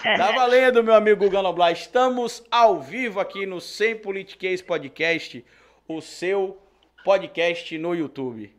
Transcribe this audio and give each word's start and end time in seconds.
Tá 0.16 0.32
valendo, 0.32 0.82
meu 0.82 0.94
amigo 0.94 1.24
Guga 1.24 1.42
Noblar. 1.42 1.72
Estamos 1.72 2.42
ao 2.50 2.80
vivo 2.80 3.20
aqui 3.20 3.44
no 3.44 3.60
Sem 3.60 3.94
Politiquês 3.94 4.62
Podcast, 4.62 5.44
o 5.86 6.00
seu 6.00 6.58
podcast 7.04 7.76
no 7.76 7.94
YouTube. 7.94 8.54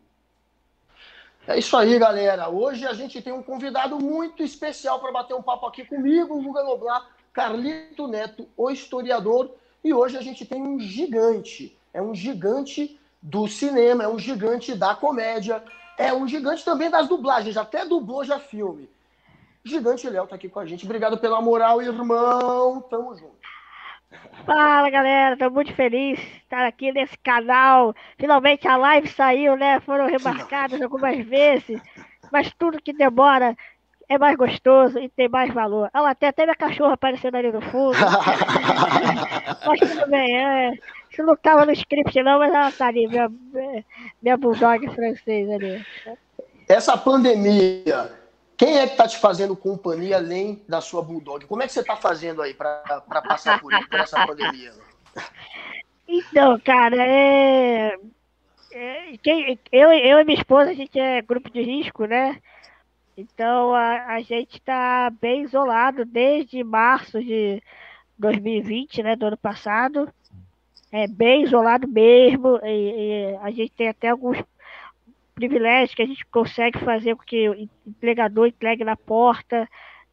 É 1.47 1.57
isso 1.57 1.75
aí, 1.75 1.97
galera. 1.97 2.47
Hoje 2.47 2.85
a 2.85 2.93
gente 2.93 3.19
tem 3.23 3.33
um 3.33 3.41
convidado 3.41 3.99
muito 3.99 4.43
especial 4.43 4.99
para 4.99 5.11
bater 5.11 5.33
um 5.33 5.41
papo 5.41 5.65
aqui 5.65 5.83
comigo, 5.83 6.37
o 6.37 6.43
Guga 6.43 6.63
Noblar, 6.63 7.09
Carlito 7.33 8.07
Neto, 8.07 8.47
o 8.55 8.69
historiador. 8.69 9.49
E 9.83 9.91
hoje 9.91 10.17
a 10.17 10.21
gente 10.21 10.45
tem 10.45 10.61
um 10.61 10.79
gigante. 10.79 11.75
É 11.91 12.01
um 12.01 12.13
gigante 12.13 12.99
do 13.19 13.47
cinema, 13.47 14.03
é 14.03 14.07
um 14.07 14.19
gigante 14.19 14.75
da 14.75 14.93
comédia, 14.93 15.63
é 15.97 16.13
um 16.13 16.27
gigante 16.27 16.63
também 16.63 16.89
das 16.89 17.07
dublagens, 17.07 17.57
até 17.57 17.83
dublou 17.83 18.23
já 18.23 18.39
filme. 18.39 18.87
Gigante 19.63 20.09
Léo 20.09 20.27
tá 20.27 20.35
aqui 20.35 20.49
com 20.49 20.59
a 20.59 20.65
gente. 20.65 20.85
Obrigado 20.85 21.17
pela 21.17 21.41
moral, 21.41 21.81
irmão. 21.81 22.81
Tamo 22.89 23.15
junto. 23.15 23.41
Fala 24.45 24.89
galera, 24.89 25.37
tô 25.37 25.49
muito 25.49 25.73
feliz 25.73 26.19
de 26.19 26.37
estar 26.37 26.65
aqui 26.65 26.91
nesse 26.91 27.17
canal. 27.19 27.95
Finalmente 28.17 28.67
a 28.67 28.75
live 28.75 29.07
saiu, 29.07 29.55
né? 29.55 29.79
Foram 29.81 30.07
remarcadas 30.07 30.81
algumas 30.81 31.17
vezes, 31.25 31.81
mas 32.31 32.51
tudo 32.57 32.81
que 32.81 32.91
demora 32.91 33.55
é 34.09 34.17
mais 34.17 34.35
gostoso 34.35 34.99
e 34.99 35.07
tem 35.07 35.29
mais 35.29 35.53
valor. 35.53 35.89
Ela 35.93 36.09
até 36.09 36.27
até 36.27 36.43
minha 36.43 36.55
cachorra 36.55 36.95
aparecendo 36.95 37.35
ali 37.35 37.51
no 37.51 37.61
fundo. 37.61 37.95
mas 39.65 39.79
tudo 39.79 40.09
bem, 40.09 40.37
é. 40.37 40.73
Isso 41.09 41.23
não 41.23 41.35
tava 41.35 41.65
no 41.65 41.71
script 41.71 42.21
não, 42.21 42.39
mas 42.39 42.53
ela 42.53 42.71
tá 42.71 42.87
ali, 42.87 43.07
minha, 43.07 43.31
minha 44.21 44.37
bulldog 44.37 44.85
francês 44.93 45.49
ali. 45.49 45.85
Essa 46.67 46.97
pandemia, 46.97 48.11
quem 48.61 48.77
é 48.77 48.85
que 48.85 48.95
tá 48.95 49.07
te 49.07 49.17
fazendo 49.17 49.55
companhia 49.55 50.17
além 50.17 50.63
da 50.69 50.79
sua 50.79 51.01
bulldog? 51.01 51.47
Como 51.47 51.63
é 51.63 51.65
que 51.65 51.73
você 51.73 51.83
tá 51.83 51.95
fazendo 51.95 52.43
aí 52.43 52.53
para 52.53 53.01
passar 53.27 53.59
por, 53.59 53.71
por, 53.89 53.99
essa 53.99 54.27
pandemia? 54.27 54.71
Então, 56.07 56.59
cara, 56.59 56.95
é... 56.97 57.97
é 58.71 59.17
quem, 59.23 59.57
eu, 59.71 59.91
eu 59.91 60.19
e 60.19 60.23
minha 60.23 60.37
esposa, 60.37 60.69
a 60.69 60.75
gente 60.75 60.99
é 60.99 61.23
grupo 61.23 61.49
de 61.49 61.63
risco, 61.63 62.05
né? 62.05 62.39
Então 63.17 63.73
a, 63.73 64.13
a 64.13 64.21
gente 64.21 64.57
está 64.57 65.09
bem 65.09 65.41
isolado 65.41 66.05
desde 66.05 66.63
março 66.63 67.19
de 67.19 67.63
2020, 68.19 69.01
né, 69.01 69.15
do 69.15 69.25
ano 69.25 69.37
passado 69.37 70.07
é 70.91 71.07
bem 71.07 71.43
isolado 71.43 71.87
mesmo, 71.87 72.59
e, 72.63 73.31
e 73.31 73.37
a 73.41 73.49
gente 73.49 73.71
tem 73.71 73.87
até 73.87 74.09
alguns 74.09 74.37
privilégios 75.47 75.95
que 75.95 76.03
a 76.03 76.05
gente 76.05 76.25
consegue 76.27 76.79
fazer 76.79 77.15
com 77.15 77.23
que 77.23 77.49
o 77.49 77.69
empregador 77.85 78.47
entregue 78.47 78.83
na 78.83 78.95
porta 78.95 79.67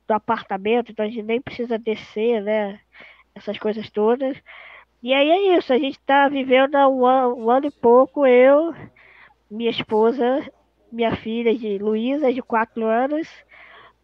do 0.07 0.15
apartamento, 0.15 0.91
então 0.91 1.05
a 1.05 1.09
gente 1.09 1.23
nem 1.23 1.41
precisa 1.41 1.79
descer, 1.79 2.43
né? 2.43 2.81
Essas 3.35 3.59
coisas 3.59 3.91
todas. 3.91 4.37
E 5.03 5.13
aí 5.13 5.29
é 5.29 5.59
isso, 5.59 5.73
a 5.73 5.79
gente 5.79 5.99
está 5.99 6.29
vivendo 6.29 6.77
há 6.77 6.89
um 6.89 7.05
ano, 7.05 7.37
um 7.37 7.51
ano, 7.51 7.67
e 7.67 7.71
pouco, 7.71 8.27
eu, 8.27 8.75
minha 9.51 9.71
esposa, 9.71 10.51
minha 10.91 11.15
filha 11.15 11.55
de 11.55 11.79
Luísa, 11.79 12.33
de 12.33 12.41
quatro 12.41 12.87
anos, 12.87 13.29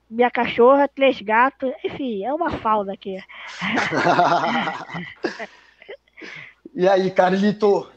minha 0.08 0.30
cachorra, 0.30 0.86
três 0.86 1.20
gatos, 1.20 1.72
enfim, 1.82 2.22
é 2.22 2.32
uma 2.32 2.50
fauna 2.50 2.92
aqui. 2.92 3.16
E 6.76 6.88
aí, 6.88 7.08
Carlito? 7.12 7.88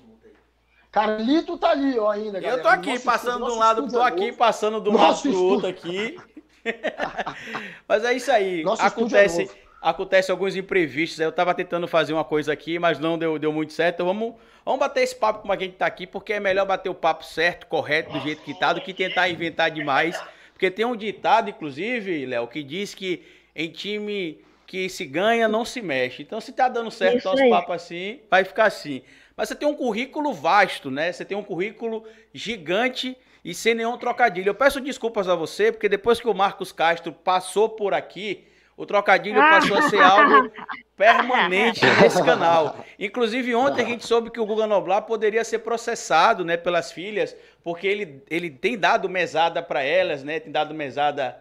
Carlito 0.98 1.58
tá 1.60 1.70
ali, 1.70 2.00
ó, 2.00 2.10
ainda, 2.10 2.40
galera. 2.40 2.60
Eu 2.60 2.64
tô 2.64 2.70
aqui, 2.70 2.98
passando 2.98 3.46
de 3.46 3.52
um 3.52 3.60
lado, 3.60 3.92
tô 3.92 4.02
aqui 4.02 4.32
passando 4.32 4.82
de 4.82 4.90
um 4.90 4.96
lado 4.96 5.22
pro 5.22 5.44
outro 5.44 5.68
aqui. 5.68 6.18
mas 7.88 8.04
é 8.04 8.14
isso 8.14 8.32
aí. 8.32 8.64
Nosso 8.64 8.82
é 8.82 8.86
acontece, 8.88 9.44
é 9.44 9.48
acontece 9.80 10.32
alguns 10.32 10.56
imprevistos. 10.56 11.20
Eu 11.20 11.32
tava 11.32 11.54
tentando 11.54 11.88
fazer 11.88 12.14
uma 12.14 12.24
coisa 12.24 12.52
aqui, 12.52 12.80
mas 12.80 12.98
não 12.98 13.16
deu, 13.16 13.38
deu 13.38 13.54
muito 13.54 13.74
certo. 13.74 13.98
Então 13.98 14.08
vamos, 14.08 14.34
vamos 14.66 14.80
bater 14.80 15.04
esse 15.04 15.16
papo 15.16 15.42
como 15.42 15.54
a 15.54 15.58
gente 15.58 15.76
tá 15.76 15.86
aqui, 15.86 16.08
porque 16.08 16.34
é 16.34 16.40
melhor 16.40 16.66
bater 16.66 16.90
o 16.90 16.96
papo 16.96 17.24
certo, 17.24 17.68
correto, 17.68 18.12
do 18.12 18.20
jeito 18.20 18.42
que 18.42 18.58
tá, 18.58 18.74
do 18.74 18.82
que 18.82 18.92
tentar 18.92 19.30
inventar 19.30 19.70
demais. 19.70 20.20
Porque 20.52 20.72
tem 20.72 20.84
um 20.84 20.96
ditado, 20.96 21.52
inclusive, 21.52 22.26
Léo, 22.26 22.48
que 22.48 22.64
diz 22.64 22.96
que 22.96 23.24
em 23.56 23.70
time 23.70 24.40
que 24.68 24.90
se 24.90 25.06
ganha, 25.06 25.48
não 25.48 25.64
se 25.64 25.82
mexe. 25.82 26.22
Então, 26.22 26.42
se 26.42 26.52
tá 26.52 26.68
dando 26.68 26.92
certo 26.92 27.20
Isso 27.20 27.30
nosso 27.30 27.50
papo 27.50 27.72
assim, 27.72 28.20
vai 28.30 28.44
ficar 28.44 28.66
assim. 28.66 29.02
Mas 29.36 29.48
você 29.48 29.56
tem 29.56 29.68
um 29.68 29.74
currículo 29.74 30.34
vasto, 30.34 30.92
né? 30.92 31.10
Você 31.10 31.24
tem 31.24 31.38
um 31.38 31.44
currículo 31.44 32.04
gigante 32.34 33.18
e 33.46 33.54
sem 33.54 33.74
nenhum 33.74 33.98
trocadilho. 33.98 34.50
Eu 34.50 34.56
peço 34.56 34.82
desculpas 34.82 35.30
a 35.30 35.36
você, 35.36 35.72
porque 35.72 35.88
depois 35.88 36.20
que 36.20 36.28
o 36.28 36.34
Marcos 36.34 36.74
Castro 36.74 37.14
passou 37.14 37.70
por 37.70 37.94
aqui, 37.94 38.46
o 38.76 38.86
trocadilho 38.86 39.40
passou 39.40 39.78
a 39.78 39.84
ser 39.84 40.02
algo 40.02 40.52
permanente 40.98 41.86
nesse 42.02 42.22
canal. 42.22 42.84
Inclusive, 43.00 43.56
ontem 43.56 43.86
a 43.86 43.88
gente 43.88 44.06
soube 44.06 44.30
que 44.30 44.40
o 44.40 44.46
Guga 44.46 44.68
Noblar 44.68 45.04
poderia 45.04 45.46
ser 45.46 45.60
processado 45.60 46.44
né, 46.44 46.58
pelas 46.58 46.92
filhas, 46.92 47.34
porque 47.64 47.88
ele, 47.88 48.22
ele 48.30 48.50
tem 48.50 48.78
dado 48.78 49.08
mesada 49.08 49.64
para 49.64 49.82
elas, 49.82 50.26
né? 50.26 50.42
Tem 50.42 50.52
dado 50.52 50.74
mesada, 50.74 51.40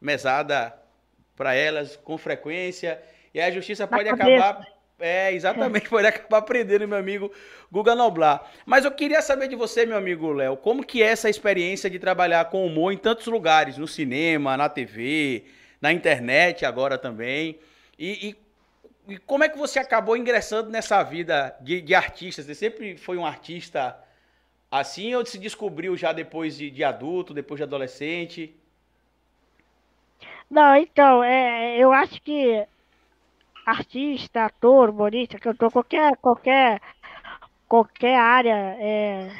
mesada 0.00 0.74
para 1.36 1.54
elas 1.54 1.96
com 1.96 2.16
frequência. 2.16 3.00
E 3.32 3.40
a 3.40 3.50
justiça 3.50 3.86
pode 3.86 4.08
acabar. 4.08 4.64
É, 4.98 5.32
exatamente, 5.32 5.88
pode 5.88 6.06
acabar 6.06 6.42
prendendo 6.42 6.86
meu 6.86 6.96
amigo 6.96 7.32
Guga 7.70 7.94
Noblar. 7.94 8.48
Mas 8.64 8.84
eu 8.84 8.92
queria 8.92 9.20
saber 9.20 9.48
de 9.48 9.56
você, 9.56 9.84
meu 9.84 9.96
amigo 9.96 10.32
Léo, 10.32 10.56
como 10.56 10.84
que 10.84 11.02
é 11.02 11.06
essa 11.06 11.28
experiência 11.28 11.90
de 11.90 11.98
trabalhar 11.98 12.44
com 12.46 12.64
humor 12.64 12.92
em 12.92 12.96
tantos 12.96 13.26
lugares, 13.26 13.76
no 13.76 13.88
cinema, 13.88 14.56
na 14.56 14.68
TV, 14.68 15.44
na 15.80 15.92
internet 15.92 16.64
agora 16.64 16.96
também. 16.96 17.58
E, 17.98 18.36
e, 19.08 19.14
e 19.14 19.18
como 19.18 19.42
é 19.42 19.48
que 19.48 19.58
você 19.58 19.80
acabou 19.80 20.16
ingressando 20.16 20.70
nessa 20.70 21.02
vida 21.02 21.56
de, 21.60 21.80
de 21.80 21.94
artista? 21.94 22.42
Você 22.42 22.54
sempre 22.54 22.96
foi 22.96 23.16
um 23.16 23.26
artista 23.26 23.98
assim 24.70 25.14
ou 25.14 25.26
se 25.26 25.38
descobriu 25.38 25.96
já 25.96 26.12
depois 26.12 26.56
de, 26.56 26.70
de 26.70 26.84
adulto, 26.84 27.34
depois 27.34 27.58
de 27.58 27.64
adolescente? 27.64 28.54
Não, 30.50 30.74
então, 30.76 31.22
é, 31.22 31.76
eu 31.78 31.92
acho 31.92 32.20
que 32.22 32.66
artista, 33.66 34.44
ator, 34.46 34.90
humorista, 34.90 35.38
cantor, 35.38 35.70
qualquer, 35.72 36.16
qualquer, 36.18 36.80
qualquer 37.68 38.16
área 38.18 38.54
é, 38.80 39.30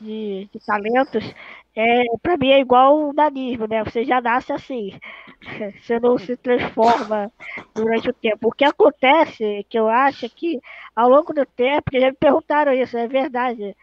de, 0.00 0.48
de 0.52 0.60
talentos, 0.66 1.24
é, 1.76 2.04
para 2.22 2.36
mim 2.38 2.50
é 2.50 2.60
igual 2.60 2.98
o 3.10 3.12
nanismo, 3.12 3.66
né? 3.68 3.84
Você 3.84 4.04
já 4.04 4.20
nasce 4.20 4.52
assim, 4.52 4.98
você 5.82 6.00
não 6.00 6.18
se 6.18 6.36
transforma 6.36 7.32
durante 7.74 8.10
o 8.10 8.14
tempo. 8.14 8.48
O 8.48 8.52
que 8.52 8.64
acontece, 8.64 9.66
que 9.68 9.78
eu 9.78 9.88
acho, 9.88 10.26
é 10.26 10.28
que 10.30 10.60
ao 10.96 11.08
longo 11.08 11.32
do 11.34 11.46
tempo, 11.46 11.90
que 11.90 12.00
já 12.00 12.08
me 12.08 12.16
perguntaram 12.16 12.72
isso, 12.74 12.96
é 12.98 13.08
verdade, 13.08 13.76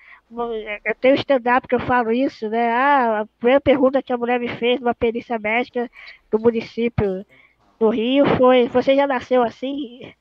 eu 0.85 0.95
tenho 0.95 1.15
stand-up 1.15 1.67
que 1.67 1.75
eu 1.75 1.79
falo 1.79 2.11
isso, 2.11 2.49
né? 2.49 2.71
Ah, 2.71 3.21
a 3.21 3.25
primeira 3.37 3.61
pergunta 3.61 4.01
que 4.01 4.13
a 4.13 4.17
mulher 4.17 4.39
me 4.39 4.47
fez 4.47 4.79
numa 4.79 4.95
perícia 4.95 5.37
médica 5.37 5.89
do 6.31 6.39
município 6.39 7.25
do 7.79 7.89
Rio 7.89 8.25
foi: 8.37 8.67
Você 8.69 8.95
já 8.95 9.05
nasceu 9.05 9.43
assim? 9.43 10.13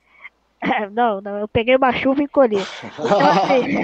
Não, 0.92 1.22
não, 1.22 1.38
eu 1.38 1.48
peguei 1.48 1.74
uma 1.74 1.90
chuva 1.90 2.22
e 2.22 2.28
colhi. 2.28 2.58
Então, 2.84 3.18
assim, 3.18 3.78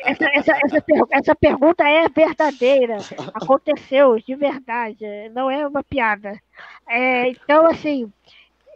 essa, 0.02 0.24
essa, 0.32 0.52
essa, 0.64 0.84
essa, 1.10 1.34
pergunta 1.34 1.86
é 1.86 2.08
verdadeira. 2.08 2.96
Aconteceu 3.34 4.18
de 4.18 4.34
verdade, 4.34 5.04
não 5.34 5.50
é 5.50 5.66
uma 5.66 5.84
piada. 5.84 6.40
É, 6.88 7.28
então, 7.28 7.66
assim, 7.66 8.10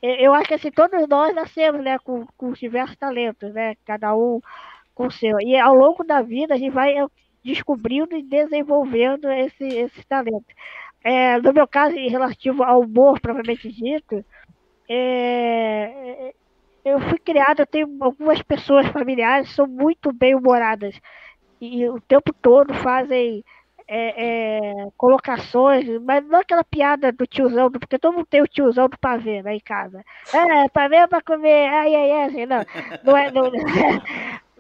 eu 0.03 0.35
acho 0.35 0.49
que 0.49 0.55
assim, 0.55 0.71
todos 0.71 1.09
nós 1.09 1.35
nascemos 1.35 1.83
né, 1.83 1.99
com, 1.99 2.27
com 2.37 2.53
diversos 2.53 2.97
talentos, 2.97 3.55
né? 3.55 3.75
Cada 3.87 4.15
um 4.15 4.41
com 4.99 5.07
o 5.07 5.11
seu. 5.13 5.41
E 5.41 5.57
ao 5.57 5.75
longo 5.75 6.03
da 6.03 6.21
vida 6.21 6.55
a 6.55 6.59
gente 6.59 6.73
vai 6.73 6.97
descobrindo 7.45 8.17
e 8.17 8.23
desenvolvendo 8.23 9.31
esse, 9.31 9.65
esse 9.65 10.05
talento. 10.05 10.53
É, 11.05 11.41
no 11.41 11.53
meu 11.53 11.69
caso, 11.69 11.95
em 11.95 12.11
relativo 12.11 12.65
ao 12.65 12.81
humor, 12.81 13.21
propriamente 13.21 13.71
dito, 13.71 14.25
é, 14.89 16.35
eu 16.85 17.01
fui 17.01 17.19
criada, 17.19 17.63
eu 17.63 17.67
tenho 17.67 17.97
algumas 18.01 18.43
pessoas 18.43 18.89
familiares 18.89 19.55
são 19.55 19.69
muito 19.69 20.13
bem 20.13 20.35
humoradas 20.35 21.01
e 21.61 21.89
o 21.89 22.01
tempo 22.01 22.33
todo 22.33 22.75
fazem 22.75 23.45
é, 23.87 24.27
é, 24.27 24.89
colocações, 24.97 25.87
mas 26.03 26.27
não 26.27 26.41
aquela 26.41 26.65
piada 26.65 27.13
do 27.13 27.27
tiozão, 27.27 27.71
porque 27.71 27.99
todo 27.99 28.15
mundo 28.15 28.27
tem 28.27 28.43
o 28.43 28.49
tiozão 28.49 28.89
do 28.89 28.99
pavê 28.99 29.43
né, 29.43 29.55
em 29.55 29.61
casa. 29.61 30.05
É, 30.35 30.69
pavê 30.69 30.97
é 30.97 31.07
pra 31.07 31.23
comer, 31.23 31.69
ai, 31.69 31.95
ai, 31.95 32.11
ai, 32.11 32.25
assim, 32.25 32.47
não, 32.47 32.65
não 33.05 33.17
é, 33.17 33.31
não, 33.31 33.45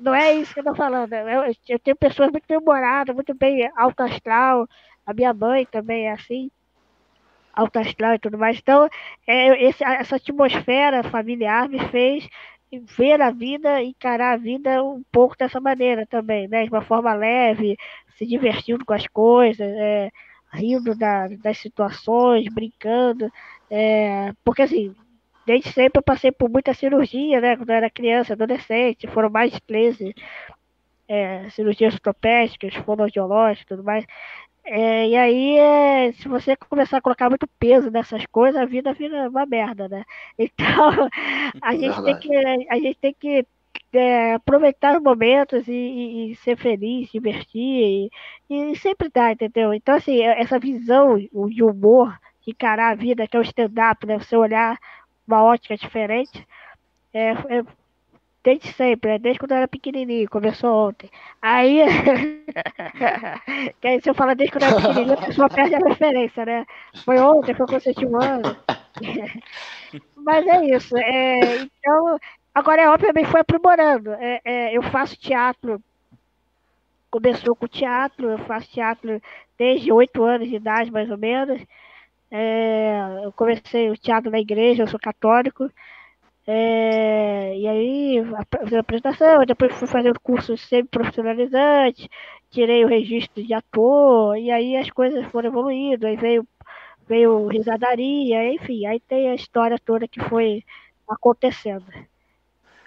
não 0.00 0.14
é 0.14 0.32
isso 0.34 0.54
que 0.54 0.60
eu 0.60 0.64
tô 0.64 0.74
falando. 0.74 1.12
Eu, 1.12 1.54
eu 1.68 1.78
tenho 1.78 1.96
pessoas 1.96 2.30
muito 2.30 2.46
bem 2.46 2.58
humoradas, 2.58 3.14
muito 3.14 3.34
bem 3.34 3.70
alto 3.76 4.02
astral. 4.02 4.68
A 5.06 5.14
minha 5.14 5.32
mãe 5.32 5.66
também 5.66 6.06
é 6.06 6.12
assim, 6.12 6.50
alto 7.52 7.78
astral 7.78 8.14
e 8.14 8.18
tudo 8.18 8.38
mais. 8.38 8.58
Então, 8.58 8.88
é, 9.26 9.64
esse, 9.64 9.84
essa 9.84 10.16
atmosfera 10.16 11.02
familiar 11.02 11.68
me 11.68 11.78
fez 11.88 12.28
ver 12.96 13.20
a 13.20 13.30
vida, 13.30 13.82
encarar 13.82 14.34
a 14.34 14.36
vida 14.36 14.82
um 14.84 15.02
pouco 15.10 15.36
dessa 15.36 15.60
maneira 15.60 16.06
também, 16.06 16.46
né? 16.48 16.64
De 16.64 16.70
uma 16.70 16.82
forma 16.82 17.14
leve, 17.14 17.76
se 18.16 18.26
divertindo 18.26 18.84
com 18.84 18.92
as 18.92 19.06
coisas, 19.06 19.60
é, 19.60 20.10
rindo 20.52 20.94
da, 20.96 21.28
das 21.28 21.58
situações, 21.58 22.52
brincando. 22.52 23.30
É, 23.70 24.32
porque 24.44 24.62
assim, 24.62 24.94
desde 25.48 25.72
sempre 25.72 25.98
eu 25.98 26.02
passei 26.02 26.30
por 26.30 26.50
muita 26.50 26.74
cirurgia, 26.74 27.40
né? 27.40 27.56
Quando 27.56 27.70
eu 27.70 27.76
era 27.76 27.90
criança, 27.90 28.34
adolescente, 28.34 29.06
foram 29.06 29.30
mais 29.30 29.50
de 29.50 29.60
13 29.62 30.14
é, 31.08 31.48
cirurgias 31.50 31.94
ortopédicas, 31.94 32.74
fonoaudiológicas 32.74 33.62
e 33.62 33.66
tudo 33.68 33.82
mais. 33.82 34.04
É, 34.64 35.08
e 35.08 35.16
aí, 35.16 35.58
é, 35.58 36.12
se 36.12 36.28
você 36.28 36.54
começar 36.54 36.98
a 36.98 37.00
colocar 37.00 37.30
muito 37.30 37.46
peso 37.58 37.90
nessas 37.90 38.26
coisas, 38.26 38.60
a 38.60 38.66
vida 38.66 38.92
vira 38.92 39.28
uma 39.30 39.46
merda, 39.46 39.88
né? 39.88 40.04
Então, 40.38 41.08
a 41.62 41.74
gente 41.74 42.02
tem 42.04 42.18
que, 42.18 42.36
a 42.70 42.76
gente 42.78 42.98
tem 42.98 43.14
que 43.14 43.46
é, 43.94 44.34
aproveitar 44.34 44.96
os 44.98 45.02
momentos 45.02 45.66
e, 45.66 45.72
e, 45.72 46.32
e, 46.32 46.36
ser 46.36 46.58
feliz, 46.58 47.10
divertir 47.10 48.10
e, 48.50 48.72
e, 48.72 48.76
sempre 48.76 49.08
dar, 49.08 49.32
entendeu? 49.32 49.72
Então, 49.72 49.94
assim, 49.94 50.20
essa 50.22 50.58
visão 50.58 51.16
de 51.18 51.62
humor, 51.62 52.18
de 52.42 52.50
encarar 52.50 52.90
a 52.90 52.94
vida, 52.94 53.26
que 53.26 53.36
é 53.36 53.40
o 53.40 53.42
stand-up, 53.42 54.06
né? 54.06 54.18
Você 54.18 54.36
olhar 54.36 54.78
uma 55.28 55.44
ótica 55.44 55.76
diferente, 55.76 56.44
é, 57.12 57.30
é 57.32 57.64
desde 58.42 58.72
sempre, 58.72 59.10
né? 59.10 59.18
desde 59.18 59.38
quando 59.38 59.50
eu 59.52 59.58
era 59.58 59.68
pequenininho, 59.68 60.28
começou 60.30 60.88
ontem. 60.88 61.10
Aí, 61.42 61.80
que 63.80 63.86
aí 63.86 64.00
se 64.00 64.08
eu 64.08 64.14
falar 64.14 64.34
desde 64.34 64.52
quando 64.52 64.62
eu 64.62 64.68
era 64.70 64.80
pequenininho, 64.80 65.12
a 65.12 65.26
pessoa 65.26 65.48
perde 65.50 65.74
a 65.74 65.78
referência, 65.78 66.46
né? 66.46 66.66
Foi 67.04 67.18
ontem, 67.18 67.54
foi 67.54 67.66
quando 67.66 67.82
você 67.82 67.92
tinha 67.92 68.08
um 68.08 68.20
ano. 68.20 68.56
Mas 70.16 70.46
é 70.46 70.64
isso. 70.74 70.96
É, 70.96 71.56
então, 71.62 72.18
agora 72.54 72.82
é 72.82 72.88
obviamente 72.88 73.30
foi 73.30 73.40
aprimorando. 73.40 74.12
É, 74.14 74.40
é, 74.44 74.76
eu 74.76 74.82
faço 74.84 75.16
teatro, 75.16 75.82
começou 77.10 77.54
com 77.54 77.68
teatro, 77.68 78.30
eu 78.30 78.38
faço 78.38 78.70
teatro 78.70 79.20
desde 79.58 79.92
oito 79.92 80.22
anos 80.24 80.48
de 80.48 80.56
idade, 80.56 80.90
mais 80.90 81.10
ou 81.10 81.18
menos. 81.18 81.60
É, 82.30 83.24
eu 83.24 83.32
comecei 83.32 83.90
o 83.90 83.96
teatro 83.96 84.30
na 84.30 84.38
igreja, 84.38 84.82
eu 84.82 84.88
sou 84.88 85.00
católico. 85.00 85.70
É, 86.46 87.58
e 87.58 87.68
aí, 87.68 88.18
a 88.18 88.78
apresentação, 88.80 89.44
depois 89.44 89.74
fui 89.74 89.86
fazer 89.86 90.10
o 90.10 90.20
curso 90.20 90.56
semi-profissionalizante, 90.56 92.08
tirei 92.50 92.84
o 92.84 92.88
registro 92.88 93.42
de 93.44 93.52
ator, 93.52 94.36
e 94.38 94.50
aí 94.50 94.76
as 94.76 94.90
coisas 94.90 95.26
foram 95.26 95.48
evoluindo, 95.48 96.06
aí 96.06 96.16
veio, 96.16 96.46
veio 97.06 97.46
risadaria, 97.48 98.52
enfim, 98.54 98.86
aí 98.86 98.98
tem 99.00 99.28
a 99.28 99.34
história 99.34 99.78
toda 99.78 100.08
que 100.08 100.20
foi 100.20 100.64
acontecendo. 101.06 101.84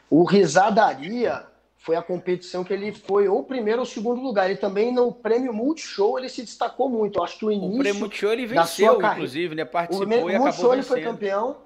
O 0.10 0.24
Risadaria 0.24 1.46
foi 1.82 1.96
a 1.96 2.02
competição 2.02 2.64
que 2.64 2.72
ele 2.72 2.92
foi 2.92 3.28
ou 3.28 3.44
primeiro 3.44 3.80
ou 3.80 3.86
segundo 3.86 4.22
lugar. 4.22 4.50
Ele 4.50 4.60
também 4.60 4.94
no 4.94 5.12
prêmio 5.12 5.52
Multishow 5.52 6.18
ele 6.18 6.30
se 6.30 6.44
destacou 6.44 6.88
muito. 6.88 7.20
Eu 7.20 7.24
acho 7.24 7.40
que 7.40 7.46
o 7.46 7.52
início. 7.52 7.76
O 7.76 7.80
prêmio 7.80 8.00
Multishow 8.00 8.32
ele 8.32 8.46
venceu, 8.46 9.02
inclusive, 9.02 9.56
né? 9.56 9.66
Participou 9.66 10.06
o 10.06 10.10
prêmio, 10.10 10.30
e 10.30 10.36
acabou 10.36 10.48
Multishow 10.48 10.74
ele 10.74 10.84
foi 10.84 11.02
campeão. 11.02 11.58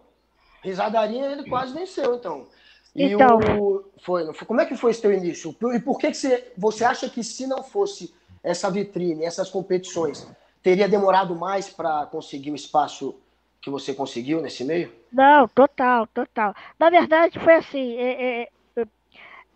Risadaria 0.64 1.26
ele 1.32 1.50
quase 1.50 1.74
venceu, 1.74 2.16
então. 2.16 2.48
E 2.96 3.04
então... 3.04 3.40
O, 3.60 3.84
foi, 4.02 4.34
como 4.46 4.62
é 4.62 4.66
que 4.66 4.78
foi 4.78 4.92
esse 4.92 5.02
teu 5.02 5.14
início? 5.14 5.56
E 5.74 5.80
por 5.80 6.00
que, 6.00 6.08
que 6.08 6.18
você, 6.18 6.52
você 6.58 6.86
acha 6.86 7.10
que 7.10 7.24
se 7.24 7.46
não 7.46 7.62
fosse 7.62 8.14
essa 8.42 8.72
vitrine, 8.72 9.26
essas 9.26 9.50
competições, 9.50 10.26
teria 10.64 10.88
demorado 10.88 11.36
mais 11.36 11.70
para 11.70 12.06
conseguir 12.06 12.52
o 12.52 12.56
espaço 12.56 13.20
que 13.62 13.70
você 13.70 13.94
conseguiu 13.94 14.42
nesse 14.42 14.64
meio? 14.64 14.94
Não, 15.12 15.48
total, 15.50 16.08
total. 16.08 16.56
Na 16.80 16.90
verdade, 16.90 17.38
foi 17.40 17.56
assim. 17.56 17.98
É, 17.98 18.44
é, 18.44 18.48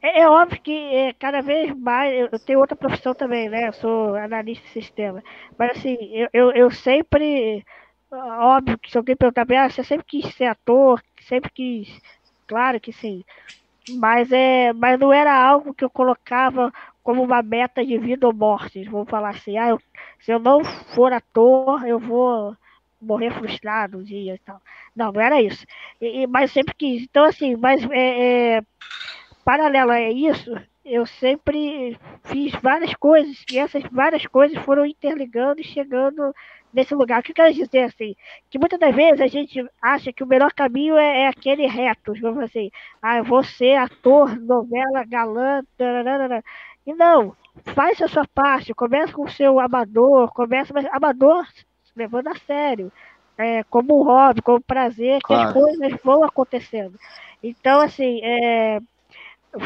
é, 0.01 0.21
é, 0.21 0.29
óbvio 0.29 0.61
que 0.61 0.71
é, 0.71 1.13
cada 1.13 1.41
vez 1.41 1.75
mais 1.75 2.13
eu 2.31 2.39
tenho 2.39 2.59
outra 2.59 2.75
profissão 2.75 3.13
também, 3.13 3.49
né? 3.49 3.67
Eu 3.67 3.73
sou 3.73 4.15
analista 4.15 4.65
de 4.67 4.73
sistema. 4.73 5.23
Mas 5.57 5.77
assim, 5.77 5.97
eu, 6.13 6.29
eu, 6.33 6.51
eu 6.51 6.71
sempre. 6.71 7.65
Óbvio 8.11 8.77
que 8.79 8.89
se 8.91 8.97
alguém 8.97 9.15
perguntar 9.15 9.45
bem, 9.45 9.57
ah, 9.57 9.69
você 9.69 9.83
sempre 9.83 10.05
quis 10.07 10.33
ser 10.35 10.45
ator, 10.45 11.01
sempre 11.21 11.51
quis. 11.51 12.01
Claro 12.47 12.79
que 12.79 12.91
sim. 12.93 13.23
Mas, 13.97 14.31
é, 14.31 14.73
mas 14.73 14.99
não 14.99 15.11
era 15.13 15.33
algo 15.33 15.73
que 15.73 15.83
eu 15.83 15.89
colocava 15.89 16.71
como 17.03 17.23
uma 17.23 17.41
meta 17.41 17.85
de 17.85 17.97
vida 17.97 18.27
ou 18.27 18.33
morte. 18.33 18.83
Vamos 18.85 19.09
falar 19.09 19.29
assim, 19.31 19.57
ah, 19.57 19.69
eu, 19.69 19.81
se 20.19 20.31
eu 20.31 20.39
não 20.39 20.63
for 20.63 21.13
ator, 21.13 21.85
eu 21.85 21.99
vou 21.99 22.55
morrer 23.01 23.31
frustrado 23.31 23.97
um 23.99 24.03
dia 24.03 24.35
e 24.35 24.39
tal. 24.39 24.61
Não, 24.95 25.11
não 25.11 25.21
era 25.21 25.41
isso. 25.41 25.65
E, 26.01 26.27
mas 26.27 26.51
sempre 26.51 26.73
quis. 26.75 27.03
Então, 27.03 27.25
assim, 27.25 27.55
mas 27.55 27.83
é, 27.91 28.57
é 28.57 28.63
paralelo 29.49 29.89
a 29.89 29.99
isso, 29.99 30.55
eu 30.85 31.07
sempre 31.07 31.97
fiz 32.25 32.53
várias 32.61 32.93
coisas 32.93 33.43
e 33.51 33.57
essas 33.57 33.81
várias 33.91 34.23
coisas 34.27 34.55
foram 34.63 34.85
interligando 34.85 35.59
e 35.59 35.63
chegando 35.63 36.35
nesse 36.71 36.93
lugar. 36.93 37.19
O 37.19 37.23
que 37.23 37.31
eu 37.31 37.35
quero 37.35 37.51
dizer 37.51 37.85
assim? 37.85 38.15
Que 38.47 38.59
muitas 38.59 38.79
das 38.79 38.95
vezes 38.95 39.19
a 39.19 39.25
gente 39.25 39.67
acha 39.81 40.13
que 40.13 40.23
o 40.23 40.27
melhor 40.27 40.53
caminho 40.53 40.95
é, 40.95 41.23
é 41.23 41.27
aquele 41.27 41.65
reto, 41.65 42.13
vamos 42.21 42.43
assim, 42.43 42.69
ah, 43.01 43.17
eu 43.17 43.23
vou 43.23 43.43
ser 43.43 43.73
ator, 43.73 44.39
novela, 44.39 45.03
galã, 45.03 45.63
tararara. 45.75 46.43
e 46.85 46.93
não, 46.93 47.35
faz 47.73 47.99
a 48.03 48.07
sua 48.07 48.27
parte, 48.27 48.71
começa 48.75 49.11
com 49.11 49.23
o 49.23 49.31
seu 49.31 49.59
amador, 49.59 50.31
começa, 50.31 50.71
mas 50.75 50.85
amador 50.91 51.47
levando 51.95 52.27
a 52.27 52.35
sério, 52.35 52.91
é, 53.35 53.63
como 53.63 53.99
um 53.99 54.03
hobby, 54.03 54.43
como 54.43 54.59
um 54.59 54.61
prazer, 54.61 55.19
claro. 55.23 55.41
que 55.41 55.47
as 55.47 55.63
coisas 55.65 56.01
vão 56.03 56.23
acontecendo. 56.23 56.99
Então, 57.41 57.81
assim, 57.81 58.19
é, 58.21 58.79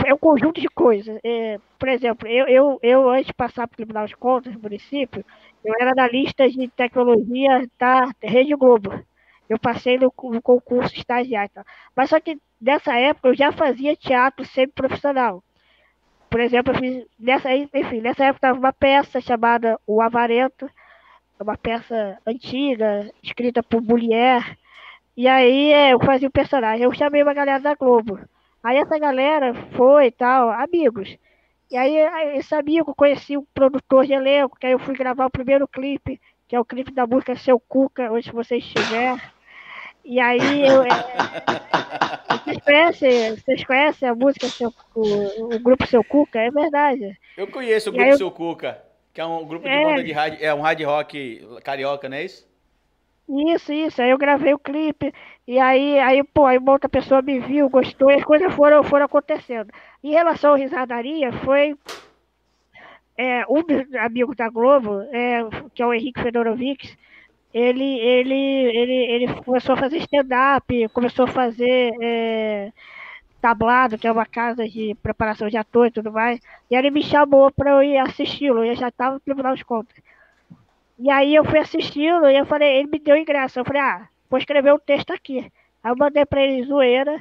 é 0.06 0.14
um 0.14 0.18
conjunto 0.18 0.62
de 0.62 0.68
coisas. 0.70 1.20
É, 1.24 1.60
por 1.78 1.90
exemplo, 1.90 2.28
eu, 2.28 2.48
eu, 2.48 2.80
eu, 2.82 3.10
antes 3.10 3.28
de 3.28 3.34
passar 3.34 3.68
para 3.68 3.76
o 3.76 3.78
Tribunal 3.78 4.06
de 4.08 4.16
Contas 4.16 4.54
do 4.54 4.62
município, 4.62 5.26
eu 5.64 5.74
era 5.80 5.94
na 5.94 6.08
lista 6.08 6.50
de 6.50 6.68
tecnologia 6.70 7.68
da 7.78 8.12
Rede 8.22 8.56
Globo. 8.56 9.04
Eu 9.50 9.60
passei 9.60 9.98
no, 9.98 10.12
no 10.24 10.42
concurso 10.42 10.96
estagiário. 10.96 11.52
Tá? 11.54 11.66
Mas 11.96 12.10
só 12.10 12.20
que 12.20 12.40
nessa 12.62 12.98
época 12.98 13.30
eu 13.30 13.36
já 13.36 13.52
fazia 13.52 13.96
teatro 13.96 14.46
semi-profissional. 14.46 15.44
Por 16.30 16.40
exemplo, 16.40 16.74
eu 16.74 16.80
fiz, 16.80 17.06
nessa, 17.20 17.54
enfim, 17.56 18.02
nessa 18.02 18.26
época 18.26 18.48
estava 18.48 18.60
uma 18.60 18.74
peça 18.74 19.22
chamada 19.22 19.80
O 19.86 20.02
Avarento, 20.02 20.68
uma 21.40 21.58
peça 21.58 22.18
antiga, 22.26 23.12
escrita 23.22 23.62
por 23.62 23.82
Bullier. 23.82 24.58
E 25.16 25.28
aí 25.28 25.72
é, 25.74 25.94
eu 25.94 26.00
fazia 26.00 26.28
o 26.28 26.32
personagem. 26.32 26.84
Eu 26.84 26.94
chamei 26.94 27.22
uma 27.22 27.34
galera 27.34 27.60
da 27.60 27.76
Globo. 27.76 28.20
Aí 28.64 28.78
essa 28.78 28.98
galera 28.98 29.54
foi 29.76 30.06
e 30.08 30.12
tal, 30.12 30.50
amigos. 30.50 31.18
E 31.70 31.76
aí 31.76 31.98
esse 32.38 32.56
amigo 32.56 32.96
conheci 32.96 33.36
o 33.36 33.46
produtor 33.54 34.06
de 34.06 34.14
elenco, 34.14 34.58
que 34.58 34.66
aí 34.66 34.72
eu 34.72 34.80
fui 34.80 34.96
gravar 34.96 35.26
o 35.26 35.32
primeiro 35.32 35.68
clipe, 35.68 36.22
que 36.48 36.56
é 36.56 36.60
o 36.60 36.66
clipe 36.66 36.94
da 36.94 37.06
música 37.06 37.36
Seu 37.36 37.60
Cuca, 37.60 38.12
onde 38.12 38.32
você 38.32 38.58
estiver. 38.58 39.20
E 40.06 40.20
aí 40.20 40.68
eu, 40.68 40.84
é, 40.84 40.90
vocês, 42.44 42.58
conhecem, 42.64 43.36
vocês 43.36 43.66
conhecem 43.66 44.08
a 44.08 44.16
música 44.16 44.48
Seu, 44.48 44.74
o, 44.94 45.56
o, 45.56 45.60
grupo 45.60 45.88
Seu 45.88 46.04
Cuca? 46.04 46.40
É 46.40 46.52
verdade. 46.52 47.18
Eu 47.36 47.48
conheço 47.48 47.90
o 47.90 47.94
grupo 47.94 48.10
eu, 48.10 48.18
Seu 48.18 48.32
Cuca, 48.32 48.84
que 49.14 49.20
é 49.20 49.26
um 49.26 49.46
grupo 49.46 49.68
de 49.68 49.74
é, 49.74 49.84
banda 49.84 50.04
de 50.04 50.12
rádio, 50.12 50.40
é 50.42 50.54
um 50.54 50.62
hard 50.62 50.82
rock 50.84 51.48
carioca, 51.64 52.08
não 52.08 52.18
é 52.18 52.26
isso? 52.26 52.48
Isso, 53.28 53.72
isso. 53.74 54.02
Aí 54.02 54.10
eu 54.12 54.18
gravei 54.18 54.54
o 54.54 54.60
clipe, 54.60 55.14
e 55.48 55.60
aí, 55.60 56.00
aí, 56.00 56.24
pô, 56.24 56.46
aí 56.46 56.58
uma 56.58 56.72
outra 56.74 56.90
pessoa 56.90 57.22
me 57.22 57.40
viu, 57.40 57.70
gostou, 57.70 58.12
e 58.12 58.16
as 58.16 58.24
coisas 58.24 58.54
foram, 58.54 58.84
foram 58.84 59.06
acontecendo. 59.06 59.72
Em 60.04 60.12
relação 60.12 60.52
ao 60.52 60.58
Risadaria, 60.58 61.32
foi 61.32 61.76
é, 63.18 63.46
um 63.50 63.64
dos 63.64 63.94
amigos 63.96 64.36
da 64.36 64.50
Globo, 64.50 65.02
é, 65.12 65.40
que 65.74 65.82
é 65.82 65.86
o 65.86 65.94
Henrique 65.94 66.22
Fedorovic, 66.22 66.98
ele, 67.54 68.00
ele, 68.00 68.34
ele, 68.36 68.94
ele 69.26 69.44
começou 69.44 69.74
a 69.76 69.78
fazer 69.78 69.98
stand-up, 70.00 70.90
começou 70.90 71.26
a 71.26 71.28
fazer 71.28 71.94
é, 72.02 72.72
tablado, 73.42 73.98
que 73.98 74.08
é 74.08 74.12
uma 74.12 74.26
casa 74.26 74.68
de 74.70 74.96
preparação 75.04 75.50
de 75.50 75.58
ator 75.58 75.88
e 75.88 75.92
tudo 75.92 76.12
mais, 76.12 76.40
e 76.72 76.76
ele 76.76 76.92
me 76.92 77.04
chamou 77.04 77.52
para 77.52 77.72
eu 77.72 77.84
ir 77.84 77.98
assisti-lo, 77.98 78.64
eu 78.66 78.76
já 78.76 78.90
estava 78.90 79.16
no 79.16 79.22
Tribunal 79.22 79.56
de 79.56 79.66
Contas. 79.66 79.96
E 80.98 81.10
aí 81.10 81.36
eu 81.36 81.44
fui 81.46 81.60
assistindo 81.60 82.30
e 82.30 82.38
eu 82.38 82.46
falei, 82.46 82.78
ele 82.78 82.90
me 82.90 83.00
deu 83.00 83.18
ingresso. 83.18 83.60
Eu 83.60 83.66
falei, 83.66 83.82
ah, 83.82 84.08
vou 84.30 84.40
escrever 84.40 84.74
um 84.74 84.80
texto 84.80 85.12
aqui. 85.12 85.40
Aí 85.84 85.92
eu 85.92 85.96
mandei 85.98 86.26
pra 86.26 86.42
ele 86.42 86.64
zoeira. 86.66 87.20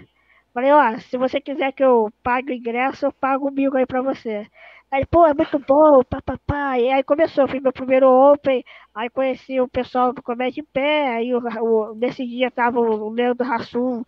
Falei, 0.55 0.73
ó, 0.73 0.99
se 0.99 1.17
você 1.17 1.41
quiser 1.41 1.73
que 1.73 1.83
eu 1.83 2.13
pague 2.23 2.53
o 2.53 2.55
ingresso, 2.55 3.07
eu 3.07 3.13
pago 3.13 3.49
o 3.49 3.51
bico 3.51 3.77
aí 3.77 3.87
pra 3.87 4.03
você. 4.03 4.47
Aí, 4.91 5.07
pô, 5.07 5.27
é 5.27 5.33
muito 5.33 5.59
bom, 5.61 6.05
papapá. 6.05 6.79
E 6.79 6.91
aí 6.91 7.03
começou, 7.03 7.49
fiz 7.49 7.63
meu 7.63 7.73
primeiro 7.73 8.07
Open, 8.11 8.63
aí 8.95 9.09
conheci 9.09 9.59
o 9.59 9.67
pessoal 9.67 10.13
do 10.13 10.23
Comédia 10.23 10.61
em 10.61 10.65
Pé, 10.65 11.17
aí 11.17 11.35
o, 11.35 11.39
o, 11.41 11.95
nesse 11.95 12.27
dia 12.27 12.51
tava 12.51 12.79
o 12.79 13.09
Leandro 13.11 13.47
Rassum 13.47 14.05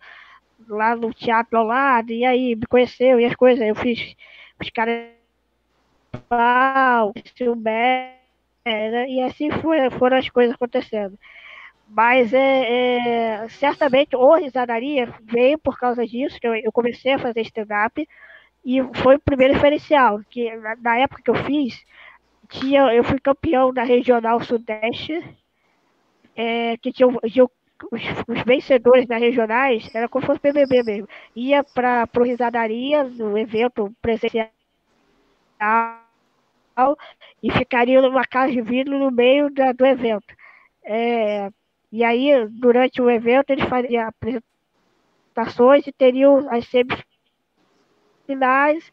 lá 0.67 0.95
no 0.95 1.11
teatro 1.13 1.57
ao 1.57 1.65
lado, 1.65 2.11
e 2.11 2.23
aí 2.23 2.55
me 2.55 2.65
conheceu, 2.67 3.19
e 3.19 3.25
as 3.25 3.35
coisas, 3.35 3.67
eu 3.67 3.75
fiz 3.75 4.15
os 4.61 4.69
caras 4.69 5.09
o 7.49 7.55
Bé, 7.55 8.19
é, 8.65 9.07
e 9.07 9.21
assim 9.21 9.51
foi, 9.61 9.89
foram 9.91 10.17
as 10.17 10.29
coisas 10.29 10.55
acontecendo. 10.55 11.17
Mas 11.87 12.33
é, 12.33 13.43
é, 13.43 13.49
certamente 13.49 14.15
o 14.15 14.35
risadaria 14.35 15.13
veio 15.23 15.57
por 15.59 15.77
causa 15.77 16.05
disso, 16.05 16.39
que 16.39 16.47
eu, 16.47 16.55
eu 16.55 16.71
comecei 16.71 17.13
a 17.13 17.19
fazer 17.19 17.41
stand-up 17.41 18.07
e 18.65 18.81
foi 18.95 19.15
o 19.17 19.19
primeiro 19.19 19.53
diferencial, 19.53 20.19
que 20.29 20.53
na, 20.57 20.75
na, 20.77 20.97
época 20.97 21.21
que 21.21 21.29
eu 21.29 21.35
fiz, 21.35 21.85
tinha, 22.49 22.81
eu 22.93 23.03
fui 23.03 23.19
campeão 23.19 23.71
da 23.71 23.83
Regional 23.83 24.41
Sudeste, 24.43 25.23
é, 26.35 26.75
que 26.77 26.91
tinha, 26.91 27.07
tinha 27.31 27.45
os, 27.45 28.01
os, 28.27 28.43
vencedores 28.43 29.07
das 29.07 29.21
regionais, 29.21 29.93
era 29.93 30.09
como 30.09 30.23
se 30.23 30.27
fosse 30.27 30.41
BBB 30.41 30.83
mesmo, 30.83 31.07
ia 31.35 31.63
para 31.63 32.09
o 32.17 32.23
Risadaria, 32.23 33.03
no 33.03 33.37
evento 33.37 33.93
presencial, 34.01 34.49
e 37.41 37.49
ficariam 37.51 38.01
numa 38.01 38.25
casa 38.25 38.51
de 38.51 38.61
vidro 38.61 38.99
no 38.99 39.09
meio 39.11 39.49
da, 39.53 39.71
do 39.71 39.85
evento. 39.85 40.35
É, 40.83 41.49
e 41.91 42.03
aí, 42.03 42.47
durante 42.49 43.01
o 43.01 43.09
evento, 43.09 43.51
eles 43.51 43.67
faziam 43.69 44.07
apresentações 44.07 45.87
e 45.87 45.91
teriam 45.91 46.47
as 46.51 46.67
semifinais 46.67 48.91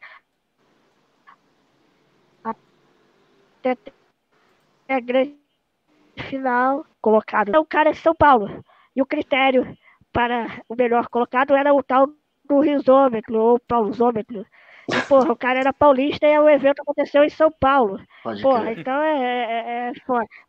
até 2.43 3.77
a 4.87 4.99
grande 4.99 5.37
final 6.29 6.85
colocado. 7.01 7.49
Então, 7.49 7.61
o 7.61 7.65
cara 7.65 7.89
é 7.89 7.93
São 7.93 8.15
Paulo. 8.15 8.63
E 8.95 9.01
o 9.01 9.05
critério 9.05 9.75
para 10.11 10.61
o 10.69 10.75
melhor 10.75 11.07
colocado 11.09 11.55
era 11.55 11.73
o 11.73 11.81
tal 11.81 12.07
do 12.45 12.59
risômetro, 12.59 13.39
ou 13.39 13.59
pausômetro. 13.59 14.45
E, 14.91 15.01
porra, 15.07 15.31
o 15.31 15.35
cara 15.35 15.59
era 15.59 15.73
paulista 15.73 16.27
e 16.27 16.37
o 16.37 16.49
evento 16.49 16.81
aconteceu 16.81 17.23
em 17.23 17.29
São 17.29 17.49
Paulo. 17.51 18.01
Pode 18.23 18.41
porra, 18.41 18.63
crer. 18.63 18.79
então 18.79 19.01
é, 19.01 19.17
é, 19.17 19.89
é, 19.89 19.93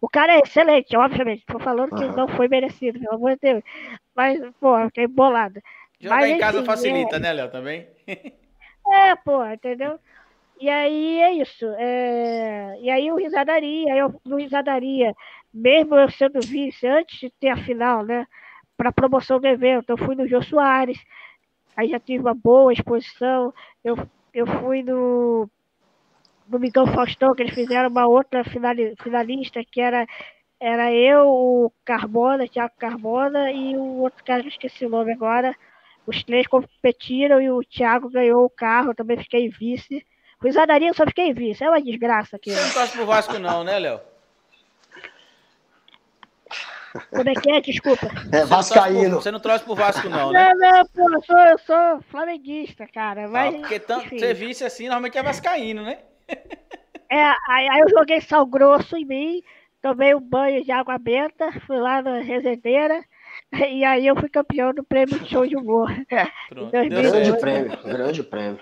O 0.00 0.08
cara 0.08 0.34
é 0.34 0.40
excelente, 0.40 0.96
obviamente. 0.96 1.44
Tô 1.46 1.58
falando 1.58 1.92
uhum. 1.92 1.98
que 1.98 2.16
não 2.16 2.28
foi 2.28 2.48
merecido, 2.48 2.98
pelo 2.98 3.14
amor 3.14 3.32
de 3.32 3.40
Deus. 3.42 3.62
Mas, 4.14 4.40
porra, 4.60 4.86
fiquei 4.86 5.06
bolado. 5.06 5.60
Jogar 6.00 6.16
Mas, 6.16 6.30
em 6.30 6.38
casa 6.38 6.58
enfim, 6.58 6.66
facilita, 6.66 7.16
é... 7.16 7.20
né, 7.20 7.32
Léo, 7.32 7.50
também? 7.50 7.86
é, 8.92 9.14
porra, 9.24 9.54
entendeu? 9.54 9.98
E 10.60 10.68
aí 10.68 11.20
é 11.20 11.32
isso. 11.32 11.66
É... 11.78 12.76
E 12.80 12.90
aí 12.90 13.10
o 13.10 13.16
Risadaria, 13.16 13.92
aí 13.92 13.98
eu, 13.98 14.20
no 14.24 14.36
Risadaria, 14.36 15.14
mesmo 15.52 15.94
eu 15.94 16.10
sendo 16.10 16.40
vice, 16.40 16.86
antes 16.86 17.20
de 17.20 17.30
ter 17.30 17.48
a 17.48 17.56
final, 17.56 18.04
né? 18.04 18.26
Para 18.76 18.92
promoção 18.92 19.38
do 19.38 19.46
evento, 19.46 19.90
eu 19.90 19.96
fui 19.96 20.16
no 20.16 20.26
Jô 20.26 20.42
Soares, 20.42 20.98
aí 21.76 21.88
já 21.88 22.00
tive 22.00 22.24
uma 22.24 22.34
boa 22.34 22.72
exposição. 22.72 23.54
Eu, 23.84 23.96
eu 24.34 24.46
fui 24.46 24.82
no, 24.82 25.48
Miguel 26.48 26.86
Faustão, 26.88 27.34
que 27.34 27.42
eles 27.42 27.54
fizeram 27.54 27.88
uma 27.88 28.06
outra 28.06 28.42
finalista, 28.44 29.62
que 29.64 29.80
era, 29.80 30.06
era 30.60 30.92
eu, 30.92 31.28
o 31.28 31.72
Carbona, 31.84 32.48
Thiago 32.48 32.74
Carbona, 32.78 33.52
e 33.52 33.76
o 33.76 34.00
outro 34.00 34.24
cara 34.24 34.40
que 34.40 34.48
eu 34.48 34.50
esqueci 34.50 34.84
o 34.84 34.90
nome 34.90 35.12
agora. 35.12 35.54
Os 36.06 36.22
três 36.22 36.46
competiram 36.46 37.40
e 37.40 37.50
o 37.50 37.62
Thiago 37.62 38.10
ganhou 38.10 38.44
o 38.44 38.50
carro, 38.50 38.90
eu 38.90 38.94
também 38.94 39.16
fiquei 39.16 39.48
vice. 39.48 40.04
Risadaria 40.42 40.88
eu 40.88 40.94
só 40.94 41.06
fiquei 41.06 41.32
vice. 41.32 41.64
É 41.64 41.70
uma 41.70 41.80
desgraça 41.80 42.36
aqui. 42.36 42.50
Você 42.50 42.60
não 42.60 42.72
torce 42.74 42.96
pro 42.96 43.06
Vasco, 43.06 43.38
não, 43.38 43.64
né, 43.64 43.78
Léo? 43.78 44.00
Como 47.10 47.28
é 47.28 47.34
que 47.34 47.50
é? 47.50 47.60
Desculpa. 47.60 48.06
É 48.32 48.44
Vascaíno. 48.44 49.16
Você 49.20 49.30
não 49.30 49.40
trouxe 49.40 49.64
pro 49.64 49.74
Vasco, 49.74 50.08
não, 50.08 50.30
né? 50.30 50.52
Não, 50.54 50.70
não, 50.70 50.86
pô, 50.86 51.10
eu 51.10 51.22
sou, 51.22 51.38
eu 51.38 51.58
sou 51.58 52.02
flamenguista, 52.10 52.86
cara. 52.86 53.28
Mas, 53.28 53.54
ah, 53.54 53.58
porque 53.58 53.80
tanto, 53.80 54.08
você 54.08 54.32
visse 54.32 54.64
assim, 54.64 54.84
normalmente 54.84 55.18
é 55.18 55.22
Vascaíno, 55.22 55.82
né? 55.82 55.98
É, 57.10 57.22
aí, 57.48 57.68
aí, 57.68 57.80
eu 57.80 57.90
joguei 57.90 58.20
sal 58.20 58.46
grosso 58.46 58.96
em 58.96 59.04
mim, 59.04 59.42
tomei 59.82 60.14
um 60.14 60.20
banho 60.20 60.64
de 60.64 60.72
água 60.72 60.98
benta, 60.98 61.52
fui 61.66 61.76
lá 61.76 62.00
na 62.00 62.20
resendeira, 62.20 63.04
e 63.52 63.84
aí 63.84 64.06
eu 64.06 64.16
fui 64.16 64.28
campeão 64.28 64.72
do 64.72 64.84
prêmio 64.84 65.18
de 65.18 65.28
show 65.28 65.46
de 65.46 65.56
humor. 65.56 65.90
Pronto. 66.48 66.70
Grande 66.70 67.38
prêmio, 67.38 67.78
grande 67.84 68.22
prêmio. 68.22 68.60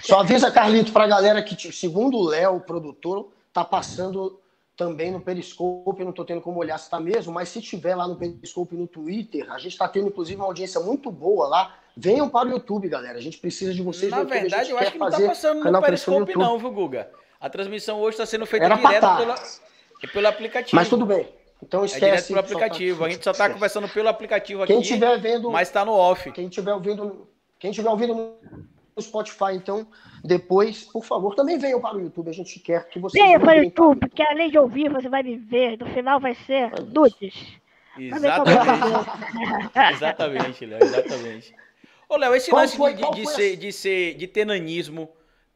Só 0.00 0.20
avisa, 0.20 0.50
Carlito, 0.50 0.92
pra 0.92 1.06
galera 1.06 1.42
que, 1.42 1.56
segundo 1.72 2.18
o 2.18 2.28
Léo, 2.28 2.56
o 2.56 2.60
produtor, 2.60 3.32
tá 3.52 3.64
passando 3.64 4.41
também 4.76 5.10
no 5.10 5.20
Periscope, 5.20 6.02
não 6.02 6.10
estou 6.10 6.24
tendo 6.24 6.40
como 6.40 6.58
olhar 6.58 6.78
se 6.78 6.84
está 6.84 6.98
mesmo, 6.98 7.32
mas 7.32 7.48
se 7.48 7.60
tiver 7.60 7.94
lá 7.94 8.08
no 8.08 8.16
Periscope 8.16 8.74
no 8.74 8.86
Twitter, 8.86 9.50
a 9.50 9.58
gente 9.58 9.72
está 9.72 9.86
tendo 9.86 10.08
inclusive 10.08 10.40
uma 10.40 10.46
audiência 10.46 10.80
muito 10.80 11.10
boa 11.10 11.46
lá. 11.46 11.76
Venham 11.96 12.28
para 12.28 12.48
o 12.48 12.52
YouTube, 12.52 12.88
galera. 12.88 13.18
A 13.18 13.20
gente 13.20 13.38
precisa 13.38 13.74
de 13.74 13.82
vocês. 13.82 14.10
Na 14.10 14.22
no 14.22 14.28
verdade, 14.28 14.70
eu 14.70 14.78
acho 14.78 14.92
que 14.92 14.98
não 14.98 15.08
está 15.08 15.26
passando 15.26 15.70
no 15.70 15.82
Periscope, 15.82 16.38
não, 16.38 16.58
viu, 16.58 16.70
Guga? 16.70 17.10
A 17.38 17.50
transmissão 17.50 18.00
hoje 18.00 18.14
está 18.14 18.24
sendo 18.24 18.46
feita 18.46 18.66
Era 18.66 18.76
direto 18.76 19.00
tá. 19.00 19.16
pela, 19.16 19.34
pelo 20.12 20.28
aplicativo. 20.28 20.76
Mas 20.76 20.88
tudo 20.88 21.04
bem. 21.04 21.28
Então 21.62 21.84
esquece. 21.84 22.04
É 22.04 22.08
direto 22.08 22.26
pelo 22.28 22.40
aplicativo. 22.40 23.00
Tá... 23.00 23.06
A 23.06 23.10
gente 23.10 23.24
só 23.24 23.30
está 23.32 23.50
conversando 23.50 23.88
pelo 23.88 24.08
aplicativo 24.08 24.64
quem 24.64 24.64
aqui. 24.64 24.72
Quem 24.72 24.80
estiver 24.80 25.20
vendo. 25.20 25.50
Mas 25.50 25.68
está 25.68 25.84
no 25.84 25.92
off. 25.92 26.30
Quem 26.32 26.46
estiver 26.46 26.72
ouvindo. 26.72 27.28
Quem 27.58 27.70
estiver 27.70 27.90
ouvindo 27.90 28.38
no 28.96 29.02
Spotify, 29.02 29.54
então, 29.54 29.86
depois, 30.22 30.84
por 30.84 31.04
favor, 31.04 31.34
também 31.34 31.58
venham 31.58 31.80
para 31.80 31.96
o 31.96 32.00
YouTube. 32.00 32.28
A 32.28 32.32
gente 32.32 32.60
quer 32.60 32.88
que 32.88 32.98
vocês. 32.98 33.22
Venha 33.22 33.40
para 33.40 33.60
o 33.60 33.64
YouTube, 33.64 34.00
porque 34.00 34.22
além 34.22 34.50
de 34.50 34.58
ouvir, 34.58 34.90
você 34.90 35.08
vai 35.08 35.22
me 35.22 35.36
ver. 35.36 35.78
No 35.78 35.86
final 35.86 36.20
vai 36.20 36.34
ser 36.34 36.70
nudes. 36.92 37.34
Exatamente. 37.98 39.10
exatamente, 39.94 40.66
Léo, 40.66 40.82
exatamente. 40.82 41.54
Ô, 42.08 42.16
Léo, 42.16 42.34
esse 42.34 42.50
qual 42.50 42.62
lance 42.62 42.76
foi, 42.76 42.94
de, 42.94 43.10
de, 43.10 43.26
ser, 43.26 43.56
de, 43.56 43.72
ser, 43.72 44.14
de 44.14 44.26
ter 44.26 44.44
nanismo. 44.44 45.08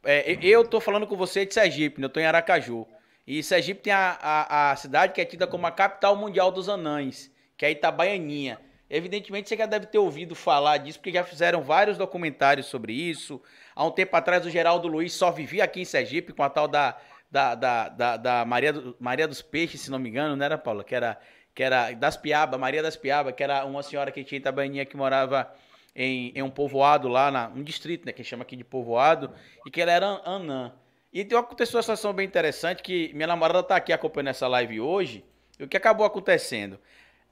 É, 0.03 0.37
eu 0.41 0.67
tô 0.67 0.79
falando 0.79 1.05
com 1.05 1.15
você 1.15 1.45
de 1.45 1.53
Sergipe, 1.53 1.99
né? 1.99 2.05
eu 2.05 2.09
tô 2.09 2.19
em 2.19 2.25
Aracaju. 2.25 2.87
E 3.25 3.43
Sergipe 3.43 3.81
tem 3.81 3.93
a, 3.93 4.17
a, 4.21 4.71
a 4.71 4.75
cidade 4.75 5.13
que 5.13 5.21
é 5.21 5.25
tida 5.25 5.45
como 5.45 5.67
a 5.67 5.71
capital 5.71 6.15
mundial 6.15 6.51
dos 6.51 6.69
anães, 6.69 7.31
que 7.57 7.65
é 7.65 7.71
Itabaianinha. 7.71 8.59
Evidentemente, 8.89 9.49
você 9.49 9.57
já 9.57 9.65
deve 9.65 9.87
ter 9.87 9.97
ouvido 9.97 10.33
falar 10.33 10.77
disso, 10.77 10.99
porque 10.99 11.11
já 11.11 11.23
fizeram 11.23 11.61
vários 11.61 11.97
documentários 11.97 12.67
sobre 12.67 12.93
isso. 12.93 13.41
Há 13.75 13.85
um 13.85 13.91
tempo 13.91 14.15
atrás, 14.15 14.45
o 14.45 14.49
Geraldo 14.49 14.87
Luiz 14.87 15.13
só 15.13 15.29
vivia 15.29 15.63
aqui 15.63 15.81
em 15.81 15.85
Sergipe 15.85 16.31
com 16.31 16.41
a 16.41 16.49
tal 16.49 16.67
da, 16.67 16.97
da, 17.29 17.55
da, 17.55 17.89
da, 17.89 18.17
da 18.17 18.45
Maria, 18.45 18.71
do, 18.71 18.95
Maria 18.99 19.27
dos 19.27 19.41
Peixes, 19.41 19.81
se 19.81 19.91
não 19.91 19.99
me 19.99 20.09
engano, 20.09 20.35
não 20.35 20.45
era, 20.45 20.57
Paula? 20.57 20.83
Que 20.83 20.95
era, 20.95 21.19
que 21.53 21.63
era 21.63 21.91
das 21.91 22.15
Piaba, 22.15 22.57
Maria 22.57 22.81
das 22.81 22.95
Piaba, 22.95 23.33
que 23.33 23.43
era 23.43 23.65
uma 23.65 23.83
senhora 23.83 24.11
que 24.11 24.23
tinha 24.23 24.41
em 24.65 24.85
que 24.85 24.95
morava 24.95 25.53
em, 25.93 26.31
em 26.33 26.41
um 26.41 26.49
povoado 26.49 27.07
lá, 27.07 27.29
na, 27.29 27.49
um 27.49 27.63
distrito, 27.63 28.05
né, 28.05 28.13
que 28.13 28.23
chama 28.23 28.43
aqui 28.43 28.55
de 28.55 28.63
povoado, 28.63 29.33
e 29.65 29.71
que 29.71 29.81
ela 29.81 29.91
era 29.91 30.21
anã. 30.23 30.71
E 31.11 31.25
tem 31.25 31.37
aconteceu 31.37 31.77
uma 31.77 31.81
situação 31.81 32.13
bem 32.13 32.25
interessante, 32.25 32.83
que 32.83 33.11
minha 33.13 33.27
namorada 33.27 33.61
está 33.61 33.75
aqui 33.75 33.91
acompanhando 33.91 34.29
essa 34.29 34.47
live 34.47 34.79
hoje, 34.79 35.25
e 35.59 35.63
o 35.63 35.67
que 35.67 35.75
acabou 35.75 36.05
acontecendo? 36.05 36.79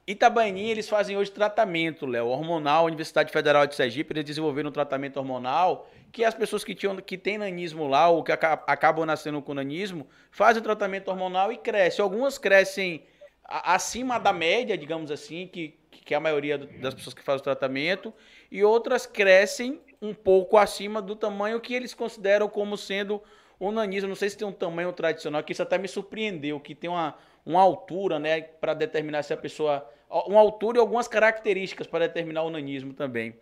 Itabaianinha, 0.06 0.70
eles 0.70 0.88
fazem 0.88 1.16
hoje 1.16 1.32
tratamento, 1.32 2.06
Léo, 2.06 2.28
hormonal. 2.28 2.84
A 2.84 2.86
Universidade 2.86 3.32
Federal 3.32 3.66
de 3.66 3.74
Sergipe, 3.74 4.12
eles 4.12 4.24
desenvolveram 4.24 4.70
um 4.70 4.72
tratamento 4.72 5.16
hormonal 5.16 5.90
que 6.12 6.24
as 6.24 6.32
pessoas 6.32 6.62
que, 6.62 6.76
tinham, 6.76 6.96
que 6.96 7.18
têm 7.18 7.38
nanismo 7.38 7.88
lá 7.88 8.08
ou 8.08 8.22
que 8.22 8.30
acabam 8.30 9.04
nascendo 9.04 9.42
com 9.42 9.52
nanismo 9.52 10.06
fazem 10.30 10.60
o 10.60 10.64
tratamento 10.64 11.08
hormonal 11.08 11.50
e 11.50 11.56
crescem. 11.56 12.02
Algumas 12.02 12.38
crescem 12.38 13.04
acima 13.44 14.18
da 14.18 14.32
média, 14.32 14.78
digamos 14.78 15.10
assim, 15.10 15.48
que, 15.48 15.76
que 15.90 16.14
é 16.14 16.16
a 16.16 16.20
maioria 16.20 16.56
das 16.56 16.94
pessoas 16.94 17.12
que 17.12 17.22
fazem 17.22 17.40
o 17.40 17.44
tratamento, 17.44 18.14
e 18.50 18.62
outras 18.62 19.06
crescem 19.06 19.80
um 20.00 20.14
pouco 20.14 20.56
acima 20.56 21.02
do 21.02 21.16
tamanho 21.16 21.60
que 21.60 21.74
eles 21.74 21.94
consideram 21.94 22.48
como 22.48 22.76
sendo 22.76 23.20
o 23.58 23.72
nanismo. 23.72 24.08
Não 24.08 24.16
sei 24.16 24.30
se 24.30 24.38
tem 24.38 24.46
um 24.46 24.52
tamanho 24.52 24.92
tradicional, 24.92 25.42
que 25.42 25.52
isso 25.52 25.62
até 25.62 25.76
me 25.76 25.88
surpreendeu, 25.88 26.60
que 26.60 26.76
tem 26.76 26.88
uma, 26.88 27.16
uma 27.44 27.60
altura, 27.60 28.20
né, 28.20 28.40
para 28.40 28.72
determinar 28.72 29.24
se 29.24 29.32
a 29.32 29.36
pessoa 29.36 29.88
uma 30.10 30.40
altura 30.40 30.78
e 30.78 30.80
algumas 30.80 31.08
características 31.08 31.86
para 31.86 32.06
determinar 32.06 32.42
o 32.42 32.50
nanismo 32.50 32.92
também. 32.92 33.34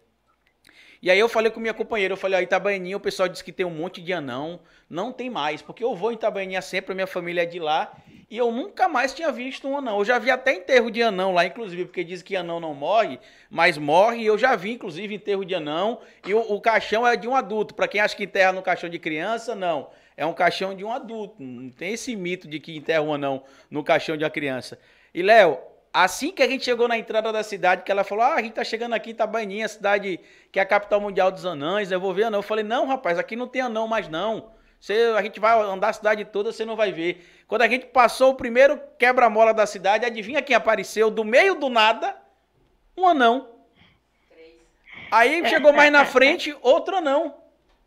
E 1.05 1.11
aí 1.11 1.19
eu 1.19 1.29
falei 1.29 1.51
com 1.51 1.61
minha 1.61 1.75
companheira, 1.75 2.15
eu 2.15 2.17
falei, 2.17 2.39
ó, 2.39 2.43
Itabaianinha, 2.43 2.97
o 2.97 3.01
pessoal 3.01 3.29
disse 3.29 3.45
que 3.45 3.53
tem 3.53 3.67
um 3.67 3.71
monte 3.71 4.01
de 4.01 4.11
anão, 4.11 4.59
não 4.89 5.13
tem 5.13 5.29
mais, 5.29 5.61
porque 5.61 5.85
eu 5.85 5.95
vou 5.95 6.11
em 6.11 6.15
Itabaianinha 6.15 6.63
sempre, 6.63 6.95
minha 6.95 7.07
família 7.07 7.43
é 7.43 7.47
de 7.47 7.59
lá, 7.59 7.95
e 8.31 8.39
eu 8.39 8.51
nunca 8.51 8.89
mais 8.89 9.13
tinha 9.13 9.31
visto 9.31 9.69
um 9.69 9.77
anão. 9.77 9.99
Eu 9.99 10.05
já 10.07 10.19
vi 10.19 10.31
até 10.31 10.55
enterro 10.55 10.91
de 10.91 11.03
anão 11.03 11.35
lá, 11.35 11.45
inclusive, 11.45 11.85
porque 11.85 12.03
diz 12.03 12.23
que 12.23 12.35
anão 12.35 12.59
não 12.59 12.73
morre, 12.73 13.21
mas 13.51 13.77
morre, 13.77 14.23
e 14.23 14.27
eu 14.27 14.39
já 14.39 14.57
vi, 14.57 14.73
inclusive, 14.73 15.15
enterro 15.15 15.45
de 15.45 15.55
anão, 15.55 16.01
e 16.27 16.33
o, 16.33 16.41
o 16.41 16.59
caixão 16.59 17.07
é 17.07 17.17
de 17.17 17.29
um 17.29 17.37
adulto. 17.37 17.75
Para 17.75 17.87
quem 17.87 18.01
acha 18.01 18.17
que 18.17 18.25
enterra 18.25 18.53
no 18.53 18.63
caixão 18.63 18.89
de 18.89 18.99
criança, 18.99 19.55
não. 19.55 19.91
É 20.17 20.25
um 20.25 20.33
caixão 20.33 20.75
de 20.75 20.85
um 20.85 20.91
adulto. 20.91 21.37
Não 21.39 21.69
tem 21.69 21.93
esse 21.93 22.17
mito 22.17 22.49
de 22.49 22.59
que 22.59 22.75
enterra 22.75 23.03
um 23.03 23.13
anão 23.13 23.43
no 23.71 23.85
caixão 23.85 24.17
de 24.17 24.25
uma 24.25 24.31
criança. 24.31 24.79
E, 25.13 25.23
Léo, 25.23 25.59
Assim 25.95 26.33
que 26.33 26.43
a 26.43 26.49
gente 26.49 26.65
chegou 26.65 26.89
na 26.89 26.99
entrada 26.99 27.33
da 27.33 27.45
cidade, 27.45 27.85
que 27.85 27.93
ela 27.93 28.03
falou: 28.03 28.25
Ah, 28.25 28.35
a 28.35 28.43
gente 28.43 28.55
tá 28.55 28.65
chegando 28.65 28.95
aqui 28.95 29.11
em 29.11 29.13
Itabaianinha, 29.13 29.69
cidade 29.69 30.19
que 30.51 30.59
é 30.59 30.63
a 30.63 30.67
capital 30.67 31.01
mundial 31.01 31.31
dos 31.31 31.47
anãs, 31.47 31.93
eu 31.93 32.01
vou 32.01 32.13
ver 32.13 32.25
anão. 32.25 32.41
Eu 32.41 32.43
falei: 32.43 32.65
Não, 32.65 32.85
rapaz, 32.89 33.17
aqui 33.17 33.37
não 33.37 33.47
tem 33.47 33.63
anão 33.63 33.87
mais 33.87 34.09
não. 34.09 34.51
Você, 34.81 35.15
a 35.17 35.23
gente 35.23 35.39
vai 35.39 35.57
andar 35.61 35.91
a 35.91 35.93
cidade 35.93 36.25
toda, 36.25 36.51
você 36.51 36.65
não 36.65 36.75
vai 36.75 36.91
ver. 36.91 37.25
Quando 37.47 37.63
a 37.63 37.69
gente 37.69 37.87
passou 37.87 38.33
o 38.33 38.35
primeiro 38.35 38.81
quebra-mola 38.99 39.55
da 39.55 39.67
cidade, 39.67 40.05
adivinha 40.05 40.43
quem 40.43 40.57
apareceu 40.57 41.13
do 41.13 41.23
meio 41.23 41.55
do 41.55 41.69
nada? 41.69 42.17
Um 42.97 43.07
anão. 43.07 43.51
Aí 45.13 45.49
chegou 45.49 45.73
mais 45.73 45.93
na 45.93 46.05
frente, 46.05 46.57
outro 46.61 46.97
anão. 46.97 47.37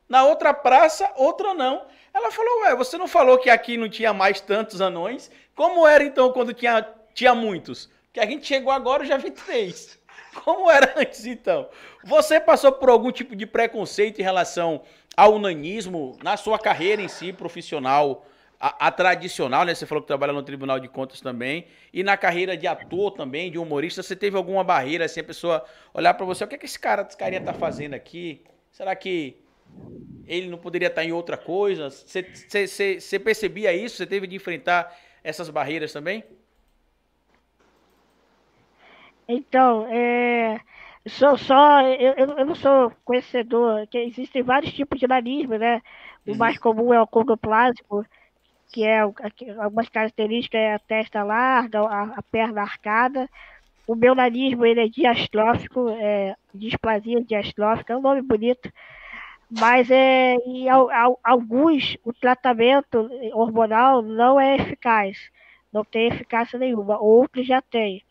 Na 0.08 0.24
outra 0.24 0.54
praça, 0.54 1.12
outro 1.18 1.50
anão. 1.50 1.86
Ela 2.14 2.32
falou: 2.32 2.62
Ué, 2.62 2.74
você 2.74 2.98
não 2.98 3.10
falou 3.10 3.38
que 3.38 3.50
aqui 3.50 3.76
não 3.76 3.90
tinha 3.90 4.14
mais 4.14 4.40
tantos 4.40 4.80
anões? 4.80 5.30
Como 5.54 5.86
era 5.86 6.06
então 6.06 6.32
quando 6.32 6.54
tinha, 6.54 6.88
tinha 7.14 7.36
muitos? 7.36 7.97
Que 8.18 8.20
a 8.20 8.26
gente 8.26 8.48
chegou 8.48 8.72
agora 8.72 9.06
já 9.06 9.16
vi 9.16 9.30
três. 9.30 10.00
Como 10.44 10.72
era 10.72 10.96
antes, 10.98 11.24
então? 11.26 11.70
Você 12.04 12.40
passou 12.40 12.72
por 12.72 12.90
algum 12.90 13.12
tipo 13.12 13.36
de 13.36 13.46
preconceito 13.46 14.20
em 14.20 14.24
relação 14.24 14.82
ao 15.16 15.38
nanismo 15.38 16.18
na 16.24 16.36
sua 16.36 16.58
carreira 16.58 17.00
em 17.02 17.08
si, 17.08 17.32
profissional? 17.32 18.26
a, 18.60 18.88
a, 18.88 18.92
tradicional, 18.92 19.64
né? 19.64 19.76
Você 19.76 19.86
falou 19.86 20.02
que 20.02 20.08
trabalha 20.08 20.34
no 20.34 20.42
Tribunal 20.42 20.80
de 20.80 20.88
Contas 20.88 21.22
também. 21.22 21.68
E 21.94 22.02
na 22.02 22.18
carreira 22.18 22.58
de 22.58 22.66
ator 22.66 23.12
também, 23.12 23.52
de 23.52 23.60
humorista, 23.60 24.02
você 24.02 24.16
teve 24.16 24.36
alguma 24.36 24.64
barreira, 24.64 25.06
assim, 25.06 25.20
a 25.20 25.24
pessoa 25.24 25.64
olhar 25.94 26.16
para 26.16 26.26
você, 26.26 26.44
o 26.44 26.48
que 26.48 26.56
é 26.56 26.58
que 26.58 26.66
esse 26.66 26.80
cara, 26.80 27.06
esse 27.08 27.16
carinha 27.16 27.40
tá 27.40 27.54
fazendo 27.54 27.94
aqui? 27.94 28.42
Será 28.72 28.96
que 28.96 29.38
ele 30.26 30.50
não 30.50 30.58
poderia 30.58 30.88
estar 30.88 31.04
em 31.04 31.12
outra 31.12 31.38
coisa? 31.38 31.92
Você, 31.92 32.26
você 32.68 33.20
percebia 33.20 33.72
isso? 33.74 33.98
Você 33.98 34.08
teve 34.08 34.26
de 34.26 34.36
enfrentar 34.36 34.92
essas 35.24 35.52
barreiras 35.52 35.94
também? 35.94 36.24
Então, 39.28 39.86
é, 39.90 40.60
sou 41.08 41.38
só, 41.38 41.82
eu, 41.82 42.14
eu 42.14 42.46
não 42.46 42.56
sou 42.56 42.92
conhecedor, 43.04 43.86
que 43.88 43.98
existem 43.98 44.42
vários 44.42 44.74
tipos 44.74 45.00
de 45.00 45.08
nanismo, 45.08 45.58
né? 45.58 45.82
O 46.26 46.32
uhum. 46.32 46.38
mais 46.38 46.58
comum 46.58 46.94
é 46.94 47.02
o 47.02 47.08
condoplásico, 47.08 48.06
que 48.72 48.84
é 48.84 49.00
algumas 49.00 49.90
características 49.90 50.60
é 50.60 50.74
a 50.76 50.80
testa 50.80 51.24
larga, 51.24 51.82
a, 51.82 52.04
a 52.18 52.24
perna 52.24 52.62
arcada. 52.62 53.30
O 53.88 53.96
meu 53.96 54.14
nanismo 54.16 54.66
ele 54.66 54.82
é 54.82 54.88
diastrófico, 54.88 55.90
é 55.90 56.36
displasia 56.54 57.22
diastrófica, 57.24 57.94
é 57.94 57.98
um 57.98 58.02
nome 58.02 58.22
bonito, 58.22 58.72
mas 59.50 59.90
é, 59.90 60.36
em 60.46 60.68
alguns 61.24 61.98
o 62.04 62.14
tratamento 62.14 63.10
hormonal 63.34 64.02
não 64.02 64.40
é 64.40 64.56
eficaz, 64.58 65.32
não 65.72 65.86
tem 65.86 66.08
eficácia 66.08 66.60
nenhuma, 66.60 67.00
outros 67.00 67.48
já 67.48 67.62
tem. 67.62 68.04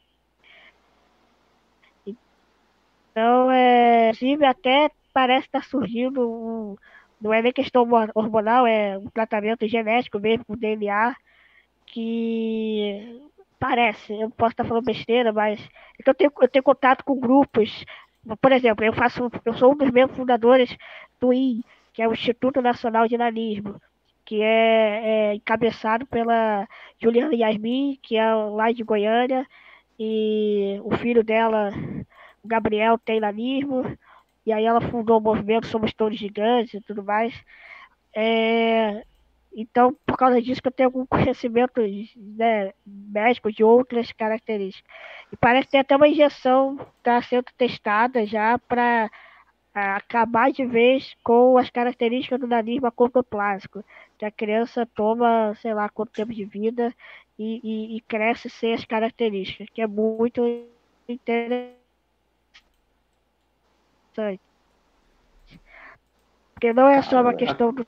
Então, 3.17 3.51
é, 3.51 4.11
inclusive, 4.11 4.45
até 4.45 4.91
parece 5.11 5.47
estar 5.47 5.63
tá 5.63 5.67
surgindo 5.67 6.21
um, 6.31 6.77
não 7.19 7.33
é 7.33 7.41
nem 7.41 7.51
questão 7.51 7.89
hormonal, 8.15 8.67
é 8.67 8.99
um 8.99 9.09
tratamento 9.09 9.67
genético 9.67 10.19
mesmo, 10.21 10.45
com 10.45 10.55
DNA, 10.55 11.17
que 11.87 13.23
parece, 13.59 14.13
eu 14.13 14.31
posso 14.31 14.53
estar 14.53 14.65
falando 14.67 14.85
besteira, 14.85 15.33
mas 15.33 15.59
então 15.99 16.13
eu 16.13 16.15
tenho, 16.15 16.33
eu 16.43 16.49
tenho 16.49 16.63
contato 16.63 17.05
com 17.05 17.19
grupos. 17.19 17.87
Por 18.39 18.53
exemplo, 18.53 18.85
eu 18.85 18.93
faço, 18.93 19.31
eu 19.47 19.55
sou 19.55 19.73
um 19.73 19.77
dos 19.77 19.91
membros 19.91 20.19
fundadores 20.19 20.77
do 21.19 21.33
IN, 21.33 21.63
que 21.95 22.03
é 22.03 22.09
o 22.09 22.13
Instituto 22.13 22.61
Nacional 22.61 23.09
de 23.09 23.17
Nanismo, 23.17 23.81
que 24.27 24.43
é, 24.43 25.31
é 25.31 25.35
encabeçado 25.35 26.07
pela 26.07 26.69
Juliana 27.01 27.35
Yasmin, 27.35 27.99
que 28.03 28.17
é 28.19 28.35
lá 28.35 28.73
de 28.73 28.85
Goiânia, 28.85 29.47
e 29.99 30.79
o 30.85 30.95
filho 30.99 31.25
dela 31.25 31.73
Gabriel 32.47 32.99
tem 32.99 33.21
nanismo, 33.21 33.85
e 34.45 34.53
aí 34.53 34.65
ela 34.65 34.81
fundou 34.81 35.19
o 35.19 35.21
movimento 35.21 35.67
Somos 35.67 35.93
Todos 35.93 36.19
Gigantes 36.19 36.75
e 36.75 36.81
tudo 36.81 37.03
mais. 37.03 37.35
É, 38.15 39.05
então, 39.57 39.97
por 40.05 40.19
causa 40.19 40.41
disso 40.41 40.61
que 40.61 40.69
eu 40.69 40.73
tenho 40.73 40.89
algum 40.89 41.07
conhecimento 41.07 41.81
né, 42.17 42.73
médico 42.87 43.51
de 43.51 43.65
outras 43.65 44.13
características. 44.13 44.91
E 45.33 45.37
parece 45.37 45.65
que 45.65 45.73
tem 45.73 45.81
até 45.81 45.97
uma 45.97 46.09
injeção 46.09 46.77
que 46.77 46.85
está 46.99 47.23
sendo 47.23 47.47
testada 47.57 48.27
já 48.27 48.59
para 48.59 49.11
acabar 49.75 50.53
de 50.53 50.65
vez 50.65 51.17
com 51.23 51.59
as 51.59 51.71
características 51.71 52.39
do 52.39 52.47
nanismo 52.47 52.87
acondroplásico, 52.87 53.85
que 54.19 54.25
a 54.25 54.31
criança 54.31 54.87
toma, 54.95 55.55
sei 55.61 55.75
lá, 55.75 55.89
quanto 55.89 56.13
tempo 56.13 56.33
de 56.33 56.45
vida 56.45 56.95
e, 57.39 57.61
e, 57.63 57.97
e 57.97 58.01
cresce 58.03 58.49
sem 58.49 58.75
as 58.75 58.85
características, 58.85 59.69
que 59.71 59.83
é 59.83 59.87
muito 59.87 60.43
interessante 61.09 61.86
bastante. 64.17 64.41
Porque 66.55 66.73
não 66.73 66.89
é 66.89 67.03
só 67.03 67.21
uma 67.21 67.35
questão 67.35 67.73
do 67.73 67.87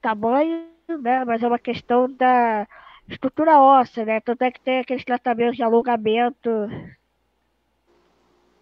tamanho, 0.00 0.66
né? 0.88 1.24
Mas 1.24 1.42
é 1.42 1.46
uma 1.46 1.58
questão 1.58 2.10
da 2.10 2.66
estrutura 3.06 3.60
óssea, 3.60 4.04
né? 4.04 4.20
Tanto 4.20 4.42
é 4.42 4.50
que 4.50 4.60
tem 4.60 4.80
aqueles 4.80 5.04
tratamentos 5.04 5.56
de 5.56 5.62
alongamento. 5.62 6.50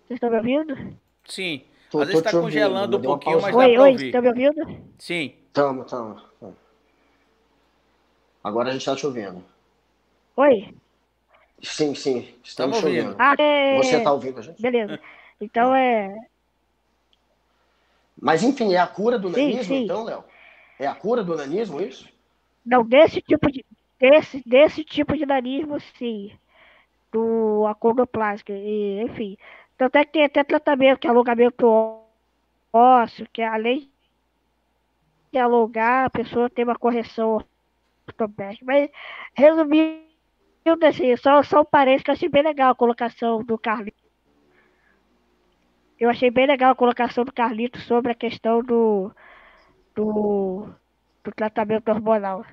Vocês 0.07 0.17
estão 0.17 0.31
me 0.31 0.37
ouvindo? 0.39 0.97
Sim. 1.25 1.63
Tô, 1.91 2.01
Às 2.01 2.09
vezes 2.09 2.27
está 2.27 2.41
congelando 2.41 2.97
ouvindo, 2.97 2.99
um 2.99 3.03
pouquinho, 3.03 3.41
mas 3.41 3.55
oi, 3.55 3.77
dá 3.77 3.83
oi, 3.83 3.95
Estão 3.95 4.23
me 4.23 4.29
ouvindo? 4.29 4.83
Sim. 4.99 5.35
Tamo, 5.53 5.85
tamo. 5.85 6.21
Agora 8.43 8.69
a 8.69 8.73
gente 8.73 8.83
está 8.83 8.97
te 8.97 9.07
ouvindo. 9.07 9.45
Oi? 10.37 10.75
Sim, 11.63 11.95
sim. 11.95 12.35
Estamos 12.43 12.79
te 12.79 12.85
ouvindo. 12.85 13.17
Ah, 13.19 13.35
é... 13.39 13.77
Você 13.79 13.97
está 13.97 14.13
ouvindo 14.13 14.39
a 14.41 14.43
gente? 14.43 14.61
Beleza. 14.61 15.01
Então 15.41 15.75
é. 15.75 16.15
Mas, 18.21 18.43
enfim, 18.43 18.75
é 18.75 18.79
a 18.79 18.87
cura 18.87 19.19
do 19.19 19.29
nanismo, 19.29 19.63
sim, 19.63 19.69
sim. 19.69 19.85
então, 19.85 20.05
Léo? 20.05 20.25
É 20.79 20.87
a 20.87 20.95
cura 20.95 21.23
do 21.23 21.37
nanismo, 21.37 21.81
isso? 21.81 22.09
Não, 22.65 22.85
desse 22.85 23.21
tipo 23.21 23.51
de, 23.51 23.65
desse, 23.99 24.43
desse 24.47 24.85
tipo 24.85 25.17
de 25.17 25.27
nanismo, 25.27 25.79
sim. 25.99 26.33
Do 27.13 27.67
acondroplásico, 27.67 28.53
e, 28.53 29.03
enfim. 29.03 29.37
Tanto 29.77 29.97
é 29.97 30.05
que 30.05 30.13
tem 30.13 30.25
até 30.25 30.43
tratamento, 30.43 30.99
que 30.99 31.07
é 31.07 31.11
alongamento 31.11 32.01
ósseo, 32.73 33.29
que 33.33 33.43
é 33.43 33.47
além 33.47 33.91
de 35.31 35.39
alongar, 35.39 36.07
a 36.07 36.11
pessoa 36.11 36.49
tem 36.49 36.65
uma 36.65 36.77
correção 36.77 37.45
ortopédica. 38.07 38.65
Mas, 38.65 38.91
resumindo, 39.35 40.01
assim, 40.87 41.15
só, 41.17 41.43
só 41.43 41.61
um 41.61 41.65
parênteses 41.65 42.05
que 42.05 42.11
eu 42.11 42.15
achei 42.15 42.29
bem 42.29 42.43
legal 42.43 42.71
a 42.73 42.75
colocação 42.75 43.45
do 43.45 43.59
Carlinhos 43.59 44.06
eu 45.99 46.11
achei 46.11 46.31
bem 46.31 46.47
legal 46.47 46.73
a 46.73 46.77
colocação 46.77 47.25
do 47.25 47.33
Carlito 47.33 47.81
sobre 47.81 48.13
a 48.13 48.15
questão 48.15 48.63
do, 48.63 49.11
do, 49.95 50.69
do 51.25 51.33
tratamento 51.33 51.89
hormonal. 51.89 52.45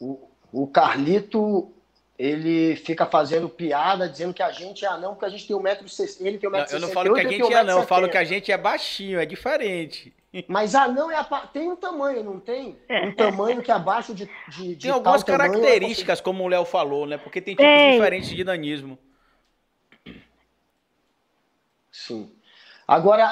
O, 0.00 0.18
o 0.52 0.66
Carlito, 0.66 1.70
ele 2.18 2.76
fica 2.76 3.04
fazendo 3.06 3.48
piada, 3.48 4.08
dizendo 4.08 4.32
que 4.32 4.42
a 4.42 4.52
gente 4.52 4.84
é 4.84 4.88
anão, 4.88 5.14
porque 5.14 5.26
a 5.26 5.28
gente 5.28 5.46
tem 5.46 5.56
1,60m, 5.56 6.26
ele 6.26 6.38
tem 6.38 6.48
1,68m. 6.48 6.72
Eu 6.72 6.80
não 6.80 6.88
falo 6.88 7.14
que 7.14 7.20
a 7.20 7.28
gente 7.28 7.52
é 7.52 7.56
anão, 7.56 7.80
eu 7.80 7.86
falo 7.86 8.08
que 8.08 8.18
a 8.18 8.24
gente 8.24 8.52
é 8.52 8.56
baixinho, 8.56 9.18
é 9.18 9.26
diferente. 9.26 10.14
Mas 10.46 10.76
anão 10.76 11.10
é 11.10 11.16
a, 11.16 11.24
tem 11.24 11.68
um 11.68 11.74
tamanho, 11.74 12.22
não 12.22 12.38
tem? 12.38 12.78
É. 12.88 13.04
Um 13.04 13.12
tamanho 13.12 13.60
que 13.62 13.70
é 13.70 13.74
abaixo 13.74 14.14
de, 14.14 14.30
de, 14.48 14.76
de 14.76 14.82
Tem 14.82 14.90
algumas 14.92 15.24
características, 15.24 16.20
tamanho, 16.20 16.38
como 16.38 16.44
o 16.44 16.48
Léo 16.48 16.64
falou, 16.64 17.04
né? 17.04 17.18
Porque 17.18 17.40
tem 17.40 17.56
tipos 17.56 17.66
tem. 17.66 17.92
diferentes 17.94 18.28
de 18.28 18.44
danismo. 18.44 18.96
Sim. 22.06 22.32
Agora, 22.88 23.26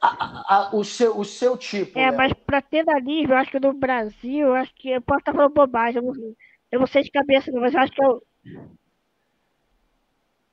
a, 0.00 0.08
a, 0.48 0.70
o, 0.72 0.82
seu, 0.82 1.18
o 1.18 1.24
seu 1.24 1.56
tipo. 1.58 1.98
É, 1.98 2.10
né? 2.10 2.16
mas 2.16 2.32
para 2.32 2.62
ter 2.62 2.84
nanismo, 2.84 3.34
eu 3.34 3.36
acho 3.36 3.50
que 3.50 3.60
no 3.60 3.74
Brasil, 3.74 4.48
eu 4.48 4.54
acho 4.54 4.74
que. 4.74 4.90
Eu 4.90 5.02
posso 5.02 5.20
estar 5.20 5.32
falando 5.32 5.52
bobagem, 5.52 6.02
eu 6.02 6.02
não, 6.02 6.34
eu 6.72 6.80
não 6.80 6.86
sei 6.86 7.02
de 7.02 7.10
cabeça, 7.10 7.52
mas 7.52 7.74
eu 7.74 7.80
acho 7.80 7.92
que 7.92 8.02
eu. 8.02 8.22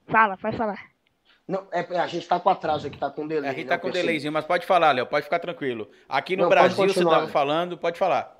Fala, 0.08 0.38
pode 0.38 0.58
falar. 0.58 0.80
Não, 1.48 1.66
é, 1.72 1.80
a 1.98 2.08
gente 2.08 2.24
está 2.24 2.40
com 2.40 2.50
atraso 2.50 2.88
aqui, 2.88 2.98
está 2.98 3.10
com 3.10 3.26
delay. 3.26 3.50
A 3.50 3.54
gente 3.54 3.64
está 3.64 3.76
né, 3.76 3.82
com 3.82 3.90
delayzinho, 3.90 4.34
mas 4.34 4.46
pode 4.46 4.66
falar, 4.66 4.92
Léo, 4.92 5.08
pode 5.08 5.24
ficar 5.24 5.40
tranquilo. 5.40 5.90
Aqui 6.10 6.36
no 6.36 6.44
não, 6.44 6.50
Brasil, 6.50 6.88
você 6.88 7.00
estava 7.00 7.28
falando, 7.28 7.78
pode 7.78 7.98
falar. 7.98 8.36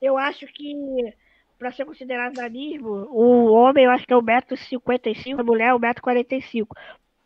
Eu 0.00 0.16
acho 0.16 0.46
que 0.46 1.14
para 1.62 1.70
ser 1.70 1.84
considerado 1.84 2.34
nanismo, 2.34 3.06
o 3.08 3.52
homem 3.52 3.84
eu 3.84 3.90
acho 3.92 4.04
que 4.04 4.12
é 4.12 4.16
1,55m, 4.16 5.38
a 5.38 5.44
mulher 5.44 5.68
é 5.68 5.72
1,45m. 5.72 6.66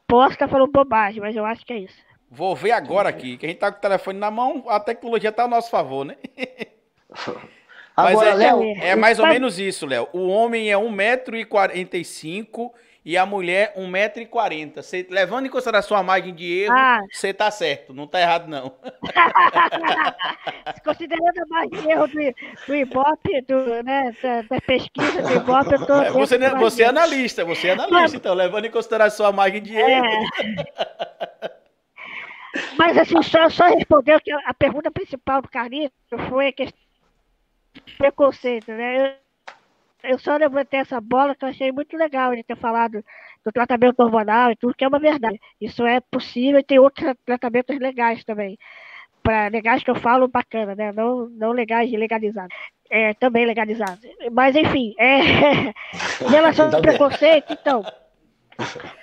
Posso 0.06 0.34
estar 0.34 0.46
falando 0.46 0.70
bobagem, 0.70 1.22
mas 1.22 1.34
eu 1.34 1.46
acho 1.46 1.64
que 1.64 1.72
é 1.72 1.78
isso. 1.78 1.96
Vou 2.30 2.54
ver 2.54 2.72
agora 2.72 3.08
aqui, 3.08 3.38
que 3.38 3.46
a 3.46 3.48
gente 3.48 3.58
tá 3.58 3.72
com 3.72 3.78
o 3.78 3.80
telefone 3.80 4.18
na 4.18 4.30
mão, 4.30 4.64
a 4.68 4.78
tecnologia 4.78 5.32
tá 5.32 5.44
ao 5.44 5.48
nosso 5.48 5.70
favor, 5.70 6.04
né? 6.04 6.16
Agora, 7.96 8.14
mas 8.14 8.28
é, 8.28 8.34
Léo, 8.34 8.62
é, 8.62 8.88
é 8.90 8.94
mais 8.94 9.18
ou 9.18 9.26
menos 9.26 9.58
isso, 9.58 9.86
Léo. 9.86 10.06
O 10.12 10.28
homem 10.28 10.70
é 10.70 10.76
1,45m 10.76 12.70
e 13.06 13.16
a 13.16 13.24
mulher 13.24 13.72
1,40m. 13.78 15.06
Levando 15.10 15.46
em 15.46 15.48
consideração 15.48 15.96
a 15.96 16.02
margem 16.02 16.34
de 16.34 16.62
erro, 16.62 16.74
você 17.12 17.28
ah. 17.28 17.34
tá 17.34 17.48
certo, 17.52 17.94
não 17.94 18.04
tá 18.04 18.20
errado, 18.20 18.48
não. 18.48 18.70
Considerando 20.82 21.38
a 21.38 21.46
margem 21.46 21.82
de 21.82 21.88
erro 21.88 22.08
do, 22.08 22.18
do 22.66 22.74
Ibope, 22.74 23.42
do, 23.42 23.84
né, 23.84 24.12
da, 24.20 24.42
da 24.42 24.60
pesquisa 24.60 25.22
do 25.22 25.34
Ibope, 25.34 25.74
eu 25.74 25.86
tô. 25.86 26.02
É, 26.02 26.10
você, 26.10 26.36
né, 26.36 26.50
você 26.56 26.82
é 26.82 26.86
analista, 26.86 27.44
você 27.44 27.68
é 27.68 27.74
analista, 27.74 28.16
então, 28.16 28.34
levando 28.34 28.64
em 28.64 28.72
consideração 28.72 29.26
a 29.26 29.30
margem 29.30 29.62
de 29.62 29.76
erro. 29.76 30.04
É. 30.04 30.26
Mas 32.76 32.98
assim, 32.98 33.22
só, 33.22 33.48
só 33.48 33.66
respondeu 33.66 34.20
que 34.20 34.32
a 34.32 34.52
pergunta 34.52 34.90
principal 34.90 35.40
do 35.40 35.48
Carlito 35.48 35.94
foi 36.28 36.48
a 36.48 36.52
questão 36.52 36.80
do 37.72 37.82
preconceito, 37.98 38.72
né? 38.72 39.06
Eu, 39.06 39.12
eu 40.02 40.18
só 40.18 40.36
levantei 40.36 40.80
essa 40.80 41.00
bola 41.00 41.34
que 41.34 41.44
eu 41.44 41.48
achei 41.48 41.72
muito 41.72 41.96
legal 41.96 42.32
ele 42.32 42.42
ter 42.42 42.56
falado 42.56 43.04
do 43.44 43.52
tratamento 43.52 44.00
hormonal 44.00 44.50
e 44.50 44.56
tudo, 44.56 44.74
que 44.74 44.84
é 44.84 44.88
uma 44.88 44.98
verdade. 44.98 45.40
Isso 45.60 45.84
é 45.86 46.00
possível 46.00 46.60
e 46.60 46.64
tem 46.64 46.78
outros 46.78 47.14
tratamentos 47.24 47.78
legais 47.78 48.24
também. 48.24 48.58
Para 49.22 49.48
legais 49.48 49.82
que 49.82 49.90
eu 49.90 49.96
falo 49.96 50.28
bacana, 50.28 50.74
né? 50.74 50.92
Não, 50.92 51.28
não 51.30 51.52
legais 51.52 51.90
de 51.90 51.96
legalizado. 51.96 52.48
É, 52.88 53.14
também 53.14 53.44
legalizado. 53.44 54.00
Mas 54.32 54.54
enfim, 54.54 54.94
é, 54.98 55.20
em 56.22 56.30
relação 56.30 56.72
ao 56.72 56.80
preconceito, 56.80 57.52
então. 57.52 57.82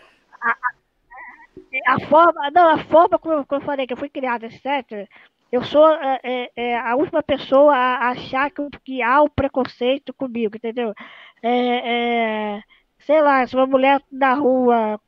A, 0.45 0.49
a, 0.49 1.95
a, 1.95 1.99
forma, 2.07 2.51
não, 2.51 2.67
a 2.67 2.77
forma 2.79 3.17
como, 3.17 3.45
como 3.45 3.61
eu 3.61 3.65
falei, 3.65 3.87
que 3.87 3.93
eu 3.93 3.97
fui 3.97 4.09
criada, 4.09 4.47
etc., 4.47 5.07
eu 5.53 5.63
sou 5.63 5.87
é, 5.87 6.19
é, 6.23 6.51
é, 6.55 6.79
a 6.79 6.95
última 6.95 7.21
pessoa 7.21 7.75
a 7.75 8.09
achar 8.09 8.49
que, 8.49 8.67
que 8.83 9.03
há 9.03 9.21
um 9.21 9.29
preconceito 9.29 10.11
comigo, 10.11 10.55
entendeu? 10.55 10.95
É, 11.43 12.55
é, 12.57 12.63
sei 12.97 13.21
lá, 13.21 13.45
se 13.45 13.55
uma 13.55 13.67
mulher 13.67 14.01
na 14.11 14.33
rua 14.33 14.99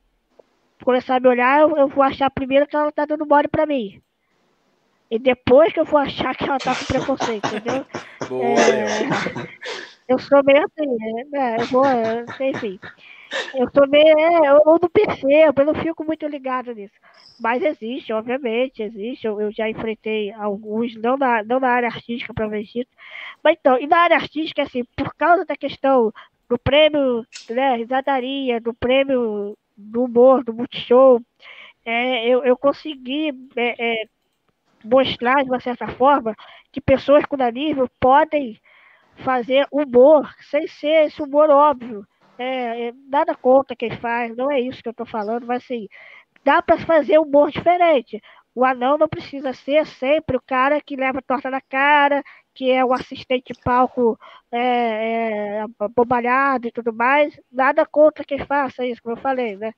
começar 0.84 1.16
a 1.16 1.20
me 1.20 1.26
olhar, 1.26 1.62
eu, 1.62 1.76
eu 1.76 1.88
vou 1.88 2.00
achar 2.00 2.30
primeiro 2.30 2.64
que 2.64 2.76
ela 2.76 2.92
tá 2.92 3.04
dando 3.04 3.26
mole 3.26 3.48
pra 3.48 3.66
mim. 3.66 4.00
E 5.10 5.18
depois 5.18 5.72
que 5.72 5.80
eu 5.80 5.84
vou 5.84 5.98
achar 5.98 6.36
que 6.36 6.44
ela 6.44 6.58
tá 6.58 6.76
com 6.76 6.84
preconceito, 6.84 7.46
entendeu? 7.48 7.84
Boa, 8.30 8.54
eu 10.06 10.16
sou 10.20 10.44
meio 10.44 10.64
assim, 10.64 11.28
né? 11.28 11.56
Eu 11.58 11.66
vou, 11.66 11.84
enfim. 12.40 12.78
Eu 13.54 13.68
sou 13.74 13.88
meio. 13.88 14.06
É, 14.18 14.48
eu 14.48 14.78
não 14.80 14.88
percebo, 14.90 15.62
eu 15.62 15.66
não 15.66 15.74
fico 15.74 16.04
muito 16.04 16.26
ligado 16.26 16.72
nisso. 16.72 16.94
Mas 17.38 17.62
existe, 17.62 18.12
obviamente, 18.12 18.82
existe. 18.82 19.26
Eu, 19.26 19.40
eu 19.40 19.52
já 19.52 19.68
enfrentei 19.68 20.32
alguns, 20.32 20.94
não 20.96 21.16
na, 21.16 21.42
não 21.44 21.60
na 21.60 21.68
área 21.68 21.88
artística, 21.88 22.32
provavelmente. 22.34 22.88
Mas 23.42 23.56
então, 23.58 23.78
e 23.78 23.86
na 23.86 23.98
área 23.98 24.16
artística, 24.16 24.62
assim, 24.62 24.84
por 24.96 25.14
causa 25.14 25.44
da 25.44 25.56
questão 25.56 26.12
do 26.48 26.58
prêmio, 26.58 27.26
né, 27.50 27.76
risadaria, 27.76 28.60
do 28.60 28.72
prêmio 28.74 29.56
do 29.76 30.04
humor, 30.04 30.44
do 30.44 30.54
multishow, 30.54 31.20
é, 31.84 32.26
eu, 32.28 32.44
eu 32.44 32.56
consegui 32.56 33.30
é, 33.56 34.02
é, 34.02 34.08
mostrar, 34.84 35.42
de 35.44 35.50
uma 35.50 35.60
certa 35.60 35.88
forma, 35.88 36.34
que 36.72 36.80
pessoas 36.80 37.24
com 37.26 37.36
nanismo 37.36 37.88
podem 38.00 38.60
fazer 39.24 39.66
humor 39.70 40.30
sem 40.50 40.66
ser 40.66 41.06
esse 41.06 41.22
humor 41.22 41.50
óbvio. 41.50 42.06
É, 42.38 42.88
é, 42.88 42.92
nada 43.08 43.34
contra 43.34 43.76
quem 43.76 43.90
faz, 43.98 44.36
não 44.36 44.50
é 44.50 44.60
isso 44.60 44.82
que 44.82 44.88
eu 44.88 44.92
estou 44.92 45.06
falando, 45.06 45.46
mas 45.46 45.62
assim, 45.62 45.88
dá 46.44 46.60
para 46.62 46.78
fazer 46.78 47.18
humor 47.18 47.50
diferente. 47.50 48.20
O 48.54 48.64
anão 48.64 48.96
não 48.98 49.08
precisa 49.08 49.52
ser 49.52 49.86
sempre 49.86 50.36
o 50.36 50.42
cara 50.42 50.80
que 50.80 50.96
leva 50.96 51.20
torta 51.22 51.50
na 51.50 51.60
cara, 51.60 52.22
que 52.54 52.70
é 52.70 52.84
o 52.84 52.92
assistente 52.92 53.52
de 53.52 53.60
palco 53.62 54.18
é, 54.50 55.60
é, 55.60 55.64
bobalhado 55.94 56.66
e 56.66 56.72
tudo 56.72 56.92
mais. 56.92 57.38
Nada 57.52 57.84
contra 57.84 58.24
quem 58.24 58.38
faça 58.46 58.84
isso, 58.86 59.02
como 59.02 59.16
eu 59.16 59.20
falei, 59.20 59.56
né? 59.56 59.74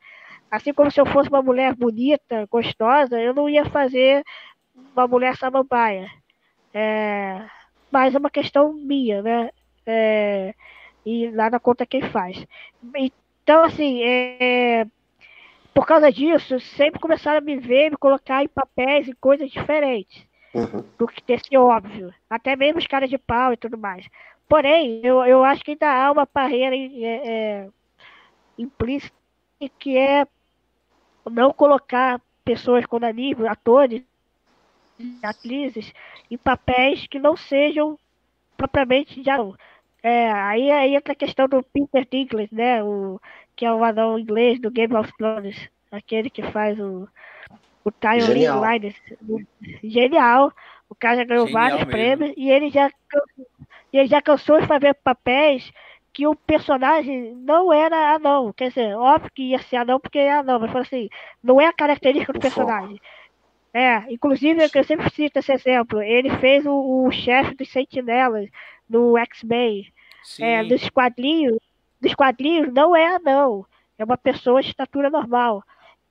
Assim 0.50 0.72
como 0.72 0.90
se 0.90 1.00
eu 1.00 1.06
fosse 1.06 1.28
uma 1.28 1.42
mulher 1.42 1.74
bonita, 1.74 2.46
gostosa, 2.50 3.20
eu 3.20 3.34
não 3.34 3.48
ia 3.48 3.64
fazer 3.66 4.22
uma 4.94 5.06
mulher 5.08 5.36
samambaia. 5.36 6.08
É, 6.72 7.44
mas 7.90 8.14
é 8.14 8.18
uma 8.18 8.30
questão 8.30 8.72
minha, 8.72 9.22
né? 9.22 9.50
É, 9.86 10.54
e 11.04 11.28
nada 11.30 11.58
contra 11.58 11.86
quem 11.86 12.02
faz. 12.10 12.46
Então, 12.94 13.64
assim, 13.64 14.02
é, 14.02 14.86
por 15.72 15.86
causa 15.86 16.10
disso, 16.12 16.58
sempre 16.60 17.00
começaram 17.00 17.38
a 17.38 17.40
me 17.40 17.56
ver, 17.56 17.90
me 17.90 17.96
colocar 17.96 18.42
em 18.42 18.48
papéis 18.48 19.08
e 19.08 19.14
coisas 19.14 19.50
diferentes 19.50 20.26
uhum. 20.54 20.84
do 20.98 21.06
que 21.06 21.22
desse 21.26 21.56
óbvio. 21.56 22.12
Até 22.28 22.56
mesmo 22.56 22.78
os 22.78 22.86
caras 22.86 23.08
de 23.08 23.18
pau 23.18 23.52
e 23.52 23.56
tudo 23.56 23.78
mais. 23.78 24.06
Porém, 24.48 25.00
eu, 25.04 25.24
eu 25.24 25.44
acho 25.44 25.62
que 25.62 25.72
ainda 25.72 25.90
há 25.90 26.10
uma 26.10 26.26
barreira 26.32 26.74
é, 26.74 27.28
é, 27.28 27.68
implícita 28.58 29.14
que 29.78 29.96
é 29.96 30.26
não 31.30 31.52
colocar 31.52 32.20
pessoas 32.44 32.86
com 32.86 32.98
nanismo, 32.98 33.46
atores, 33.46 34.02
atrizes, 35.22 35.92
em 36.30 36.38
papéis 36.38 37.06
que 37.06 37.18
não 37.18 37.36
sejam 37.36 37.98
propriamente 38.56 39.22
de. 39.22 39.30
É, 40.02 40.30
aí, 40.30 40.70
aí 40.70 40.94
entra 40.94 41.12
a 41.12 41.16
questão 41.16 41.48
do 41.48 41.62
Peter 41.62 42.06
Dinklage, 42.10 42.54
né? 42.54 42.82
O, 42.82 43.20
que 43.56 43.66
é 43.66 43.72
o 43.72 43.82
anão 43.82 44.18
inglês 44.18 44.60
do 44.60 44.70
Game 44.70 44.94
of 44.94 45.12
Thrones, 45.16 45.68
aquele 45.90 46.30
que 46.30 46.42
faz 46.50 46.78
o, 46.78 47.08
o 47.84 47.90
Tyrion 47.90 48.60
Lannister. 48.60 49.18
Genial. 49.82 50.52
O 50.88 50.94
cara 50.94 51.16
já 51.16 51.24
ganhou 51.24 51.46
Genial 51.46 51.62
vários 51.62 51.78
mesmo. 51.80 51.90
prêmios 51.90 52.34
e 52.36 52.50
ele 52.50 52.70
já, 52.70 52.90
ele 53.92 54.06
já 54.06 54.22
cansou 54.22 54.60
de 54.60 54.66
fazer 54.66 54.94
papéis 54.94 55.72
que 56.12 56.26
o 56.26 56.34
personagem 56.34 57.34
não 57.34 57.72
era 57.72 58.14
anão. 58.14 58.52
Quer 58.52 58.68
dizer, 58.68 58.96
óbvio 58.96 59.30
que 59.34 59.42
ia 59.50 59.58
ser 59.58 59.76
anão 59.76 60.00
porque 60.00 60.18
é 60.18 60.32
anão, 60.32 60.60
mas 60.60 60.74
assim, 60.74 61.08
não 61.42 61.60
é 61.60 61.66
a 61.66 61.72
característica 61.72 62.32
do 62.32 62.40
personagem. 62.40 63.00
É, 63.74 64.12
inclusive, 64.12 64.62
eu 64.62 64.84
sempre 64.84 65.10
cito 65.10 65.38
esse 65.38 65.52
exemplo. 65.52 66.00
Ele 66.02 66.30
fez 66.38 66.64
o, 66.64 67.04
o 67.06 67.10
chefe 67.10 67.54
dos 67.54 67.70
sentinelas 67.70 68.48
do 68.88 69.16
X-Men. 69.18 69.92
É, 70.40 70.64
dos 70.64 70.88
quadrinhos, 70.90 71.58
dos 72.00 72.14
quadrinhos 72.14 72.72
não 72.72 72.94
é 72.94 73.06
anão. 73.06 73.64
É 73.98 74.04
uma 74.04 74.16
pessoa 74.16 74.62
de 74.62 74.68
estatura 74.68 75.10
normal. 75.10 75.62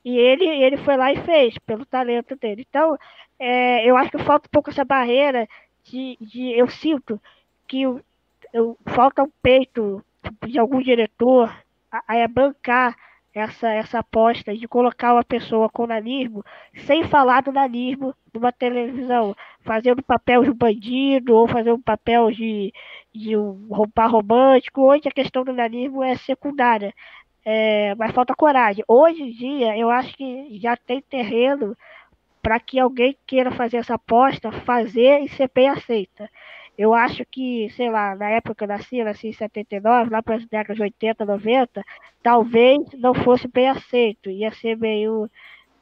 E 0.03 0.17
ele, 0.17 0.45
ele 0.45 0.77
foi 0.77 0.95
lá 0.95 1.11
e 1.11 1.21
fez, 1.23 1.57
pelo 1.59 1.85
talento 1.85 2.35
dele. 2.35 2.65
Então, 2.67 2.97
é, 3.39 3.89
eu 3.89 3.95
acho 3.97 4.11
que 4.11 4.17
falta 4.19 4.47
um 4.47 4.51
pouco 4.51 4.69
essa 4.69 4.85
barreira 4.85 5.47
de. 5.83 6.17
de 6.19 6.51
eu 6.53 6.69
sinto 6.69 7.21
que 7.67 7.81
eu, 7.81 8.01
eu, 8.53 8.77
falta 8.85 9.23
um 9.23 9.31
peito 9.41 10.03
de 10.45 10.57
algum 10.57 10.81
diretor 10.81 11.53
a, 11.91 12.23
a 12.23 12.27
bancar 12.27 12.95
essa, 13.37 13.69
essa 13.69 13.99
aposta 13.99 14.55
de 14.55 14.67
colocar 14.67 15.13
uma 15.13 15.23
pessoa 15.23 15.69
com 15.69 15.87
nanismo 15.87 16.43
sem 16.85 17.03
falar 17.03 17.41
do 17.41 17.51
nanismo 17.51 18.13
numa 18.33 18.51
televisão, 18.51 19.35
fazendo 19.61 20.03
papel 20.03 20.43
de 20.43 20.53
bandido 20.53 21.35
ou 21.35 21.47
fazendo 21.47 21.79
papel 21.79 22.31
de, 22.31 22.73
de 23.13 23.37
um 23.37 23.67
roubar 23.69 24.11
romântico, 24.11 24.91
onde 24.91 25.07
a 25.07 25.11
questão 25.11 25.43
do 25.43 25.53
nanismo 25.53 26.03
é 26.03 26.15
secundária. 26.15 26.93
É, 27.45 27.95
mas 27.95 28.11
falta 28.11 28.35
coragem. 28.35 28.83
Hoje 28.87 29.23
em 29.23 29.31
dia, 29.31 29.77
eu 29.77 29.89
acho 29.89 30.15
que 30.17 30.59
já 30.59 30.75
tem 30.75 31.01
terreno 31.01 31.75
para 32.41 32.59
que 32.59 32.79
alguém 32.79 33.17
queira 33.25 33.51
fazer 33.51 33.77
essa 33.77 33.95
aposta, 33.95 34.51
fazer 34.51 35.19
e 35.21 35.29
ser 35.29 35.49
bem 35.53 35.69
aceita. 35.69 36.29
Eu 36.77 36.93
acho 36.93 37.25
que, 37.25 37.69
sei 37.71 37.89
lá, 37.89 38.15
na 38.15 38.29
época 38.29 38.55
que 38.55 38.63
eu 38.63 38.67
nasci, 38.67 39.03
nasci 39.03 39.29
em 39.29 39.33
79, 39.33 40.11
lá 40.11 40.21
para 40.21 40.35
as 40.35 40.45
décadas 40.45 40.77
de 40.77 40.83
80, 40.83 41.25
90, 41.25 41.83
talvez 42.21 42.79
não 42.93 43.15
fosse 43.15 43.47
bem 43.47 43.69
aceito, 43.69 44.29
ia 44.29 44.51
ser 44.51 44.77
meio. 44.77 45.29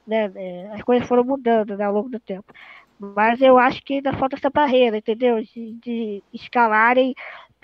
Né, 0.08 0.32
é, 0.36 0.70
as 0.72 0.84
coisas 0.84 1.08
foram 1.08 1.24
mudando 1.24 1.76
né, 1.76 1.84
ao 1.84 1.94
longo 1.94 2.10
do 2.10 2.20
tempo. 2.20 2.54
Mas 2.98 3.42
eu 3.42 3.58
acho 3.58 3.84
que 3.84 3.96
ainda 3.96 4.14
falta 4.14 4.36
essa 4.38 4.50
barreira, 4.50 4.98
entendeu? 4.98 5.42
De, 5.42 5.74
de 5.74 6.24
escalarem 6.32 7.14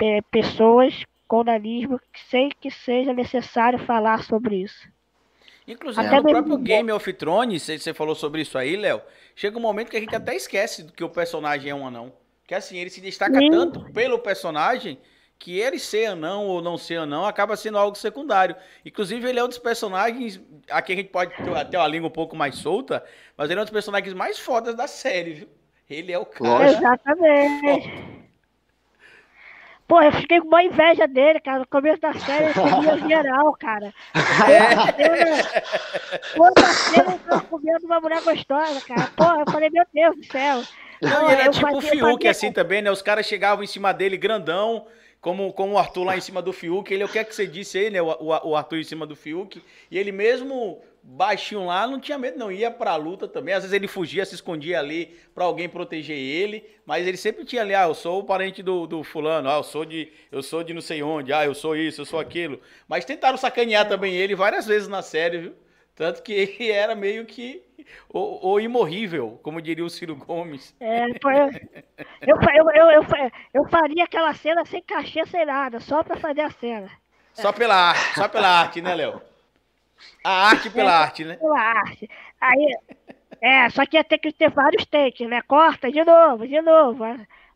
é, 0.02 0.22
pessoas 0.24 1.06
com 1.28 1.44
nanismo 1.44 2.02
sem 2.30 2.50
que 2.60 2.70
seja 2.70 3.14
necessário 3.14 3.80
falar 3.80 4.24
sobre 4.24 4.58
isso. 4.58 4.90
Inclusive, 5.66 6.06
até 6.06 6.18
no 6.18 6.24
próprio 6.24 6.58
Game 6.58 6.92
of 6.92 7.14
Thrones, 7.14 7.64
você 7.64 7.94
falou 7.94 8.16
sobre 8.16 8.42
isso 8.42 8.58
aí, 8.58 8.76
Léo, 8.76 9.02
chega 9.34 9.58
um 9.58 9.62
momento 9.62 9.90
que 9.90 9.96
a 9.96 10.00
gente 10.00 10.16
até 10.16 10.36
esquece 10.36 10.92
que 10.92 11.04
o 11.04 11.10
personagem 11.10 11.72
é 11.72 11.76
um 11.76 11.88
anão. 11.88 12.12
Que 12.48 12.56
assim, 12.56 12.78
ele 12.78 12.90
se 12.90 13.02
destaca 13.02 13.38
Sim. 13.38 13.50
tanto 13.50 13.92
pelo 13.94 14.20
personagem 14.20 15.00
que 15.42 15.60
ele 15.60 15.80
ser 15.80 16.06
anão 16.06 16.46
ou 16.46 16.62
não 16.62 16.78
ser 16.78 16.98
anão 16.98 17.26
acaba 17.26 17.58
sendo 17.58 17.78
algo 17.78 17.98
secundário. 17.98 18.56
Inclusive, 18.86 19.28
ele 19.28 19.40
é 19.40 19.44
um 19.44 19.48
dos 19.48 19.58
personagens. 19.58 20.40
Aqui 20.70 20.94
a 20.94 20.96
gente 20.96 21.10
pode 21.10 21.34
ter 21.36 21.78
uma 21.78 21.88
língua 21.88 22.10
um 22.10 22.12
pouco 22.12 22.36
mais 22.36 22.56
solta, 22.56 23.04
mas 23.36 23.50
ele 23.50 23.60
é 23.60 23.62
um 23.62 23.66
dos 23.66 23.74
personagens 23.74 24.14
mais 24.14 24.38
fodas 24.38 24.76
da 24.76 24.88
série, 24.88 25.34
viu? 25.34 25.50
Ele 25.90 26.12
é 26.12 26.20
o 26.20 26.26
cara. 26.26 26.70
Exatamente. 26.70 28.22
Pô, 29.88 30.02
eu 30.02 30.12
fiquei 30.14 30.40
com 30.40 30.48
uma 30.48 30.64
inveja 30.64 31.06
dele, 31.08 31.40
cara. 31.42 31.60
No 31.60 31.68
começo 31.68 32.00
da 32.00 32.14
série 32.14 32.46
ele 32.46 32.54
comia 32.54 32.98
geral, 33.10 33.52
cara. 33.60 33.94
Quanta 36.38 36.66
cena 36.68 37.14
ele 37.14 37.20
tava 37.28 37.42
comendo 37.42 37.86
uma 37.88 38.00
mulher 38.00 38.22
gostosa, 38.22 38.80
cara. 38.82 39.10
Pô, 39.18 39.26
eu 39.26 39.52
falei, 39.52 39.70
meu 39.70 39.84
Deus 39.92 40.16
do 40.16 40.26
céu. 40.28 40.64
Não, 41.02 41.32
ele 41.32 41.42
era 41.42 41.52
tipo 41.52 41.78
o 41.78 41.82
Fiuk, 41.82 42.14
fazia... 42.14 42.32
assim 42.32 42.52
também, 42.52 42.82
né? 42.82 42.92
Os 42.92 43.02
caras 43.02 43.26
chegavam 43.26 43.64
em 43.64 43.68
cima 43.68 43.92
dele 43.92 44.18
grandão, 44.18 44.86
como, 45.20 45.52
como 45.52 45.74
o 45.74 45.78
Arthur 45.78 46.04
lá 46.04 46.18
em 46.18 46.22
cima 46.22 46.42
do 46.42 46.54
Fiuk. 46.54 46.94
Ele, 46.94 47.04
o 47.04 47.10
que 47.10 47.20
é 47.20 47.24
que 47.24 47.34
você 47.34 47.48
disse 47.48 47.78
aí, 47.78 47.90
né? 47.90 48.02
O, 48.02 48.08
o, 48.08 48.50
o 48.50 48.56
Arthur 48.56 48.80
em 48.80 48.84
cima 48.84 49.06
do 49.06 49.16
Fiuk. 49.16 49.62
E 49.90 49.98
ele 49.98 50.12
mesmo 50.12 50.82
baixinho 51.04 51.66
lá, 51.66 51.88
não 51.88 52.00
tinha 52.00 52.18
medo, 52.18 52.38
não. 52.38 52.52
Ia 52.52 52.70
pra 52.70 52.96
luta 52.96 53.28
também. 53.28 53.54
Às 53.54 53.64
vezes 53.64 53.74
ele 53.74 53.88
fugia, 53.88 54.26
se 54.26 54.36
escondia 54.36 54.80
ali 54.80 55.16
pra 55.34 55.46
alguém 55.46 55.68
proteger 55.68 56.18
ele. 56.18 56.64
Mas 56.86 57.08
ele 57.08 57.18
sempre 57.18 57.46
tinha 57.46 57.62
ali, 57.62 57.74
ah, 57.74 57.88
eu 57.88 57.94
sou 57.94 58.20
o 58.20 58.24
parente 58.24 58.62
do, 58.62 58.86
do 58.86 59.04
fulano, 59.04 59.50
ah, 59.50 59.58
eu 59.58 59.64
sou 59.64 59.86
de. 59.86 60.12
Eu 60.32 60.44
sou 60.44 60.64
de 60.64 60.74
não 60.74 60.82
sei 60.82 61.02
onde, 61.02 61.34
ah, 61.34 61.46
eu 61.46 61.56
sou 61.56 61.76
isso, 61.76 62.02
eu 62.02 62.06
sou 62.06 62.20
aquilo. 62.20 62.60
Mas 62.88 63.06
tentaram 63.06 63.38
sacanear 63.38 63.88
também 63.88 64.16
ele 64.16 64.36
várias 64.36 64.68
vezes 64.68 64.88
na 64.88 65.02
série, 65.02 65.38
viu? 65.40 65.54
Tanto 65.96 66.22
que 66.22 66.34
ele 66.34 66.70
era 66.72 66.96
meio 66.96 67.26
que 67.26 67.64
o, 68.10 68.54
o 68.54 68.60
imorrível, 68.60 69.40
como 69.44 69.62
diria 69.62 69.86
o 69.86 69.90
Ciro 69.90 70.16
Gomes. 70.16 70.76
É, 70.80 71.06
eu, 71.06 71.10
eu, 72.22 72.38
eu, 72.76 72.92
eu, 72.92 73.06
eu, 73.54 73.70
faria 73.70 74.04
aquela 74.04 74.34
cena 74.34 74.66
sem 74.66 74.82
cachê, 74.82 75.26
sem 75.26 75.46
nada, 75.46 75.80
só 75.80 76.04
pra 76.04 76.18
fazer 76.18 76.42
a 76.42 76.52
cena. 76.52 76.90
Só 77.34 77.52
pela 77.52 77.76
arte, 77.76 78.16
só 78.16 78.28
pela 78.28 78.48
arte, 78.48 78.82
né, 78.82 78.94
Léo? 78.94 79.22
A 80.24 80.50
arte 80.50 80.70
pela 80.70 80.92
é, 80.92 80.96
arte, 80.96 81.24
né? 81.24 81.36
Pela 81.36 81.60
arte. 81.60 82.10
Aí, 82.40 82.76
é, 83.40 83.70
só 83.70 83.86
que 83.86 83.98
ia 83.98 84.04
ter 84.04 84.18
que 84.18 84.32
ter 84.32 84.50
vários 84.50 84.86
takes, 84.86 85.28
né? 85.28 85.42
Corta 85.42 85.92
de 85.92 86.04
novo, 86.04 86.48
de 86.48 86.62
novo. 86.62 87.04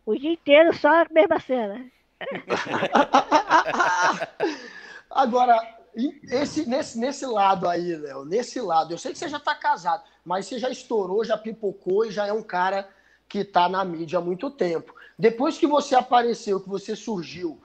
O 0.06 0.16
dia 0.16 0.32
inteiro 0.32 0.74
só 0.74 1.02
a 1.02 1.08
mesma 1.12 1.40
cena. 1.40 1.86
Agora, 5.10 5.60
esse, 6.30 6.68
nesse, 6.68 7.00
nesse 7.00 7.26
lado 7.26 7.68
aí, 7.70 7.96
Léo, 7.96 8.26
nesse 8.26 8.60
lado, 8.60 8.94
eu 8.94 8.98
sei 8.98 9.14
que 9.14 9.18
você 9.18 9.30
já 9.30 9.38
está 9.38 9.56
casado, 9.56 10.04
mas 10.26 10.46
você 10.46 10.60
já 10.60 10.70
estourou, 10.70 11.24
já 11.24 11.38
pipocou 11.38 12.06
e 12.06 12.12
já 12.12 12.28
é 12.28 12.34
um 12.34 12.44
cara 12.44 12.90
que 13.30 13.40
está 13.40 13.70
na 13.70 13.84
mídia 13.86 14.20
há 14.20 14.22
muito 14.22 14.50
tempo. 14.52 14.94
Depois 15.18 15.58
que 15.58 15.66
você 15.66 15.96
apareceu, 15.96 16.60
que 16.60 16.68
você 16.68 16.96
surgiu, 16.96 17.62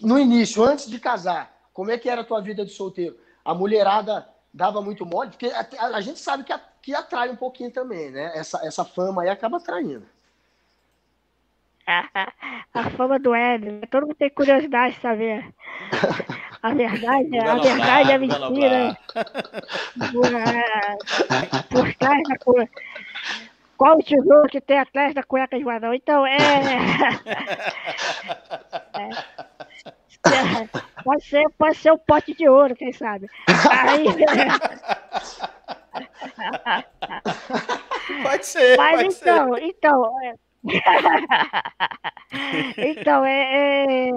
no 0.00 0.18
início, 0.18 0.64
antes 0.64 0.88
de 0.88 0.98
casar, 1.00 1.52
como 1.72 1.90
é 1.90 1.98
que 1.98 2.08
era 2.08 2.20
a 2.20 2.24
tua 2.24 2.40
vida 2.40 2.64
de 2.64 2.72
solteiro? 2.72 3.18
A 3.44 3.54
mulherada 3.54 4.28
dava 4.52 4.80
muito 4.80 5.04
mole? 5.04 5.30
Porque 5.30 5.46
a, 5.46 6.00
gente 6.00 6.20
sabe 6.20 6.44
que, 6.44 6.52
a, 6.52 6.60
que 6.80 6.94
atrai 6.94 7.28
um 7.30 7.36
pouquinho 7.36 7.70
também, 7.70 8.10
né? 8.10 8.32
Essa, 8.36 8.64
essa 8.64 8.84
fama 8.84 9.22
aí 9.22 9.28
acaba 9.28 9.56
atraindo. 9.56 10.06
a 12.74 12.90
fama 12.96 13.18
do 13.18 13.34
Hélio. 13.34 13.80
Todo 13.90 14.06
mundo 14.06 14.16
tem 14.16 14.30
curiosidade 14.30 14.94
de 14.94 15.00
saber. 15.00 15.54
A 16.62 16.74
verdade, 16.74 17.38
a 17.38 17.54
verdade 17.54 18.12
é 18.12 18.18
mentira. 18.18 18.94
Por 21.70 21.94
trás 21.94 22.22
da 22.28 22.36
cueca. 22.38 22.82
Qual 23.78 23.96
o 23.96 24.02
tesouro 24.02 24.46
que 24.48 24.60
tem 24.60 24.78
atrás 24.78 25.14
da 25.14 25.22
cueca 25.22 25.56
de 25.56 25.64
Guadão? 25.64 25.94
Então 25.94 26.26
é... 26.26 26.36
é. 28.94 29.08
Pode 31.02 31.24
ser, 31.24 31.48
pode 31.56 31.78
ser 31.78 31.92
um 31.92 31.98
pote 31.98 32.34
de 32.34 32.46
ouro, 32.46 32.76
quem 32.76 32.92
sabe. 32.92 33.26
Aí... 33.70 34.04
Pode 38.22 38.46
ser. 38.46 38.76
Mas 38.76 38.96
pode 38.96 39.14
então, 39.14 39.54
ser. 39.54 39.64
então. 39.64 40.20
É... 40.22 40.34
então, 42.76 43.24
é, 43.24 43.86
é, 43.86 44.10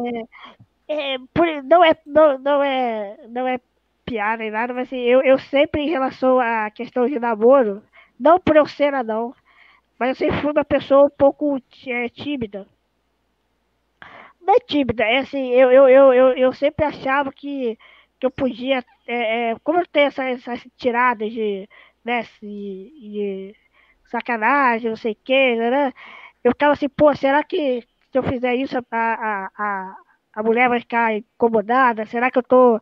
é, 0.93 1.17
não, 1.63 1.84
é, 1.84 1.95
não, 2.06 2.38
não, 2.39 2.63
é, 2.63 3.17
não 3.29 3.47
é 3.47 3.60
piada 4.06 4.38
nem 4.43 4.51
nada, 4.51 4.73
mas 4.73 4.88
assim, 4.88 4.99
eu, 4.99 5.21
eu 5.21 5.38
sempre, 5.39 5.82
em 5.82 5.89
relação 5.89 6.39
à 6.39 6.69
questão 6.71 7.08
de 7.08 7.19
namoro, 7.19 7.84
não 8.19 8.39
por 8.39 8.56
eu 8.56 8.65
ser 8.65 8.91
não, 9.03 9.34
mas 9.99 10.10
eu 10.10 10.15
sempre 10.15 10.41
fui 10.41 10.51
uma 10.51 10.65
pessoa 10.65 11.06
um 11.06 11.10
pouco 11.10 11.58
é, 11.88 12.10
tímida. 12.10 12.67
Não 14.41 14.56
é 14.56 14.60
tímida, 14.60 15.03
é 15.03 15.19
assim, 15.19 15.51
eu, 15.51 15.71
eu, 15.71 15.88
eu, 15.88 16.13
eu, 16.13 16.27
eu 16.38 16.53
sempre 16.53 16.86
achava 16.86 17.32
que, 17.32 17.77
que 18.19 18.25
eu 18.25 18.32
podia, 18.32 18.84
é, 19.08 19.51
é, 19.51 19.56
como 19.63 19.79
eu 19.79 19.88
tenho 19.88 20.08
essas, 20.08 20.67
tiradas 20.77 21.32
de, 21.32 21.67
né, 22.03 22.23
de, 22.41 22.91
de 22.99 23.56
sacanagem, 24.06 24.89
não 24.89 24.97
sei 24.97 25.13
o 25.13 25.17
que, 25.23 25.56
né? 25.56 25.93
eu 26.43 26.51
ficava 26.51 26.73
assim, 26.73 26.89
pô, 26.89 27.15
será 27.15 27.43
que 27.43 27.82
se 28.12 28.17
eu 28.17 28.23
fizer 28.23 28.56
isso, 28.56 28.77
a, 28.77 28.84
a, 28.91 29.49
a, 29.58 29.95
a 30.34 30.43
mulher 30.43 30.69
vai 30.69 30.80
ficar 30.80 31.15
incomodada? 31.15 32.06
Será 32.06 32.32
que 32.32 32.38
eu 32.38 32.43
tô 32.43 32.80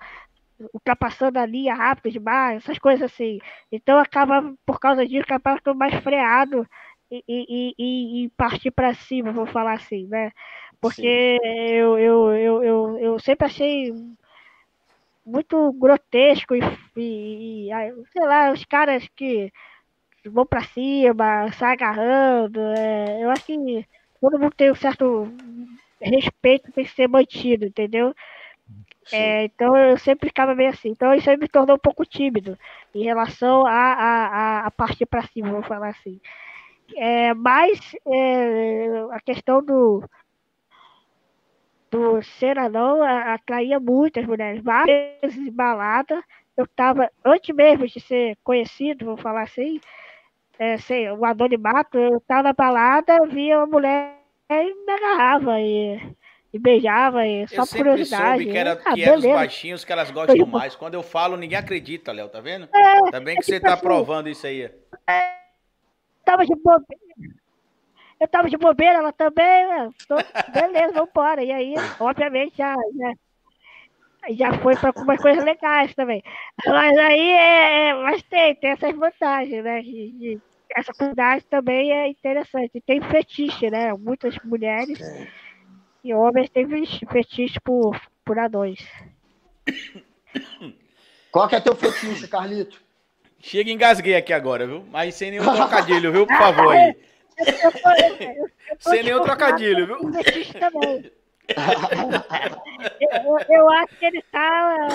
ultrapassando 0.73 1.39
a 1.39 1.45
linha 1.45 1.75
rápido 1.75 2.13
demais? 2.13 2.63
Essas 2.63 2.79
coisas 2.79 3.11
assim. 3.11 3.39
Então 3.71 3.99
acaba, 3.99 4.53
por 4.65 4.79
causa 4.79 5.05
disso, 5.05 5.23
acaba 5.23 5.57
ficando 5.57 5.77
mais 5.77 5.93
freado 5.95 6.67
e, 7.11 7.23
e, 7.27 7.75
e, 7.77 8.25
e 8.25 8.29
partir 8.29 8.71
para 8.71 8.93
cima, 8.93 9.31
vou 9.31 9.45
falar 9.45 9.73
assim, 9.73 10.07
né? 10.07 10.31
Porque 10.79 11.37
eu, 11.43 11.97
eu, 11.99 12.31
eu, 12.33 12.63
eu, 12.63 12.97
eu 12.99 13.19
sempre 13.19 13.45
achei 13.45 13.93
muito 15.25 15.71
grotesco 15.73 16.55
e, 16.55 16.61
e, 16.97 17.69
sei 18.11 18.25
lá, 18.25 18.51
os 18.51 18.65
caras 18.65 19.07
que 19.15 19.51
vão 20.25 20.45
para 20.45 20.63
cima, 20.63 21.51
sai 21.53 21.73
agarrando. 21.73 22.59
É, 22.59 23.23
eu 23.23 23.29
acho 23.29 23.45
que 23.45 23.85
todo 24.19 24.39
mundo 24.39 24.53
tem 24.55 24.71
um 24.71 24.75
certo 24.75 25.27
respeito 26.09 26.71
tem 26.71 26.83
que 26.83 26.91
ser 26.91 27.07
mantido, 27.07 27.65
entendeu? 27.65 28.13
É, 29.11 29.45
então 29.45 29.75
eu 29.75 29.97
sempre 29.97 30.29
ficava 30.29 30.55
meio 30.55 30.69
assim. 30.69 30.89
Então 30.89 31.13
isso 31.13 31.29
aí 31.29 31.37
me 31.37 31.47
tornou 31.47 31.75
um 31.75 31.79
pouco 31.79 32.05
tímido 32.05 32.57
em 32.93 33.03
relação 33.03 33.65
a, 33.65 33.71
a, 33.71 34.67
a 34.67 34.71
partir 34.71 35.05
para 35.05 35.27
cima, 35.27 35.51
vou 35.51 35.63
falar 35.63 35.89
assim. 35.89 36.19
É, 36.95 37.33
mas 37.33 37.79
é, 38.05 38.87
a 39.11 39.19
questão 39.21 39.63
do, 39.63 40.03
do 41.89 42.21
ser 42.21 42.57
anão 42.57 43.03
atraía 43.03 43.79
muitas 43.79 44.25
mulheres. 44.25 44.63
Várias 44.63 45.19
vezes 45.21 45.47
em 45.47 45.51
balada, 45.51 46.23
eu 46.55 46.65
estava, 46.65 47.09
antes 47.25 47.55
mesmo 47.55 47.87
de 47.87 47.99
ser 47.99 48.37
conhecido, 48.43 49.05
vou 49.05 49.17
falar 49.17 49.43
assim, 49.43 49.79
é, 50.59 50.77
sei, 50.77 51.09
o 51.11 51.25
anonimato, 51.25 51.97
eu 51.97 52.17
estava 52.17 52.43
na 52.43 52.53
balada, 52.53 53.25
via 53.27 53.57
uma 53.57 53.67
mulher 53.67 54.20
e 54.51 54.85
me 54.85 54.91
agarrava 54.91 55.59
e, 55.59 56.15
e 56.53 56.59
beijava, 56.59 57.25
e 57.25 57.47
só 57.47 57.61
eu 57.61 57.67
por 57.67 57.77
curiosidade. 57.77 58.45
que 58.45 58.57
era, 58.57 58.81
ah, 58.83 58.93
que 58.93 59.03
era 59.03 59.17
os 59.17 59.25
baixinhos 59.25 59.85
que 59.85 59.91
elas 59.91 60.11
gostam 60.11 60.45
mais. 60.45 60.75
Quando 60.75 60.95
eu 60.95 61.03
falo, 61.03 61.37
ninguém 61.37 61.57
acredita, 61.57 62.11
Léo, 62.11 62.27
tá 62.29 62.41
vendo? 62.41 62.67
É, 62.73 63.11
Também 63.11 63.35
que 63.35 63.41
é, 63.41 63.45
você 63.45 63.53
tipo 63.53 63.67
tá 63.67 63.73
assim, 63.73 63.83
provando 63.83 64.29
isso 64.29 64.45
aí. 64.45 64.69
É, 65.07 65.41
tava 66.25 66.45
de 66.45 66.55
bobeira. 66.55 67.01
Eu 68.19 68.27
tava 68.27 68.49
de 68.49 68.57
bobeira, 68.57 68.99
ela 68.99 69.11
também, 69.11 69.67
né? 69.67 69.89
Tô, 70.07 70.15
beleza, 70.53 70.93
vambora. 70.93 71.43
E 71.43 71.51
aí, 71.51 71.73
obviamente, 71.99 72.55
já, 72.55 72.75
já, 72.95 73.13
já 74.29 74.59
foi 74.59 74.75
para 74.75 74.89
algumas 74.89 75.19
coisas 75.19 75.43
legais 75.43 75.95
também. 75.95 76.21
Mas 76.63 76.97
aí, 76.99 77.31
é, 77.31 77.89
é, 77.89 77.93
mas 77.95 78.21
tem, 78.23 78.55
tem 78.55 78.71
essas 78.71 78.95
vantagens, 78.95 79.63
né? 79.63 79.81
De, 79.81 80.11
de, 80.11 80.41
essa 80.75 80.93
comunidade 80.93 81.45
também 81.45 81.91
é 81.91 82.07
interessante. 82.07 82.81
Tem 82.85 83.01
fetiche, 83.01 83.69
né? 83.69 83.93
Muitas 83.93 84.35
mulheres 84.43 84.99
é. 84.99 85.27
e 86.03 86.13
homens 86.13 86.49
têm 86.49 86.67
fetiche 87.09 87.59
por, 87.59 87.99
por 88.25 88.37
anões. 88.39 88.85
Qual 91.31 91.47
que 91.47 91.55
é 91.55 91.59
teu 91.59 91.75
fetiche, 91.75 92.27
Carlito? 92.27 92.81
Chega 93.39 93.69
e 93.69 93.73
engasguei 93.73 94.15
aqui 94.15 94.33
agora, 94.33 94.67
viu? 94.67 94.85
Mas 94.91 95.15
sem 95.15 95.31
nenhum 95.31 95.51
trocadilho, 95.53 96.11
viu? 96.11 96.27
Por 96.27 96.37
favor 96.37 96.75
aí. 96.75 96.95
sem 98.79 99.03
nenhum 99.03 99.23
trocadilho, 99.23 99.87
viu? 99.87 100.11
eu, 102.99 103.39
eu 103.49 103.69
acho 103.71 103.97
que 103.97 104.05
ele 104.05 104.21
tá 104.31 104.87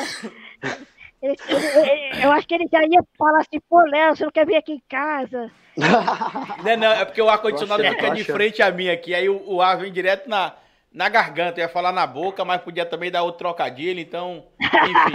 eu 1.22 2.32
acho 2.32 2.46
que 2.46 2.54
ele 2.54 2.68
já 2.70 2.82
ia 2.82 3.02
falar 3.18 3.40
assim, 3.40 3.60
pô, 3.68 3.80
Léo, 3.80 4.14
você 4.16 4.24
não 4.24 4.30
quer 4.30 4.46
vir 4.46 4.56
aqui 4.56 4.72
em 4.72 4.82
casa? 4.88 5.50
Não, 6.64 6.76
não, 6.78 6.86
é 6.90 7.04
porque 7.04 7.20
o 7.20 7.28
ar-condicionado 7.28 7.82
fica 7.82 8.10
de 8.10 8.24
frente 8.24 8.62
a 8.62 8.70
mim 8.70 8.88
aqui, 8.88 9.14
aí 9.14 9.28
o, 9.28 9.42
o, 9.46 9.60
ar 9.60 9.76
vem 9.76 9.92
direto 9.92 10.26
na, 10.26 10.54
na 10.90 11.06
garganta, 11.06 11.60
eu 11.60 11.64
ia 11.64 11.68
falar 11.68 11.92
na 11.92 12.06
boca, 12.06 12.46
mas 12.46 12.62
podia 12.62 12.86
também 12.86 13.10
dar 13.10 13.22
outro 13.22 13.40
trocadilho, 13.40 14.00
então, 14.00 14.46
enfim. 14.58 15.12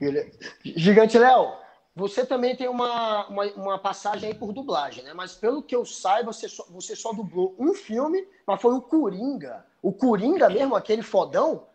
Gigante 0.64 1.18
Léo, 1.18 1.54
você 1.98 2.24
também 2.24 2.54
tem 2.54 2.68
uma, 2.68 3.26
uma, 3.26 3.44
uma, 3.54 3.78
passagem 3.78 4.28
aí 4.28 4.34
por 4.34 4.52
dublagem, 4.52 5.02
né? 5.02 5.12
Mas 5.12 5.34
pelo 5.34 5.60
que 5.60 5.74
eu 5.74 5.84
saiba, 5.84 6.32
você 6.32 6.48
só, 6.48 6.64
você 6.70 6.94
só 6.94 7.12
dublou 7.12 7.56
um 7.58 7.74
filme, 7.74 8.24
mas 8.46 8.62
foi 8.62 8.74
o 8.74 8.80
Coringa. 8.80 9.66
O 9.82 9.92
Coringa 9.92 10.48
mesmo, 10.48 10.76
aquele 10.76 11.02
fodão, 11.02 11.66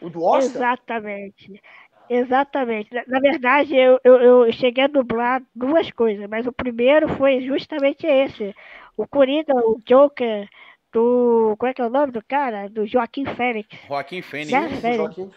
o 0.00 0.10
do 0.10 0.22
Oscar? 0.22 0.56
Exatamente. 0.56 1.60
Exatamente. 2.08 2.88
Na 3.06 3.20
verdade, 3.20 3.76
eu, 3.76 4.00
eu, 4.02 4.16
eu, 4.16 4.52
cheguei 4.52 4.84
a 4.84 4.88
dublar 4.88 5.42
duas 5.54 5.90
coisas, 5.90 6.28
mas 6.28 6.46
o 6.46 6.52
primeiro 6.52 7.08
foi 7.16 7.40
justamente 7.42 8.06
esse. 8.06 8.54
O 8.96 9.06
Coringa, 9.06 9.54
o 9.54 9.78
Joker, 9.84 10.48
do. 10.92 11.54
Qual 11.58 11.70
é 11.70 11.74
que 11.74 11.82
é 11.82 11.86
o 11.86 11.90
nome 11.90 12.12
do 12.12 12.24
cara? 12.24 12.68
Do 12.68 12.86
Joaquim 12.86 13.26
Fênix. 13.26 13.68
Joaquim 13.86 14.22
Fênix. 14.22 14.82
Né? 14.82 14.94
Joaquim. 14.94 15.30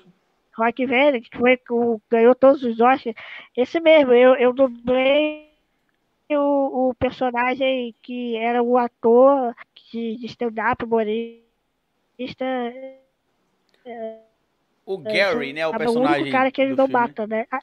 Joaquim 0.56 0.88
Fênix, 0.88 1.30
que 1.30 1.38
foi, 1.38 1.60
o, 1.70 2.02
ganhou 2.10 2.36
todos 2.36 2.64
os 2.64 2.80
Oscars. 2.80 3.16
Esse 3.56 3.80
mesmo, 3.80 4.14
eu, 4.14 4.36
eu 4.36 4.54
dublei 4.54 5.50
o, 6.30 6.90
o 6.90 6.96
personagem 6.96 7.94
que 8.02 8.38
era 8.38 8.64
o 8.64 8.78
ator 8.78 9.54
de, 9.92 10.18
de 10.18 10.26
stand-up 10.28 10.86
humorista. 10.86 11.44
É, 13.86 14.20
o 14.96 15.04
é, 15.08 15.14
Gary, 15.14 15.54
né? 15.54 15.68
O 15.68 15.78
personagem. 15.78 16.30
O 16.30 16.32
cara 16.32 16.52
que 16.52 16.62
ele 16.62 16.76
não 16.76 16.88
filme. 16.88 16.94
mata, 16.94 17.28
né? 17.28 17.46
Ah, 17.52 17.60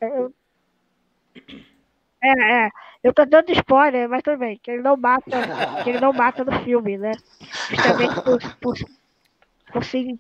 é, 2.22 2.64
é. 2.66 2.70
Eu 3.02 3.12
tô 3.14 3.24
dando 3.24 3.50
spoiler, 3.50 4.08
mas 4.08 4.22
tudo 4.22 4.38
bem. 4.38 4.58
Que 4.62 4.72
ele 4.72 4.82
não 4.82 4.96
mata, 4.96 5.22
que 5.84 5.90
ele 5.90 6.00
não 6.00 6.12
mata 6.12 6.44
no 6.44 6.52
filme, 6.64 6.98
né? 6.98 7.12
Justamente 7.70 8.20
por, 8.22 8.56
por, 8.60 8.76
por 9.72 9.84
se 9.84 10.18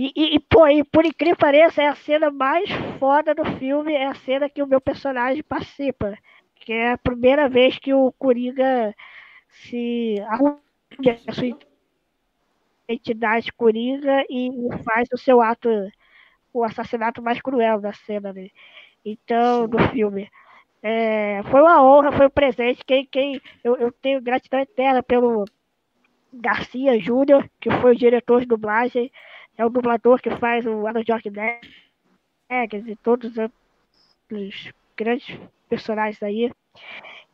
e, 0.00 0.12
e, 0.14 0.36
e, 0.36 0.38
pô, 0.38 0.68
e 0.68 0.84
por 0.84 1.04
incrível 1.04 1.34
que 1.34 1.40
pareça, 1.40 1.82
é 1.82 1.88
a 1.88 1.94
cena 1.96 2.30
mais 2.30 2.70
foda 3.00 3.34
do 3.34 3.44
filme, 3.58 3.92
é 3.92 4.06
a 4.06 4.14
cena 4.14 4.48
que 4.48 4.62
o 4.62 4.66
meu 4.66 4.80
personagem 4.80 5.42
participa. 5.42 6.16
Que 6.54 6.72
é 6.72 6.92
a 6.92 6.98
primeira 6.98 7.48
vez 7.48 7.80
que 7.80 7.92
o 7.92 8.12
Coringa 8.12 8.94
se 9.50 10.14
arruma 10.28 10.60
a 11.26 11.32
sua 11.32 11.48
entidade 12.88 13.52
Coringa 13.52 14.24
e 14.30 14.50
faz 14.84 15.08
o 15.12 15.18
seu 15.18 15.40
ato, 15.40 15.68
o 16.52 16.64
assassinato 16.64 17.22
mais 17.22 17.40
cruel 17.40 17.80
da 17.80 17.92
cena, 17.92 18.32
né? 18.32 18.48
Então, 19.04 19.68
do 19.68 19.78
filme. 19.90 20.28
É, 20.82 21.42
foi 21.50 21.60
uma 21.60 21.82
honra, 21.82 22.12
foi 22.12 22.26
um 22.26 22.30
presente. 22.30 22.84
Quem, 22.84 23.06
quem, 23.06 23.40
eu, 23.64 23.76
eu 23.76 23.92
tenho 23.92 24.22
gratidão 24.22 24.60
eterna 24.60 25.02
pelo 25.02 25.44
Garcia 26.32 26.98
Júnior, 27.00 27.48
que 27.60 27.70
foi 27.80 27.92
o 27.92 27.98
diretor 27.98 28.40
de 28.40 28.46
dublagem, 28.46 29.10
é 29.56 29.64
o 29.64 29.70
dublador 29.70 30.20
que 30.20 30.30
faz 30.36 30.66
o 30.66 30.86
Alan 30.86 31.02
George 31.04 31.30
Negs 31.30 32.86
e 32.86 32.96
todos 32.96 33.32
os 33.36 34.72
grandes 34.96 35.38
personagens 35.68 36.22
aí. 36.22 36.52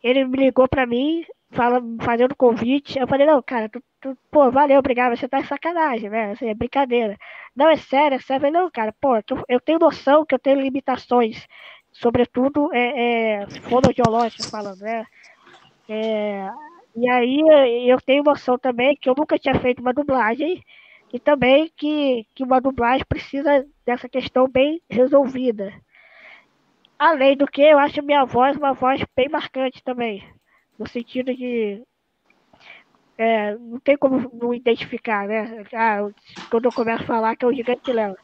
Ele 0.03 0.25
me 0.25 0.39
ligou 0.39 0.69
pra 0.69 0.87
mim, 0.87 1.25
fala, 1.55 1.81
fazendo 2.03 2.37
convite. 2.37 2.99
Eu 2.99 3.07
falei, 3.09 3.27
não, 3.27 3.43
cara, 3.43 3.69
tu, 3.69 3.83
tu, 4.01 4.17
pô, 4.31 4.51
valeu, 4.51 4.79
obrigado, 4.79 5.17
você 5.17 5.29
tá 5.29 5.41
em 5.41 5.45
sacanagem, 5.45 6.11
né? 6.11 6.33
Assim, 6.33 6.49
é 6.49 6.55
brincadeira. 6.55 7.17
Não, 7.57 7.69
é 7.69 7.77
sério, 7.77 8.17
é 8.17 8.21
sério. 8.21 8.51
Não, 8.53 8.71
cara, 8.71 8.95
pô, 9.01 9.17
eu 9.49 9.61
tenho 9.61 9.79
noção 9.79 10.25
que 10.27 10.35
eu 10.35 10.39
tenho 10.39 10.61
limitações, 10.61 11.47
sobretudo 11.93 12.71
é, 12.75 13.43
é, 13.43 13.47
fonoaudiológicas 13.63 14.51
falando, 14.51 14.81
né? 14.81 15.07
É, 15.89 16.51
e 16.97 17.09
aí 17.11 17.89
eu 17.89 18.01
tenho 18.01 18.23
noção 18.23 18.59
também 18.59 18.97
que 18.97 19.09
eu 19.09 19.15
nunca 19.17 19.39
tinha 19.39 19.59
feito 19.61 19.81
uma 19.81 19.93
dublagem 19.93 20.63
e 21.13 21.19
também 21.21 21.71
que, 21.77 22.27
que 22.35 22.43
uma 22.43 22.61
dublagem 22.61 23.05
precisa 23.09 23.67
dessa 23.87 24.09
questão 24.09 24.49
bem 24.49 24.81
resolvida. 24.91 25.73
Além 26.99 27.37
do 27.37 27.47
que, 27.47 27.63
eu 27.63 27.79
acho 27.79 28.03
minha 28.03 28.25
voz 28.25 28.57
uma 28.57 28.73
voz 28.73 29.05
bem 29.17 29.29
marcante 29.29 29.83
também, 29.83 30.25
no 30.79 30.89
sentido 30.89 31.35
de 31.35 31.83
é, 33.17 33.55
não 33.57 33.79
tem 33.79 33.97
como 33.97 34.31
não 34.33 34.53
identificar, 34.53 35.29
né? 35.29 35.65
Ah, 35.73 36.09
quando 36.51 36.67
eu 36.67 36.73
começo 36.73 37.05
a 37.05 37.07
falar 37.07 37.37
que 37.37 37.45
é 37.45 37.49
o 37.49 37.53
gigante 37.53 37.93
Léo. 37.93 38.17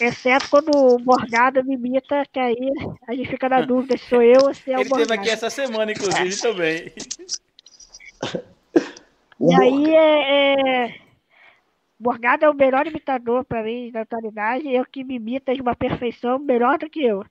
Exceto 0.00 0.50
quando 0.50 0.70
o 0.70 0.98
Morgado 0.98 1.64
me 1.64 1.74
imita, 1.74 2.22
que 2.30 2.38
aí 2.38 2.70
a 3.06 3.14
gente 3.14 3.30
fica 3.30 3.48
na 3.48 3.60
dúvida 3.62 3.96
se 3.96 4.04
sou 4.04 4.22
eu 4.22 4.44
ou 4.44 4.54
se 4.54 4.70
é 4.70 4.76
o 4.76 4.80
Ele 4.80 4.88
Morgado. 4.90 5.08
teve 5.08 5.20
aqui 5.20 5.30
essa 5.30 5.48
semana, 5.48 5.92
inclusive, 5.92 6.40
também. 6.40 6.92
E 9.42 9.54
aí 9.54 9.94
é, 9.94 10.84
é, 10.84 11.00
Morgado 11.98 12.44
é 12.44 12.50
o 12.50 12.54
melhor 12.54 12.86
imitador 12.86 13.42
para 13.42 13.62
mim 13.62 13.90
da 13.90 14.02
atualidade, 14.02 14.68
eu 14.68 14.84
que 14.84 15.02
me 15.02 15.14
imita 15.14 15.54
de 15.54 15.62
uma 15.62 15.74
perfeição 15.74 16.38
melhor 16.38 16.76
do 16.76 16.90
que 16.90 17.02
eu. 17.02 17.24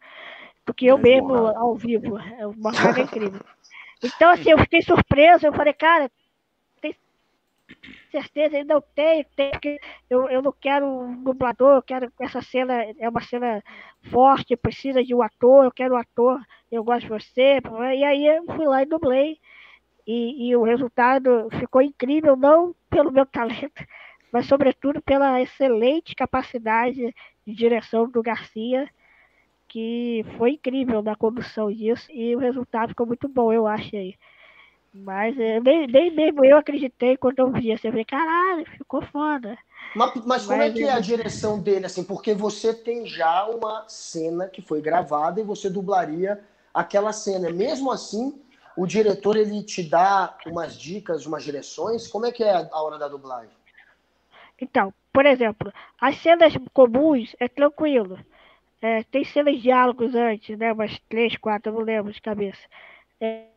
Do 0.65 0.73
que 0.73 0.87
eu 0.87 0.97
é 0.97 1.01
mesmo 1.01 1.27
Morgado. 1.27 1.57
ao 1.59 1.75
vivo. 1.75 2.15
O 2.15 2.53
Morgado 2.57 2.99
é 2.99 3.03
incrível. 3.03 3.41
Então, 4.03 4.29
assim, 4.29 4.51
eu 4.51 4.57
fiquei 4.59 4.81
surpreso, 4.81 5.45
eu 5.45 5.53
falei, 5.53 5.73
cara, 5.73 6.09
tem 6.81 6.95
certeza? 8.11 8.57
Ele 8.57 8.67
não 8.67 8.81
tem, 8.81 9.25
tem 9.35 9.51
porque 9.51 9.79
eu, 10.09 10.29
eu 10.29 10.41
não 10.41 10.51
quero 10.51 10.85
um 10.85 11.23
dublador, 11.23 11.77
eu 11.77 11.81
quero 11.81 12.11
essa 12.19 12.41
cena, 12.41 12.83
é 12.97 13.09
uma 13.09 13.21
cena 13.21 13.63
forte, 14.11 14.55
precisa 14.55 15.03
de 15.03 15.13
um 15.13 15.21
ator, 15.21 15.65
eu 15.65 15.71
quero 15.71 15.95
um 15.95 15.97
ator, 15.97 16.41
eu 16.71 16.83
gosto 16.83 17.01
de 17.01 17.09
você. 17.09 17.59
E 17.95 18.03
aí 18.03 18.25
eu 18.25 18.45
fui 18.55 18.65
lá 18.65 18.81
e 18.81 18.85
dublei. 18.85 19.39
E, 20.07 20.49
e 20.49 20.55
o 20.55 20.63
resultado 20.63 21.49
ficou 21.59 21.81
incrível, 21.81 22.35
não 22.35 22.75
pelo 22.89 23.11
meu 23.11 23.25
talento, 23.27 23.85
mas 24.31 24.47
sobretudo 24.47 25.01
pela 25.01 25.41
excelente 25.41 26.15
capacidade 26.15 27.13
de 27.45 27.53
direção 27.55 28.09
do 28.09 28.23
Garcia, 28.23 28.89
que 29.69 30.25
foi 30.37 30.51
incrível 30.53 31.01
na 31.01 31.15
condução 31.15 31.71
disso, 31.71 32.11
e 32.11 32.35
o 32.35 32.39
resultado 32.39 32.89
ficou 32.89 33.05
muito 33.05 33.29
bom, 33.29 33.53
eu 33.53 33.67
achei. 33.67 34.15
Mas 34.91 35.39
eh, 35.39 35.59
nem, 35.59 35.85
nem 35.87 36.11
mesmo 36.11 36.43
eu 36.43 36.57
acreditei 36.57 37.15
quando 37.15 37.39
eu 37.39 37.51
vi 37.51 37.71
assim, 37.71 37.87
eu 37.87 37.91
falei, 37.91 38.05
caralho, 38.05 38.65
ficou 38.77 39.01
foda. 39.03 39.57
Mas, 39.95 40.25
mas 40.25 40.45
como 40.45 40.61
é 40.61 40.69
mas, 40.69 40.71
é 40.71 40.77
que 40.77 40.83
é 40.83 40.91
a 40.91 40.99
direção 40.99 41.59
dele, 41.59 41.85
assim? 41.85 42.03
Porque 42.03 42.33
você 42.33 42.73
tem 42.73 43.05
já 43.05 43.45
uma 43.45 43.85
cena 43.87 44.47
que 44.47 44.61
foi 44.61 44.81
gravada 44.81 45.39
e 45.39 45.43
você 45.43 45.69
dublaria 45.69 46.43
aquela 46.73 47.13
cena. 47.13 47.51
Mesmo 47.51 47.91
assim, 47.91 48.41
o 48.75 48.87
diretor 48.87 49.37
ele 49.37 49.63
te 49.63 49.83
dá 49.83 50.35
umas 50.47 50.75
dicas, 50.75 51.25
umas 51.25 51.43
direções? 51.43 52.07
Como 52.07 52.25
é 52.25 52.31
que 52.31 52.43
é 52.43 52.67
a 52.71 52.81
hora 52.81 52.97
da 52.97 53.07
dublagem? 53.07 53.55
Então, 54.59 54.93
por 55.13 55.25
exemplo, 55.25 55.71
as 56.01 56.17
cenas 56.17 56.53
comuns 56.73 57.35
é 57.39 57.47
tranquilo. 57.47 58.19
É, 58.81 59.03
tem 59.03 59.25
cenas 59.25 59.55
de 59.55 59.61
diálogos 59.61 60.15
antes, 60.15 60.57
né? 60.57 60.71
Umas 60.71 60.97
três, 61.09 61.35
quatro, 61.37 61.71
eu 61.71 61.75
não 61.75 61.81
lembro 61.81 62.13
de 62.13 62.21
cabeça. 62.21 62.59
É, 63.19 63.47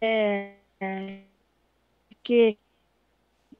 é, 0.00 0.52
que, 2.22 2.58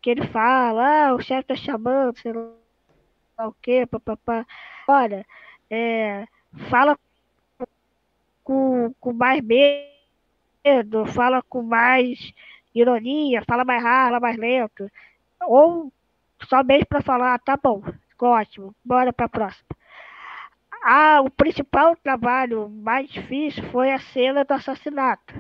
que 0.01 0.11
ele 0.11 0.27
fala, 0.29 1.09
ah, 1.09 1.15
o 1.15 1.21
chefe 1.21 1.49
tá 1.49 1.57
chamando, 1.57 2.19
sei 2.19 2.33
lá 2.33 3.47
o 3.49 3.55
quê, 3.63 3.87
papapá. 3.87 4.47
Olha, 4.89 5.27
é, 5.71 6.27
fala 6.71 6.99
com, 8.45 8.93
com 9.01 9.13
mais 9.13 9.43
medo, 9.43 11.07
fala 11.07 11.43
com 11.43 11.63
mais 11.63 12.33
ironia, 12.75 13.43
fala 13.47 13.65
mais 13.65 13.83
rápido, 13.83 14.07
fala 14.07 14.21
mais 14.21 14.37
lento. 14.37 14.91
Ou 15.43 15.93
só 16.49 16.63
mesmo 16.63 16.87
para 16.87 17.03
falar, 17.03 17.39
tá 17.39 17.57
bom, 17.57 17.83
ótimo, 18.21 18.75
bora 18.85 19.13
para 19.13 19.27
a 19.27 19.29
próxima. 19.29 19.67
Ah, 20.83 21.21
o 21.23 21.31
principal 21.31 21.97
trabalho 21.97 22.69
mais 22.69 23.09
difícil 23.09 23.63
foi 23.71 23.93
a 23.93 24.01
cena 24.01 24.45
do 24.45 24.53
assassinato, 24.53 25.33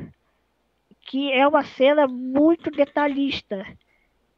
que 1.02 1.32
é 1.32 1.46
uma 1.46 1.64
cena 1.64 2.06
muito 2.06 2.70
detalhista. 2.70 3.66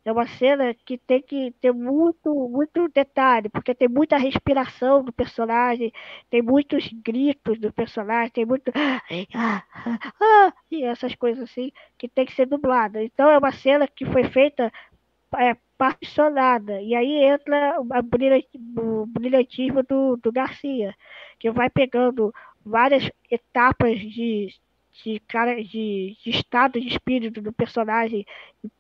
É 0.05 0.13
uma 0.13 0.27
cena 0.27 0.75
que 0.75 0.99
tem 0.99 1.23
que 1.23 1.53
ter 1.61 1.73
muito, 1.73 2.35
muito 2.49 2.89
detalhe, 2.89 3.49
porque 3.49 3.75
tem 3.75 3.89
muita 3.89 4.19
respiração 4.19 5.03
do 5.03 5.13
personagem, 5.13 5.93
tem 6.31 6.43
muitos 6.43 6.89
gritos 6.93 7.59
do 7.59 7.73
personagem, 7.73 8.31
tem 8.31 8.45
muito. 8.47 8.71
E 10.71 10.85
essas 10.85 11.15
coisas 11.15 11.45
assim, 11.45 11.73
que 11.99 12.09
tem 12.09 12.27
que 12.27 12.35
ser 12.35 12.47
dublada. 12.47 13.03
Então 13.03 13.31
é 13.31 13.39
uma 13.39 13.53
cena 13.53 13.87
que 13.89 14.05
foi 14.07 14.25
feita 14.25 14.73
é, 15.39 15.57
particionada. 15.77 16.81
E 16.81 16.95
aí 16.95 17.25
entra 17.25 17.77
o 17.81 19.07
brilhantismo 19.07 19.83
do, 19.83 20.17
do 20.17 20.33
Garcia, 20.33 20.95
que 21.39 21.51
vai 21.51 21.69
pegando 21.71 22.33
várias 22.65 23.11
etapas 23.31 23.99
de, 23.99 24.49
de, 25.03 25.21
cara, 25.29 25.57
de, 25.63 26.17
de 26.23 26.31
estado 26.31 26.81
de 26.81 26.89
espírito 26.89 27.41
do 27.43 27.53
personagem 27.53 28.25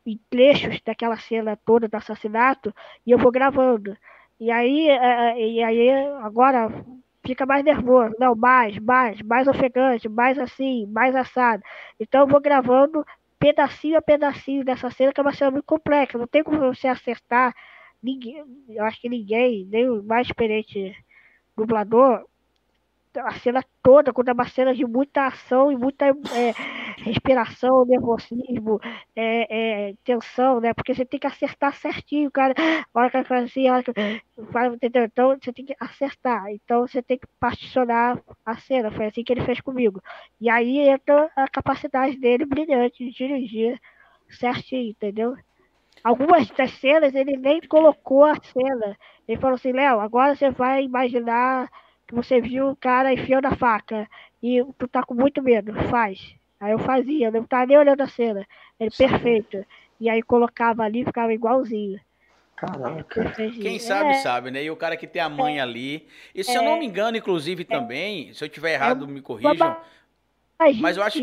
em 0.07 0.19
trechos 0.31 0.81
daquela 0.85 1.17
cena 1.17 1.59
toda 1.65 1.89
do 1.89 1.97
assassinato, 1.97 2.75
e 3.07 3.11
eu 3.11 3.19
vou 3.19 3.31
gravando. 3.33 3.97
E 4.41 4.51
aí, 4.51 4.89
é, 4.89 5.33
é, 5.33 5.49
e 5.49 5.63
aí 5.63 5.91
agora 6.23 6.69
fica 7.27 7.47
mais 7.47 7.65
nervoso. 7.65 8.15
Não, 8.19 8.35
mais, 8.35 8.79
mais, 8.79 9.21
mais 9.23 9.49
ofegante, 9.49 10.09
mais 10.09 10.39
assim, 10.39 10.87
mais 10.87 11.15
assado. 11.15 11.63
Então 11.99 12.23
eu 12.23 12.27
vou 12.27 12.41
gravando 12.41 13.05
pedacinho 13.45 13.99
a 13.99 14.03
pedacinho 14.03 14.65
dessa 14.65 14.91
cena, 14.91 15.13
que 15.13 15.21
é 15.21 15.23
uma 15.23 15.35
cena 15.35 15.51
muito 15.51 15.67
complexa. 15.67 16.17
Não 16.17 16.27
tem 16.27 16.43
como 16.43 16.59
você 16.59 16.89
acertar 16.89 17.55
ninguém. 18.03 18.43
Eu 18.71 18.83
acho 18.85 18.99
que 18.99 19.09
ninguém, 19.09 19.67
nem 19.67 19.87
o 19.91 20.03
mais 20.03 20.27
experiente 20.27 20.97
dublador, 21.55 22.27
a 23.21 23.33
cena 23.39 23.65
toda, 23.83 24.13
quando 24.13 24.29
é 24.29 24.33
uma 24.33 24.49
cena 24.49 24.75
de 24.75 24.85
muita 24.85 25.27
ação 25.27 25.71
e 25.71 25.77
muita 25.77 26.07
é, 26.07 26.53
respiração, 26.99 27.85
nervosismo, 27.85 28.81
é, 29.15 29.89
é, 29.91 29.95
tensão, 30.05 30.61
né? 30.61 30.73
Porque 30.75 30.95
você 30.95 31.05
tem 31.05 31.21
que 31.21 31.27
acertar 31.27 31.75
certinho, 31.75 32.31
cara. 32.31 32.55
A 32.93 33.01
hora 33.01 33.11
que 33.11 33.17
ele 33.17 33.25
faz 33.25 33.45
assim, 33.45 33.69
a 33.69 33.75
hora 33.75 33.83
que 33.83 33.93
faz, 34.53 34.73
entendeu? 34.73 35.05
Então 35.05 35.37
você 35.41 35.53
tem 35.53 35.65
que 35.65 35.77
acertar. 35.79 36.51
Então 36.51 36.87
você 36.87 37.03
tem 37.03 37.19
que 37.19 37.27
particionar 37.39 38.21
a 38.45 38.57
cena. 38.57 38.91
Foi 38.91 39.07
assim 39.07 39.23
que 39.23 39.33
ele 39.33 39.45
fez 39.45 39.61
comigo. 39.61 40.03
E 40.41 40.49
aí 40.51 40.81
entra 40.81 41.31
a 41.37 41.49
capacidade 41.49 42.17
dele 42.19 42.45
brilhante 42.45 43.05
de 43.05 43.11
dirigir 43.13 43.81
certinho, 44.29 44.91
entendeu? 44.91 45.37
Algumas 46.03 46.51
das 46.51 46.73
cenas 46.73 47.15
ele 47.15 47.37
nem 47.37 47.61
colocou 47.63 48.25
a 48.25 48.35
cena. 48.35 48.97
Ele 49.27 49.41
falou 49.41 49.55
assim, 49.55 49.73
Léo, 49.73 50.01
agora 50.01 50.35
você 50.35 50.51
vai 50.51 50.85
imaginar 50.85 51.71
que 52.07 52.15
você 52.15 52.41
viu 52.41 52.71
o 52.71 52.77
cara 52.77 53.13
enfiando 53.13 53.47
a 53.47 53.57
faca 53.57 54.09
e 54.43 54.65
tu 54.79 54.87
tá 54.87 55.03
com 55.03 55.15
muito 55.15 55.43
medo, 55.43 55.73
faz. 55.89 56.35
Aí 56.61 56.73
eu 56.73 56.79
fazia, 56.79 57.31
não 57.31 57.45
tava 57.45 57.67
nem 57.67 57.79
olhando 57.79 58.01
a 58.01 58.09
cena. 58.09 58.47
Ele, 58.79 58.91
perfeito. 58.91 59.65
E 60.01 60.09
aí 60.09 60.23
colocava 60.23 60.83
ali 60.83 61.05
ficava 61.05 61.33
igualzinho. 61.33 62.01
Caraca. 62.57 63.33
Quem 63.61 63.79
sabe, 63.79 64.11
é, 64.11 64.15
sabe, 64.15 64.51
né? 64.51 64.63
E 64.63 64.71
o 64.71 64.77
cara 64.77 64.97
que 64.97 65.07
tem 65.07 65.21
a 65.21 65.29
mãe 65.29 65.59
é, 65.59 65.61
ali. 65.61 66.07
E 66.35 66.45
se 66.45 66.53
é, 66.53 66.57
eu 66.57 66.63
não 66.63 66.79
me 66.79 66.87
engano, 66.87 67.17
inclusive, 67.17 67.63
é, 67.63 67.67
também, 67.67 68.33
se 68.33 68.45
eu 68.45 68.49
tiver 68.49 68.75
errado, 68.75 69.09
me 69.09 69.21
corrijam. 69.21 69.77
Mas 70.81 70.97
eu 70.97 71.03
acho. 71.03 71.19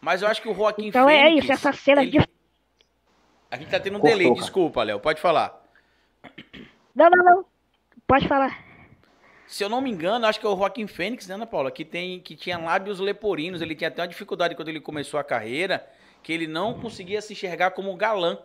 Mas 0.00 0.22
eu 0.22 0.28
acho 0.28 0.40
que 0.40 0.48
o 0.48 0.54
Joaquim 0.54 0.88
Então 0.88 1.06
Fênix, 1.06 1.24
é 1.24 1.38
isso, 1.38 1.52
essa 1.52 1.72
cena 1.72 2.02
ele... 2.02 2.12
de. 2.12 2.28
A 3.50 3.56
gente 3.56 3.70
tá 3.70 3.78
tendo 3.78 3.98
um 3.98 4.00
Cortou, 4.00 4.18
delay, 4.18 4.32
cara. 4.32 4.40
desculpa, 4.40 4.82
Léo. 4.82 4.98
Pode 4.98 5.20
falar. 5.20 5.62
Não, 6.94 7.08
não, 7.10 7.24
não. 7.24 7.44
Pode 8.06 8.26
falar. 8.26 8.65
Se 9.46 9.62
eu 9.62 9.68
não 9.68 9.80
me 9.80 9.90
engano, 9.90 10.26
acho 10.26 10.40
que 10.40 10.46
é 10.46 10.48
o 10.48 10.56
Joaquim 10.56 10.86
Fênix, 10.86 11.28
né, 11.28 11.36
Ana 11.36 11.46
Paula? 11.46 11.70
Que, 11.70 11.84
tem, 11.84 12.18
que 12.18 12.34
tinha 12.34 12.58
lábios 12.58 12.98
leporinos. 12.98 13.62
Ele 13.62 13.74
tinha 13.76 13.88
até 13.88 14.02
uma 14.02 14.08
dificuldade 14.08 14.56
quando 14.56 14.68
ele 14.68 14.80
começou 14.80 15.20
a 15.20 15.24
carreira, 15.24 15.86
que 16.22 16.32
ele 16.32 16.46
não 16.46 16.74
conseguia 16.74 17.22
se 17.22 17.32
enxergar 17.32 17.70
como 17.70 17.94
galã. 17.94 18.38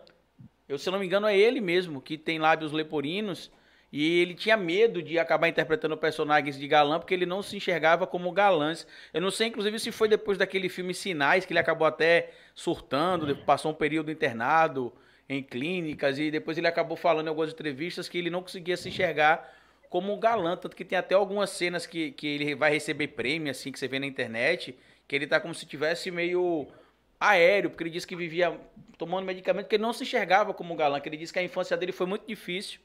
Eu, 0.68 0.78
se 0.78 0.88
eu 0.88 0.92
não 0.92 1.00
me 1.00 1.06
engano, 1.06 1.26
é 1.26 1.36
ele 1.36 1.60
mesmo 1.60 2.00
que 2.00 2.16
tem 2.16 2.38
lábios 2.38 2.70
leporinos. 2.70 3.50
E 3.92 4.20
ele 4.20 4.32
tinha 4.34 4.56
medo 4.56 5.02
de 5.02 5.18
acabar 5.18 5.48
interpretando 5.48 5.96
personagens 5.98 6.58
de 6.58 6.66
galã, 6.66 6.98
porque 6.98 7.12
ele 7.12 7.26
não 7.26 7.42
se 7.42 7.56
enxergava 7.56 8.06
como 8.06 8.32
galãs. 8.32 8.86
Eu 9.12 9.20
não 9.20 9.30
sei, 9.30 9.48
inclusive, 9.48 9.78
se 9.78 9.92
foi 9.92 10.08
depois 10.08 10.38
daquele 10.38 10.68
filme 10.70 10.94
Sinais, 10.94 11.44
que 11.44 11.52
ele 11.52 11.58
acabou 11.58 11.86
até 11.86 12.30
surtando, 12.54 13.36
passou 13.44 13.72
um 13.72 13.74
período 13.74 14.10
internado 14.10 14.90
em 15.28 15.42
clínicas, 15.42 16.18
e 16.18 16.30
depois 16.30 16.56
ele 16.56 16.66
acabou 16.66 16.96
falando 16.96 17.26
em 17.26 17.28
algumas 17.28 17.52
entrevistas 17.52 18.08
que 18.08 18.16
ele 18.16 18.30
não 18.30 18.40
conseguia 18.40 18.76
se 18.78 18.88
enxergar 18.88 19.61
como 19.92 20.16
galã, 20.16 20.56
tanto 20.56 20.74
que 20.74 20.86
tem 20.86 20.96
até 20.96 21.14
algumas 21.14 21.50
cenas 21.50 21.84
que, 21.84 22.12
que 22.12 22.26
ele 22.26 22.54
vai 22.54 22.70
receber 22.72 23.08
prêmio, 23.08 23.50
assim, 23.50 23.70
que 23.70 23.78
você 23.78 23.86
vê 23.86 23.98
na 23.98 24.06
internet, 24.06 24.74
que 25.06 25.14
ele 25.14 25.26
tá 25.26 25.38
como 25.38 25.54
se 25.54 25.66
tivesse 25.66 26.10
meio 26.10 26.66
aéreo, 27.20 27.68
porque 27.68 27.84
ele 27.84 27.90
disse 27.90 28.06
que 28.06 28.16
vivia 28.16 28.58
tomando 28.96 29.26
medicamento, 29.26 29.68
que 29.68 29.74
ele 29.76 29.82
não 29.82 29.92
se 29.92 30.04
enxergava 30.04 30.54
como 30.54 30.74
galã, 30.74 30.98
que 30.98 31.10
ele 31.10 31.18
disse 31.18 31.30
que 31.30 31.38
a 31.38 31.42
infância 31.42 31.76
dele 31.76 31.92
foi 31.92 32.06
muito 32.06 32.26
difícil. 32.26 32.80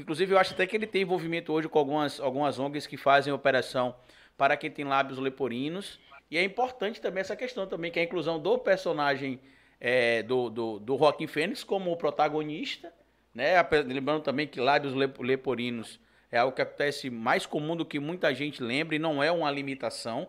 Inclusive, 0.00 0.34
eu 0.34 0.38
acho 0.38 0.52
até 0.52 0.66
que 0.66 0.74
ele 0.74 0.84
tem 0.84 1.02
envolvimento 1.02 1.52
hoje 1.52 1.68
com 1.68 1.78
algumas, 1.78 2.18
algumas 2.18 2.58
ONGs 2.58 2.88
que 2.88 2.96
fazem 2.96 3.32
operação 3.32 3.94
para 4.36 4.56
quem 4.56 4.68
tem 4.68 4.84
lábios 4.84 5.20
leporinos. 5.20 6.00
E 6.28 6.36
é 6.36 6.42
importante 6.42 7.00
também 7.00 7.20
essa 7.20 7.36
questão 7.36 7.68
também, 7.68 7.92
que 7.92 8.00
é 8.00 8.02
a 8.02 8.04
inclusão 8.04 8.40
do 8.40 8.58
personagem 8.58 9.38
é, 9.78 10.24
do, 10.24 10.50
do, 10.50 10.80
do 10.80 10.98
Joaquim 10.98 11.28
Fênix 11.28 11.62
como 11.62 11.96
protagonista, 11.96 12.92
né? 13.32 13.62
Lembrando 13.86 14.24
também 14.24 14.48
que 14.48 14.60
lábios 14.60 14.92
leporinos 15.20 16.00
é 16.32 16.38
algo 16.38 16.56
que 16.56 16.62
acontece 16.62 17.10
mais 17.10 17.44
comum 17.44 17.76
do 17.76 17.84
que 17.84 18.00
muita 18.00 18.34
gente 18.34 18.62
lembra 18.62 18.96
e 18.96 18.98
não 18.98 19.22
é 19.22 19.30
uma 19.30 19.50
limitação, 19.50 20.26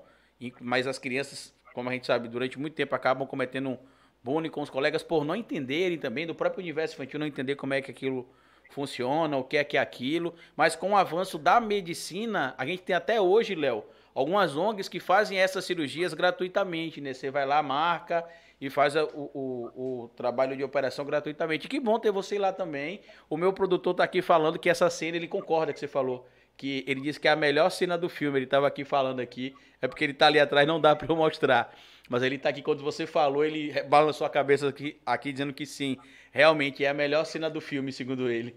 mas 0.60 0.86
as 0.86 1.00
crianças, 1.00 1.56
como 1.74 1.90
a 1.90 1.94
gente 1.94 2.06
sabe, 2.06 2.28
durante 2.28 2.60
muito 2.60 2.74
tempo 2.74 2.94
acabam 2.94 3.26
cometendo 3.26 3.80
bullying 4.22 4.50
com 4.50 4.62
os 4.62 4.70
colegas 4.70 5.02
por 5.02 5.24
não 5.24 5.36
entenderem 5.36 5.98
também 5.98 6.28
do 6.28 6.36
próprio 6.36 6.62
universo 6.62 6.96
infantil, 6.96 7.20
não 7.20 7.26
entender 7.26 7.56
como 7.56 7.74
é 7.74 7.82
que 7.82 7.90
aquilo 7.90 8.30
funciona, 8.70 9.38
o 9.38 9.44
que 9.46 9.56
é 9.56 9.64
que 9.64 9.78
é 9.78 9.80
aquilo, 9.80 10.36
mas 10.58 10.76
com 10.76 10.92
o 10.92 10.98
avanço 10.98 11.38
da 11.38 11.62
medicina, 11.62 12.54
a 12.58 12.66
gente 12.66 12.84
tem 12.84 12.96
até 12.96 13.22
hoje, 13.22 13.56
Léo, 13.56 13.86
algumas 14.14 14.56
ONGs 14.56 14.88
que 14.88 15.00
fazem 15.00 15.38
essas 15.38 15.66
cirurgias 15.66 16.14
gratuitamente, 16.14 17.02
né? 17.02 17.14
Você 17.14 17.32
vai 17.32 17.46
lá, 17.46 17.62
marca 17.64 18.26
e 18.60 18.70
faz 18.70 18.96
o, 18.96 19.10
o, 19.14 20.04
o, 20.04 20.08
trabalho 20.16 20.56
de 20.56 20.64
operação 20.64 21.04
gratuitamente. 21.06 21.68
Que 21.68 21.80
bom 21.80 22.00
ter 22.00 22.12
você 22.12 22.40
lá 22.40 22.54
também. 22.54 23.02
O 23.30 23.36
meu 23.36 23.52
produtor 23.52 23.92
está 23.92 24.04
aqui 24.04 24.22
falando 24.22 24.58
que 24.58 24.70
essa 24.70 24.90
cena 24.90 25.18
ele 25.18 25.28
concorda 25.28 25.74
que 25.74 25.80
você 25.80 25.88
falou. 25.88 26.28
Que 26.56 26.84
ele 26.88 27.02
disse 27.02 27.20
que 27.20 27.28
é 27.28 27.32
a 27.32 27.36
melhor 27.36 27.70
cena 27.70 27.98
do 27.98 28.08
filme. 28.08 28.38
Ele 28.38 28.46
estava 28.46 28.68
aqui 28.68 28.86
falando 28.86 29.20
aqui. 29.20 29.54
É 29.82 29.88
porque 29.88 30.06
ele 30.06 30.14
está 30.14 30.28
ali 30.28 30.40
atrás, 30.40 30.66
não 30.66 30.80
dá 30.80 30.96
para 30.96 31.12
eu 31.12 31.16
mostrar. 31.16 31.76
Mas 32.08 32.24
ele 32.24 32.36
está 32.36 32.50
aqui 32.50 32.62
quando 32.62 32.84
você 32.84 33.06
falou, 33.06 33.44
ele 33.44 33.74
balançou 33.84 34.26
a 34.26 34.30
cabeça 34.30 34.70
aqui, 34.70 34.98
aqui 35.06 35.34
dizendo 35.34 35.54
que 35.54 35.66
sim. 35.66 35.98
Realmente 36.32 36.86
é 36.86 36.90
a 36.90 36.94
melhor 36.94 37.26
cena 37.26 37.50
do 37.50 37.60
filme, 37.60 37.92
segundo 37.92 38.30
ele. 38.30 38.56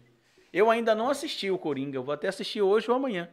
Eu 0.52 0.70
ainda 0.70 0.94
não 0.94 1.10
assisti 1.10 1.50
o 1.50 1.58
Coringa. 1.58 1.98
Eu 1.98 2.04
vou 2.04 2.14
até 2.14 2.28
assistir 2.28 2.62
hoje 2.62 2.88
ou 2.88 2.96
amanhã. 2.96 3.28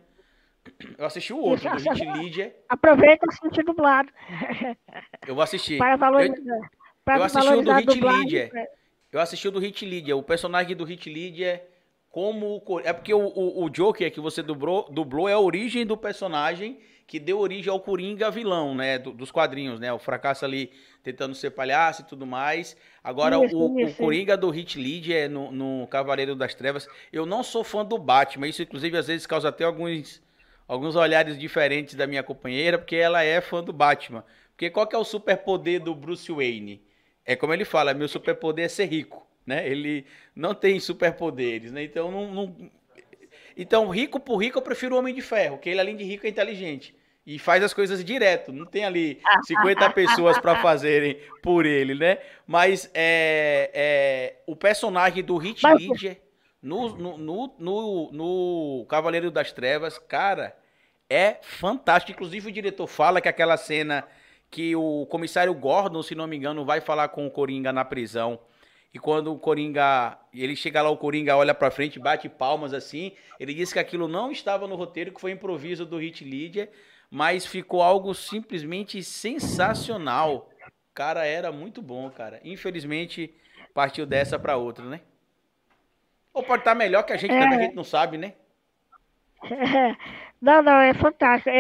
Eu 0.97 1.05
assisti 1.05 1.34
o 1.34 1.39
outro, 1.39 1.70
do 1.70 1.78
Hit 1.78 2.05
Leader. 2.05 2.55
Aproveita 2.70 3.26
e 3.26 3.30
assiste 3.34 3.64
dublado. 3.64 4.09
Eu 5.28 5.36
vou 5.36 5.43
assistir. 5.43 5.78
Para 5.78 5.95
valorizar. 5.95 6.36
Eu, 6.36 6.61
para 7.03 7.18
eu 7.18 7.24
assisti 7.24 7.53
o 7.53 7.61
do 7.61 7.74
Hit 7.74 8.01
Leader. 8.01 8.70
Eu 9.11 9.20
assisti 9.20 9.47
o 9.47 9.51
do 9.51 9.59
Hit 9.59 9.86
Leader. 9.86 10.18
O 10.18 10.24
personagem 10.24 10.76
do 10.76 10.84
Hit 10.86 11.09
Leader 11.09 11.64
como 12.09 12.64
o... 12.66 12.80
É 12.82 12.93
porque 12.93 13.14
o, 13.14 13.20
o, 13.20 13.66
o 13.66 13.70
Joker 13.70 14.11
que 14.11 14.22
você 14.22 14.43
dublou, 14.43 14.88
dublou 14.91 15.28
é 15.28 15.34
a 15.34 15.39
origem 15.39 15.86
do 15.86 15.97
personagem 15.97 16.80
que 17.05 17.20
deu 17.20 17.39
origem 17.39 17.72
ao 17.72 17.80
Coringa 17.80 18.32
vilão, 18.32 18.74
né? 18.74 18.97
Do, 18.97 19.11
dos 19.11 19.32
quadrinhos, 19.32 19.80
né? 19.80 19.91
O 19.91 19.99
fracasso 19.99 20.45
ali 20.45 20.72
tentando 21.01 21.36
ser 21.36 21.51
palhaço 21.51 22.01
e 22.01 22.05
tudo 22.05 22.26
mais. 22.26 22.78
Agora, 23.03 23.43
isso, 23.43 23.57
o, 23.57 23.80
isso. 23.80 23.93
o 23.93 23.95
Coringa 23.97 24.38
do 24.38 24.49
Hit 24.49 24.80
Leader 24.80 25.30
no, 25.30 25.51
no 25.51 25.88
Cavaleiro 25.88 26.36
das 26.36 26.55
Trevas. 26.55 26.88
Eu 27.11 27.26
não 27.26 27.43
sou 27.43 27.64
fã 27.64 27.84
do 27.84 27.97
Batman. 27.97 28.47
Isso, 28.47 28.61
inclusive, 28.61 28.95
às 28.97 29.07
vezes 29.07 29.28
causa 29.28 29.49
até 29.49 29.64
alguns 29.64 30.22
alguns 30.74 30.95
olhares 30.95 31.38
diferentes 31.38 31.93
da 31.93 32.07
minha 32.07 32.24
companheira, 32.24 32.80
porque 32.80 32.95
ela 32.95 33.24
é 33.24 33.39
fã 33.39 33.63
do 33.63 33.71
Batman. 33.71 34.26
Porque 34.51 34.69
qual 34.69 34.88
que 34.88 34.95
é 34.95 34.99
o 34.99 35.03
superpoder 35.03 35.80
do 35.80 35.93
Bruce 35.93 36.32
Wayne? 36.32 36.82
É 37.24 37.36
como 37.36 37.53
ele 37.53 37.63
fala, 37.63 37.93
meu 37.93 38.07
superpoder 38.07 38.65
é 38.65 38.67
ser 38.67 38.86
rico, 38.86 39.26
né? 39.45 39.67
Ele 39.67 40.05
não 40.36 40.55
tem 40.55 40.80
superpoderes, 40.80 41.71
né? 41.71 41.84
Então 41.84 42.11
não, 42.11 42.32
não... 42.34 42.71
Então, 43.55 43.88
rico 43.89 44.19
por 44.19 44.38
rico, 44.38 44.57
eu 44.57 44.63
prefiro 44.63 44.95
o 44.95 44.97
Homem 44.97 45.13
de 45.13 45.21
Ferro, 45.21 45.59
que 45.59 45.69
ele 45.69 45.80
além 45.80 45.95
de 45.95 46.03
rico 46.03 46.26
é 46.26 46.30
inteligente 46.30 46.95
e 47.26 47.38
faz 47.38 47.63
as 47.63 47.74
coisas 47.74 48.03
direto. 48.03 48.51
Não 48.51 48.65
tem 48.65 48.84
ali 48.84 49.21
50 49.45 49.91
pessoas 49.91 50.39
para 50.39 50.59
fazerem 50.59 51.19
por 51.41 51.67
ele, 51.67 51.93
né? 51.93 52.17
Mas 52.47 52.89
é, 52.95 53.69
é, 53.74 54.36
o 54.47 54.55
personagem 54.55 55.24
do 55.24 55.38
Hit 55.38 55.63
Ledger 55.65 56.19
no, 56.63 56.95
no, 56.95 57.17
no, 57.17 57.55
no, 57.59 58.11
no 58.11 58.86
Cavaleiro 58.89 59.30
das 59.30 59.51
Trevas, 59.51 59.99
cara, 59.99 60.55
é 61.14 61.39
fantástico. 61.41 62.11
Inclusive, 62.11 62.49
o 62.49 62.51
diretor 62.51 62.88
fala 62.88 63.22
que 63.22 63.30
aquela 63.30 63.57
cena 63.57 64.05
que 64.49 64.76
o 64.76 65.07
comissário 65.07 65.53
Gordon, 65.53 66.03
se 66.03 66.14
não 66.14 66.28
me 66.28 66.38
engano, 66.38 66.64
vai 66.64 66.80
falar 66.80 67.07
com 67.07 67.26
o 67.26 67.32
Coringa 67.32 67.74
na 67.74 67.84
prisão. 67.84 68.39
E 68.93 68.99
quando 68.99 69.34
o 69.34 69.39
Coringa, 69.39 70.20
ele 70.32 70.55
chega 70.55 70.82
lá, 70.82 70.89
o 70.91 70.97
Coringa 70.97 71.36
olha 71.36 71.55
pra 71.55 71.72
frente, 71.72 71.99
bate 71.99 72.30
palmas 72.30 72.72
assim. 72.72 73.14
Ele 73.39 73.53
disse 73.53 73.74
que 73.74 73.80
aquilo 73.80 74.07
não 74.07 74.32
estava 74.32 74.68
no 74.68 74.76
roteiro, 74.76 75.11
que 75.11 75.20
foi 75.20 75.32
improviso 75.32 75.86
do 75.86 75.97
Hit 75.97 76.24
Leader, 76.24 76.70
mas 77.09 77.45
ficou 77.45 77.82
algo 77.82 78.14
simplesmente 78.14 79.03
sensacional. 79.03 80.51
Cara, 80.93 81.26
era 81.26 81.51
muito 81.51 81.82
bom, 81.82 82.07
cara. 82.11 82.39
Infelizmente, 82.43 83.34
partiu 83.74 84.05
dessa 84.05 84.38
para 84.38 84.57
outra, 84.57 84.86
né? 84.86 85.01
Ou 86.32 86.43
pode 86.43 86.61
estar 86.61 86.76
melhor 86.76 87.01
que 87.01 87.14
a 87.14 87.18
gente, 87.18 87.34
é... 87.34 87.39
a 87.39 87.57
gente 87.59 87.76
não 87.76 87.84
sabe, 87.84 88.20
né? 88.20 88.34
Não, 90.43 90.61
não, 90.61 90.77
é 90.77 90.93
fantástico. 90.93 91.49
É, 91.49 91.53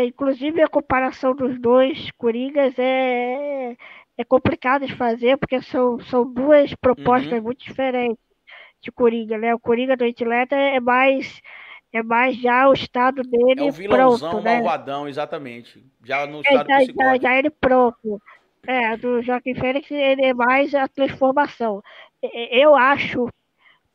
é, 0.00 0.04
inclusive 0.06 0.62
a 0.62 0.68
comparação 0.68 1.34
dos 1.34 1.60
dois 1.60 2.10
Coringas 2.12 2.72
é, 2.78 3.76
é 4.16 4.24
complicado 4.24 4.86
de 4.86 4.96
fazer, 4.96 5.36
porque 5.36 5.60
são, 5.60 6.00
são 6.00 6.24
duas 6.24 6.74
propostas 6.76 7.34
uhum. 7.34 7.42
muito 7.42 7.62
diferentes 7.62 8.16
de 8.80 8.90
Coringa, 8.90 9.36
né? 9.36 9.54
O 9.54 9.60
Coringa 9.60 9.94
do 9.94 10.04
Antileta 10.04 10.56
é 10.56 10.80
mais 10.80 11.42
é 11.92 12.02
mais 12.02 12.34
já 12.40 12.66
o 12.66 12.72
estado 12.72 13.20
dele 13.22 13.66
é 13.66 13.68
o 13.68 13.72
vilãozão, 13.72 14.30
pronto, 14.30 14.44
né? 14.44 14.54
malvadão, 14.54 15.06
exatamente. 15.06 15.84
Já 16.02 16.26
no 16.26 16.38
é, 16.38 16.40
estado 16.40 16.70
é, 16.70 16.84
já, 16.86 16.92
já, 16.94 17.18
já, 17.18 17.36
ele 17.36 17.50
pronto. 17.50 18.22
É, 18.66 18.96
do 18.96 19.20
Joaquim 19.20 19.54
Fênix 19.54 19.90
ele 19.90 20.24
é 20.24 20.32
mais 20.32 20.74
a 20.74 20.88
transformação. 20.88 21.82
Eu 22.22 22.74
acho 22.74 23.28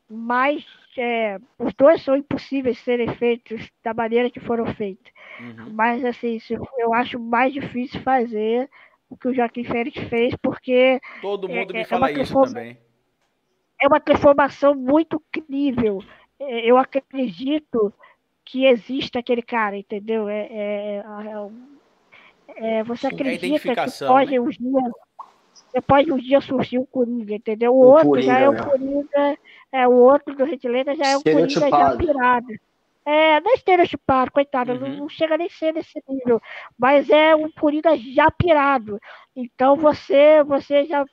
mas 0.07 0.63
é, 1.01 1.39
os 1.59 1.73
dois 1.73 2.01
são 2.01 2.15
impossíveis 2.15 2.77
de 2.77 2.83
serem 2.83 3.13
feitos 3.15 3.69
da 3.83 3.93
maneira 3.93 4.29
que 4.29 4.39
foram 4.39 4.65
feitos. 4.75 5.11
Uhum. 5.39 5.73
Mas 5.73 6.03
assim, 6.03 6.39
eu 6.77 6.93
acho 6.93 7.19
mais 7.19 7.53
difícil 7.53 8.01
fazer 8.01 8.69
o 9.09 9.17
que 9.17 9.27
o 9.27 9.33
Joaquim 9.33 9.63
Félix 9.63 9.97
fez, 10.09 10.35
porque. 10.41 10.99
Todo 11.21 11.47
mundo 11.47 11.71
é, 11.71 11.73
me 11.73 11.81
é 11.81 11.85
fala 11.85 12.11
isso 12.11 12.33
também. 12.41 12.77
É 13.81 13.87
uma 13.87 13.99
transformação 13.99 14.73
muito 14.73 15.21
incrível. 15.35 16.03
É, 16.39 16.65
eu 16.65 16.77
acredito 16.77 17.93
que 18.43 18.65
existe 18.65 19.17
aquele 19.17 19.41
cara, 19.41 19.77
entendeu? 19.77 20.29
É, 20.29 20.47
é, 20.51 21.03
é, 22.57 22.77
é 22.79 22.83
você 22.83 23.09
Sim, 23.09 23.15
acredita 23.15 23.75
que 23.75 24.05
pode 24.05 24.31
né? 24.31 24.39
uns 24.39 24.57
dias 24.57 24.91
depois 25.73 26.05
de 26.05 26.13
um 26.13 26.17
dia 26.17 26.39
surgir 26.39 26.77
o 26.77 26.85
Coringa, 26.85 27.35
entendeu? 27.35 27.73
O, 27.73 27.79
o 27.79 27.85
outro 27.87 28.07
Coringa, 28.09 28.33
já 28.33 28.39
é 28.39 28.49
o 28.49 28.53
né? 28.53 28.63
Coringa, 28.63 29.37
é, 29.75 29.85
o 29.85 29.91
outro 29.91 30.33
do 30.33 30.45
Retileta 30.45 30.95
já 30.95 31.07
é 31.07 31.17
o 31.17 31.21
Coringa 31.21 31.69
já 31.69 31.97
pirado. 31.97 32.47
É, 33.05 33.41
não 33.41 33.51
é 33.51 33.55
estereotipado, 33.55 34.31
coitado, 34.31 34.71
uhum. 34.71 34.79
não, 34.79 34.89
não, 34.89 35.09
chega 35.09 35.37
nem 35.37 35.49
ser 35.49 35.73
nesse 35.73 36.01
nível, 36.07 36.41
mas 36.77 37.09
é 37.09 37.35
um 37.35 37.51
Coringa 37.51 37.95
já 37.97 38.31
pirado. 38.31 38.99
Então 39.35 39.75
você, 39.75 40.41
você 40.43 40.85
já, 40.85 41.03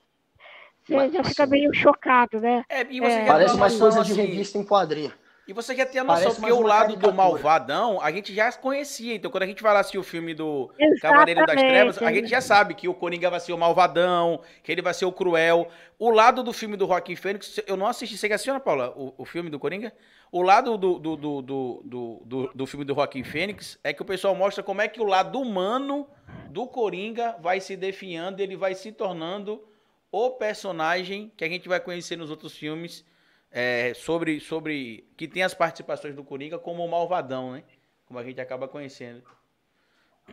você 0.84 0.94
mas, 0.94 1.12
já 1.12 1.24
fica 1.24 1.44
meio 1.44 1.74
chocado, 1.74 2.40
né? 2.40 2.64
É, 2.68 2.82
é, 2.82 3.26
Parece 3.26 3.56
mais 3.56 3.76
coisa 3.76 4.02
de 4.04 4.12
assim, 4.12 4.22
revista 4.22 4.56
em 4.56 4.64
quadrinho. 4.64 5.12
E 5.46 5.52
você 5.52 5.74
já 5.74 5.84
tem 5.84 6.00
a 6.00 6.04
noção, 6.04 6.34
porque 6.34 6.52
o 6.52 6.62
lado 6.62 6.94
do 6.94 7.12
malvadão 7.12 8.00
a 8.00 8.12
gente 8.12 8.32
já 8.32 8.52
conhecia. 8.52 9.14
Então, 9.14 9.28
quando 9.28 9.42
a 9.42 9.46
gente 9.46 9.60
vai 9.60 9.74
lá 9.74 9.80
assistir 9.80 9.98
o 9.98 10.02
filme 10.02 10.34
do 10.34 10.70
Exatamente. 10.78 11.00
Cavaleiro 11.00 11.46
das 11.46 11.56
Trevas, 11.56 12.02
a 12.02 12.12
gente 12.12 12.28
já 12.28 12.40
sabe 12.40 12.74
que 12.74 12.88
o 12.88 12.94
Coringa 12.94 13.28
vai 13.28 13.40
ser 13.40 13.52
o 13.52 13.58
malvadão, 13.58 14.40
que 14.62 14.70
ele 14.70 14.80
vai 14.80 14.94
ser 14.94 15.04
o 15.04 15.12
cruel. 15.12 15.68
O 15.98 16.10
lado 16.10 16.44
do 16.44 16.52
filme 16.52 16.76
do 16.76 16.86
Joaquim 16.86 17.16
Fênix, 17.16 17.60
eu 17.66 17.76
não 17.76 17.88
assisti. 17.88 18.16
Você 18.16 18.32
assistiu, 18.32 18.52
Ana 18.52 18.60
Paula, 18.60 18.90
o, 18.96 19.14
o 19.18 19.24
filme 19.24 19.50
do 19.50 19.58
Coringa? 19.58 19.92
O 20.30 20.42
lado 20.42 20.78
do, 20.78 20.98
do, 20.98 21.16
do, 21.16 21.42
do, 21.42 21.82
do, 22.24 22.50
do 22.54 22.66
filme 22.66 22.84
do 22.84 22.94
Joaquim 22.94 23.24
Fênix 23.24 23.78
é 23.82 23.92
que 23.92 24.00
o 24.00 24.04
pessoal 24.04 24.36
mostra 24.36 24.62
como 24.62 24.80
é 24.80 24.86
que 24.86 25.00
o 25.00 25.04
lado 25.04 25.40
humano 25.40 26.08
do 26.50 26.68
Coringa 26.68 27.36
vai 27.40 27.60
se 27.60 27.76
definhando, 27.76 28.40
ele 28.40 28.56
vai 28.56 28.74
se 28.74 28.92
tornando 28.92 29.62
o 30.10 30.30
personagem 30.30 31.32
que 31.36 31.44
a 31.44 31.48
gente 31.48 31.68
vai 31.68 31.80
conhecer 31.80 32.16
nos 32.16 32.30
outros 32.30 32.56
filmes 32.56 33.04
é, 33.52 33.92
sobre, 33.94 34.40
sobre 34.40 35.06
que 35.16 35.28
tem 35.28 35.42
as 35.42 35.52
participações 35.52 36.14
do 36.14 36.24
Coringa 36.24 36.58
como 36.58 36.84
o 36.84 36.90
malvadão, 36.90 37.52
né? 37.52 37.62
Como 38.06 38.18
a 38.18 38.24
gente 38.24 38.40
acaba 38.40 38.66
conhecendo. 38.66 39.22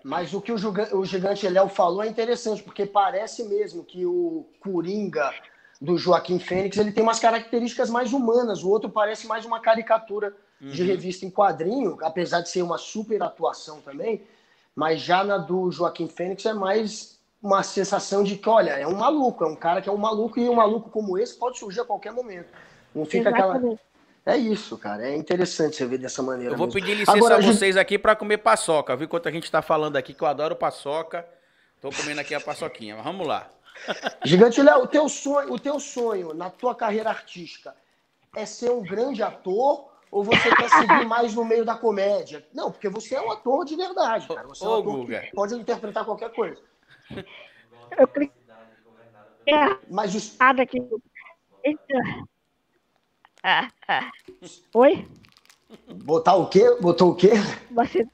Mas 0.04 0.34
o 0.34 0.40
que 0.40 0.52
o, 0.52 1.06
gigante 1.06 1.48
Léo 1.48 1.68
falou 1.68 2.04
é 2.04 2.08
interessante, 2.08 2.64
porque 2.64 2.86
parece 2.86 3.44
mesmo 3.44 3.84
que 3.84 4.06
o 4.06 4.48
Coringa 4.62 5.34
do 5.82 5.98
Joaquim 5.98 6.40
Fênix 6.40 6.78
ele 6.78 6.92
tem 6.92 7.04
umas 7.04 7.20
características 7.20 7.90
mais 7.90 8.14
humanas. 8.14 8.64
O 8.64 8.70
outro 8.70 8.90
parece 8.90 9.28
mais 9.28 9.46
uma 9.46 9.60
caricatura 9.60 10.36
uhum. 10.62 10.70
de 10.70 10.84
revista 10.84 11.26
em 11.26 11.32
quadrinho, 11.32 11.98
apesar 12.02 12.42
de 12.42 12.50
ser 12.50 12.62
uma 12.62 12.78
super 12.78 13.22
atuação 13.22 13.82
também. 13.82 14.24
Mas 14.74 15.02
já 15.02 15.24
na 15.24 15.38
do 15.38 15.70
Joaquim 15.72 16.08
Fênix 16.08 16.46
é 16.46 16.54
mais 16.54 17.20
uma 17.42 17.64
sensação 17.64 18.24
de 18.24 18.38
que, 18.38 18.48
olha, 18.48 18.72
é 18.72 18.88
um 18.88 18.96
maluco, 18.96 19.44
é 19.44 19.48
um 19.48 19.56
cara 19.56 19.82
que 19.82 19.90
é 19.90 19.92
um 19.92 19.98
maluco 19.98 20.40
e 20.40 20.48
um 20.48 20.56
maluco 20.56 20.90
como 20.90 21.18
esse 21.18 21.38
pode 21.38 21.58
surgir 21.58 21.82
a 21.82 21.86
qualquer 21.86 22.14
momento. 22.14 22.50
Não 22.94 23.06
fica 23.06 23.30
aquela, 23.30 23.60
É 24.26 24.38
isso, 24.38 24.78
cara. 24.78 25.08
É 25.08 25.16
interessante 25.16 25.76
você 25.76 25.86
ver 25.86 25.98
dessa 25.98 26.22
maneira. 26.22 26.54
Eu 26.54 26.58
vou 26.58 26.68
mesmo. 26.68 26.80
pedir 26.80 26.96
licença 26.96 27.18
Agora, 27.18 27.36
a 27.36 27.42
vocês 27.42 27.76
gente... 27.76 27.80
aqui 27.80 27.98
para 27.98 28.16
comer 28.16 28.38
paçoca. 28.38 28.96
Viu 28.96 29.08
quanto 29.08 29.28
a 29.28 29.32
gente 29.32 29.44
está 29.44 29.62
falando 29.62 29.96
aqui, 29.96 30.14
que 30.14 30.22
eu 30.22 30.28
adoro 30.28 30.56
paçoca. 30.56 31.26
Tô 31.82 31.90
comendo 31.92 32.20
aqui 32.20 32.36
a 32.36 32.42
paçoquinha, 32.42 32.96
mas 32.96 33.06
vamos 33.06 33.26
lá. 33.26 33.50
Gigante 34.26 34.62
Léo, 34.62 34.84
o 34.84 34.88
teu 34.88 35.08
sonho, 35.08 35.54
o 35.54 35.60
teu 35.60 35.80
sonho 35.80 36.34
na 36.34 36.50
tua 36.50 36.76
carreira 36.76 37.10
artística 37.10 37.74
é 38.36 38.46
ser 38.46 38.70
um 38.72 38.84
grande 38.84 39.24
ator 39.24 39.90
ou 40.12 40.24
você 40.24 40.54
quer 40.56 40.70
seguir 40.70 41.06
mais 41.08 41.34
no 41.34 41.46
meio 41.46 41.64
da 41.64 41.76
comédia? 41.76 42.46
Não, 42.54 42.72
porque 42.72 42.90
você 42.90 43.16
é 43.16 43.22
um 43.22 43.32
ator 43.32 43.64
de 43.66 43.76
verdade, 43.76 44.28
cara. 44.28 44.48
Você 44.48 44.66
é 44.66 44.68
um 44.68 44.80
ator 44.80 45.06
que 45.06 45.32
pode 45.34 45.56
interpretar 45.56 46.04
qualquer 46.04 46.32
coisa. 46.32 46.62
Eu 47.98 48.08
cliquei. 48.08 48.40
Mas 49.90 50.14
os... 50.14 50.36
Ah, 50.40 50.52
ah. 50.52 52.24
Oi? 54.74 55.08
Botar 56.04 56.36
o 56.36 56.48
quê? 56.48 56.78
Botou 56.82 57.12
o 57.12 57.16
quê? 57.16 57.32
Você... 57.72 58.08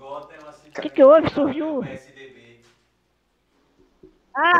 O 0.00 0.80
que, 0.80 0.90
que 0.90 1.02
houve? 1.02 1.28
Surgiu. 1.30 1.82
Ah! 4.34 4.52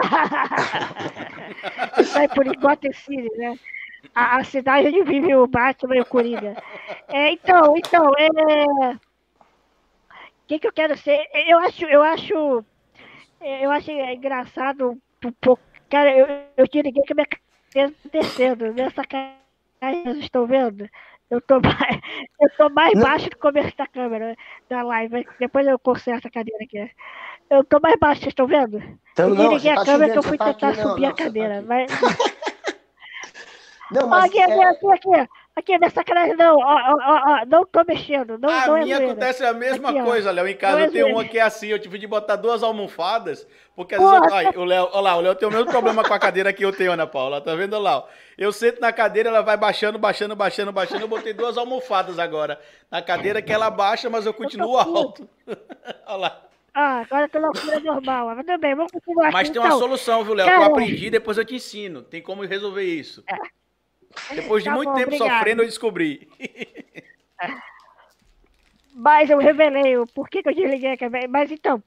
Isso 2.00 2.18
aí 2.18 2.28
por 2.28 2.44
Gotham 2.56 2.92
City, 2.92 3.28
né? 3.36 3.58
A, 4.14 4.38
a, 4.38 4.44
cidade 4.44 4.88
onde 4.88 5.02
vive 5.04 5.34
o 5.34 5.46
Batman 5.46 5.96
e 5.96 6.00
o 6.00 6.06
Coringa. 6.06 6.56
É, 7.08 7.30
então, 7.32 7.76
então, 7.76 8.10
é. 8.18 8.94
O 8.94 8.98
que, 10.48 10.58
que 10.58 10.66
eu 10.66 10.72
quero 10.72 10.96
ser? 10.96 11.28
Eu 11.32 11.58
acho, 11.58 11.84
eu 11.84 12.02
acho. 12.02 12.64
Eu 13.40 13.70
acho 13.70 13.90
engraçado 13.90 15.00
um 15.24 15.32
pouco. 15.40 15.62
Cara, 15.88 16.16
eu, 16.16 16.26
eu 16.56 16.66
te 16.66 16.82
liguei 16.82 17.02
que 17.02 17.12
a 17.12 17.16
minha 17.16 17.26
cabeça 17.26 18.08
descendo. 18.10 18.72
Nessa 18.72 19.04
cara, 19.04 19.36
vocês 19.81 20.18
estão 20.18 20.47
vendo? 20.47 20.89
Eu 21.31 21.41
tô 21.43 21.61
mais, 21.61 22.01
eu 22.41 22.51
tô 22.57 22.70
mais 22.70 22.99
baixo 22.99 23.29
do 23.31 23.37
começo 23.37 23.76
da 23.76 23.87
câmera 23.87 24.35
da 24.68 24.83
live. 24.83 25.26
Depois 25.39 25.66
eu 25.66 25.79
conserto 25.79 26.26
a 26.26 26.31
cadeira 26.31 26.64
aqui. 26.64 26.91
Eu 27.51 27.64
tô 27.64 27.79
mais 27.81 27.97
baixo, 27.99 28.20
vocês 28.20 28.33
estão 28.33 28.47
vendo? 28.47 28.83
Então, 29.12 29.31
não, 29.31 29.53
liguei 29.53 29.70
a 29.70 29.76
tá 29.76 29.85
câmera 29.85 30.12
que 30.12 30.18
eu 30.18 30.22
fui 30.22 30.39
tá 30.39 30.53
tentar 30.53 30.68
aqui, 30.68 30.83
subir 30.83 31.03
não, 31.03 31.09
a 31.09 31.14
cadeira. 31.14 31.55
Tá 31.57 31.62
mas... 31.62 31.91
Não, 33.91 34.07
mas 34.07 34.24
aqui, 34.29 34.39
é... 34.39 34.45
aqui, 34.45 34.87
aqui, 34.87 35.31
aqui, 35.59 35.78
nessa 35.78 35.96
sacanagem 35.96 36.36
não, 36.36 36.56
ó, 36.56 36.62
ó, 36.62 37.32
ó, 37.42 37.46
não 37.46 37.64
tô 37.64 37.82
mexendo, 37.86 38.38
não 38.38 38.48
A 38.48 38.78
minha 38.78 38.96
é 38.96 39.04
acontece 39.04 39.44
a 39.44 39.52
mesma 39.52 39.90
aqui, 39.90 40.02
coisa, 40.02 40.30
Léo, 40.30 40.46
em 40.46 40.56
casa 40.56 40.82
eu 40.82 40.90
tenho 40.90 41.09
uma 41.09 41.24
que 41.24 41.38
é 41.38 41.42
assim, 41.42 41.68
eu 41.68 41.78
tive 41.78 41.98
de 41.98 42.06
botar 42.06 42.36
duas 42.36 42.62
almofadas, 42.62 43.46
porque 43.74 43.94
às 43.94 44.00
vezes, 44.00 44.28
eu, 44.28 44.34
ai, 44.34 44.50
o 44.56 44.64
Léo, 44.64 44.88
olha 44.92 45.00
lá, 45.00 45.16
o 45.16 45.20
Léo 45.20 45.34
tem 45.34 45.48
o 45.48 45.50
mesmo 45.50 45.70
problema 45.70 46.02
com 46.02 46.14
a 46.14 46.18
cadeira 46.18 46.52
que 46.52 46.64
eu 46.64 46.72
tenho, 46.72 46.92
Ana 46.92 47.06
Paula, 47.06 47.40
tá 47.40 47.54
vendo 47.54 47.78
lá? 47.78 48.04
Eu 48.36 48.52
sento 48.52 48.80
na 48.80 48.92
cadeira, 48.92 49.28
ela 49.28 49.42
vai 49.42 49.56
baixando, 49.56 49.98
baixando, 49.98 50.34
baixando, 50.34 50.72
baixando, 50.72 51.02
eu 51.02 51.09
botei 51.09 51.32
duas 51.32 51.59
almofadas 51.59 52.18
agora 52.18 52.61
na 52.90 53.02
cadeira 53.02 53.42
que 53.42 53.52
ela 53.52 53.70
baixa, 53.70 54.09
mas 54.09 54.26
eu 54.26 54.32
continuo 54.34 54.76
alto. 54.78 55.28
olha 56.06 56.16
lá. 56.16 56.42
Ah, 56.74 57.00
agora 57.00 57.28
que 57.28 57.38
loucura 57.38 57.80
normal. 57.80 58.36
Mas 58.36 58.46
também, 58.46 58.74
vamos 58.76 58.92
continuar 58.92 59.32
Mas 59.32 59.50
tem 59.50 59.61
uma 59.61 59.66
então. 59.66 59.78
solução, 59.80 60.22
viu, 60.22 60.34
Léo? 60.34 60.46
Que 60.46 60.52
eu 60.54 60.62
aprendi, 60.62 61.11
depois 61.11 61.36
eu 61.36 61.44
te 61.44 61.56
ensino. 61.56 62.02
Tem 62.02 62.22
como 62.22 62.44
resolver 62.44 62.84
isso. 62.84 63.24
É. 63.28 63.36
Depois 64.34 64.62
de 64.62 64.70
tá 64.70 64.76
muito 64.76 64.90
bom, 64.90 64.96
tempo 64.96 65.14
obrigado. 65.14 65.36
sofrendo, 65.36 65.62
eu 65.62 65.66
descobri. 65.66 66.28
Mas 68.94 69.30
eu 69.30 69.38
revelei 69.38 69.96
o 69.96 70.06
porquê 70.06 70.42
que 70.42 70.48
eu 70.48 70.54
desliguei 70.54 70.92
a 70.92 71.28
Mas 71.28 71.52
então, 71.52 71.82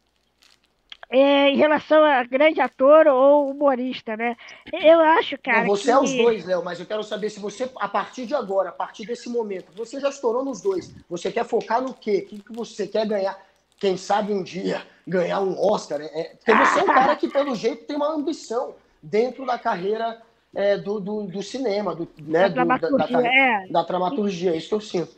é, 1.12 1.50
em 1.50 1.58
relação 1.58 2.02
a 2.06 2.24
grande 2.24 2.62
ator 2.62 3.06
ou 3.06 3.50
humorista, 3.52 4.16
né? 4.16 4.38
Eu 4.72 5.02
acho, 5.02 5.38
cara. 5.44 5.64
Não, 5.64 5.68
você 5.68 5.84
que... 5.84 5.92
é 5.92 6.00
os 6.00 6.14
dois, 6.14 6.46
Léo, 6.46 6.64
mas 6.64 6.80
eu 6.80 6.86
quero 6.86 7.04
saber 7.04 7.30
se 7.30 7.38
você, 7.38 7.70
a 7.76 7.90
partir 7.90 8.26
de 8.26 8.34
agora, 8.34 8.70
a 8.70 8.72
partir 8.72 9.06
desse 9.06 9.28
momento, 9.28 9.74
você 9.76 10.00
já 10.00 10.08
estourou 10.08 10.46
nos 10.46 10.62
dois. 10.62 10.90
Você 11.10 11.30
quer 11.30 11.44
focar 11.44 11.82
no 11.82 11.94
quê? 11.94 12.24
O 12.26 12.30
que, 12.30 12.40
que 12.40 12.54
você 12.54 12.88
quer 12.88 13.06
ganhar? 13.06 13.38
Quem 13.78 13.98
sabe 13.98 14.32
um 14.32 14.42
dia 14.42 14.88
ganhar 15.06 15.42
um 15.42 15.60
Oscar? 15.60 16.00
Né? 16.00 16.10
É, 16.14 16.24
porque 16.36 16.56
você 16.56 16.80
é 16.80 16.84
um 16.84 16.88
cara 16.88 17.14
que, 17.18 17.28
pelo 17.28 17.56
jeito, 17.56 17.84
tem 17.84 17.98
uma 17.98 18.14
ambição 18.14 18.74
dentro 19.04 19.46
da 19.46 19.60
carreira 19.60 20.22
é, 20.56 20.78
do, 20.78 21.00
do, 21.00 21.24
do, 21.24 21.42
cinema, 21.42 21.96
do, 21.96 22.08
né, 22.20 22.42
da, 22.42 22.48
dramaturgia, 22.50 23.08
da, 23.08 23.22
da, 23.22 23.28
é. 23.28 23.68
da 23.68 23.84
dramaturgia, 23.84 24.52
é 24.52 24.58
isso 24.58 24.70
que 24.70 24.76
eu 24.76 24.82
sinto. 24.82 25.16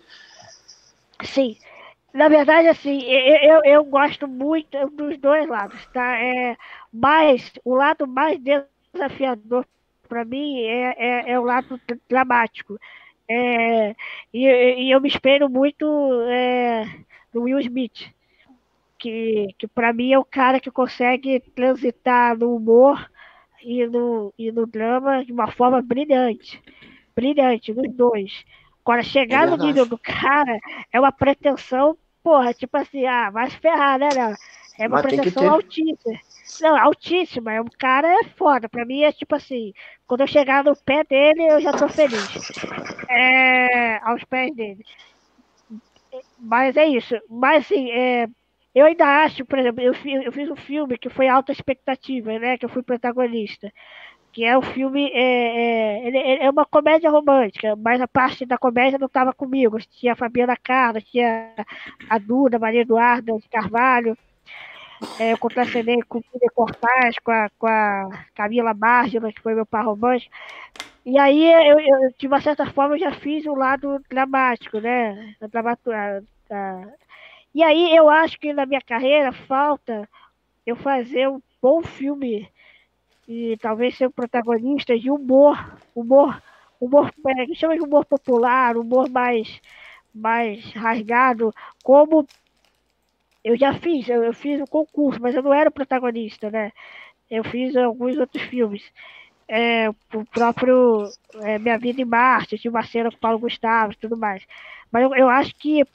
Sim. 1.23 1.57
Na 2.13 2.27
verdade, 2.29 2.67
assim, 2.67 3.01
eu, 3.01 3.63
eu 3.63 3.83
gosto 3.83 4.27
muito 4.27 4.77
dos 4.91 5.17
dois 5.17 5.47
lados, 5.49 5.83
tá? 5.87 6.15
É, 6.19 6.55
mas 6.91 7.51
o 7.65 7.73
lado 7.73 8.05
mais 8.05 8.39
desafiador 8.93 9.65
para 10.07 10.23
mim 10.23 10.61
é, 10.61 10.95
é, 10.97 11.31
é, 11.31 11.39
o 11.39 11.43
lado 11.43 11.81
dramático. 12.07 12.79
É, 13.27 13.95
e, 14.31 14.45
e, 14.45 14.91
eu 14.91 15.01
me 15.01 15.07
espelho 15.07 15.49
muito 15.49 15.85
é, 16.29 16.85
no 17.33 17.41
Will 17.43 17.59
Smith, 17.61 18.13
que, 18.99 19.47
que 19.57 19.67
para 19.67 19.91
mim 19.91 20.13
é 20.13 20.19
o 20.19 20.25
cara 20.25 20.59
que 20.59 20.69
consegue 20.69 21.39
transitar 21.39 22.37
no 22.37 22.55
humor 22.55 23.09
e 23.63 23.87
no, 23.87 24.33
e 24.37 24.51
no 24.51 24.65
drama 24.65 25.23
de 25.23 25.31
uma 25.31 25.49
forma 25.51 25.81
brilhante. 25.81 26.61
Brilhante, 27.15 27.73
nos 27.73 27.91
dois. 27.93 28.43
Agora, 28.83 29.01
chegar 29.01 29.47
é 29.47 29.51
no 29.51 29.57
nível 29.57 29.85
do 29.85 29.97
cara 29.97 30.59
é 30.91 30.99
uma 30.99 31.11
pretensão, 31.11 31.97
porra, 32.21 32.53
tipo 32.53 32.75
assim, 32.77 33.05
ah, 33.05 33.29
vai 33.29 33.49
se 33.49 33.57
ferrar, 33.57 33.97
né, 33.97 34.13
né? 34.13 34.35
É 34.77 34.87
uma 34.87 34.97
Mas 34.97 35.03
pretensão 35.03 35.49
altíssima. 35.49 36.19
Não, 36.61 36.77
altíssima. 36.77 37.53
É 37.53 37.61
um 37.61 37.67
cara 37.77 38.07
é 38.07 38.23
foda. 38.35 38.67
Pra 38.67 38.85
mim 38.85 39.01
é 39.01 39.11
tipo 39.11 39.35
assim, 39.35 39.73
quando 40.05 40.21
eu 40.21 40.27
chegar 40.27 40.63
no 40.63 40.75
pé 40.75 41.03
dele, 41.03 41.43
eu 41.45 41.61
já 41.61 41.71
tô 41.71 41.87
feliz. 41.87 42.29
É, 43.09 43.97
aos 43.97 44.23
pés 44.23 44.53
dele. 44.55 44.83
Mas 46.37 46.75
é 46.77 46.87
isso. 46.87 47.15
Mas 47.29 47.65
assim, 47.65 47.89
é, 47.91 48.27
eu 48.75 48.85
ainda 48.85 49.05
acho, 49.23 49.45
por 49.45 49.59
exemplo, 49.59 49.83
eu 49.83 49.93
fiz, 49.93 50.25
eu 50.25 50.31
fiz 50.31 50.49
um 50.49 50.55
filme 50.55 50.97
que 50.97 51.09
foi 51.09 51.27
alta 51.27 51.51
expectativa, 51.51 52.37
né? 52.39 52.57
Que 52.57 52.65
eu 52.65 52.69
fui 52.69 52.81
protagonista. 52.83 53.71
Que 54.31 54.43
é 54.45 54.57
um 54.57 54.63
filme, 54.63 55.11
é, 55.13 56.09
é, 56.09 56.45
é 56.45 56.49
uma 56.49 56.65
comédia 56.65 57.09
romântica, 57.11 57.75
mas 57.75 58.01
a 58.01 58.07
parte 58.07 58.45
da 58.45 58.57
comédia 58.57 58.97
não 58.97 59.07
estava 59.07 59.31
comigo. 59.33 59.77
Tinha 59.79 60.13
a 60.13 60.15
Fabiana 60.15 60.57
Carlos, 60.57 61.03
tinha 61.03 61.53
a 62.09 62.17
Duda, 62.17 62.57
Maria 62.59 62.81
Eduarda 62.81 63.33
de 63.37 63.47
Carvalho. 63.49 64.17
É, 65.19 65.33
eu 65.33 65.37
contracenei 65.37 66.01
com 66.03 66.19
o 66.19 66.23
Peter 66.23 66.51
Cortaz, 66.53 67.15
com 67.19 67.31
a, 67.31 67.49
com 67.59 67.67
a 67.67 68.09
Camila 68.33 68.73
Márgila, 68.73 69.31
que 69.31 69.41
foi 69.41 69.53
meu 69.53 69.65
par 69.65 69.85
romântico. 69.85 70.33
E 71.05 71.19
aí, 71.19 71.51
eu, 71.51 71.79
eu, 71.79 72.13
de 72.17 72.27
uma 72.27 72.41
certa 72.41 72.65
forma, 72.71 72.95
eu 72.95 72.99
já 72.99 73.11
fiz 73.11 73.45
o 73.45 73.53
lado 73.53 74.01
dramático, 74.09 74.79
né? 74.79 75.35
A, 75.41 76.55
a, 76.55 76.81
e 77.53 77.63
aí 77.63 77.95
eu 77.95 78.09
acho 78.09 78.39
que 78.39 78.51
na 78.53 78.65
minha 78.65 78.81
carreira 78.81 79.31
falta 79.31 80.09
eu 80.65 80.75
fazer 80.75 81.29
um 81.29 81.41
bom 81.61 81.81
filme 81.83 82.49
e 83.27 83.57
talvez 83.57 83.97
ser 83.97 84.07
o 84.07 84.11
protagonista 84.11 84.97
de 84.97 85.09
humor, 85.09 85.77
humor, 85.95 86.41
humor, 86.79 87.11
é, 87.27 87.45
que 87.45 87.55
chama 87.55 87.75
de 87.75 87.81
humor 87.81 88.05
popular, 88.05 88.75
humor 88.77 89.09
mais, 89.09 89.61
mais 90.13 90.63
rasgado, 90.73 91.53
como 91.83 92.27
eu 93.43 93.57
já 93.57 93.73
fiz, 93.73 94.07
eu, 94.07 94.23
eu 94.23 94.33
fiz 94.33 94.59
o 94.59 94.63
um 94.63 94.67
concurso, 94.67 95.21
mas 95.21 95.35
eu 95.35 95.43
não 95.43 95.53
era 95.53 95.69
o 95.69 95.73
protagonista, 95.73 96.49
né? 96.49 96.71
Eu 97.29 97.43
fiz 97.43 97.75
alguns 97.75 98.17
outros 98.17 98.43
filmes. 98.43 98.83
É, 99.47 99.89
o 99.89 100.25
próprio 100.31 101.09
é, 101.41 101.59
Minha 101.59 101.77
Vida 101.77 102.01
em 102.01 102.05
Marte, 102.05 102.57
de 102.57 102.87
cena 102.87 103.11
com 103.11 103.17
Paulo 103.17 103.39
Gustavo 103.39 103.91
e 103.91 103.97
tudo 103.97 104.17
mais. 104.17 104.43
Mas 104.91 105.03
eu, 105.03 105.15
eu 105.15 105.29
acho 105.29 105.53
que 105.55 105.85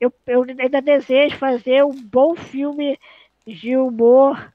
eu, 0.00 0.12
eu 0.26 0.42
ainda 0.42 0.80
desejo 0.80 1.36
fazer 1.36 1.84
um 1.84 1.94
bom 1.94 2.34
filme 2.34 2.98
de 3.46 3.76
humor, 3.76 4.52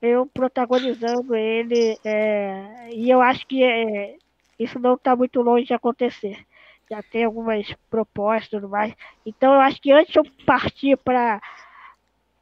eu 0.00 0.26
protagonizando 0.26 1.34
ele, 1.34 1.98
é, 2.04 2.90
e 2.92 3.08
eu 3.08 3.20
acho 3.20 3.46
que 3.46 3.62
é, 3.62 4.16
isso 4.58 4.78
não 4.78 4.94
está 4.94 5.14
muito 5.14 5.40
longe 5.40 5.66
de 5.66 5.74
acontecer. 5.74 6.44
Já 6.90 7.02
tem 7.02 7.24
algumas 7.24 7.72
propostas 7.88 8.48
e 8.48 8.50
tudo 8.50 8.68
mais. 8.68 8.94
Então 9.24 9.54
eu 9.54 9.60
acho 9.60 9.80
que 9.80 9.92
antes 9.92 10.12
de 10.12 10.18
eu 10.18 10.24
partir 10.44 10.96
para 10.98 11.40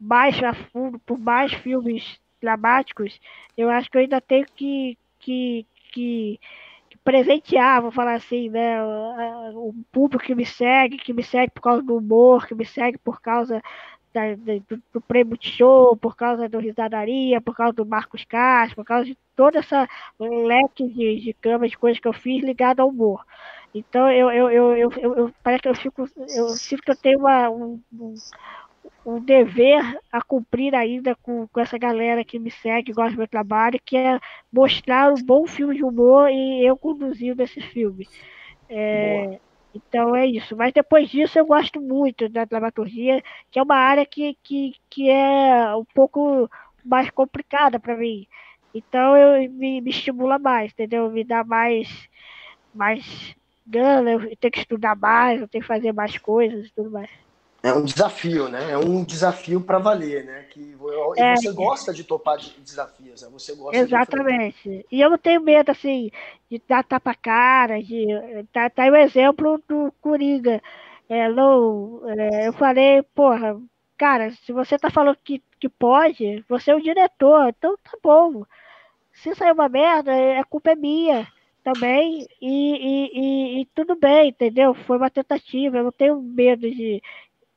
mais 0.01 0.43
a 0.43 0.55
fundo, 0.55 0.99
por 1.01 1.19
mais 1.19 1.53
filmes 1.53 2.19
dramáticos, 2.41 3.21
eu 3.57 3.69
acho 3.69 3.91
que 3.91 3.99
eu 3.99 4.01
ainda 4.01 4.21
tenho 4.21 4.47
que, 4.57 4.97
que, 5.19 5.67
que 5.93 6.41
presentear, 7.05 7.83
vou 7.83 7.91
falar 7.91 8.15
assim, 8.15 8.49
né? 8.49 8.83
O, 9.55 9.75
público 9.93 10.25
que 10.25 10.35
me 10.35 10.45
segue, 10.45 10.99
que 10.99 11.13
me 11.13 11.23
segue 11.23 11.53
por 11.53 11.63
causa 11.63 11.83
do 11.83 11.97
humor, 11.97 12.47
que 12.47 12.55
me 12.55 12.65
segue 12.65 12.99
por 12.99 13.21
causa 13.21 13.63
da, 14.13 14.35
do, 14.35 14.83
do 14.93 15.01
prêmio 15.01 15.37
de 15.37 15.49
show, 15.49 15.97
por 15.97 16.17
causa 16.17 16.49
do 16.49 16.59
Risadaria, 16.59 17.41
por 17.41 17.55
causa 17.57 17.73
do 17.73 17.87
Marcos 17.87 18.25
Castro, 18.25 18.77
por 18.77 18.85
causa 18.85 19.05
de 19.05 19.17
toda 19.35 19.59
essa 19.59 19.89
leque 20.19 20.89
de, 20.89 21.21
de 21.21 21.33
camas, 21.35 21.71
de 21.71 21.79
coisas 21.79 22.01
que 22.01 22.09
eu 22.09 22.13
fiz 22.13 22.43
ligado 22.43 22.81
ao 22.81 22.89
humor. 22.89 23.25
Então 23.75 24.11
eu, 24.11 24.31
eu, 24.31 24.51
eu, 24.51 24.93
eu, 24.93 25.35
parece 25.43 25.63
que 25.63 25.69
eu 25.69 25.75
fico, 25.75 26.05
eu 26.37 26.49
sinto 26.49 26.83
que 26.83 26.91
eu 26.91 26.97
tenho 26.97 27.21
uma, 27.21 27.49
um, 27.49 27.81
um 29.05 29.21
dever 29.21 29.99
a 30.13 30.23
cumprir 30.23 30.75
ainda 30.75 31.15
com, 31.17 31.47
com 31.49 31.61
essa 31.61 31.79
galera 31.79 32.25
que 32.25 32.39
me 32.39 32.51
segue, 32.51 32.93
gosta 32.93 33.13
do 33.13 33.19
meu 33.19 33.29
trabalho, 33.29 33.81
que 33.85 33.97
é 33.97 34.19
mostrar 34.53 35.13
um 35.13 35.23
bom 35.23 35.47
filme 35.47 35.77
de 35.77 35.85
humor 35.85 36.31
e 36.31 36.65
eu 36.65 36.77
conduzindo 36.77 37.43
esse 37.43 37.61
filme. 37.61 38.09
É, 38.69 39.41
então 39.75 40.15
é 40.15 40.27
isso. 40.27 40.57
Mas 40.57 40.73
depois 40.73 41.09
disso 41.09 41.39
eu 41.39 41.47
gosto 41.47 41.81
muito 41.81 42.29
da 42.29 42.45
dramaturgia, 42.45 43.23
que 43.51 43.59
é 43.59 43.63
uma 43.63 43.77
área 43.77 44.05
que, 44.07 44.37
que, 44.43 44.75
que 44.89 45.11
é 45.11 45.75
um 45.75 45.85
pouco 45.95 46.49
mais 46.85 47.11
complicada 47.11 47.81
para 47.81 47.97
mim. 47.97 48.27
Então 48.75 49.17
eu 49.17 49.51
me, 49.51 49.81
me 49.81 49.91
estimula 49.91 50.39
mais, 50.39 50.73
entendeu? 50.73 51.11
Me 51.11 51.25
dá 51.25 51.43
mais, 51.45 51.89
mais 52.75 53.35
gana, 53.67 54.13
eu 54.13 54.37
tenho 54.37 54.53
que 54.53 54.61
estudar 54.61 54.97
mais, 54.97 55.41
eu 55.41 55.49
tenho 55.49 55.63
que 55.63 55.69
fazer 55.69 55.93
mais 55.93 56.17
coisas 56.19 56.67
e 56.67 56.73
tudo 56.73 56.91
mais. 56.91 57.11
É 57.63 57.73
um 57.75 57.85
desafio, 57.85 58.49
né? 58.49 58.71
É 58.71 58.79
um 58.79 59.05
desafio 59.05 59.61
para 59.61 59.79
valer, 59.79 60.25
né? 60.25 60.45
Que 60.51 60.75
é, 61.17 61.37
você 61.37 61.53
gosta 61.53 61.93
de 61.93 62.05
topar 62.05 62.39
de 62.39 62.59
desafios, 62.61 63.21
né? 63.21 63.29
Você 63.33 63.55
gosta 63.55 63.77
Exatamente. 63.77 64.87
E 64.91 65.01
eu 65.01 65.11
não 65.11 65.19
tenho 65.19 65.43
medo, 65.43 65.71
assim, 65.71 66.11
de 66.51 66.61
dar 66.67 66.83
tapa-cara, 66.83 67.83
de... 67.83 68.07
Tá, 68.51 68.71
tá 68.71 68.85
aí 68.85 68.91
o 68.91 68.97
exemplo 68.97 69.63
do 69.69 69.93
Coringa. 70.01 70.63
É, 71.07 71.29
não, 71.29 72.01
é, 72.07 72.49
eu 72.49 72.53
falei, 72.55 73.03
porra, 73.15 73.61
cara, 73.99 74.31
se 74.31 74.53
você 74.53 74.79
tá 74.79 74.89
falando 74.89 75.19
que, 75.23 75.43
que 75.59 75.69
pode, 75.69 76.43
você 76.49 76.71
é 76.71 76.75
o 76.75 76.81
diretor, 76.81 77.49
então 77.49 77.77
tá 77.83 77.93
bom. 78.03 78.45
Se 79.13 79.35
sair 79.35 79.53
uma 79.53 79.69
merda, 79.69 80.13
é, 80.13 80.39
a 80.39 80.45
culpa 80.45 80.71
é 80.71 80.77
minha 80.77 81.27
também, 81.63 82.27
e, 82.41 82.47
e, 82.49 83.11
e, 83.13 83.61
e, 83.61 83.67
tudo 83.75 83.95
bem, 83.97 84.29
entendeu? 84.31 84.73
Foi 84.73 84.97
uma 84.97 85.11
tentativa, 85.11 85.79
eu 85.79 85.85
não 85.85 85.93
tenho 85.93 86.23
medo 86.23 86.71
de, 86.71 87.03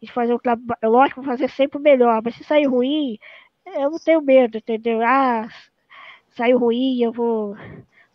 de 0.04 0.12
fazer 0.12 0.34
um 0.34 0.40
trabalho, 0.40 0.80
lógico, 0.84 1.24
fazer 1.24 1.50
sempre 1.50 1.78
o 1.78 1.82
melhor, 1.82 2.22
mas 2.24 2.36
se 2.36 2.44
sair 2.44 2.66
ruim, 2.66 3.18
eu 3.66 3.90
não 3.92 4.00
tenho 4.00 4.22
medo, 4.22 4.58
entendeu? 4.58 5.02
Ah, 5.02 5.48
saiu 6.32 6.58
ruim, 6.60 7.02
eu 7.02 7.12
vou. 7.12 7.56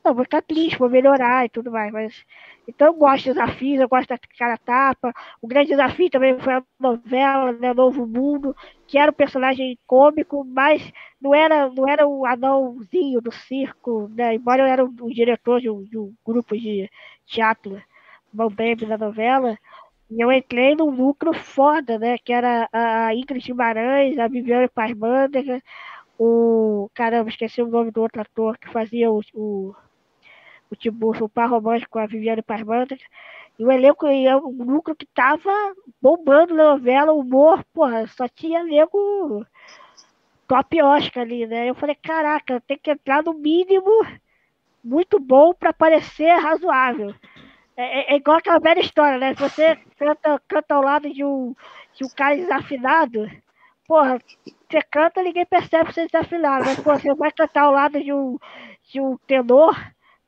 Não, 0.04 0.14
vou 0.14 0.24
ficar 0.24 0.42
triste, 0.42 0.78
vou 0.78 0.88
melhorar 0.88 1.44
e 1.46 1.48
tudo 1.48 1.70
mais, 1.70 1.92
mas. 1.92 2.24
Então 2.66 2.88
eu 2.88 2.94
gosto 2.94 3.24
de 3.24 3.30
desafios, 3.32 3.80
eu 3.80 3.88
gosto 3.88 4.08
da 4.10 4.18
cara 4.38 4.58
tapa. 4.58 5.14
O 5.40 5.48
grande 5.48 5.70
desafio 5.70 6.10
também 6.10 6.38
foi 6.38 6.54
a 6.54 6.62
novela, 6.78 7.52
né, 7.52 7.72
Novo 7.72 8.06
Mundo, 8.06 8.54
que 8.86 8.98
era 8.98 9.10
um 9.10 9.14
personagem 9.14 9.78
cômico, 9.86 10.44
mas 10.44 10.92
não 11.20 11.34
era, 11.34 11.70
não 11.70 11.88
era 11.88 12.06
o 12.06 12.26
anãozinho 12.26 13.20
do 13.22 13.32
circo, 13.32 14.10
né? 14.14 14.34
Embora 14.34 14.62
eu 14.62 14.66
era 14.66 14.84
o, 14.84 14.88
o 15.00 15.10
diretor 15.12 15.60
de 15.60 15.70
um, 15.70 15.82
de 15.84 15.98
um, 15.98 16.14
grupo 16.26 16.56
de 16.56 16.90
teatro, 17.26 17.82
Mambembe 18.32 18.84
da 18.84 18.98
novela, 18.98 19.58
e 20.10 20.20
eu 20.22 20.32
entrei 20.32 20.74
num 20.74 20.90
lucro 20.90 21.32
foda, 21.34 21.98
né? 21.98 22.18
Que 22.18 22.32
era 22.32 22.68
a 22.72 23.14
Ingrid 23.14 23.46
Guimarães, 23.46 24.18
a 24.18 24.28
Viviane 24.28 24.68
Parmândega, 24.68 25.62
o. 26.18 26.90
Caramba, 26.94 27.30
esqueci 27.30 27.62
o 27.62 27.68
nome 27.68 27.90
do 27.90 28.02
outro 28.02 28.20
ator 28.22 28.58
que 28.58 28.68
fazia 28.72 29.10
o, 29.10 29.20
o, 29.34 29.74
o 30.70 30.76
Tiburcio, 30.76 31.26
o 31.26 31.28
par 31.28 31.50
romântico 31.50 31.92
com 31.92 31.98
a 31.98 32.06
Viviane 32.06 32.42
Parmândega. 32.42 33.02
E 33.58 33.64
o 33.64 33.72
elenco, 33.72 34.06
é 34.06 34.36
um 34.36 34.64
lucro 34.64 34.94
que 34.96 35.06
tava 35.06 35.50
bombando 36.00 36.54
na 36.54 36.64
novela, 36.72 37.12
humor, 37.12 37.64
porra, 37.74 38.06
só 38.06 38.28
tinha 38.28 38.62
nego 38.64 39.44
top 40.48 40.82
Oscar 40.82 41.22
ali, 41.24 41.46
né? 41.46 41.68
Eu 41.68 41.74
falei, 41.74 41.94
caraca, 41.96 42.60
tem 42.66 42.78
que 42.78 42.90
entrar 42.90 43.22
no 43.22 43.34
mínimo 43.34 43.90
muito 44.82 45.20
bom 45.20 45.52
para 45.54 45.72
parecer 45.72 46.30
razoável. 46.38 47.14
É, 47.80 48.12
é, 48.12 48.16
igual 48.16 48.38
aquela 48.38 48.58
velha 48.58 48.80
história, 48.80 49.18
né? 49.18 49.34
Se 49.36 49.40
você 49.40 49.76
canta, 49.96 50.42
canta 50.48 50.74
ao 50.74 50.82
lado 50.82 51.08
de 51.14 51.24
um, 51.24 51.54
de 51.94 52.04
um 52.04 52.08
cara 52.08 52.34
desafinado, 52.34 53.30
porra, 53.86 54.18
você 54.68 54.82
canta 54.90 55.22
ninguém 55.22 55.46
percebe 55.46 55.92
você 55.92 56.08
desafinado, 56.08 56.64
mas 56.64 56.80
porra, 56.80 56.98
você 56.98 57.14
vai 57.14 57.30
cantar 57.30 57.62
ao 57.62 57.72
lado 57.72 58.02
de 58.02 58.12
um, 58.12 58.36
de 58.82 59.00
um 59.00 59.16
tenor, 59.28 59.76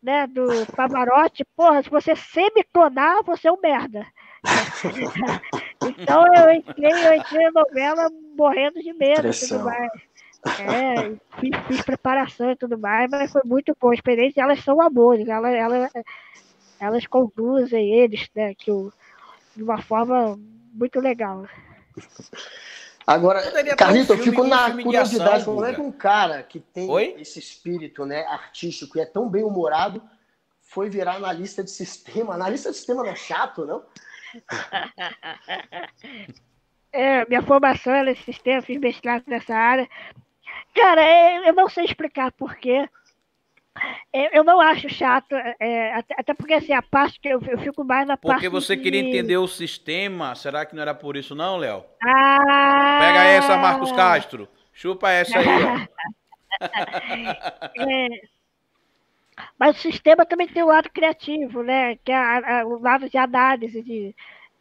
né? 0.00 0.28
Do 0.28 0.46
Pavarotti, 0.76 1.44
porra, 1.56 1.82
se 1.82 1.90
você 1.90 2.14
semitonar, 2.14 3.24
você 3.24 3.48
é 3.48 3.52
um 3.52 3.60
merda. 3.60 4.06
então 5.82 6.24
eu 6.32 6.52
entrei, 6.52 6.92
eu 6.92 7.14
entrei 7.14 7.50
na 7.50 7.62
novela 7.62 8.08
morrendo 8.38 8.80
de 8.80 8.92
medo 8.92 9.26
e 9.26 9.32
tudo 9.32 9.64
mais. 9.64 9.90
É, 10.60 11.16
fiz, 11.40 11.66
fiz, 11.66 11.82
preparação 11.82 12.52
e 12.52 12.56
tudo 12.56 12.78
mais, 12.78 13.10
mas 13.10 13.32
foi 13.32 13.42
muito 13.44 13.76
bom. 13.78 13.90
A 13.90 13.94
experiência, 13.94 14.40
elas 14.40 14.62
são 14.62 14.80
amores, 14.80 15.28
ela, 15.28 15.50
ela, 15.50 15.90
elas 16.80 17.06
conduzem 17.06 17.92
eles, 17.92 18.28
né, 18.34 18.54
que 18.54 18.70
o, 18.70 18.90
de 19.54 19.62
uma 19.62 19.82
forma 19.82 20.38
muito 20.72 20.98
legal. 20.98 21.46
Agora, 23.06 23.42
Carlito, 23.76 24.12
um 24.12 24.16
eu 24.16 24.22
fico 24.22 24.44
na 24.44 24.82
curiosidade, 24.82 25.44
como 25.44 25.64
é 25.64 25.74
que 25.74 25.80
um 25.80 25.92
cara 25.92 26.42
que 26.42 26.60
tem 26.60 26.88
Oi? 26.88 27.16
esse 27.18 27.38
espírito 27.38 28.06
né, 28.06 28.24
artístico 28.26 28.96
e 28.96 29.00
é 29.00 29.06
tão 29.06 29.28
bem 29.28 29.44
humorado 29.44 30.02
foi 30.62 30.88
virar 30.88 31.16
analista 31.16 31.62
de 31.62 31.70
sistema? 31.70 32.34
Analista 32.34 32.70
de 32.70 32.76
sistema 32.76 33.02
não 33.02 33.10
é 33.10 33.16
chato, 33.16 33.66
não? 33.66 33.84
É, 36.92 37.24
minha 37.26 37.40
formação 37.40 37.94
é 37.94 38.02
nesse 38.02 38.24
sistema, 38.24 38.60
fiz 38.62 38.80
mestrado 38.80 39.22
nessa 39.28 39.54
área. 39.54 39.88
Cara, 40.74 41.46
eu 41.46 41.54
não 41.54 41.68
sei 41.68 41.84
explicar 41.84 42.32
porquê. 42.32 42.88
Eu 44.12 44.42
não 44.42 44.60
acho 44.60 44.88
chato, 44.88 45.34
é, 45.60 45.94
até 45.94 46.34
porque 46.34 46.54
assim, 46.54 46.72
a 46.72 46.82
parte 46.82 47.20
que 47.20 47.28
eu, 47.28 47.40
eu 47.46 47.58
fico 47.58 47.84
mais 47.84 48.06
na 48.06 48.16
porque 48.16 48.28
parte. 48.28 48.40
Porque 48.42 48.48
você 48.48 48.76
de... 48.76 48.82
queria 48.82 49.00
entender 49.00 49.36
o 49.36 49.46
sistema, 49.46 50.34
será 50.34 50.66
que 50.66 50.74
não 50.74 50.82
era 50.82 50.94
por 50.94 51.16
isso, 51.16 51.34
não, 51.34 51.56
Léo? 51.56 51.84
Ah... 52.02 52.98
Pega 53.00 53.24
essa, 53.24 53.56
Marcos 53.56 53.92
Castro. 53.92 54.48
Chupa 54.72 55.10
essa 55.10 55.38
aí, 55.38 55.46
é... 57.78 58.08
Mas 59.58 59.76
o 59.76 59.80
sistema 59.80 60.26
também 60.26 60.48
tem 60.48 60.62
o 60.62 60.66
lado 60.66 60.90
criativo, 60.90 61.62
né? 61.62 61.96
Que 61.96 62.12
é 62.12 62.16
a, 62.16 62.60
a, 62.60 62.66
o 62.66 62.80
lado 62.80 63.08
de 63.08 63.16
análise, 63.16 63.82
de, 63.82 64.14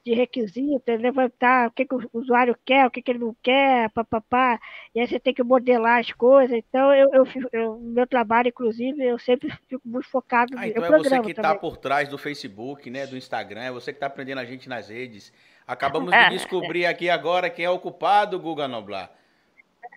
de 0.05 0.13
requisito, 0.13 0.91
levantar 0.95 1.67
o 1.67 1.71
que, 1.71 1.85
que 1.85 1.95
o 1.95 2.09
usuário 2.13 2.57
quer, 2.65 2.85
o 2.85 2.91
que, 2.91 3.01
que 3.01 3.11
ele 3.11 3.19
não 3.19 3.35
quer, 3.43 3.89
papapá, 3.91 4.59
e 4.95 4.99
aí 4.99 5.07
você 5.07 5.19
tem 5.19 5.33
que 5.33 5.43
modelar 5.43 5.99
as 5.99 6.11
coisas. 6.11 6.57
Então, 6.57 6.93
eu, 6.93 7.09
eu, 7.13 7.27
eu 7.51 7.79
meu 7.79 8.07
trabalho, 8.07 8.49
inclusive, 8.49 9.03
eu 9.03 9.19
sempre 9.19 9.51
fico 9.67 9.81
muito 9.85 10.09
focado 10.09 10.57
ah, 10.57 10.67
então 10.67 10.83
é 10.83 10.97
você 10.97 11.19
que 11.21 11.31
está 11.31 11.53
por 11.53 11.77
trás 11.77 12.07
do 12.07 12.17
Facebook, 12.17 12.89
né, 12.89 13.05
do 13.05 13.17
Instagram, 13.17 13.61
é 13.61 13.71
você 13.71 13.91
que 13.91 13.97
está 13.97 14.07
aprendendo 14.07 14.39
a 14.39 14.45
gente 14.45 14.69
nas 14.69 14.89
redes. 14.89 15.33
Acabamos 15.67 16.11
de 16.11 16.29
descobrir 16.29 16.85
aqui 16.85 17.09
agora 17.09 17.49
quem 17.49 17.65
é 17.65 17.69
o 17.69 17.77
culpado, 17.77 18.39
Guga 18.39 18.67
Noblar. 18.67 19.11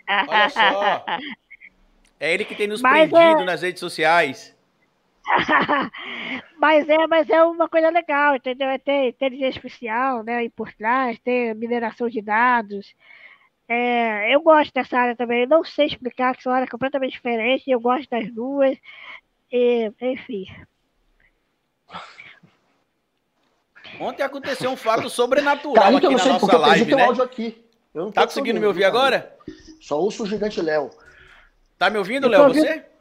Olha 0.29 0.49
só. 0.51 1.05
É 2.21 2.33
ele 2.33 2.45
que 2.45 2.55
tem 2.55 2.69
nos 2.69 2.83
Mas 2.83 3.11
prendido 3.11 3.43
é... 3.43 3.45
nas 3.45 3.63
redes 3.63 3.81
sociais. 3.81 4.55
mas 6.59 6.89
é, 6.89 7.07
mas 7.07 7.31
é 7.31 7.43
uma 7.43 7.69
coisa 7.69 7.91
legal, 7.91 8.37
entendeu? 8.37 8.69
É 8.69 8.79
ter 8.79 9.09
inteligência 9.09 9.59
artificial, 9.59 10.23
né? 10.23 10.45
E 10.45 10.51
por 10.51 10.73
trás, 10.73 11.19
ter 11.21 11.55
mineração 11.55 12.09
de 12.09 12.21
dados. 12.21 12.95
É, 13.69 14.35
eu 14.35 14.43
gosto 14.43 14.73
dessa 14.73 14.99
área 14.99 15.17
também. 15.17 15.43
Eu 15.43 15.49
não 15.49 15.65
sei 15.65 15.87
explicar, 15.87 16.37
que 16.37 16.43
são 16.43 16.53
áreas 16.53 16.69
completamente 16.69 17.13
diferentes. 17.13 17.67
Eu 17.67 17.81
gosto 17.81 18.09
das 18.11 18.31
duas. 18.33 18.77
E, 19.51 19.93
enfim. 20.01 20.47
Ontem 24.01 24.23
aconteceu 24.23 24.71
um 24.71 24.77
fato 24.77 25.09
sobrenatural 25.11 25.97
aqui 25.97 26.09
na 26.09 26.25
nossa 26.25 26.59
live, 26.59 26.95
né? 26.95 27.05
áudio 27.05 27.23
aqui. 27.23 27.65
tá 28.13 28.27
conseguindo 28.27 28.61
me 28.61 28.67
ouvir 28.67 28.85
agora? 28.85 29.37
Só 29.81 30.01
ouço 30.01 30.25
o 30.25 30.27
gigante 30.27 30.61
Léo. 30.61 30.91
Tá 31.79 31.91
me 31.91 31.99
ouvindo, 31.99 32.29
Léo, 32.29 32.49
você? 32.49 32.92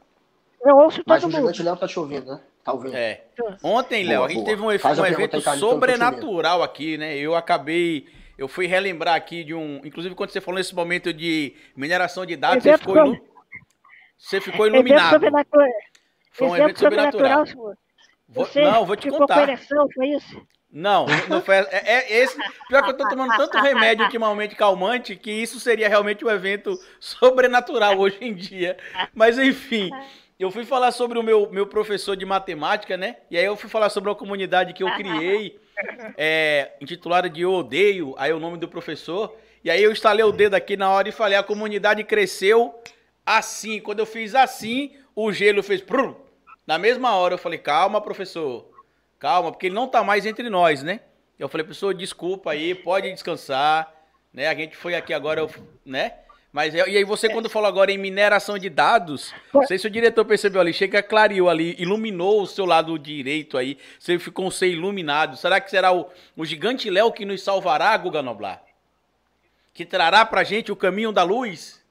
Eu 0.64 0.76
ouço 0.76 0.98
todo 0.98 1.08
Mas 1.08 1.22
mundo. 1.24 1.32
o 1.32 1.36
gigante 1.36 1.62
Léo 1.62 1.76
tá 1.76 1.88
te 1.88 1.98
ouvindo, 1.98 2.26
né? 2.26 2.40
Tá 2.64 2.72
ouvindo. 2.72 2.94
É. 2.94 3.22
Ontem, 3.62 4.04
Léo, 4.04 4.24
a 4.24 4.28
gente 4.28 4.36
boa. 4.36 4.46
teve 4.46 4.62
um, 4.62 4.66
um 4.66 4.72
evento 4.72 5.58
sobrenatural 5.58 6.62
aqui, 6.62 6.96
né? 6.96 7.16
Eu 7.16 7.34
acabei. 7.34 8.06
Eu 8.38 8.46
fui 8.46 8.66
relembrar 8.66 9.16
aqui 9.16 9.42
de 9.42 9.54
um. 9.54 9.80
Inclusive, 9.84 10.14
quando 10.14 10.30
você 10.30 10.40
falou 10.40 10.58
nesse 10.58 10.74
momento 10.74 11.12
de 11.12 11.54
mineração 11.76 12.24
de 12.24 12.36
dados, 12.36 12.62
você 12.62 12.78
ficou, 12.78 12.96
ilu... 12.96 13.20
você 14.16 14.40
ficou 14.40 14.66
iluminado. 14.66 15.20
Foi 16.30 16.46
um 16.46 16.56
evento 16.56 16.78
sobrenatural. 16.78 17.44
Vou... 18.28 18.48
Não, 18.54 18.86
vou 18.86 18.96
te 18.96 19.10
contar. 19.10 19.42
Ereção, 19.42 19.86
foi 19.92 20.08
isso? 20.10 20.40
Não, 20.72 21.04
não 21.28 21.42
foi. 21.42 21.56
É, 21.56 21.66
é, 21.70 22.18
esse. 22.20 22.34
Pior 22.66 22.82
que 22.82 22.90
eu 22.90 22.96
tô 22.96 23.06
tomando 23.06 23.36
tanto 23.36 23.58
remédio 23.58 24.06
ultimamente 24.06 24.56
calmante 24.56 25.14
que 25.14 25.30
isso 25.30 25.60
seria 25.60 25.86
realmente 25.86 26.24
um 26.24 26.30
evento 26.30 26.78
sobrenatural 26.98 27.98
hoje 27.98 28.16
em 28.22 28.32
dia. 28.32 28.78
Mas 29.14 29.38
enfim, 29.38 29.90
eu 30.42 30.50
fui 30.50 30.64
falar 30.64 30.90
sobre 30.90 31.18
o 31.18 31.22
meu, 31.22 31.48
meu 31.52 31.68
professor 31.68 32.16
de 32.16 32.26
matemática, 32.26 32.96
né? 32.96 33.18
E 33.30 33.38
aí 33.38 33.44
eu 33.44 33.56
fui 33.56 33.70
falar 33.70 33.88
sobre 33.90 34.10
a 34.10 34.14
comunidade 34.14 34.72
que 34.72 34.82
eu 34.82 34.92
criei, 34.96 35.60
é, 36.18 36.72
intitulada 36.80 37.30
de 37.30 37.42
Eu 37.42 37.52
Odeio, 37.52 38.12
aí 38.18 38.32
o 38.32 38.40
nome 38.40 38.58
do 38.58 38.66
professor. 38.66 39.36
E 39.62 39.70
aí 39.70 39.80
eu 39.80 39.92
instalei 39.92 40.24
o 40.24 40.32
dedo 40.32 40.54
aqui 40.54 40.76
na 40.76 40.90
hora 40.90 41.08
e 41.08 41.12
falei, 41.12 41.38
a 41.38 41.44
comunidade 41.44 42.02
cresceu 42.02 42.74
assim. 43.24 43.80
Quando 43.80 44.00
eu 44.00 44.06
fiz 44.06 44.34
assim, 44.34 44.96
o 45.14 45.32
gelo 45.32 45.62
fez... 45.62 45.84
Na 46.66 46.76
mesma 46.76 47.14
hora 47.14 47.34
eu 47.34 47.38
falei, 47.38 47.60
calma, 47.60 48.00
professor, 48.00 48.68
calma, 49.20 49.52
porque 49.52 49.66
ele 49.66 49.76
não 49.76 49.86
tá 49.86 50.02
mais 50.02 50.26
entre 50.26 50.50
nós, 50.50 50.82
né? 50.82 51.00
Eu 51.38 51.48
falei, 51.48 51.64
professor, 51.64 51.94
desculpa 51.94 52.50
aí, 52.50 52.74
pode 52.74 53.08
descansar, 53.12 53.94
né? 54.32 54.48
A 54.48 54.54
gente 54.54 54.76
foi 54.76 54.96
aqui 54.96 55.14
agora, 55.14 55.46
né? 55.86 56.14
Mas 56.52 56.74
e 56.74 56.80
aí 56.80 57.02
você 57.02 57.30
quando 57.30 57.48
falou 57.48 57.66
agora 57.66 57.90
em 57.90 57.96
mineração 57.96 58.58
de 58.58 58.68
dados, 58.68 59.34
não 59.54 59.62
sei 59.62 59.78
se 59.78 59.86
o 59.86 59.90
diretor 59.90 60.22
percebeu 60.26 60.60
ali, 60.60 60.74
chega 60.74 61.02
clareou 61.02 61.48
ali, 61.48 61.74
iluminou 61.78 62.42
o 62.42 62.46
seu 62.46 62.66
lado 62.66 62.98
direito 62.98 63.56
aí, 63.56 63.78
você 63.98 64.18
ficou 64.18 64.50
ser 64.50 64.68
iluminado. 64.68 65.34
Será 65.38 65.58
que 65.62 65.70
será 65.70 65.92
o, 65.92 66.10
o 66.36 66.44
gigante 66.44 66.90
Léo 66.90 67.10
que 67.10 67.24
nos 67.24 67.42
salvará, 67.42 67.96
Guga 67.96 68.20
Noblar? 68.20 68.62
Que 69.72 69.86
trará 69.86 70.26
pra 70.26 70.44
gente 70.44 70.70
o 70.70 70.76
caminho 70.76 71.10
da 71.10 71.22
luz? 71.22 71.82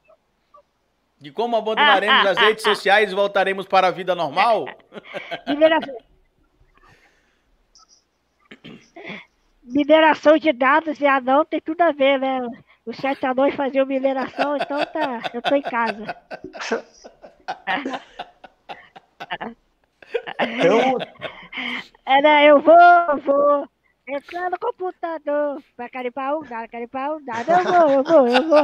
De 1.20 1.32
como 1.32 1.56
abandonaremos 1.58 2.28
as 2.28 2.38
redes 2.38 2.64
sociais 2.64 3.12
e 3.12 3.16
voltaremos 3.16 3.66
para 3.66 3.88
a 3.88 3.92
vida 3.92 4.14
normal? 4.14 4.66
Mineração. 5.48 5.98
Mineração 9.64 10.38
de 10.38 10.54
dados 10.54 11.00
e 11.00 11.08
anão 11.08 11.44
tem 11.46 11.60
tudo 11.62 11.82
a 11.82 11.92
ver, 11.92 12.20
né? 12.20 12.42
Os 12.86 12.98
sete 12.98 13.26
anões 13.26 13.56
faziam 13.56 13.86
mineração, 13.86 14.58
então 14.58 14.84
tá, 14.86 15.22
eu 15.34 15.42
tô 15.42 15.56
em 15.56 15.62
casa. 15.62 16.16
Eu... 20.64 20.98
Era, 22.06 22.44
eu 22.44 22.60
vou, 22.60 22.76
vou 23.24 23.70
entrar 24.08 24.50
no 24.50 24.60
computador 24.60 25.62
pra 25.76 25.90
carimpar 25.90 26.38
um 26.38 26.44
dado, 26.44 26.70
carimpar 26.70 27.16
um 27.16 27.24
dado. 27.24 27.52
Eu 27.52 27.64
vou, 27.64 27.90
eu 27.90 28.04
vou, 28.04 28.28
eu 28.28 28.48
vou. 28.48 28.64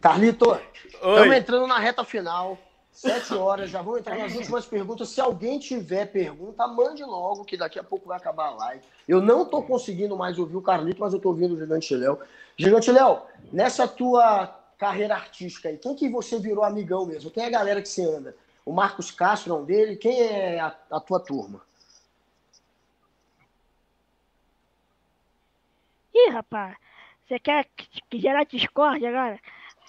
Carlito, 0.00 0.60
estamos 0.84 1.36
entrando 1.36 1.66
na 1.66 1.78
reta 1.78 2.04
final. 2.04 2.58
Sete 2.98 3.32
horas, 3.32 3.70
já 3.70 3.80
vou 3.80 3.96
entrar 3.96 4.18
nas 4.18 4.34
últimas 4.34 4.66
perguntas. 4.66 5.10
Se 5.10 5.20
alguém 5.20 5.60
tiver 5.60 6.06
pergunta, 6.06 6.66
mande 6.66 7.04
logo, 7.04 7.44
que 7.44 7.56
daqui 7.56 7.78
a 7.78 7.84
pouco 7.84 8.08
vai 8.08 8.16
acabar 8.16 8.48
a 8.48 8.54
live. 8.56 8.84
Eu 9.06 9.20
não 9.20 9.44
estou 9.44 9.62
conseguindo 9.62 10.16
mais 10.16 10.36
ouvir 10.36 10.56
o 10.56 10.60
Carlito, 10.60 11.00
mas 11.00 11.12
eu 11.12 11.18
estou 11.18 11.30
ouvindo 11.30 11.54
o 11.54 11.58
Gigante 11.60 11.94
Léo. 11.94 12.18
Gigante 12.56 12.90
Léo, 12.90 13.22
nessa 13.52 13.86
tua 13.86 14.48
carreira 14.76 15.14
artística 15.14 15.68
aí, 15.68 15.78
quem 15.78 15.94
que 15.94 16.08
você 16.08 16.40
virou 16.40 16.64
amigão 16.64 17.06
mesmo? 17.06 17.30
Quem 17.30 17.44
é 17.44 17.46
a 17.46 17.50
galera 17.50 17.80
que 17.80 17.88
você 17.88 18.02
anda? 18.02 18.34
O 18.66 18.72
Marcos 18.72 19.12
Castro 19.12 19.54
é 19.54 19.56
um 19.56 19.64
dele? 19.64 19.94
Quem 19.94 20.20
é 20.20 20.58
a, 20.58 20.76
a 20.90 20.98
tua 20.98 21.20
turma? 21.20 21.62
Ih, 26.12 26.30
rapaz, 26.30 26.76
você 27.28 27.38
quer 27.38 27.64
que 27.76 28.18
gerar 28.18 28.42
discórdia 28.42 29.08
agora? 29.08 29.38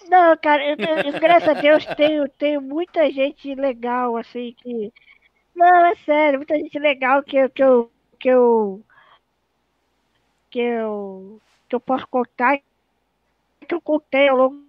Não, 0.08 0.36
cara, 0.36 0.64
eu, 0.64 0.76
eu, 0.76 1.20
graças 1.20 1.48
a 1.48 1.60
Deus 1.60 1.84
tenho, 1.96 2.28
tenho 2.30 2.60
muita 2.60 3.10
gente 3.10 3.54
legal, 3.54 4.16
assim, 4.16 4.54
que. 4.58 4.92
Não, 5.54 5.86
é 5.86 5.94
sério, 5.96 6.38
muita 6.38 6.56
gente 6.56 6.78
legal 6.78 7.22
que, 7.22 7.48
que 7.50 7.62
eu. 7.62 7.90
que 8.18 8.28
eu. 8.28 8.82
que 10.50 10.60
eu. 10.60 11.40
que 11.68 11.74
eu 11.74 11.80
posso 11.80 12.06
contar 12.08 12.60
que 13.70 13.74
eu 13.74 13.80
contei 13.80 14.28
ao 14.28 14.36
longo 14.36 14.64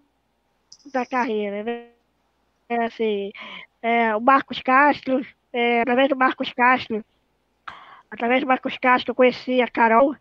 da 0.94 1.06
carreira, 1.08 1.64
né? 1.64 1.88
É 2.70 2.86
assim, 2.86 3.32
é, 3.82 4.16
o 4.16 4.22
Marcos 4.22 4.62
Castro, 4.62 5.26
é, 5.52 5.82
através 5.82 6.08
do 6.08 6.16
Marcos 6.16 6.54
Castro, 6.54 7.04
através 8.12 8.42
do 8.42 8.48
Marcos 8.48 8.78
Castro 8.78 9.12
eu 9.12 9.16
conheci 9.16 9.60
a 9.60 9.68
Carol, 9.68 10.16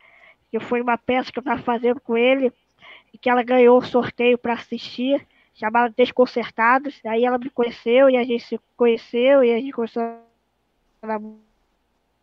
que 0.51 0.59
foi 0.61 0.81
uma 0.81 0.97
peça 0.97 1.31
que 1.31 1.39
eu 1.39 1.43
estava 1.43 1.63
fazendo 1.63 2.01
com 2.01 2.17
ele 2.17 2.51
que 3.21 3.29
ela 3.29 3.43
ganhou 3.43 3.79
o 3.79 3.85
sorteio 3.85 4.39
para 4.39 4.55
assistir, 4.55 5.27
chamada 5.55 5.93
Desconcertados. 5.97 7.01
Aí 7.05 7.25
ela 7.25 7.39
me 7.39 7.51
conheceu 7.51 8.09
e 8.09 8.17
a 8.17 8.25
gente 8.25 8.45
se 8.45 8.61
conheceu 8.77 9.45
e 9.45 9.53
a 9.53 9.59
gente 9.59 9.73
começou 9.73 10.03
a 11.03 11.21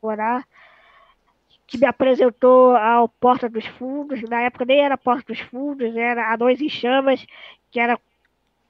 namorar. 0.02 0.48
Que 1.68 1.78
me 1.78 1.86
apresentou 1.86 2.76
ao 2.76 3.10
Porta 3.10 3.50
dos 3.50 3.66
Fundos. 3.66 4.22
Na 4.24 4.41
época 4.41 4.66
nem 4.66 4.80
era 4.80 4.98
Porta 4.98 5.34
dos 5.34 5.41
Fundos, 5.41 5.95
era 5.95 6.32
a 6.32 6.36
Dois 6.36 6.62
em 6.62 6.70
Chamas, 6.70 7.26
que 7.70 7.80
era 7.80 8.00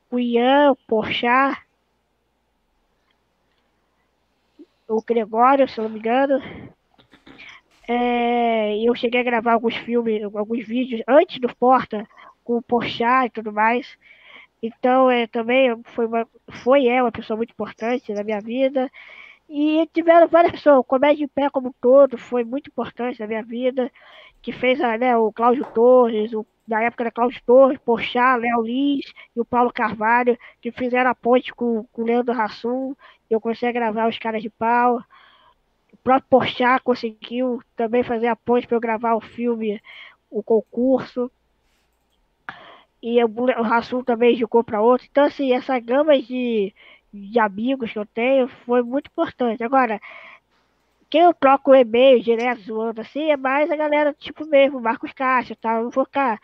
o 0.09 0.19
Ian, 0.19 0.71
o 0.71 0.75
Porchat, 0.75 1.61
o 4.87 5.01
Gregório, 5.01 5.67
se 5.67 5.79
não 5.79 5.89
me 5.89 5.99
engano. 5.99 6.41
É, 7.87 8.77
eu 8.83 8.93
cheguei 8.95 9.21
a 9.21 9.23
gravar 9.23 9.53
alguns 9.53 9.75
filmes, 9.77 10.21
alguns 10.35 10.65
vídeos 10.67 11.01
antes 11.07 11.39
do 11.39 11.53
Porta, 11.55 12.07
com 12.43 12.57
o 12.57 12.61
Porchat 12.61 13.27
e 13.27 13.29
tudo 13.29 13.51
mais. 13.53 13.97
Então, 14.61 15.09
é, 15.09 15.27
também 15.27 15.81
foi, 15.95 16.05
uma, 16.07 16.27
foi 16.63 16.87
é 16.87 17.01
uma 17.01 17.11
pessoa 17.11 17.37
muito 17.37 17.51
importante 17.51 18.13
na 18.13 18.23
minha 18.23 18.41
vida. 18.41 18.91
E 19.49 19.87
tiveram 19.93 20.27
várias 20.27 20.51
pessoas, 20.53 20.79
o 20.79 20.83
Comédia 20.83 21.23
em 21.23 21.27
Pé 21.27 21.49
como 21.49 21.69
um 21.69 21.73
todo 21.81 22.17
foi 22.17 22.43
muito 22.43 22.69
importante 22.69 23.19
na 23.19 23.27
minha 23.27 23.43
vida, 23.43 23.91
que 24.41 24.51
fez 24.51 24.79
né, 24.79 25.15
o 25.17 25.31
Cláudio 25.31 25.65
Torres, 25.73 26.33
o, 26.33 26.45
na 26.67 26.83
época 26.83 27.03
era 27.03 27.11
Cláudio 27.11 27.41
Torres, 27.45 27.79
Porchat, 27.79 28.41
Léo 28.41 28.61
Lins 28.61 29.05
e 29.35 29.39
o 29.39 29.45
Paulo 29.45 29.71
Carvalho, 29.71 30.37
que 30.61 30.71
fizeram 30.71 31.09
a 31.11 31.15
ponte 31.15 31.53
com, 31.53 31.85
com 31.93 32.01
o 32.01 32.05
Leandro 32.05 32.33
Rassum, 32.35 32.93
eu 33.29 33.39
comecei 33.39 33.69
a 33.69 33.71
gravar 33.71 34.09
os 34.09 34.17
caras 34.19 34.41
de 34.41 34.49
pau 34.49 35.01
próprio 36.07 36.29
Porchat 36.29 36.81
conseguiu 36.83 37.61
também 37.75 38.01
fazer 38.01 38.27
a 38.27 38.35
ponte 38.35 38.65
para 38.65 38.77
eu 38.77 38.81
gravar 38.81 39.13
o 39.15 39.19
filme, 39.19 39.81
o 40.29 40.41
concurso. 40.41 41.29
E 43.03 43.21
o, 43.21 43.27
o 43.27 43.61
Rasul 43.61 44.05
também 44.05 44.33
indicou 44.33 44.63
para 44.63 44.81
outro. 44.81 45.05
Então, 45.11 45.25
assim, 45.25 45.51
essa 45.51 45.77
gama 45.79 46.17
de, 46.17 46.73
de 47.13 47.37
amigos 47.37 47.91
que 47.91 47.99
eu 47.99 48.05
tenho 48.05 48.47
foi 48.65 48.81
muito 48.83 49.07
importante. 49.07 49.61
Agora, 49.61 49.99
quem 51.09 51.23
eu 51.23 51.33
troco 51.33 51.71
o 51.71 51.75
e-mail 51.75 52.23
direto 52.23 52.61
zoando 52.61 53.01
assim 53.01 53.29
é 53.29 53.35
mais 53.35 53.69
a 53.69 53.75
galera, 53.75 54.15
tipo 54.17 54.45
mesmo, 54.45 54.79
Marcos 54.79 55.11
Caixa, 55.11 55.57
tá? 55.59 55.75
Eu 55.75 55.83
não 55.83 55.89
vou 55.89 56.05
ficar 56.05 56.39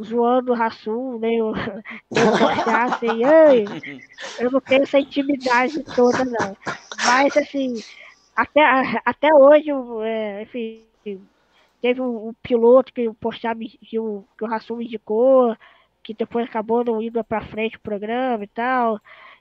zoando 0.00 0.52
o 0.52 0.54
Rasul, 0.54 1.18
nem 1.18 1.40
o, 1.40 1.54
nem 2.12 2.24
o 2.24 2.76
assim, 2.84 3.22
eu 4.38 4.50
não 4.50 4.60
tenho 4.60 4.82
essa 4.82 4.98
intimidade 4.98 5.82
toda, 5.84 6.22
não. 6.26 6.54
Mas, 7.06 7.34
assim, 7.34 7.74
até, 8.38 8.60
até 9.04 9.34
hoje, 9.34 9.68
é, 10.04 10.42
enfim, 10.42 10.84
teve 11.82 12.00
um, 12.00 12.28
um, 12.28 12.32
piloto 12.34 12.92
que 12.92 13.08
o 13.08 13.14
Porchat 13.14 13.58
que 13.58 13.98
o, 13.98 14.24
que 14.36 14.44
o 14.44 14.46
Rassum 14.46 14.80
indicou, 14.80 15.56
que 16.04 16.14
depois 16.14 16.46
acabou 16.46 16.84
não 16.84 17.02
indo 17.02 17.22
para 17.24 17.44
frente 17.44 17.76
o 17.76 17.80
programa 17.80 18.44
e 18.44 18.46
tal. 18.46 19.00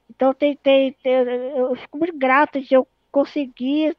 Então 0.10 0.34
tem, 0.34 0.56
tem, 0.56 0.94
tem, 0.94 1.14
eu 1.14 1.76
fico 1.76 2.00
muito 2.00 2.18
grato 2.18 2.60
de 2.60 2.74
eu 2.74 2.88
conseguir 3.12 3.96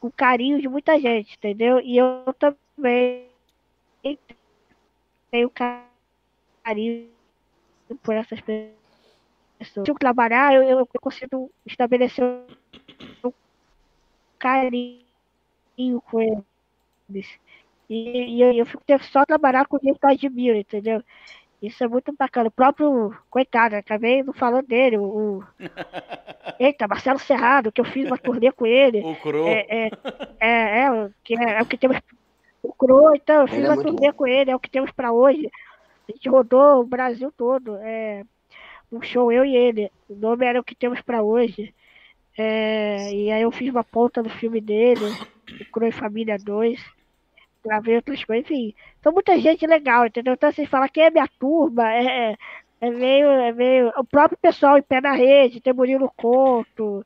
o 0.00 0.10
carinho 0.10 0.60
de 0.60 0.68
muita 0.68 0.98
gente, 0.98 1.36
entendeu? 1.36 1.78
E 1.78 1.96
eu 1.96 2.34
também 2.36 3.28
tenho 5.30 5.52
carinho 6.64 7.08
por 8.02 8.16
essas 8.16 8.40
pessoas. 8.40 8.74
Se 9.60 9.88
eu 9.88 9.94
trabalhar, 9.94 10.52
eu, 10.52 10.64
eu 10.64 10.86
consigo 11.00 11.48
estabelecer 11.64 12.24
um 13.22 13.32
carinho 14.42 16.00
com 16.10 16.20
eles. 16.20 17.38
E, 17.88 18.36
e 18.36 18.42
eu, 18.42 18.52
eu 18.52 18.66
fico 18.66 18.82
só 19.12 19.24
trabalhar 19.24 19.66
com 19.66 19.78
gente 19.78 19.98
que 19.98 20.04
eu 20.04 20.10
admiro, 20.10 20.58
entendeu? 20.58 21.02
Isso 21.62 21.84
é 21.84 21.86
muito 21.86 22.12
bacana. 22.12 22.48
O 22.48 22.50
próprio, 22.50 23.16
coitado, 23.30 23.76
acabei 23.76 24.24
não 24.24 24.32
falando 24.32 24.66
dele, 24.66 24.98
o. 24.98 25.44
Eita, 26.58 26.88
Marcelo 26.88 27.20
Serrado, 27.20 27.70
que 27.70 27.80
eu 27.80 27.84
fiz 27.84 28.06
uma 28.06 28.18
turnê 28.18 28.50
com 28.50 28.66
ele. 28.66 29.00
O 29.00 29.14
Cro. 29.16 29.46
É, 29.46 29.66
é, 29.68 29.90
é, 30.40 30.86
é, 30.86 31.10
que 31.22 31.38
é, 31.38 31.58
é 31.58 31.62
o 31.62 31.66
que 31.66 31.78
temos. 31.78 31.98
O 32.62 32.72
Cro, 32.72 33.14
então, 33.14 33.42
eu 33.42 33.46
fiz 33.46 33.58
ele 33.58 33.66
é 33.66 33.70
uma 33.70 33.80
é 33.80 33.84
turnê 33.84 34.10
bom. 34.10 34.16
com 34.16 34.26
ele, 34.26 34.50
é 34.50 34.56
o 34.56 34.60
que 34.60 34.70
temos 34.70 34.90
para 34.90 35.12
hoje. 35.12 35.48
A 36.08 36.12
gente 36.12 36.28
rodou 36.28 36.80
o 36.80 36.86
Brasil 36.86 37.32
todo. 37.36 37.76
É, 37.76 38.24
um 38.90 39.00
show, 39.00 39.30
eu 39.30 39.44
e 39.44 39.54
ele. 39.54 39.90
O 40.08 40.16
nome 40.16 40.44
era 40.44 40.60
o 40.60 40.64
que 40.64 40.74
temos 40.74 41.00
para 41.00 41.22
hoje. 41.22 41.72
É, 42.36 43.12
e 43.12 43.30
aí 43.30 43.42
eu 43.42 43.50
fiz 43.50 43.70
uma 43.70 43.84
ponta 43.84 44.22
do 44.22 44.30
filme 44.30 44.60
dele, 44.60 45.04
o 45.60 45.64
Croy 45.70 45.92
Família 45.92 46.38
2, 46.38 46.80
gravei 47.64 47.96
outras 47.96 48.24
coisas, 48.24 48.50
enfim. 48.50 48.74
Então 49.00 49.12
muita 49.12 49.38
gente 49.38 49.66
legal, 49.66 50.06
entendeu? 50.06 50.34
Então 50.34 50.48
assim, 50.48 50.66
falar 50.66 50.88
quem 50.88 51.04
é 51.04 51.10
minha 51.10 51.28
turma, 51.38 51.92
é, 51.92 52.36
é 52.80 52.90
meio, 52.90 53.28
é 53.28 53.52
meio. 53.52 53.92
O 53.96 54.04
próprio 54.04 54.38
pessoal 54.38 54.78
em 54.78 54.82
pé 54.82 55.00
na 55.00 55.12
rede, 55.12 55.60
tem 55.60 55.72
Murilo 55.72 56.12
Conto, 56.16 57.04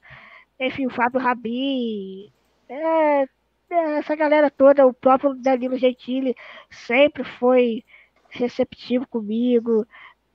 enfim, 0.58 0.86
o 0.86 0.90
Fábio 0.90 1.20
Rabi. 1.20 2.32
É, 2.68 3.22
é, 3.70 3.98
essa 3.98 4.14
galera 4.14 4.50
toda, 4.50 4.86
o 4.86 4.94
próprio 4.94 5.34
Danilo 5.34 5.76
Gentili 5.76 6.34
sempre 6.70 7.24
foi 7.24 7.84
receptivo 8.30 9.06
comigo. 9.08 9.86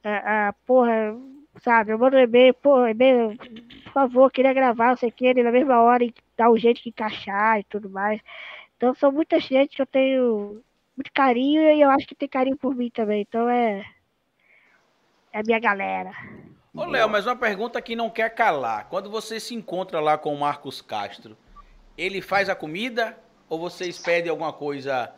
A, 0.03 0.49
a 0.49 0.53
porra, 0.65 1.15
sabe? 1.59 1.91
Eu 1.91 1.99
mando 1.99 2.15
um 2.15 2.19
e-mail, 2.19 2.53
pô, 2.53 2.87
e-mail, 2.87 3.37
por 3.83 3.93
favor, 3.93 4.31
queria 4.31 4.53
gravar, 4.53 4.89
não 4.89 4.97
sei 4.97 5.09
o 5.09 5.11
que, 5.11 5.25
ele 5.25 5.43
na 5.43 5.51
mesma 5.51 5.81
hora 5.81 6.03
e 6.03 6.13
o 6.39 6.57
jeito 6.57 6.81
de 6.81 6.89
encaixar 6.89 7.59
e 7.59 7.63
tudo 7.65 7.89
mais. 7.89 8.21
Então 8.77 8.93
são 8.95 9.11
muita 9.11 9.39
gente 9.39 9.75
que 9.75 9.81
eu 9.81 9.85
tenho 9.85 10.61
muito 10.95 11.11
carinho 11.13 11.61
e 11.61 11.81
eu 11.81 11.89
acho 11.89 12.07
que 12.07 12.15
tem 12.15 12.27
carinho 12.27 12.57
por 12.57 12.75
mim 12.75 12.89
também. 12.89 13.21
Então 13.21 13.49
é. 13.49 13.85
É 15.33 15.39
a 15.39 15.43
minha 15.43 15.59
galera. 15.59 16.11
Ô, 16.73 16.85
Léo, 16.85 17.09
mas 17.09 17.25
uma 17.25 17.35
pergunta 17.35 17.81
que 17.81 17.95
não 17.95 18.09
quer 18.09 18.33
calar. 18.33 18.87
Quando 18.89 19.09
você 19.09 19.39
se 19.39 19.53
encontra 19.53 19.99
lá 19.99 20.17
com 20.17 20.33
o 20.33 20.39
Marcos 20.39 20.81
Castro, 20.81 21.37
ele 21.97 22.21
faz 22.21 22.49
a 22.49 22.55
comida 22.55 23.17
ou 23.47 23.59
vocês 23.59 23.97
pedem 23.97 24.29
alguma 24.29 24.51
coisa 24.51 25.13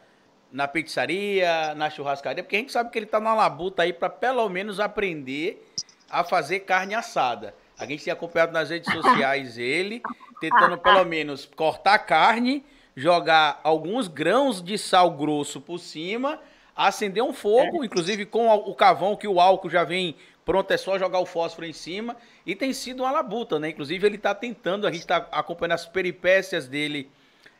na 0.51 0.67
pizzaria, 0.67 1.73
na 1.73 1.89
churrascaria, 1.89 2.43
porque 2.43 2.55
a 2.55 2.59
gente 2.59 2.71
sabe 2.71 2.91
que 2.91 2.99
ele 2.99 3.07
tá 3.07 3.19
na 3.19 3.33
labuta 3.33 3.81
aí 3.81 3.91
para 3.91 4.09
pelo 4.09 4.47
menos 4.49 4.79
aprender 4.79 5.65
a 6.13 6.23
fazer 6.23 6.61
carne 6.61 6.93
assada. 6.95 7.55
A 7.77 7.85
gente 7.85 8.03
tem 8.03 8.13
acompanhado 8.13 8.53
nas 8.53 8.69
redes 8.69 8.91
sociais 8.93 9.57
ele 9.57 10.01
tentando 10.39 10.77
pelo 10.77 11.05
menos 11.05 11.45
cortar 11.45 11.97
carne, 11.99 12.65
jogar 12.95 13.61
alguns 13.63 14.07
grãos 14.07 14.61
de 14.61 14.77
sal 14.77 15.09
grosso 15.11 15.61
por 15.61 15.79
cima, 15.79 16.39
acender 16.75 17.23
um 17.23 17.31
fogo, 17.31 17.81
é. 17.81 17.85
inclusive 17.85 18.25
com 18.25 18.49
o 18.49 18.75
cavão 18.75 19.15
que 19.15 19.27
o 19.27 19.39
álcool 19.39 19.69
já 19.69 19.83
vem 19.83 20.15
pronto, 20.43 20.69
é 20.71 20.77
só 20.77 20.99
jogar 20.99 21.19
o 21.19 21.25
fósforo 21.25 21.65
em 21.65 21.71
cima. 21.71 22.17
E 22.45 22.55
tem 22.55 22.73
sido 22.73 23.03
uma 23.03 23.11
labuta, 23.11 23.57
né? 23.57 23.69
Inclusive 23.69 24.05
ele 24.05 24.17
está 24.17 24.35
tentando, 24.35 24.85
a 24.85 24.91
gente 24.91 25.01
está 25.01 25.27
acompanhando 25.31 25.73
as 25.73 25.85
peripécias 25.85 26.67
dele 26.67 27.09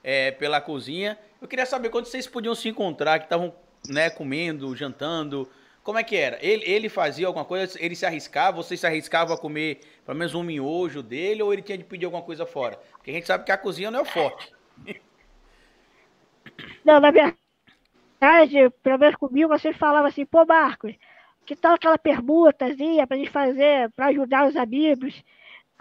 é, 0.04 0.32
pela 0.32 0.60
cozinha. 0.60 1.18
Eu 1.41 1.47
queria 1.47 1.66
saber 1.66 1.89
quando 1.89 2.06
vocês 2.06 2.28
podiam 2.28 2.54
se 2.54 2.68
encontrar, 2.68 3.20
que 3.20 3.26
estavam 3.26 3.54
né, 3.88 4.10
comendo, 4.10 4.76
jantando. 4.76 5.49
Como 5.84 5.99
é 5.99 6.03
que 6.03 6.15
era? 6.15 6.39
Ele, 6.41 6.63
ele 6.65 6.88
fazia 6.88 7.27
alguma 7.27 7.43
coisa, 7.43 7.77
ele 7.79 7.95
se 7.95 8.05
arriscava, 8.05 8.55
vocês 8.55 8.79
se 8.79 8.88
arriscavam 8.88 9.36
a 9.36 9.38
comer 9.38 9.81
pelo 10.05 10.17
menos 10.17 10.34
um 10.34 10.41
miojo 10.41 11.03
dele, 11.03 11.43
ou 11.43 11.51
ele 11.51 11.61
tinha 11.61 11.77
de 11.77 11.84
pedir 11.84 12.05
alguma 12.05 12.23
coisa 12.23 12.45
fora? 12.45 12.79
Porque 12.93 13.11
a 13.11 13.13
gente 13.13 13.27
sabe 13.27 13.43
que 13.43 13.51
a 13.51 13.57
cozinha 13.57 13.91
não 13.91 13.99
é 13.99 14.01
o 14.01 14.05
forte. 14.05 14.53
Não, 16.86 16.99
na 17.01 17.11
verdade, 17.11 18.69
pelo 18.81 18.97
menos 18.97 19.15
comigo, 19.15 19.49
você 19.49 19.73
falava 19.73 20.07
assim, 20.07 20.25
pô, 20.25 20.45
Marcos, 20.45 20.93
que 21.45 21.55
tal 21.55 21.73
aquela 21.73 21.97
permutazinha 21.97 23.05
pra 23.05 23.17
gente 23.17 23.29
fazer, 23.29 23.91
pra 23.91 24.07
ajudar 24.07 24.47
os 24.47 24.55
amigos? 24.55 25.21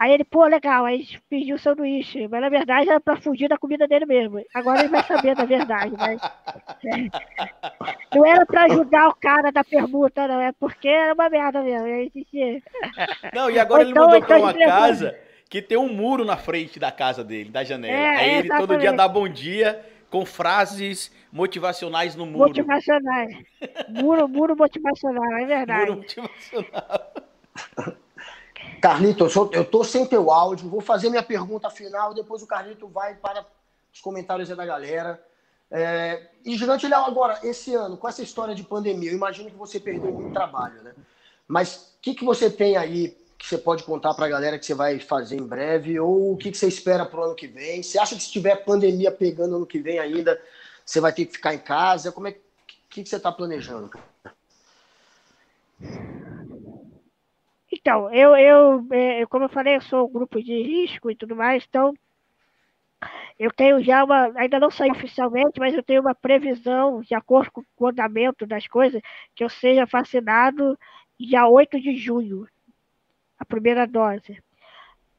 Aí 0.03 0.11
ele, 0.11 0.25
pô, 0.25 0.45
legal, 0.45 0.83
aí 0.83 1.07
pediu 1.29 1.55
o 1.55 1.59
sanduíche, 1.59 2.27
mas 2.27 2.41
na 2.41 2.49
verdade 2.49 2.89
era 2.89 2.99
pra 2.99 3.15
fugir 3.15 3.47
da 3.47 3.57
comida 3.57 3.87
dele 3.87 4.05
mesmo. 4.05 4.43
Agora 4.53 4.81
ele 4.81 4.89
vai 4.89 5.01
saber 5.01 5.33
da 5.33 5.45
verdade, 5.45 5.93
mas. 5.97 6.19
Não 8.13 8.25
era 8.25 8.45
pra 8.45 8.65
ajudar 8.65 9.07
o 9.07 9.15
cara 9.15 9.49
da 9.49 9.63
permuta, 9.63 10.27
não, 10.27 10.41
é 10.41 10.51
porque 10.59 10.89
era 10.89 11.13
uma 11.13 11.29
merda 11.29 11.61
mesmo. 11.61 11.87
Não, 13.33 13.49
e 13.49 13.57
agora 13.57 13.83
então, 13.83 14.03
ele 14.03 14.17
mudou 14.17 14.27
pra 14.27 14.37
uma 14.39 14.53
casa 14.53 15.17
que 15.49 15.61
tem 15.61 15.77
um 15.77 15.91
muro 15.91 16.25
na 16.25 16.35
frente 16.35 16.79
da 16.79 16.91
casa 16.91 17.23
dele, 17.23 17.49
da 17.49 17.63
janela. 17.63 17.95
É, 17.95 18.15
aí 18.17 18.29
ele 18.29 18.47
exatamente. 18.47 18.67
todo 18.67 18.79
dia 18.79 18.91
dá 18.91 19.07
bom 19.07 19.27
dia 19.27 19.83
com 20.09 20.25
frases 20.25 21.15
motivacionais 21.31 22.13
no 22.13 22.25
muro. 22.25 22.49
Motivacionais. 22.49 23.37
Muro, 23.87 24.27
muro 24.27 24.55
motivacional, 24.55 25.37
é 25.37 25.45
verdade. 25.45 25.79
Muro 25.79 25.95
motivacional. 25.95 27.13
Carlito, 28.83 29.25
eu 29.53 29.61
estou 29.61 29.81
sem 29.85 30.05
teu 30.05 30.29
áudio, 30.29 30.67
vou 30.67 30.81
fazer 30.81 31.09
minha 31.09 31.23
pergunta 31.23 31.69
final, 31.69 32.13
depois 32.13 32.43
o 32.43 32.45
Carlito 32.45 32.85
vai 32.85 33.15
para 33.15 33.45
os 33.93 34.01
comentários 34.01 34.49
da 34.49 34.65
galera. 34.65 35.25
É, 35.71 36.27
e 36.43 36.57
Gigante 36.57 36.85
agora, 36.93 37.39
esse 37.43 37.73
ano, 37.73 37.95
com 37.95 38.09
essa 38.09 38.21
história 38.21 38.53
de 38.53 38.61
pandemia, 38.61 39.09
eu 39.09 39.15
imagino 39.15 39.49
que 39.49 39.55
você 39.55 39.79
perdeu 39.79 40.11
muito 40.11 40.33
trabalho, 40.33 40.83
né? 40.83 40.93
Mas 41.47 41.93
o 41.97 42.01
que, 42.01 42.13
que 42.13 42.25
você 42.25 42.49
tem 42.49 42.75
aí 42.75 43.15
que 43.37 43.47
você 43.47 43.57
pode 43.57 43.85
contar 43.85 44.13
para 44.15 44.25
a 44.25 44.29
galera 44.29 44.59
que 44.59 44.65
você 44.65 44.73
vai 44.73 44.99
fazer 44.99 45.37
em 45.37 45.47
breve? 45.47 45.97
Ou 45.97 46.33
o 46.33 46.37
que, 46.37 46.51
que 46.51 46.57
você 46.57 46.67
espera 46.67 47.05
para 47.05 47.21
o 47.21 47.23
ano 47.23 47.35
que 47.35 47.47
vem? 47.47 47.81
Você 47.81 47.97
acha 47.97 48.17
que 48.17 48.21
se 48.21 48.33
tiver 48.33 48.65
pandemia 48.65 49.13
pegando 49.13 49.55
ano 49.55 49.65
que 49.65 49.79
vem 49.79 49.97
ainda, 49.97 50.37
você 50.85 50.99
vai 50.99 51.13
ter 51.13 51.25
que 51.25 51.31
ficar 51.31 51.53
em 51.53 51.59
casa? 51.59 52.11
Como 52.11 52.27
é 52.27 52.33
que, 52.33 52.41
que, 52.89 53.03
que 53.03 53.09
você 53.09 53.15
está 53.15 53.31
planejando? 53.31 53.89
Então, 57.83 58.09
eu, 58.13 58.33
eu, 58.37 58.87
é, 58.93 59.25
como 59.25 59.43
eu 59.43 59.49
falei, 59.49 59.75
eu 59.75 59.81
sou 59.81 60.07
um 60.07 60.11
grupo 60.11 60.41
de 60.41 60.53
risco 60.63 61.11
e 61.11 61.15
tudo 61.17 61.35
mais, 61.35 61.65
então 61.67 61.93
eu 63.37 63.51
tenho 63.51 63.83
já 63.83 64.05
uma, 64.05 64.31
ainda 64.37 64.57
não 64.57 64.71
saiu 64.71 64.93
oficialmente, 64.93 65.59
mas 65.59 65.73
eu 65.75 65.83
tenho 65.83 65.99
uma 65.99 66.15
previsão, 66.15 67.01
de 67.01 67.13
acordo 67.13 67.51
com 67.51 67.63
o 67.77 67.87
andamento 67.87 68.45
das 68.47 68.67
coisas, 68.67 69.01
que 69.35 69.43
eu 69.43 69.49
seja 69.49 69.85
vacinado 69.85 70.79
dia 71.19 71.45
8 71.45 71.77
de 71.77 71.97
junho, 71.97 72.47
a 73.37 73.43
primeira 73.43 73.85
dose. 73.85 74.41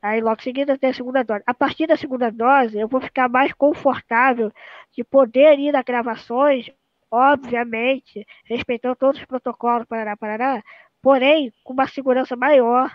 Aí 0.00 0.22
logo 0.22 0.40
em 0.40 0.44
seguida 0.44 0.78
tem 0.78 0.88
a 0.88 0.94
segunda 0.94 1.22
dose. 1.22 1.42
A 1.46 1.52
partir 1.52 1.86
da 1.86 1.98
segunda 1.98 2.30
dose, 2.30 2.78
eu 2.78 2.88
vou 2.88 3.00
ficar 3.02 3.28
mais 3.28 3.52
confortável 3.52 4.50
de 4.90 5.04
poder 5.04 5.58
ir 5.58 5.76
a 5.76 5.82
gravações, 5.82 6.70
obviamente, 7.10 8.26
respeitando 8.46 8.96
todos 8.96 9.20
os 9.20 9.26
protocolos, 9.26 9.86
parará, 9.86 10.16
parará, 10.16 10.62
porém 11.04 11.52
com 11.62 11.74
uma 11.74 11.86
segurança 11.86 12.34
maior 12.34 12.90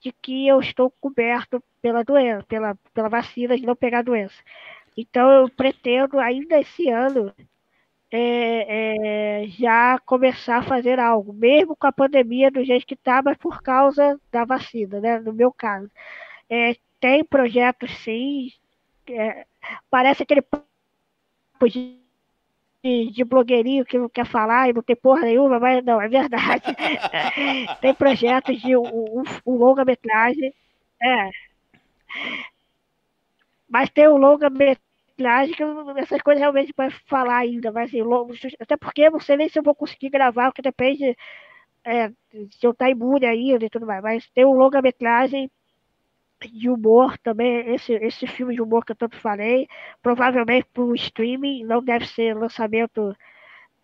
de 0.00 0.10
que 0.10 0.48
eu 0.48 0.58
estou 0.60 0.90
coberto 1.00 1.62
pela 1.80 2.02
doença, 2.02 2.44
pela, 2.48 2.74
pela 2.92 3.08
vacina 3.08 3.56
de 3.56 3.64
não 3.64 3.76
pegar 3.76 4.00
a 4.00 4.02
doença. 4.02 4.34
Então 4.96 5.30
eu 5.30 5.48
pretendo 5.48 6.18
ainda 6.18 6.58
esse 6.58 6.90
ano 6.90 7.32
é, 8.10 9.44
é, 9.44 9.46
já 9.48 10.00
começar 10.00 10.58
a 10.58 10.62
fazer 10.62 10.98
algo, 10.98 11.32
mesmo 11.32 11.76
com 11.76 11.86
a 11.86 11.92
pandemia 11.92 12.50
do 12.50 12.64
jeito 12.64 12.86
que 12.86 12.94
está, 12.94 13.22
mas 13.22 13.36
por 13.38 13.62
causa 13.62 14.20
da 14.32 14.44
vacina, 14.44 15.00
né? 15.00 15.20
No 15.20 15.32
meu 15.32 15.52
caso. 15.52 15.88
É, 16.50 16.76
tem 17.00 17.24
projetos 17.24 17.90
sim. 17.98 18.50
É, 19.08 19.46
parece 19.88 20.24
aquele 20.24 20.42
de, 22.84 23.10
de 23.10 23.24
blogueirinho 23.24 23.84
que 23.84 23.98
não 23.98 24.08
quer 24.10 24.26
falar 24.26 24.68
e 24.68 24.74
não 24.74 24.82
tem 24.82 24.94
porra 24.94 25.22
nenhuma, 25.22 25.58
mas 25.58 25.82
não, 25.82 26.00
é 26.00 26.06
verdade. 26.06 26.64
tem 27.80 27.94
projetos 27.94 28.60
de 28.60 28.76
um, 28.76 29.22
um 29.46 29.56
longa-metragem. 29.56 30.52
É. 31.02 31.30
Mas 33.66 33.88
tem 33.88 34.06
um 34.08 34.18
longa-metragem 34.18 35.54
que 35.54 35.62
essas 35.98 36.20
coisas 36.20 36.40
realmente 36.40 36.74
vai 36.76 36.90
falar 37.06 37.38
ainda, 37.38 37.72
mas 37.72 37.88
assim, 37.88 38.02
longo, 38.02 38.34
até 38.60 38.76
porque 38.76 39.02
eu 39.02 39.12
não 39.12 39.20
sei 39.20 39.36
nem 39.36 39.48
se 39.48 39.58
eu 39.58 39.62
vou 39.62 39.74
conseguir 39.74 40.10
gravar, 40.10 40.50
porque 40.50 40.60
depende 40.62 41.16
é, 41.84 42.08
se 42.50 42.66
eu 42.66 42.74
tá 42.74 42.90
imune 42.90 43.24
ainda 43.26 43.64
e 43.64 43.70
tudo 43.70 43.86
mais. 43.86 44.02
Mas 44.02 44.28
tem 44.30 44.44
um 44.44 44.52
longa-metragem 44.52 45.50
de 46.48 46.68
humor 46.68 47.16
também, 47.18 47.74
esse, 47.74 47.92
esse 47.94 48.26
filme 48.26 48.54
de 48.54 48.62
humor 48.62 48.84
que 48.84 48.92
eu 48.92 48.96
tanto 48.96 49.16
falei, 49.16 49.68
provavelmente 50.02 50.66
para 50.72 50.82
o 50.82 50.94
streaming, 50.94 51.64
não 51.64 51.82
deve 51.82 52.06
ser 52.06 52.34
lançamento 52.34 53.16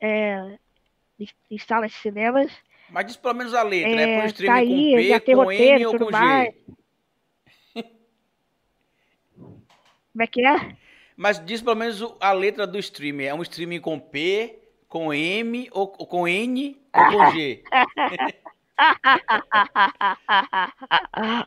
é, 0.00 0.58
em, 1.50 1.58
salas 1.58 1.90
de 1.90 1.98
cinemas. 1.98 2.52
Mas 2.88 3.06
diz 3.06 3.16
pelo 3.16 3.34
menos 3.34 3.54
a 3.54 3.62
letra, 3.62 3.94
né? 3.94 4.02
é, 4.02 4.06
né? 4.06 4.16
Para 4.16 4.24
o 4.24 4.26
streaming 4.26 4.52
tá 4.52 4.60
aí, 4.60 4.90
com 4.90 4.96
P, 4.96 5.08
já 5.08 5.20
tem 5.20 5.34
com 5.34 5.42
roteiro, 5.42 5.78
N 5.78 5.86
ou 5.86 5.98
com 5.98 6.10
mais. 6.10 6.54
G? 6.54 6.60
Como 10.12 10.22
é 10.22 10.26
que 10.26 10.44
é? 10.44 10.76
Mas 11.16 11.44
diz 11.44 11.62
pelo 11.62 11.76
menos 11.76 12.02
a 12.18 12.32
letra 12.32 12.66
do 12.66 12.78
streaming. 12.78 13.24
É 13.24 13.34
um 13.34 13.42
streaming 13.42 13.80
com 13.80 13.98
P, 13.98 14.58
com 14.88 15.12
M, 15.14 15.68
ou 15.70 15.86
com 15.88 16.26
N 16.26 16.76
ou 16.92 17.04
com 17.12 17.30
G? 17.32 17.62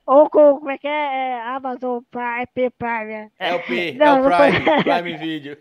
Ou 0.06 0.30
com, 0.30 0.60
como 0.60 0.70
é 0.72 0.78
que 0.78 0.88
é? 0.88 0.92
é 0.92 1.42
Amazon 1.42 2.02
Prime, 2.12 2.48
P 2.54 2.70
Prime. 2.72 3.32
É 3.40 3.56
o 3.56 3.64
P, 3.64 3.94
não, 3.94 4.18
é 4.18 4.22
o 4.22 4.24
Prime. 4.24 4.84
Prime 4.84 5.18
Video. 5.18 5.58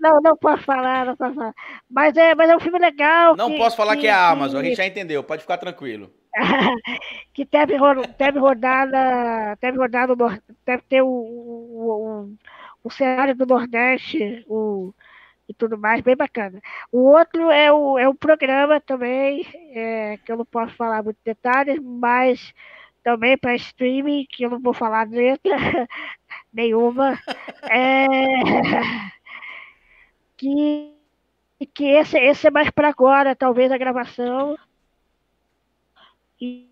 Não, 0.00 0.20
não 0.20 0.36
posso 0.36 0.64
falar, 0.64 1.06
não 1.06 1.16
posso 1.16 1.34
falar. 1.34 1.54
Mas 1.88 2.16
é, 2.16 2.34
mas 2.34 2.50
é 2.50 2.56
um 2.56 2.60
filme 2.60 2.78
legal. 2.78 3.36
Não 3.36 3.50
que, 3.50 3.56
posso 3.56 3.76
falar 3.76 3.94
que, 3.94 4.00
que 4.02 4.08
é 4.08 4.10
a 4.10 4.30
Amazon, 4.30 4.60
que... 4.60 4.66
a 4.66 4.68
gente 4.68 4.76
já 4.76 4.86
entendeu, 4.86 5.22
pode 5.22 5.42
ficar 5.42 5.58
tranquilo. 5.58 6.10
que 7.32 7.44
deve, 7.44 7.78
deve 8.18 8.38
rodar 8.40 8.88
na, 8.88 9.54
deve 9.60 9.78
rodar 9.78 10.08
no 10.08 10.16
deve 10.66 10.82
ter 10.88 11.02
o, 11.02 11.06
o, 11.06 12.26
o, 12.26 12.34
o 12.82 12.90
cenário 12.90 13.36
do 13.36 13.46
Nordeste, 13.46 14.44
o 14.48 14.92
e 15.48 15.54
tudo 15.54 15.76
mais, 15.78 16.00
bem 16.00 16.16
bacana. 16.16 16.60
O 16.90 17.00
outro 17.00 17.50
é 17.50 17.72
o, 17.72 17.98
é 17.98 18.08
o 18.08 18.14
programa 18.14 18.80
também, 18.80 19.46
é, 19.74 20.18
que 20.18 20.32
eu 20.32 20.36
não 20.38 20.44
posso 20.44 20.74
falar 20.74 21.02
muitos 21.02 21.22
detalhes, 21.22 21.78
mas 21.82 22.54
também 23.02 23.36
para 23.36 23.54
streaming, 23.54 24.26
que 24.30 24.44
eu 24.44 24.50
não 24.50 24.60
vou 24.60 24.72
falar 24.72 25.08
letra 25.08 25.56
nenhuma. 26.52 27.18
É, 27.70 28.06
que, 30.36 30.94
que 31.74 31.84
esse, 31.84 32.18
esse 32.18 32.46
é 32.46 32.50
mais 32.50 32.70
para 32.70 32.88
agora, 32.88 33.36
talvez 33.36 33.70
a 33.70 33.78
gravação. 33.78 34.56
E, 36.40 36.68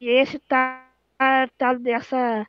e 0.00 0.08
esse 0.08 0.38
tá, 0.38 0.84
tá 1.58 1.74
nessa, 1.74 2.46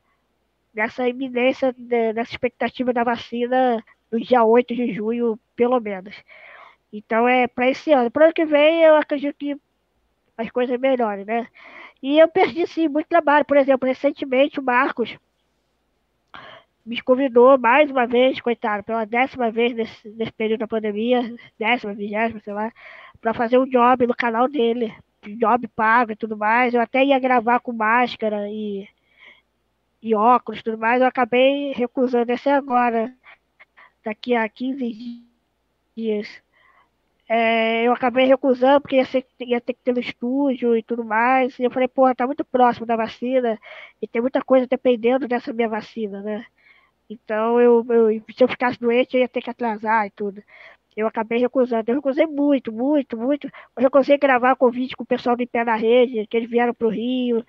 nessa 0.72 1.08
iminência, 1.08 1.74
nessa 2.14 2.30
expectativa 2.30 2.92
da 2.92 3.02
vacina 3.02 3.84
no 4.10 4.20
dia 4.20 4.44
8 4.44 4.74
de 4.74 4.92
junho, 4.92 5.38
pelo 5.56 5.80
menos. 5.80 6.14
Então 6.92 7.28
é 7.28 7.46
para 7.46 7.70
esse 7.70 7.92
ano. 7.92 8.10
Para 8.10 8.26
ano 8.26 8.34
que 8.34 8.44
vem, 8.44 8.82
eu 8.82 8.96
acredito 8.96 9.36
que 9.36 9.56
as 10.36 10.50
coisas 10.50 10.78
melhorem, 10.78 11.24
né? 11.24 11.46
E 12.02 12.18
eu 12.18 12.28
perdi 12.28 12.66
sim 12.66 12.88
muito 12.88 13.08
trabalho. 13.08 13.44
Por 13.44 13.56
exemplo, 13.56 13.86
recentemente 13.86 14.58
o 14.58 14.62
Marcos 14.62 15.16
me 16.84 17.00
convidou 17.02 17.58
mais 17.58 17.90
uma 17.90 18.06
vez, 18.06 18.40
coitado, 18.40 18.82
pela 18.82 19.04
décima 19.04 19.50
vez 19.50 19.74
nesse, 19.74 20.08
nesse 20.08 20.32
período 20.32 20.60
da 20.60 20.68
pandemia, 20.68 21.34
décima, 21.58 21.92
vigésima, 21.94 22.40
sei 22.40 22.52
lá, 22.52 22.72
para 23.20 23.34
fazer 23.34 23.58
um 23.58 23.66
job 23.68 24.06
no 24.06 24.14
canal 24.14 24.48
dele, 24.48 24.92
job 25.38 25.68
pago 25.68 26.12
e 26.12 26.16
tudo 26.16 26.36
mais. 26.36 26.74
Eu 26.74 26.80
até 26.80 27.04
ia 27.04 27.18
gravar 27.18 27.60
com 27.60 27.72
máscara 27.72 28.48
e, 28.48 28.88
e 30.02 30.14
óculos 30.14 30.60
e 30.60 30.64
tudo 30.64 30.78
mais, 30.78 31.00
eu 31.00 31.06
acabei 31.06 31.72
recusando 31.72 32.32
esse 32.32 32.48
agora 32.48 33.14
daqui 34.04 34.34
a 34.34 34.48
15 34.48 35.24
dias. 35.96 36.42
É, 37.28 37.84
eu 37.86 37.92
acabei 37.92 38.26
recusando 38.26 38.80
porque 38.80 38.96
ia, 38.96 39.04
ser, 39.04 39.24
ia, 39.40 39.60
ter 39.60 39.74
que 39.74 39.80
ter 39.84 39.92
no 39.94 40.00
estúdio 40.00 40.76
e 40.76 40.82
tudo 40.82 41.04
mais. 41.04 41.58
E 41.58 41.64
eu 41.64 41.70
falei, 41.70 41.88
porra, 41.88 42.14
tá 42.14 42.26
muito 42.26 42.44
próximo 42.44 42.86
da 42.86 42.96
vacina 42.96 43.58
e 44.02 44.08
tem 44.08 44.20
muita 44.20 44.42
coisa 44.42 44.66
dependendo 44.66 45.28
dessa 45.28 45.52
minha 45.52 45.68
vacina, 45.68 46.22
né? 46.22 46.44
Então, 47.08 47.60
eu, 47.60 47.84
eu, 47.88 48.22
se 48.36 48.44
eu 48.44 48.48
ficasse 48.48 48.78
doente, 48.80 49.16
eu 49.16 49.20
ia 49.20 49.28
ter 49.28 49.42
que 49.42 49.50
atrasar 49.50 50.06
e 50.06 50.10
tudo. 50.10 50.42
Eu 50.96 51.06
acabei 51.06 51.38
recusando. 51.38 51.90
Eu 51.90 51.96
recusei 51.96 52.26
muito, 52.26 52.72
muito, 52.72 53.16
muito. 53.16 53.46
Eu 53.76 53.82
recusei 53.82 54.18
gravar 54.18 54.56
convite 54.56 54.96
com 54.96 55.04
o 55.04 55.06
pessoal 55.06 55.36
do 55.36 55.46
Pé 55.46 55.64
na 55.64 55.76
Rede, 55.76 56.26
que 56.26 56.36
eles 56.36 56.50
vieram 56.50 56.74
para 56.74 56.86
o 56.86 56.90
Rio, 56.90 57.44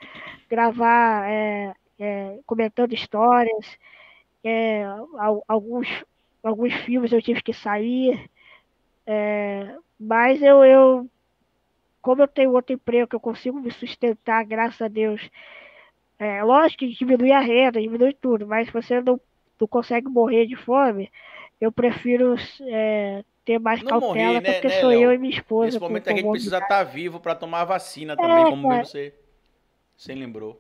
gravar 0.49 1.29
é, 1.29 1.73
é, 1.99 2.39
comentando 2.45 2.93
histórias. 2.93 3.77
É, 4.43 4.83
alguns, 5.47 5.87
alguns 6.43 6.73
filmes 6.81 7.11
eu 7.11 7.21
tive 7.21 7.41
que 7.41 7.53
sair. 7.53 8.29
É, 9.05 9.75
mas 9.99 10.41
eu, 10.41 10.63
eu, 10.63 11.09
como 12.01 12.21
eu 12.21 12.27
tenho 12.27 12.51
outro 12.53 12.73
emprego 12.73 13.07
que 13.07 13.15
eu 13.15 13.19
consigo 13.19 13.59
me 13.59 13.71
sustentar, 13.71 14.45
graças 14.45 14.81
a 14.81 14.87
Deus. 14.87 15.21
É, 16.17 16.43
lógico 16.43 16.79
que 16.79 16.93
diminui 16.93 17.31
a 17.31 17.39
renda, 17.39 17.81
diminui 17.81 18.13
tudo, 18.13 18.45
mas 18.45 18.67
se 18.67 18.73
você 18.73 19.01
não, 19.01 19.19
não 19.59 19.67
consegue 19.67 20.07
morrer 20.07 20.45
de 20.45 20.55
fome, 20.55 21.11
eu 21.59 21.71
prefiro 21.71 22.35
é, 22.61 23.23
ter 23.43 23.59
mais 23.59 23.81
não 23.81 23.89
cautela, 23.89 24.13
morrer, 24.13 24.41
né, 24.41 24.53
porque 24.53 24.67
né, 24.67 24.79
sou 24.81 24.89
Léo? 24.89 25.01
eu 25.01 25.13
e 25.13 25.17
minha 25.17 25.33
esposa. 25.33 25.65
Nesse 25.65 25.79
momento 25.79 26.07
a 26.09 26.15
gente 26.15 26.29
precisa 26.29 26.57
estar 26.57 26.67
tá 26.67 26.83
vivo 26.83 27.19
para 27.19 27.33
tomar 27.33 27.61
a 27.61 27.65
vacina 27.65 28.15
também, 28.15 28.43
é, 28.43 28.49
como 28.49 28.71
é. 28.71 28.83
você, 28.83 29.15
você 29.97 30.13
lembrou. 30.13 30.59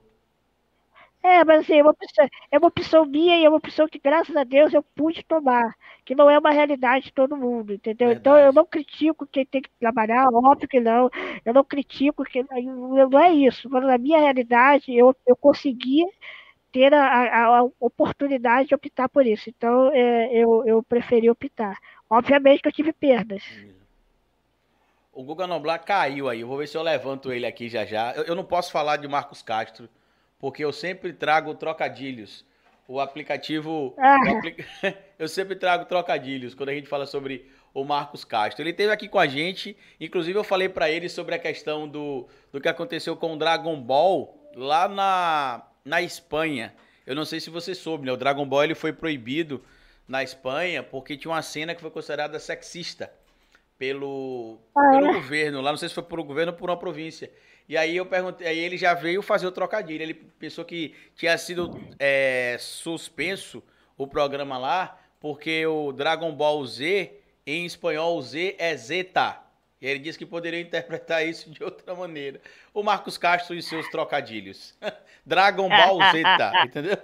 É, 1.23 1.43
mas 1.43 1.61
assim, 1.61 1.75
é 1.75 1.81
uma, 1.83 1.91
opção, 1.91 2.27
é 2.51 2.57
uma 2.57 2.67
opção 2.67 3.05
minha 3.05 3.37
e 3.37 3.45
é 3.45 3.49
uma 3.49 3.57
opção 3.57 3.87
que, 3.87 3.99
graças 3.99 4.35
a 4.35 4.43
Deus, 4.43 4.73
eu 4.73 4.81
pude 4.81 5.23
tomar, 5.23 5.75
que 6.03 6.15
não 6.15 6.29
é 6.29 6.39
uma 6.39 6.49
realidade 6.49 7.05
de 7.05 7.13
todo 7.13 7.37
mundo, 7.37 7.73
entendeu? 7.73 8.07
Verdade. 8.07 8.19
Então 8.19 8.37
eu 8.37 8.51
não 8.51 8.65
critico 8.65 9.27
quem 9.27 9.45
tem 9.45 9.61
que 9.61 9.69
trabalhar, 9.79 10.27
óbvio 10.33 10.67
que 10.67 10.79
não, 10.79 11.11
eu 11.45 11.53
não 11.53 11.63
critico, 11.63 12.23
que 12.23 12.43
não 12.43 13.19
é 13.19 13.31
isso, 13.33 13.69
mas 13.69 13.83
na 13.83 13.99
minha 13.99 14.19
realidade 14.19 14.95
eu, 14.95 15.15
eu 15.27 15.35
consegui 15.35 16.03
ter 16.71 16.91
a, 16.93 17.05
a, 17.05 17.59
a 17.59 17.63
oportunidade 17.79 18.69
de 18.69 18.75
optar 18.75 19.07
por 19.07 19.25
isso, 19.25 19.49
então 19.49 19.91
é, 19.93 20.33
eu, 20.33 20.65
eu 20.65 20.81
preferi 20.81 21.29
optar. 21.29 21.77
Obviamente 22.09 22.61
que 22.61 22.67
eu 22.67 22.73
tive 22.73 22.93
perdas. 22.93 23.43
O 25.13 25.23
Guga 25.23 25.45
Noblar 25.45 25.83
caiu 25.83 26.29
aí, 26.29 26.41
eu 26.41 26.47
vou 26.47 26.57
ver 26.57 26.67
se 26.67 26.77
eu 26.77 26.81
levanto 26.81 27.31
ele 27.31 27.45
aqui 27.45 27.69
já 27.69 27.85
já. 27.85 28.13
Eu, 28.13 28.23
eu 28.23 28.35
não 28.35 28.43
posso 28.43 28.71
falar 28.71 28.97
de 28.97 29.07
Marcos 29.07 29.41
Castro, 29.41 29.87
porque 30.41 30.65
eu 30.65 30.73
sempre 30.73 31.13
trago 31.13 31.53
trocadilhos. 31.53 32.43
O 32.87 32.99
aplicativo. 32.99 33.93
Ah. 33.97 34.17
O 34.25 34.37
apli... 34.37 34.65
eu 35.17 35.27
sempre 35.27 35.55
trago 35.55 35.85
trocadilhos 35.85 36.55
quando 36.55 36.69
a 36.69 36.73
gente 36.73 36.89
fala 36.89 37.05
sobre 37.05 37.49
o 37.73 37.85
Marcos 37.85 38.25
Castro. 38.25 38.63
Ele 38.63 38.71
esteve 38.71 38.91
aqui 38.91 39.07
com 39.07 39.19
a 39.19 39.27
gente, 39.27 39.77
inclusive 39.99 40.37
eu 40.37 40.43
falei 40.43 40.67
para 40.67 40.89
ele 40.89 41.07
sobre 41.07 41.35
a 41.35 41.39
questão 41.39 41.87
do, 41.87 42.27
do 42.51 42.59
que 42.59 42.67
aconteceu 42.67 43.15
com 43.15 43.33
o 43.33 43.37
Dragon 43.37 43.79
Ball 43.79 44.35
lá 44.55 44.89
na, 44.89 45.61
na 45.85 46.01
Espanha. 46.01 46.73
Eu 47.05 47.15
não 47.15 47.23
sei 47.23 47.39
se 47.39 47.49
você 47.49 47.73
soube, 47.73 48.05
né? 48.05 48.11
O 48.11 48.17
Dragon 48.17 48.45
Ball 48.45 48.63
ele 48.63 48.75
foi 48.75 48.91
proibido 48.91 49.63
na 50.07 50.23
Espanha 50.23 50.83
porque 50.83 51.15
tinha 51.15 51.31
uma 51.31 51.41
cena 51.41 51.73
que 51.75 51.81
foi 51.81 51.91
considerada 51.91 52.39
sexista 52.39 53.13
pelo, 53.77 54.57
ah, 54.75 54.91
pelo 54.91 55.07
é? 55.07 55.13
governo. 55.13 55.61
Lá 55.61 55.69
não 55.69 55.77
sei 55.77 55.87
se 55.87 55.95
foi 55.95 56.03
por 56.03 56.19
um 56.19 56.25
governo 56.25 56.51
ou 56.51 56.57
por 56.57 56.69
uma 56.69 56.77
província. 56.77 57.31
E 57.67 57.77
aí 57.77 57.95
eu 57.95 58.05
perguntei, 58.05 58.47
aí 58.47 58.59
ele 58.59 58.77
já 58.77 58.93
veio 58.93 59.21
fazer 59.21 59.47
o 59.47 59.51
trocadilho. 59.51 60.01
Ele 60.01 60.13
pensou 60.13 60.65
que 60.65 60.95
tinha 61.15 61.37
sido 61.37 61.79
é, 61.97 62.57
suspenso 62.59 63.63
o 63.97 64.07
programa 64.07 64.57
lá, 64.57 64.99
porque 65.19 65.65
o 65.65 65.91
Dragon 65.91 66.31
Ball 66.33 66.65
Z, 66.65 67.13
em 67.45 67.65
espanhol, 67.65 68.21
Z 68.21 68.55
é 68.57 68.75
Zeta. 68.75 69.39
E 69.81 69.87
ele 69.87 69.99
disse 69.99 70.17
que 70.17 70.25
poderia 70.25 70.59
interpretar 70.61 71.25
isso 71.25 71.49
de 71.49 71.63
outra 71.63 71.95
maneira. 71.95 72.39
O 72.73 72.83
Marcos 72.83 73.17
Castro 73.17 73.55
e 73.55 73.61
seus 73.61 73.87
trocadilhos. 73.89 74.77
Dragon 75.25 75.69
Ball 75.69 75.99
Zeta, 76.11 76.51
entendeu? 76.65 76.97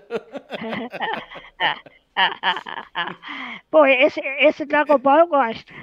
Pô, 3.70 3.86
esse, 3.86 4.20
esse 4.40 4.66
Dragon 4.66 4.98
Ball 4.98 5.20
eu 5.20 5.28
gosto. 5.28 5.74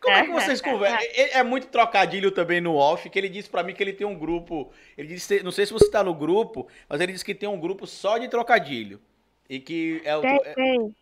Como 0.00 0.16
é 0.16 0.24
que 0.24 0.32
vocês 0.32 0.60
conversam? 0.62 0.98
É, 1.12 1.38
é 1.38 1.42
muito 1.42 1.68
trocadilho 1.68 2.30
também 2.30 2.60
no 2.60 2.76
off, 2.76 3.08
que 3.08 3.18
ele 3.18 3.28
disse 3.28 3.48
para 3.48 3.62
mim 3.62 3.74
que 3.74 3.82
ele 3.82 3.92
tem 3.92 4.06
um 4.06 4.18
grupo. 4.18 4.72
Ele 4.96 5.08
disse, 5.08 5.42
não 5.42 5.50
sei 5.50 5.66
se 5.66 5.72
você 5.72 5.90
tá 5.90 6.02
no 6.02 6.14
grupo, 6.14 6.68
mas 6.88 7.00
ele 7.00 7.12
disse 7.12 7.24
que 7.24 7.34
tem 7.34 7.48
um 7.48 7.60
grupo 7.60 7.86
só 7.86 8.18
de 8.18 8.28
trocadilho. 8.28 9.00
E 9.48 9.58
que 9.58 10.00
é 10.04 10.16
o. 10.16 10.20
Tem, 10.20 10.40
tem. 10.54 10.96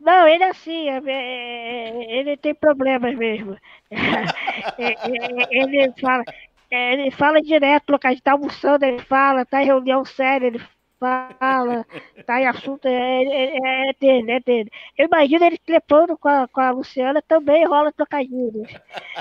Não, 0.00 0.26
ele 0.26 0.42
é 0.42 0.48
assim, 0.48 0.88
é, 0.88 1.00
é, 1.06 2.18
ele 2.18 2.36
tem 2.36 2.52
problemas 2.52 3.16
mesmo. 3.16 3.56
ele 5.50 5.92
fala, 6.00 6.24
ele 6.68 7.10
fala 7.12 7.40
direto, 7.40 7.86
trocadilho, 7.86 8.22
tá 8.22 8.32
almoçando, 8.32 8.84
ele 8.84 8.98
fala, 8.98 9.46
tá 9.46 9.62
em 9.62 9.66
reunião 9.66 10.04
séria, 10.04 10.48
ele 10.48 10.60
fala, 11.02 11.84
tá 12.24 12.40
em 12.40 12.46
assunto, 12.46 12.86
é, 12.86 13.24
é, 13.24 13.88
é 13.88 13.92
dele, 13.98 14.30
é 14.30 14.40
dele. 14.40 14.70
Eu 14.96 15.06
imagino 15.06 15.44
ele 15.44 15.58
trepando 15.58 16.16
com 16.16 16.28
a, 16.28 16.46
com 16.46 16.60
a 16.60 16.70
Luciana, 16.70 17.20
também 17.26 17.66
rola 17.66 17.90
trocadilhos. 17.92 18.70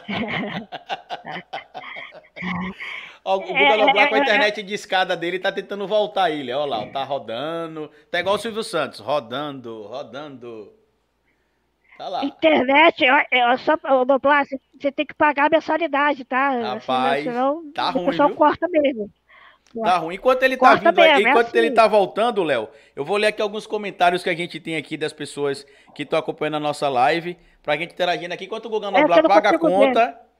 Ó, 3.23 3.37
o 3.37 3.41
Guga 3.41 3.59
é, 3.59 3.77
Noblar 3.77 4.09
com 4.09 4.15
a 4.15 4.17
é, 4.17 4.21
é, 4.21 4.23
internet 4.23 4.63
de 4.63 4.73
escada 4.73 5.15
dele 5.15 5.39
tá 5.39 5.51
tentando 5.51 5.87
voltar 5.87 6.31
ele. 6.31 6.51
Olha 6.51 6.65
lá, 6.65 6.87
tá 6.87 7.03
rodando. 7.03 7.89
Tá 8.09 8.19
igual 8.19 8.35
o 8.35 8.39
Silvio 8.39 8.63
Santos, 8.63 8.99
rodando, 8.99 9.83
rodando. 9.83 10.73
Tá 11.97 12.09
lá. 12.09 12.25
Internet, 12.25 13.03
eu, 13.03 13.57
só, 13.59 13.77
Noblar, 14.05 14.45
você 14.79 14.91
tem 14.91 15.05
que 15.05 15.13
pagar 15.13 15.45
a 15.45 15.49
mensalidade, 15.49 16.25
tá? 16.25 16.73
Rapaz, 16.73 17.13
assim, 17.13 17.29
senão, 17.29 17.71
tá 17.71 17.91
ruim, 17.91 18.03
O 18.03 18.05
pessoal 18.07 18.31
corta 18.31 18.67
mesmo. 18.69 19.09
Tá 19.79 19.97
ruim. 19.97 20.15
Enquanto 20.15 20.43
ele 20.43 20.57
tá 20.57 20.75
vindo 20.75 20.99
aí, 20.99 21.23
enquanto 21.23 21.47
assim. 21.47 21.57
ele 21.57 21.71
tá 21.71 21.87
voltando, 21.87 22.43
Léo, 22.43 22.67
eu 22.95 23.05
vou 23.05 23.17
ler 23.17 23.27
aqui 23.27 23.41
alguns 23.41 23.65
comentários 23.65 24.23
que 24.23 24.29
a 24.29 24.35
gente 24.35 24.59
tem 24.59 24.75
aqui 24.75 24.97
das 24.97 25.13
pessoas 25.13 25.65
que 25.95 26.03
estão 26.03 26.19
acompanhando 26.19 26.55
a 26.55 26.59
nossa 26.59 26.89
live, 26.89 27.37
pra 27.63 27.77
gente 27.77 27.93
interagindo 27.93 28.33
aqui. 28.33 28.45
Enquanto 28.45 28.65
o 28.65 28.69
Guga 28.69 28.91
Noblar 28.91 29.19
é, 29.19 29.23
paga 29.23 29.49
a 29.51 29.57
conta. 29.59 30.07
Ver. 30.07 30.31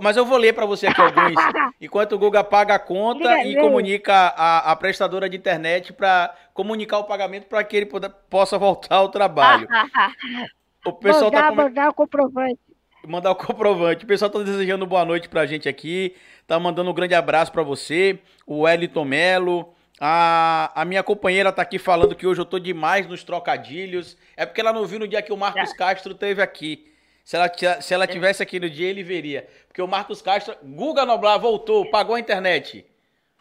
Mas 0.00 0.16
eu 0.16 0.24
vou 0.24 0.38
ler 0.38 0.54
para 0.54 0.64
você 0.64 0.86
aqui 0.86 1.00
alguns. 1.00 1.34
enquanto 1.80 2.12
o 2.12 2.18
Guga 2.18 2.42
paga 2.42 2.76
a 2.76 2.78
conta 2.78 3.44
e 3.44 3.54
comunica 3.56 4.14
a, 4.14 4.72
a 4.72 4.76
prestadora 4.76 5.28
de 5.28 5.36
internet 5.36 5.92
para 5.92 6.34
comunicar 6.54 6.98
o 6.98 7.04
pagamento 7.04 7.46
para 7.46 7.62
que 7.62 7.76
ele 7.76 7.86
poda, 7.86 8.08
possa 8.08 8.56
voltar 8.56 8.96
ao 8.96 9.10
trabalho. 9.10 9.68
o 10.84 10.92
pessoal 10.94 11.30
tá 11.30 11.36
mandar, 11.36 11.50
tá 11.50 11.62
mandar 11.62 11.88
o 11.90 11.94
comprovante. 11.94 12.65
Mandar 13.06 13.30
o 13.30 13.34
comprovante. 13.36 14.04
O 14.04 14.08
pessoal 14.08 14.30
tá 14.30 14.40
desejando 14.40 14.86
boa 14.86 15.04
noite 15.04 15.28
pra 15.28 15.46
gente 15.46 15.68
aqui 15.68 16.14
tá 16.46 16.58
mandando 16.60 16.90
um 16.90 16.94
grande 16.94 17.14
abraço 17.14 17.50
para 17.50 17.62
você, 17.62 18.18
o 18.46 18.60
Wellington 18.60 19.04
Melo. 19.04 19.74
A, 19.98 20.70
a 20.74 20.84
minha 20.84 21.02
companheira 21.02 21.50
tá 21.50 21.62
aqui 21.62 21.78
falando 21.78 22.14
que 22.14 22.26
hoje 22.26 22.40
eu 22.40 22.44
tô 22.44 22.58
demais 22.58 23.06
nos 23.06 23.24
trocadilhos. 23.24 24.16
É 24.36 24.44
porque 24.44 24.60
ela 24.60 24.72
não 24.72 24.86
viu 24.86 24.98
no 24.98 25.08
dia 25.08 25.22
que 25.22 25.32
o 25.32 25.36
Marcos 25.36 25.72
é. 25.72 25.74
Castro 25.74 26.14
teve 26.14 26.42
aqui. 26.42 26.92
Se 27.24 27.34
ela, 27.34 27.50
se 27.80 27.94
ela 27.94 28.06
tivesse 28.06 28.42
aqui 28.42 28.60
no 28.60 28.70
dia, 28.70 28.88
ele 28.88 29.02
veria. 29.02 29.48
Porque 29.66 29.82
o 29.82 29.88
Marcos 29.88 30.22
Castro. 30.22 30.54
Guga 30.62 31.04
Noblar 31.04 31.40
voltou, 31.40 31.90
pagou 31.90 32.14
a 32.14 32.20
internet. 32.20 32.86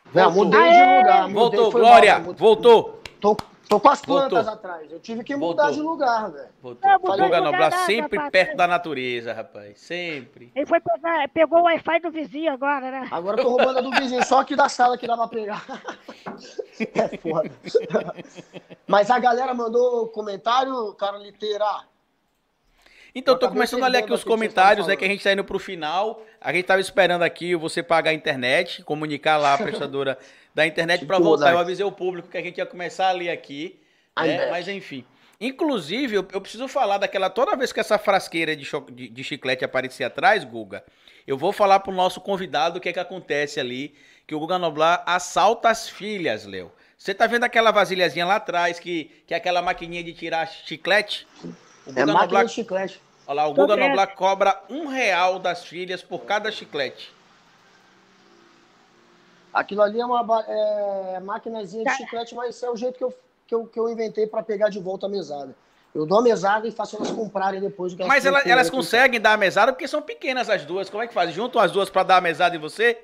Voltou. 0.06 0.46
mudei 0.46 0.62
de 0.62 0.98
lugar. 0.98 1.30
Voltou, 1.30 1.72
Glória, 1.72 2.20
mal, 2.20 2.34
voltou. 2.34 3.02
Tô, 3.20 3.38
Tô 3.68 3.80
com 3.80 3.90
as 3.90 4.02
plantas 4.02 4.46
Voltou. 4.46 4.54
atrás. 4.54 4.92
Eu 4.92 5.00
tive 5.00 5.24
que 5.24 5.36
mudar 5.36 5.64
Voltou. 5.64 5.82
de 5.82 5.82
lugar, 5.82 6.32
velho. 6.32 6.50
Voltou. 6.62 6.90
É, 6.90 6.98
Guga 6.98 7.42
Noblar 7.42 7.72
sempre 7.86 8.18
rapaz. 8.18 8.32
perto 8.32 8.58
da 8.58 8.68
natureza, 8.68 9.34
rapaz. 9.34 9.80
Sempre. 9.80 10.52
Ele 10.56 10.66
foi 10.66 10.80
pegar, 10.80 11.28
pegou 11.30 11.60
o 11.60 11.64
Wi-Fi 11.64 12.00
do 12.00 12.12
vizinho 12.12 12.52
agora, 12.54 12.92
né? 12.92 13.08
Agora 13.12 13.40
eu 13.40 13.44
tô 13.44 13.50
roubando 13.50 13.80
a 13.80 13.82
do 13.82 13.92
vizinho, 13.92 14.24
só 14.24 14.42
aqui 14.42 14.56
da 14.56 14.70
sala 14.70 14.98
que 14.98 15.08
dá 15.08 15.18
pra 15.18 15.28
pegar. 15.28 15.66
é 16.80 17.18
foda. 17.18 17.52
Mas 18.88 19.10
a 19.10 19.18
galera 19.18 19.54
mandou 19.54 20.08
comentário, 20.10 20.94
cara, 20.94 21.18
literar. 21.18 21.88
Então, 23.18 23.36
eu 23.36 23.40
tô 23.40 23.48
começando 23.48 23.84
a 23.84 23.88
ler 23.88 24.00
aqui 24.00 24.12
os 24.12 24.26
comentários, 24.26 24.88
né? 24.88 24.96
Que 24.98 25.06
a 25.06 25.08
gente 25.08 25.24
tá 25.24 25.32
indo 25.32 25.44
pro 25.46 25.58
final. 25.58 26.22
A 26.42 26.52
gente 26.52 26.66
tava 26.66 26.82
esperando 26.82 27.22
aqui 27.22 27.56
você 27.56 27.82
pagar 27.82 28.12
a 28.12 28.14
internet, 28.14 28.84
comunicar 28.84 29.38
lá 29.38 29.54
a 29.54 29.58
prestadora 29.58 30.18
da 30.56 30.66
internet 30.66 31.06
para 31.06 31.20
voltar. 31.20 31.52
Eu 31.52 31.60
avisei 31.60 31.86
o 31.86 31.92
público 31.92 32.30
que 32.30 32.38
a 32.38 32.42
gente 32.42 32.58
ia 32.58 32.66
começar 32.66 33.10
a 33.10 33.12
ler 33.12 33.30
aqui. 33.30 33.78
Né? 34.18 34.50
Mas 34.50 34.70
enfim. 34.70 35.06
Inclusive, 35.40 36.16
eu, 36.16 36.28
eu, 36.32 36.40
preciso 36.40 36.66
falar 36.70 36.98
daquela. 36.98 37.30
Toda 37.30 37.58
vez 37.58 37.74
que 37.74 37.80
essa 37.82 37.98
frasqueira 37.98 38.56
de, 38.56 38.66
de, 38.94 39.10
de 39.10 39.24
chiclete 39.24 39.66
aparecer 39.66 40.06
atrás, 40.06 40.46
Guga, 40.46 40.82
eu 41.28 41.38
vou 41.38 41.52
falar 41.52 41.82
pro 41.82 41.92
nosso 41.92 42.22
convidado 42.22 42.78
o 42.78 42.82
que 42.82 42.88
é 42.88 42.94
que 42.94 43.00
acontece 43.00 43.60
ali. 43.60 43.94
Que 44.26 44.34
o 44.34 44.40
Guga 44.40 44.58
Noblar 44.58 45.04
assalta 45.06 45.70
as 45.70 45.90
filhas, 45.90 46.46
Léo. 46.46 46.72
Você 46.98 47.14
tá 47.14 47.28
vendo 47.28 47.44
aquela 47.44 47.72
vasilhazinha 47.72 48.26
lá 48.26 48.38
atrás, 48.38 48.80
que, 48.80 49.12
que 49.28 49.34
é 49.34 49.38
aquela 49.38 49.62
maquininha 49.62 50.04
de 50.04 50.14
tirar 50.14 50.48
chiclete? 50.48 51.28
O 51.44 51.50
é 51.90 51.92
Guga 51.92 52.02
é 52.02 52.06
máquina 52.06 52.22
Noblar... 52.22 52.46
de 52.46 52.52
chiclete. 52.54 53.02
Olha 53.28 53.36
lá, 53.36 53.48
o 53.48 53.54
Guga 53.54 53.76
Noblar 53.76 54.16
cobra 54.16 54.64
um 54.70 54.88
real 54.88 55.38
das 55.38 55.66
filhas 55.66 56.02
por 56.02 56.22
cada 56.22 56.50
chiclete. 56.50 57.12
Aquilo 59.56 59.82
ali 59.82 60.00
é 60.02 60.06
uma 60.06 60.44
é, 60.46 61.20
máquinazinha 61.22 61.86
de 61.86 61.90
tá. 61.90 61.96
chiclete, 61.96 62.36
mas 62.36 62.62
é 62.62 62.70
o 62.70 62.76
jeito 62.76 62.98
que 62.98 63.04
eu, 63.06 63.14
que 63.48 63.56
eu, 63.56 63.66
que 63.66 63.80
eu 63.80 63.88
inventei 63.88 64.28
para 64.28 64.44
pegar 64.44 64.68
de 64.68 64.82
volta 64.82 65.06
a 65.06 65.10
mesada. 65.10 65.56
Eu 65.94 66.06
dou 66.06 66.20
a 66.20 66.22
mesada 66.22 66.68
e 66.68 66.72
faço 66.72 66.98
elas 66.98 67.10
comprarem 67.10 67.62
depois 67.62 67.94
do 67.94 68.00
que 68.00 68.06
Mas 68.06 68.26
elas, 68.26 68.46
elas 68.46 68.70
conseguem 68.70 69.18
dar 69.18 69.32
a 69.32 69.38
mesada 69.38 69.72
porque 69.72 69.88
são 69.88 70.02
pequenas 70.02 70.50
as 70.50 70.66
duas. 70.66 70.90
Como 70.90 71.02
é 71.02 71.08
que 71.08 71.14
faz? 71.14 71.32
Juntam 71.32 71.62
as 71.62 71.72
duas 71.72 71.90
para 71.90 72.04
dar 72.04 72.18
a 72.18 72.22
mesada 72.22 72.54
em 72.54 72.60
você? 72.60 73.02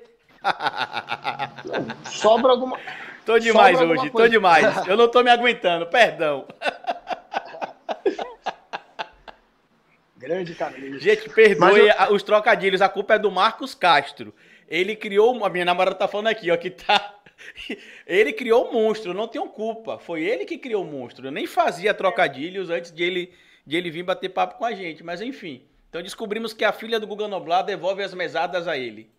Não, 1.64 2.10
sobra 2.10 2.52
alguma. 2.52 2.78
Tô 3.24 3.38
demais 3.38 3.80
hoje, 3.80 4.10
tô 4.10 4.26
demais. 4.26 4.84
Eu 4.88 4.96
não 4.96 5.08
tô 5.08 5.22
me 5.22 5.30
aguentando, 5.30 5.86
perdão. 5.86 6.44
Grande 10.18 10.56
cara. 10.56 10.74
Gente, 10.98 11.30
perdoe 11.30 11.88
eu... 11.88 12.12
os 12.12 12.24
trocadilhos, 12.24 12.82
a 12.82 12.88
culpa 12.88 13.14
é 13.14 13.18
do 13.20 13.30
Marcos 13.30 13.76
Castro. 13.76 14.34
Ele 14.72 14.96
criou, 14.96 15.44
a 15.44 15.50
minha 15.50 15.66
namorada 15.66 15.94
tá 15.94 16.08
falando 16.08 16.28
aqui, 16.28 16.50
ó, 16.50 16.56
que 16.56 16.70
tá 16.70 17.20
ele 18.06 18.32
criou 18.32 18.70
o 18.70 18.72
monstro, 18.72 19.12
não 19.12 19.28
tenho 19.28 19.46
culpa. 19.48 19.98
Foi 19.98 20.22
ele 20.22 20.46
que 20.46 20.56
criou 20.56 20.82
o 20.82 20.90
monstro. 20.90 21.26
Eu 21.26 21.30
nem 21.30 21.46
fazia 21.46 21.92
trocadilhos 21.92 22.70
antes 22.70 22.90
de 22.90 23.02
ele, 23.02 23.34
de 23.66 23.76
ele 23.76 23.90
vir 23.90 24.02
bater 24.02 24.30
papo 24.30 24.56
com 24.56 24.64
a 24.64 24.72
gente. 24.72 25.04
Mas 25.04 25.20
enfim. 25.20 25.62
Então 25.90 26.02
descobrimos 26.02 26.54
que 26.54 26.64
a 26.64 26.72
filha 26.72 26.98
do 26.98 27.06
Guga 27.06 27.28
Noblar 27.28 27.62
devolve 27.62 28.02
as 28.02 28.14
mesadas 28.14 28.66
a 28.66 28.78
ele. 28.78 29.10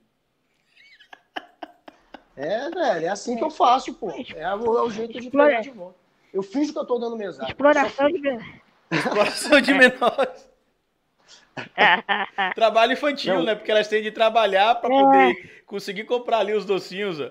É, 2.36 2.72
velho, 2.72 3.06
é 3.06 3.10
assim 3.10 3.38
que 3.38 3.44
eu 3.44 3.52
faço, 3.52 3.94
pô. 3.94 4.10
É 4.10 4.56
o, 4.56 4.78
é 4.80 4.82
o 4.82 4.90
jeito 4.90 5.22
de 5.22 5.30
pegar 5.30 5.62
de 5.62 5.70
volta. 5.70 6.00
Eu 6.34 6.42
finjo 6.42 6.74
que 6.74 6.80
eu 6.80 6.86
tô 6.86 6.98
dando 6.98 7.16
mesada. 7.16 7.48
Exploração 7.48 8.10
de 8.10 8.40
Exploração 8.90 9.62
de 9.62 9.72
menores. 9.72 10.53
Trabalho 12.56 12.94
infantil, 12.94 13.36
não. 13.36 13.44
né? 13.44 13.56
Porque 13.56 13.72
elas 13.72 13.88
têm 13.88 14.02
de 14.02 14.12
trabalhar 14.12 14.76
para 14.76 14.94
é. 14.94 15.02
poder 15.02 15.64
conseguir 15.66 16.06
comprar 16.06 16.40
ali 16.40 16.54
os 16.54 16.66
docinhos. 16.66 17.20
Ó. 17.20 17.30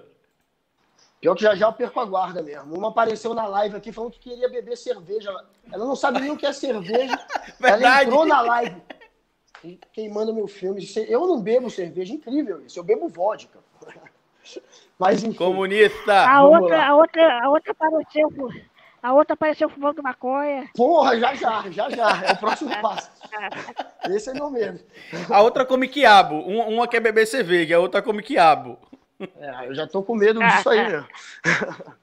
Pior 1.20 1.34
que 1.34 1.42
já 1.42 1.54
já 1.54 1.66
eu 1.66 1.72
perco 1.72 2.00
a 2.00 2.04
guarda 2.04 2.42
mesmo. 2.42 2.76
Uma 2.76 2.88
apareceu 2.88 3.32
na 3.32 3.46
live 3.46 3.76
aqui 3.76 3.92
falando 3.92 4.12
que 4.12 4.18
queria 4.18 4.48
beber 4.48 4.76
cerveja. 4.76 5.30
Ela 5.72 5.84
não 5.84 5.94
sabe 5.94 6.20
nem 6.20 6.30
o 6.30 6.36
que 6.36 6.46
é 6.46 6.52
cerveja. 6.52 7.18
Ela 7.62 8.02
entrou 8.02 8.24
na 8.24 8.40
live 8.40 8.82
queimando 9.92 10.34
meu 10.34 10.48
filme. 10.48 10.84
Eu 11.08 11.26
não 11.26 11.40
bebo 11.40 11.70
cerveja, 11.70 12.12
incrível 12.12 12.64
isso. 12.64 12.78
Eu 12.78 12.84
bebo 12.84 13.08
vodka. 13.08 13.58
Mas 14.98 15.22
enfim. 15.22 15.36
Comunista! 15.36 16.28
A 16.28 16.44
outra, 16.44 16.86
a 16.86 16.94
outra, 16.96 17.44
a 17.44 17.48
outra 17.48 17.72
apareceu, 17.72 18.28
a 19.02 19.12
outra 19.12 19.34
apareceu 19.34 19.68
fumando 19.68 20.02
maconha. 20.02 20.68
Porra, 20.74 21.18
já 21.18 21.34
já, 21.34 21.70
já 21.70 21.90
já. 21.90 22.22
É 22.24 22.32
o 22.32 22.36
próximo 22.36 22.70
passo. 22.80 23.10
Esse 24.08 24.30
é 24.30 24.34
meu 24.34 24.48
medo. 24.48 24.78
A 25.28 25.42
outra 25.42 25.64
come 25.64 25.88
quiabo. 25.88 26.36
Uma 26.36 26.86
quer 26.86 27.00
beber 27.00 27.26
cerveja, 27.26 27.76
a 27.76 27.80
outra 27.80 28.00
come 28.00 28.22
quiabo. 28.22 28.78
É, 29.38 29.66
eu 29.66 29.74
já 29.74 29.86
tô 29.86 30.02
com 30.02 30.14
medo 30.14 30.40
disso 30.40 30.70
aí, 30.70 30.88
né? 30.92 31.04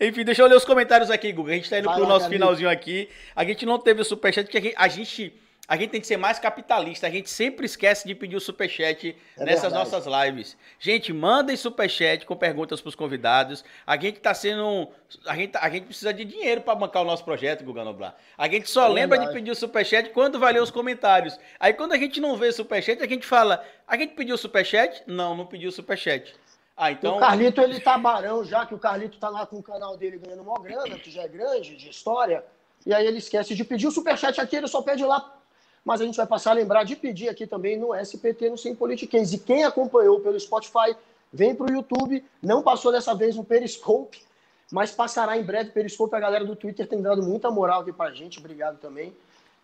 Enfim, 0.00 0.24
deixa 0.24 0.40
eu 0.42 0.46
ler 0.46 0.56
os 0.56 0.64
comentários 0.64 1.10
aqui, 1.10 1.30
Guga. 1.30 1.52
A 1.52 1.54
gente 1.54 1.68
tá 1.68 1.78
indo 1.78 1.84
Vai 1.86 1.94
pro 1.96 2.04
lá, 2.04 2.08
nosso 2.10 2.28
finalzinho 2.28 2.70
aqui. 2.70 3.08
A 3.36 3.44
gente 3.44 3.66
não 3.66 3.78
teve 3.78 4.00
o 4.00 4.04
superchat, 4.04 4.46
porque 4.50 4.74
a 4.74 4.88
gente, 4.88 5.34
a 5.70 5.76
gente 5.76 5.90
tem 5.90 6.00
que 6.00 6.06
ser 6.08 6.16
mais 6.16 6.36
capitalista. 6.36 7.06
A 7.06 7.10
gente 7.10 7.30
sempre 7.30 7.64
esquece 7.64 8.04
de 8.04 8.12
pedir 8.12 8.34
o 8.34 8.40
superchat 8.40 9.16
é 9.36 9.44
nessas 9.44 9.72
verdade. 9.72 9.88
nossas 9.88 10.04
lives. 10.04 10.56
Gente, 10.80 11.12
mandem 11.12 11.56
superchat 11.56 12.26
com 12.26 12.34
perguntas 12.34 12.80
pros 12.80 12.96
convidados. 12.96 13.64
A 13.86 13.96
gente 13.96 14.18
tá 14.18 14.34
sendo. 14.34 14.88
A 15.24 15.36
gente, 15.36 15.56
a 15.56 15.70
gente 15.70 15.84
precisa 15.84 16.12
de 16.12 16.24
dinheiro 16.24 16.60
para 16.60 16.74
bancar 16.74 17.02
o 17.02 17.04
nosso 17.04 17.24
projeto, 17.24 17.62
Guga 17.62 17.84
Noblar. 17.84 18.16
A 18.36 18.48
gente 18.48 18.68
só 18.68 18.86
é 18.86 18.88
lembra 18.88 19.16
verdade. 19.16 19.28
de 19.28 19.38
pedir 19.38 19.52
o 19.52 19.54
superchat 19.54 20.10
quando 20.10 20.40
vai 20.40 20.52
ler 20.52 20.60
os 20.60 20.72
comentários. 20.72 21.38
Aí 21.60 21.72
quando 21.72 21.92
a 21.92 21.96
gente 21.96 22.20
não 22.20 22.36
vê 22.36 22.50
superchat, 22.50 23.00
a 23.00 23.06
gente 23.06 23.24
fala: 23.24 23.64
a 23.86 23.96
gente 23.96 24.14
pediu 24.14 24.36
superchat? 24.36 25.04
Não, 25.06 25.36
não 25.36 25.46
pediu 25.46 25.70
superchat. 25.70 26.34
Ah, 26.76 26.90
então... 26.90 27.16
O 27.16 27.20
Carlito, 27.20 27.60
ele 27.60 27.78
tá 27.78 27.96
barão 27.96 28.42
já, 28.42 28.66
que 28.66 28.74
o 28.74 28.78
Carlito 28.78 29.18
tá 29.18 29.28
lá 29.28 29.46
com 29.46 29.58
o 29.58 29.62
canal 29.62 29.96
dele 29.96 30.18
ganhando 30.18 30.42
uma 30.42 30.58
grana, 30.58 30.98
que 30.98 31.12
já 31.12 31.22
é 31.22 31.28
grande, 31.28 31.76
de 31.76 31.90
história, 31.90 32.42
e 32.84 32.92
aí 32.92 33.06
ele 33.06 33.18
esquece 33.18 33.54
de 33.54 33.62
pedir 33.62 33.86
o 33.86 33.90
superchat 33.92 34.40
aqui, 34.40 34.56
ele 34.56 34.66
só 34.66 34.82
pede 34.82 35.04
lá. 35.04 35.39
Mas 35.84 36.00
a 36.00 36.04
gente 36.04 36.16
vai 36.16 36.26
passar 36.26 36.50
a 36.50 36.54
lembrar 36.54 36.84
de 36.84 36.94
pedir 36.94 37.28
aqui 37.28 37.46
também 37.46 37.78
no 37.78 37.94
SPT, 37.94 38.50
no 38.50 38.58
Sem 38.58 38.74
Politiquês. 38.74 39.32
E 39.32 39.38
quem 39.38 39.64
acompanhou 39.64 40.20
pelo 40.20 40.38
Spotify, 40.38 40.94
vem 41.32 41.54
pro 41.54 41.72
YouTube, 41.72 42.24
não 42.42 42.62
passou 42.62 42.92
dessa 42.92 43.14
vez 43.14 43.36
no 43.36 43.44
Periscope, 43.44 44.22
mas 44.70 44.90
passará 44.90 45.36
em 45.36 45.42
breve. 45.42 45.70
Periscope, 45.70 46.14
a 46.14 46.20
galera 46.20 46.44
do 46.44 46.54
Twitter 46.54 46.86
tem 46.86 47.00
dado 47.00 47.22
muita 47.22 47.50
moral 47.50 47.80
aqui 47.80 47.92
pra 47.92 48.10
gente, 48.10 48.38
obrigado 48.38 48.78
também. 48.78 49.12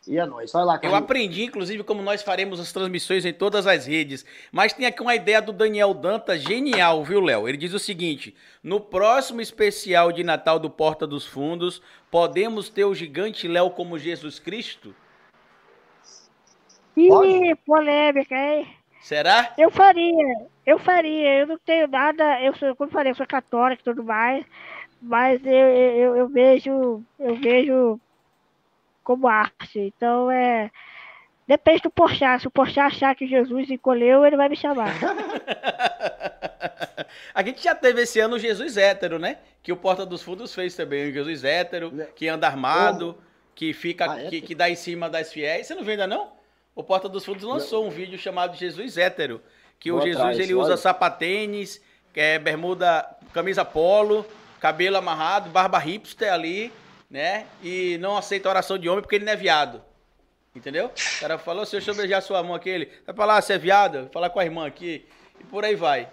E 0.06 0.18
é 0.18 0.24
nóis. 0.24 0.52
Vai 0.52 0.64
lá, 0.64 0.78
Eu 0.82 0.94
aprendi, 0.94 1.42
inclusive, 1.42 1.82
como 1.82 2.00
nós 2.00 2.22
faremos 2.22 2.60
as 2.60 2.72
transmissões 2.72 3.24
em 3.24 3.32
todas 3.32 3.66
as 3.66 3.86
redes. 3.86 4.24
Mas 4.52 4.72
tem 4.72 4.86
aqui 4.86 5.02
uma 5.02 5.16
ideia 5.16 5.42
do 5.42 5.52
Daniel 5.52 5.92
Danta 5.92 6.38
genial, 6.38 7.02
viu, 7.02 7.20
Léo? 7.20 7.48
Ele 7.48 7.56
diz 7.56 7.74
o 7.74 7.78
seguinte: 7.78 8.34
no 8.62 8.80
próximo 8.80 9.40
especial 9.40 10.12
de 10.12 10.22
Natal 10.22 10.60
do 10.60 10.70
Porta 10.70 11.06
dos 11.06 11.26
Fundos, 11.26 11.82
podemos 12.08 12.68
ter 12.68 12.84
o 12.84 12.94
gigante 12.94 13.48
Léo 13.48 13.70
como 13.70 13.98
Jesus 13.98 14.38
Cristo? 14.38 14.94
Ih, 16.96 17.54
polêmica, 17.66 18.34
hein? 18.34 18.66
Será? 19.00 19.52
Eu 19.58 19.70
faria, 19.70 20.46
eu 20.64 20.78
faria. 20.78 21.40
Eu 21.40 21.46
não 21.46 21.58
tenho 21.58 21.86
nada, 21.86 22.42
eu 22.42 22.56
sou, 22.56 22.74
como 22.74 22.88
eu 22.88 22.92
falei, 22.92 23.12
eu 23.12 23.16
sou 23.16 23.26
católico 23.26 23.82
e 23.82 23.84
tudo 23.84 24.02
mais, 24.02 24.44
mas 25.00 25.44
eu, 25.44 25.52
eu, 25.52 26.16
eu 26.16 26.28
vejo, 26.28 27.02
eu 27.18 27.36
vejo 27.36 28.00
como 29.04 29.28
arte. 29.28 29.78
Então 29.78 30.30
é. 30.30 30.70
Depende 31.46 31.82
do 31.82 31.90
Porchat. 31.90 32.40
Se 32.40 32.48
o 32.48 32.50
Porchat 32.50 32.80
achar 32.80 33.14
que 33.14 33.26
Jesus 33.26 33.70
encolheu, 33.70 34.26
ele 34.26 34.36
vai 34.36 34.48
me 34.48 34.56
chamar. 34.56 34.92
a 37.32 37.42
gente 37.44 37.62
já 37.62 37.72
teve 37.72 38.02
esse 38.02 38.18
ano 38.18 38.34
o 38.34 38.38
Jesus 38.38 38.76
hétero, 38.76 39.20
né? 39.20 39.38
Que 39.62 39.70
o 39.70 39.76
Porta 39.76 40.04
dos 40.04 40.22
Fundos 40.22 40.52
fez 40.52 40.74
também. 40.74 41.08
O 41.08 41.12
Jesus 41.12 41.44
hétero, 41.44 41.92
que 42.16 42.26
anda 42.26 42.48
armado, 42.48 43.16
que 43.54 43.72
fica, 43.72 44.06
ah, 44.06 44.28
que, 44.28 44.40
que 44.40 44.56
dá 44.56 44.68
em 44.68 44.74
cima 44.74 45.08
das 45.08 45.32
fiéis. 45.32 45.68
Você 45.68 45.76
não 45.76 45.84
vê 45.84 45.92
ainda 45.92 46.08
não? 46.08 46.32
O 46.76 46.84
Porta 46.84 47.08
dos 47.08 47.24
Fundos 47.24 47.42
lançou 47.42 47.84
um 47.84 47.90
vídeo 47.90 48.16
chamado 48.16 48.56
Jesus 48.56 48.96
hétero. 48.96 49.42
Que 49.80 49.90
Vou 49.90 49.98
o 49.98 50.02
Jesus 50.02 50.20
atrás, 50.20 50.38
ele 50.38 50.54
olha. 50.54 50.64
usa 50.64 50.76
sapatênis, 50.76 51.82
é, 52.14 52.38
bermuda, 52.38 53.04
camisa 53.32 53.64
polo, 53.64 54.24
cabelo 54.60 54.96
amarrado, 54.96 55.50
barba 55.50 55.78
hipster 55.78 56.32
ali 56.32 56.72
né? 57.10 57.46
E 57.62 57.98
não 57.98 58.16
aceita 58.16 58.48
oração 58.48 58.78
de 58.78 58.88
homem 58.88 59.02
porque 59.02 59.16
ele 59.16 59.24
não 59.24 59.32
é 59.32 59.36
viado. 59.36 59.82
Entendeu? 60.54 60.86
O 60.86 61.20
cara 61.20 61.38
falou, 61.38 61.66
se 61.66 61.76
eu 61.76 61.94
beijar 61.94 62.22
sua 62.22 62.42
mão 62.42 62.54
aqui, 62.54 62.70
ele 62.70 62.90
vai 63.04 63.14
falar, 63.14 63.40
você 63.42 63.54
é 63.54 63.58
viado? 63.58 64.08
Falar 64.12 64.30
com 64.30 64.40
a 64.40 64.44
irmã 64.44 64.66
aqui. 64.66 65.06
E 65.38 65.44
por 65.44 65.64
aí 65.64 65.74
vai. 65.74 66.08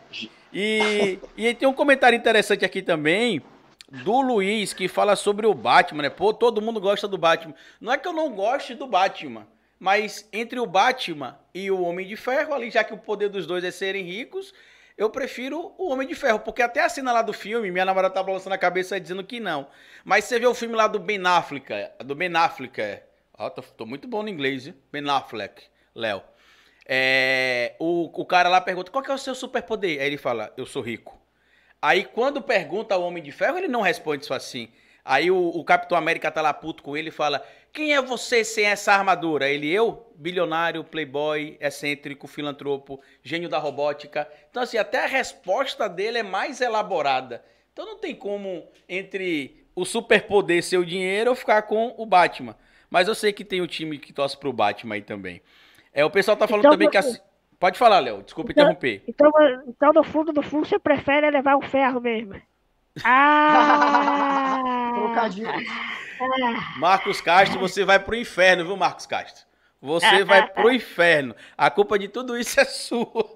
E, 0.52 1.18
e 1.38 1.54
tem 1.54 1.68
um 1.68 1.74
comentário 1.74 2.18
interessante 2.18 2.66
aqui 2.66 2.82
também 2.82 3.42
do 3.90 4.22
Luiz 4.22 4.74
que 4.74 4.88
fala 4.88 5.16
sobre 5.16 5.48
o 5.48 5.54
Batman, 5.54 6.04
né? 6.04 6.10
Pô, 6.10 6.34
todo 6.34 6.62
mundo 6.62 6.82
gosta 6.82 7.08
do 7.08 7.18
Batman. 7.18 7.56
Não 7.80 7.94
é 7.94 7.98
que 7.98 8.08
eu 8.08 8.12
não 8.12 8.34
goste 8.34 8.76
do 8.76 8.86
Batman, 8.86 9.48
mas 9.84 10.26
entre 10.32 10.62
o 10.62 10.66
Batman 10.66 11.38
e 11.54 11.70
o 11.70 11.82
Homem 11.82 12.08
de 12.08 12.16
Ferro, 12.16 12.54
ali, 12.54 12.72
já 12.72 12.86
que 12.86 12.94
o 12.94 12.98
poder 12.98 13.28
dos 13.28 13.46
dois 13.46 13.66
é 13.66 13.70
serem 13.70 14.06
ricos, 14.06 14.54
eu 14.98 15.10
prefiro 15.10 15.76
o 15.78 15.92
Homem 15.92 16.08
de 16.08 16.16
Ferro, 16.16 16.40
porque 16.40 16.62
até 16.62 16.80
a 16.80 16.88
cena 16.88 17.12
lá 17.12 17.22
do 17.22 17.34
filme, 17.34 17.70
minha 17.70 17.84
namorada 17.84 18.14
tá 18.14 18.24
balançando 18.24 18.56
a 18.56 18.58
cabeça 18.58 18.98
dizendo 18.98 19.26
que 19.26 19.42
não. 19.42 19.68
Mas 20.06 20.24
você 20.24 20.40
vê 20.40 20.48
o 20.48 20.54
filme 20.54 20.74
lá 20.74 20.88
do 20.88 21.00
Ben 21.00 21.22
Affleck, 21.26 21.68
do 22.00 22.16
Ben 22.16 22.34
Affleck, 22.34 23.02
ó, 23.38 23.50
tô, 23.50 23.62
tô 23.62 23.86
muito 23.86 24.08
bom 24.08 24.24
no 24.24 24.30
inglês, 24.30 24.64
viu? 24.64 24.74
Ben 24.90 25.04
Affleck, 25.10 25.64
Léo. 25.94 26.24
É, 26.88 27.76
o, 27.78 28.10
o 28.22 28.26
cara 28.26 28.48
lá 28.48 28.62
pergunta, 28.62 28.90
qual 28.90 29.04
que 29.04 29.12
é 29.12 29.14
o 29.14 29.18
seu 29.18 29.36
superpoder? 29.36 30.00
Aí 30.00 30.08
ele 30.08 30.18
fala, 30.18 30.54
eu 30.56 30.66
sou 30.66 30.82
rico. 30.82 31.22
Aí 31.82 32.06
quando 32.06 32.42
pergunta 32.42 32.96
ao 32.96 33.04
Homem 33.04 33.22
de 33.22 33.34
Ferro, 33.34 33.58
ele 33.58 33.68
não 33.68 33.82
responde 33.82 34.24
isso 34.24 34.34
assim. 34.34 34.72
Aí 35.06 35.30
o, 35.30 35.50
o 35.50 35.64
Capitão 35.66 35.98
América 35.98 36.32
tá 36.32 36.42
lá 36.42 36.54
puto 36.54 36.82
com 36.82 36.96
ele 36.96 37.10
e 37.10 37.12
fala: 37.12 37.46
Quem 37.74 37.96
é 37.96 38.02
você 38.02 38.44
sem 38.46 38.66
essa 38.66 38.94
armadura? 38.94 39.50
Ele, 39.50 39.68
eu, 39.68 40.06
bilionário, 40.16 40.84
playboy, 40.84 41.58
excêntrico, 41.60 42.28
filantropo, 42.28 43.02
gênio 43.24 43.50
da 43.50 43.58
robótica. 43.58 44.30
Então, 44.52 44.62
assim, 44.62 44.78
até 44.78 45.04
a 45.04 45.08
resposta 45.08 45.90
dele 45.90 46.20
é 46.20 46.24
mais 46.24 46.62
elaborada. 46.62 47.44
Então 47.74 47.88
não 47.88 47.98
tem 47.98 48.14
como, 48.14 48.68
entre 48.88 49.66
o 49.76 49.84
superpoder 49.84 50.64
ser 50.64 50.78
o 50.78 50.86
dinheiro, 50.86 51.32
ou 51.32 51.36
ficar 51.36 51.64
com 51.64 51.96
o 51.98 52.06
Batman. 52.06 52.56
Mas 52.92 53.08
eu 53.08 53.16
sei 53.16 53.34
que 53.34 53.44
tem 53.44 53.60
o 53.60 53.68
time 53.68 53.98
que 53.98 54.14
torce 54.14 54.38
pro 54.38 54.54
Batman 54.54 54.94
aí 54.94 55.02
também. 55.02 55.42
É, 55.92 56.06
o 56.06 56.12
pessoal 56.12 56.38
tá 56.38 56.48
falando 56.48 56.66
então, 56.66 56.74
também 56.74 56.92
que. 56.92 56.98
A... 56.98 57.04
Pode 57.60 57.80
falar, 57.80 58.00
Léo, 58.00 58.22
desculpa 58.22 58.52
então, 58.52 58.66
interromper. 58.66 59.02
Então, 59.08 59.32
então, 59.68 59.92
no 59.94 60.04
fundo, 60.04 60.32
no 60.32 60.44
fundo, 60.44 60.68
você 60.68 60.78
prefere 60.78 61.32
levar 61.32 61.56
o 61.56 61.62
ferro 61.62 62.00
mesmo. 62.00 62.40
Ah! 63.04 64.92
Trocadilho. 64.94 65.50
Marcos 66.78 67.22
Castro, 67.22 67.60
você 67.60 67.84
vai 67.84 68.00
pro 68.00 68.16
inferno, 68.16 68.66
viu, 68.66 68.78
Marcos 68.78 69.06
Castro? 69.06 69.46
Você 69.82 70.24
vai 70.24 70.48
pro 70.48 70.72
inferno. 70.72 71.36
A 71.58 71.70
culpa 71.70 72.00
de 72.00 72.08
tudo 72.08 72.38
isso 72.38 72.60
é 72.60 72.66
sua. 72.66 73.34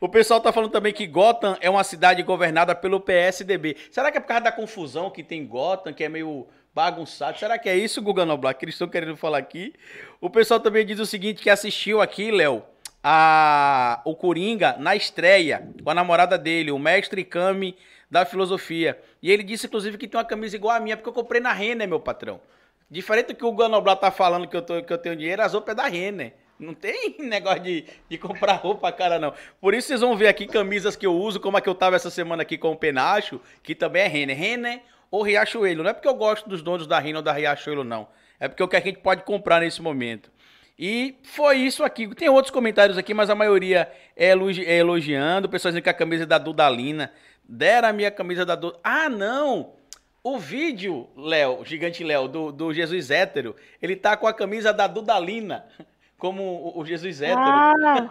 O 0.00 0.08
pessoal 0.08 0.40
tá 0.40 0.52
falando 0.52 0.70
também 0.70 0.92
que 0.92 1.06
Gotham 1.06 1.56
é 1.60 1.68
uma 1.68 1.84
cidade 1.84 2.22
governada 2.22 2.74
pelo 2.74 3.00
PSDB. 3.00 3.76
Será 3.90 4.10
que 4.10 4.18
é 4.18 4.20
por 4.20 4.28
causa 4.28 4.44
da 4.44 4.52
confusão 4.52 5.10
que 5.10 5.22
tem 5.22 5.46
Gotham, 5.46 5.92
que 5.92 6.04
é 6.04 6.08
meio 6.08 6.46
bagunçado? 6.74 7.38
Será 7.38 7.58
que 7.58 7.68
é 7.68 7.76
isso, 7.76 8.00
Guga 8.00 8.24
Noblar, 8.24 8.54
que 8.54 8.64
eles 8.64 8.74
estão 8.74 8.88
querendo 8.88 9.16
falar 9.16 9.38
aqui? 9.38 9.74
O 10.20 10.30
pessoal 10.30 10.60
também 10.60 10.86
diz 10.86 10.98
o 11.00 11.06
seguinte, 11.06 11.42
que 11.42 11.50
assistiu 11.50 12.00
aqui, 12.00 12.30
Léo, 12.30 12.62
a 13.02 14.00
o 14.04 14.14
Coringa 14.14 14.76
na 14.78 14.96
estreia 14.96 15.68
com 15.82 15.90
a 15.90 15.94
namorada 15.94 16.38
dele, 16.38 16.70
o 16.70 16.78
mestre 16.78 17.24
Kami 17.24 17.76
da 18.10 18.24
filosofia. 18.24 18.98
E 19.26 19.30
ele 19.32 19.42
disse, 19.42 19.66
inclusive, 19.66 19.98
que 19.98 20.06
tem 20.06 20.16
uma 20.16 20.24
camisa 20.24 20.54
igual 20.54 20.76
a 20.76 20.78
minha, 20.78 20.96
porque 20.96 21.08
eu 21.08 21.12
comprei 21.12 21.40
na 21.40 21.52
Renner, 21.52 21.88
meu 21.88 21.98
patrão. 21.98 22.40
Diferente 22.88 23.26
do 23.26 23.34
que 23.34 23.44
o 23.44 23.50
Ganoblat 23.50 24.00
tá 24.00 24.08
falando 24.12 24.46
que 24.46 24.56
eu, 24.56 24.62
tô, 24.62 24.80
que 24.80 24.92
eu 24.92 24.98
tenho 24.98 25.16
dinheiro, 25.16 25.42
as 25.42 25.52
roupas 25.52 25.72
é 25.72 25.74
da 25.74 25.88
Renner. 25.88 26.32
Não 26.56 26.72
tem 26.72 27.16
negócio 27.18 27.60
de, 27.60 27.84
de 28.08 28.18
comprar 28.18 28.52
roupa 28.52 28.92
cara, 28.92 29.18
não. 29.18 29.34
Por 29.60 29.74
isso 29.74 29.88
vocês 29.88 30.00
vão 30.00 30.16
ver 30.16 30.28
aqui 30.28 30.46
camisas 30.46 30.94
que 30.94 31.04
eu 31.04 31.12
uso, 31.12 31.40
como 31.40 31.56
a 31.56 31.60
que 31.60 31.68
eu 31.68 31.74
tava 31.74 31.96
essa 31.96 32.08
semana 32.08 32.42
aqui 32.42 32.56
com 32.56 32.70
o 32.70 32.76
Penacho, 32.76 33.40
que 33.64 33.74
também 33.74 34.02
é 34.02 34.06
Renner. 34.06 34.38
Renner 34.38 34.82
ou 35.10 35.22
Riachuelo. 35.22 35.82
Não 35.82 35.90
é 35.90 35.92
porque 35.92 36.06
eu 36.06 36.14
gosto 36.14 36.48
dos 36.48 36.62
donos 36.62 36.86
da 36.86 37.00
Renner 37.00 37.16
ou 37.16 37.22
da 37.22 37.32
Riachuelo, 37.32 37.82
não. 37.82 38.06
É 38.38 38.46
porque 38.46 38.62
é 38.62 38.64
o 38.64 38.68
que 38.68 38.76
a 38.76 38.80
gente 38.80 39.00
pode 39.00 39.24
comprar 39.24 39.58
nesse 39.58 39.82
momento. 39.82 40.30
E 40.78 41.16
foi 41.24 41.56
isso 41.56 41.82
aqui. 41.82 42.14
Tem 42.14 42.28
outros 42.28 42.52
comentários 42.52 42.96
aqui, 42.96 43.12
mas 43.12 43.28
a 43.28 43.34
maioria 43.34 43.90
é, 44.16 44.28
é 44.28 44.78
elogiando. 44.78 45.48
O 45.48 45.50
pessoal 45.50 45.72
dizendo 45.72 45.82
que 45.82 45.90
a 45.90 45.94
camisa 45.94 46.22
é 46.22 46.26
da 46.26 46.38
Dudalina. 46.38 47.10
Deram 47.48 47.88
a 47.88 47.92
minha 47.92 48.10
camisa 48.10 48.44
da 48.44 48.54
Dudalina. 48.54 48.80
Ah, 48.82 49.08
não! 49.08 49.74
O 50.22 50.38
vídeo, 50.38 51.08
Léo, 51.16 51.64
gigante 51.64 52.02
Léo, 52.02 52.26
do, 52.26 52.50
do 52.50 52.74
Jesus 52.74 53.10
hétero, 53.10 53.54
ele 53.80 53.94
tá 53.94 54.16
com 54.16 54.26
a 54.26 54.34
camisa 54.34 54.72
da 54.72 54.88
Dudalina, 54.88 55.64
como 56.18 56.42
o, 56.42 56.80
o 56.80 56.84
Jesus 56.84 57.22
hétero. 57.22 57.40
Ah. 57.40 58.08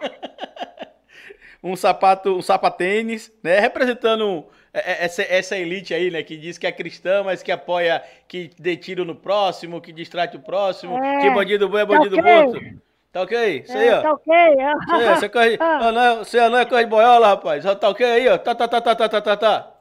um 1.62 1.76
sapato, 1.76 2.34
um 2.34 2.40
sapatênis, 2.40 3.30
né? 3.42 3.60
Representando 3.60 4.46
é, 4.72 4.92
é, 4.92 5.04
essa, 5.04 5.22
essa 5.22 5.58
elite 5.58 5.92
aí, 5.92 6.10
né? 6.10 6.22
Que 6.22 6.36
diz 6.36 6.56
que 6.56 6.66
é 6.66 6.72
cristã, 6.72 7.22
mas 7.22 7.42
que 7.42 7.52
apoia, 7.52 8.02
que 8.28 8.50
dê 8.58 8.76
tiro 8.76 9.04
no 9.04 9.14
próximo, 9.14 9.80
que 9.80 9.92
distrai 9.92 10.30
o 10.34 10.40
próximo, 10.40 10.96
é, 10.96 11.20
que 11.20 11.30
bandido 11.30 11.68
bom 11.68 11.78
é 11.78 11.84
bandido 11.84 12.16
tá 12.16 12.46
okay. 12.46 12.76
Tá 13.16 13.22
ok? 13.22 13.62
Isso 13.64 13.72
aí, 13.72 13.90
ó. 13.90 14.02
Tá 14.02 14.12
ok. 14.12 14.34
Isso 14.34 14.92
aí, 14.92 15.14
você, 15.16 15.28
corre, 15.30 15.56
ah, 15.60 15.90
não, 15.90 16.02
é, 16.02 16.16
você 16.18 16.48
não 16.50 16.58
é 16.58 16.66
corre 16.66 16.84
de 16.84 16.90
boiola, 16.90 17.28
rapaz. 17.28 17.64
Tá 17.64 17.88
ok 17.88 18.04
aí, 18.04 18.28
ó. 18.28 18.36
Tá, 18.36 18.54
tá, 18.54 18.68
tá, 18.68 18.78
tá, 18.78 18.94
tá, 18.94 19.08
tá, 19.08 19.20
tá, 19.22 19.36
tá. 19.38 19.72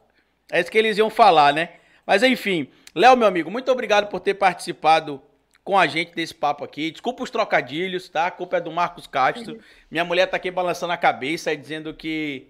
É 0.49 0.61
isso 0.61 0.71
que 0.71 0.77
eles 0.77 0.97
iam 0.97 1.09
falar, 1.09 1.53
né? 1.53 1.71
Mas 2.05 2.23
enfim, 2.23 2.69
Léo, 2.93 3.17
meu 3.17 3.27
amigo, 3.27 3.51
muito 3.51 3.69
obrigado 3.69 4.07
por 4.07 4.21
ter 4.21 4.35
participado 4.35 5.21
com 5.65 5.77
a 5.77 5.85
gente 5.85 6.15
desse 6.15 6.33
papo 6.33 6.63
aqui. 6.63 6.91
Desculpa 6.91 7.23
os 7.23 7.29
trocadilhos, 7.29 8.07
tá? 8.07 8.27
A 8.27 8.31
culpa 8.31 8.55
é 8.55 8.61
do 8.61 8.71
Marcos 8.71 9.05
Castro. 9.05 9.59
Minha 9.91 10.05
mulher 10.05 10.27
tá 10.27 10.37
aqui 10.37 10.49
balançando 10.49 10.93
a 10.93 10.97
cabeça 10.97 11.51
e 11.51 11.57
dizendo 11.57 11.93
que, 11.93 12.47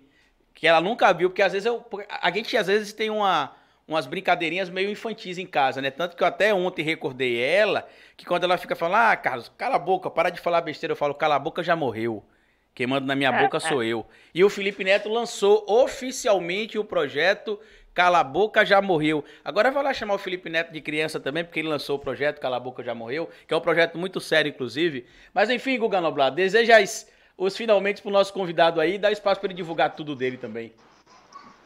que 0.53 0.68
ela 0.68 0.82
nunca 0.82 1.12
viu, 1.14 1.32
porque 1.32 1.41
às 1.41 1.53
vezes 1.53 1.66
eu, 1.66 1.84
a 2.22 2.30
gente 2.30 2.56
às 2.56 2.68
vezes 2.68 2.94
tem 2.94 3.10
uma, 3.10 3.56
umas 3.88 4.06
brincadeirinhas 4.06 4.70
meio 4.70 4.90
infantis 4.90 5.38
em 5.38 5.45
casa, 5.45 5.82
né? 5.82 5.91
Tanto 5.91 6.16
que 6.16 6.24
eu 6.24 6.28
até 6.28 6.53
ontem 6.53 6.82
recordei 6.82 7.40
ela, 7.41 7.88
que 8.18 8.26
quando 8.26 8.44
ela 8.44 8.57
fica 8.57 8.76
falando, 8.76 9.12
ah, 9.12 9.16
Carlos, 9.16 9.52
cala 9.57 9.76
a 9.76 9.80
boca, 9.80 10.10
para 10.10 10.30
de 10.30 10.40
falar 10.40 10.62
besteira, 10.62 10.94
eu 10.94 10.98
falo, 10.98 11.14
cala 11.14 11.36
a 11.36 11.40
boca, 11.40 11.64
já 11.64 11.76
morreu. 11.76 12.24
Quem 12.74 12.88
manda 12.88 13.06
na 13.06 13.16
minha 13.16 13.30
é, 13.30 13.41
boca 13.41 13.60
sou 13.60 13.82
é. 13.82 13.88
eu. 13.88 14.06
E 14.34 14.44
o 14.44 14.49
Felipe 14.49 14.84
Neto 14.84 15.07
lançou 15.07 15.66
oficialmente 15.68 16.78
o 16.78 16.84
projeto 16.84 17.57
Cala 17.94 18.20
a 18.20 18.24
Boca 18.26 18.66
Já 18.66 18.82
Morreu. 18.82 19.24
Agora 19.45 19.72
vai 19.72 19.82
lá 19.82 19.94
chamar 19.94 20.16
o 20.16 20.18
Felipe 20.18 20.49
Neto 20.49 20.74
de 20.74 20.82
criança 20.82 21.18
também, 21.18 21.45
porque 21.45 21.62
ele 21.62 21.70
lançou 21.70 21.95
o 21.95 21.99
projeto 21.99 22.41
Cala 22.41 22.57
a 22.57 22.60
Boca 22.60 22.84
Já 22.84 22.94
Morreu, 22.94 23.30
que 23.48 23.53
é 23.53 23.57
um 23.57 23.62
projeto 23.62 23.98
muito 23.98 24.20
sério, 24.20 24.49
inclusive. 24.49 25.06
Mas 25.34 25.49
enfim, 25.49 25.80
Guga 25.80 26.02
Noblar, 26.02 26.30
deseja 26.32 26.76
os 27.38 27.56
finalmente 27.56 28.02
pro 28.02 28.12
nosso 28.12 28.34
convidado 28.34 28.82
aí, 28.82 28.98
dá 28.98 29.10
espaço 29.10 29.40
para 29.40 29.48
ele 29.48 29.56
divulgar 29.56 29.95
tudo 29.95 30.14
dele 30.14 30.36
também. 30.36 30.74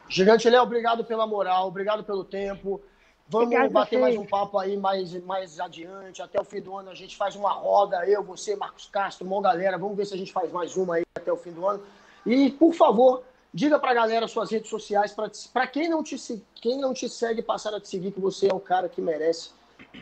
Gigante 0.10 0.49
Léo, 0.49 0.64
obrigado 0.64 1.06
pela 1.06 1.26
moral, 1.26 1.68
obrigado 1.68 2.03
pelo 2.03 2.23
tempo. 2.23 2.81
Vamos 3.27 3.48
obrigado 3.48 3.72
bater 3.72 3.99
mais 3.99 4.18
um 4.18 4.26
papo 4.26 4.57
aí 4.57 4.76
mais, 4.76 5.14
mais 5.23 5.60
adiante. 5.60 6.22
Até 6.22 6.41
o 6.41 6.44
fim 6.44 6.60
do 6.60 6.76
ano 6.76 6.90
a 6.90 6.95
gente 6.95 7.15
faz 7.15 7.36
uma 7.36 7.52
roda, 7.52 8.03
eu, 8.07 8.23
você, 8.23 8.56
Marcos 8.56 8.88
Castro, 8.88 9.26
uma 9.27 9.41
galera. 9.41 9.77
Vamos 9.77 9.95
ver 9.95 10.06
se 10.06 10.15
a 10.15 10.18
gente 10.18 10.34
faz 10.34 10.52
mais 10.52 10.76
uma 10.76 10.95
aí 10.95 11.03
até 11.15 11.31
o 11.31 11.38
fim 11.38 11.52
do 11.52 11.68
ano. 11.68 11.84
E, 12.26 12.52
por 12.52 12.73
favor, 12.73 13.23
Diga 13.52 13.80
pra 13.80 13.95
galera 13.95 14.27
suas 14.27 14.52
redes 14.52 14.69
sociais, 14.69 15.15
para 15.52 15.65
quem, 15.65 15.90
não 15.90 16.03
te, 16.03 16.15
quem 16.56 16.80
não 16.80 16.94
te 16.94 17.10
segue, 17.10 17.41
passar 17.41 17.73
a 17.73 17.80
te 17.80 17.88
seguir, 17.88 18.11
que 18.11 18.19
você 18.19 18.48
é 18.48 18.53
um 18.53 18.60
cara 18.60 18.88
que 18.88 19.02
merece. 19.02 19.52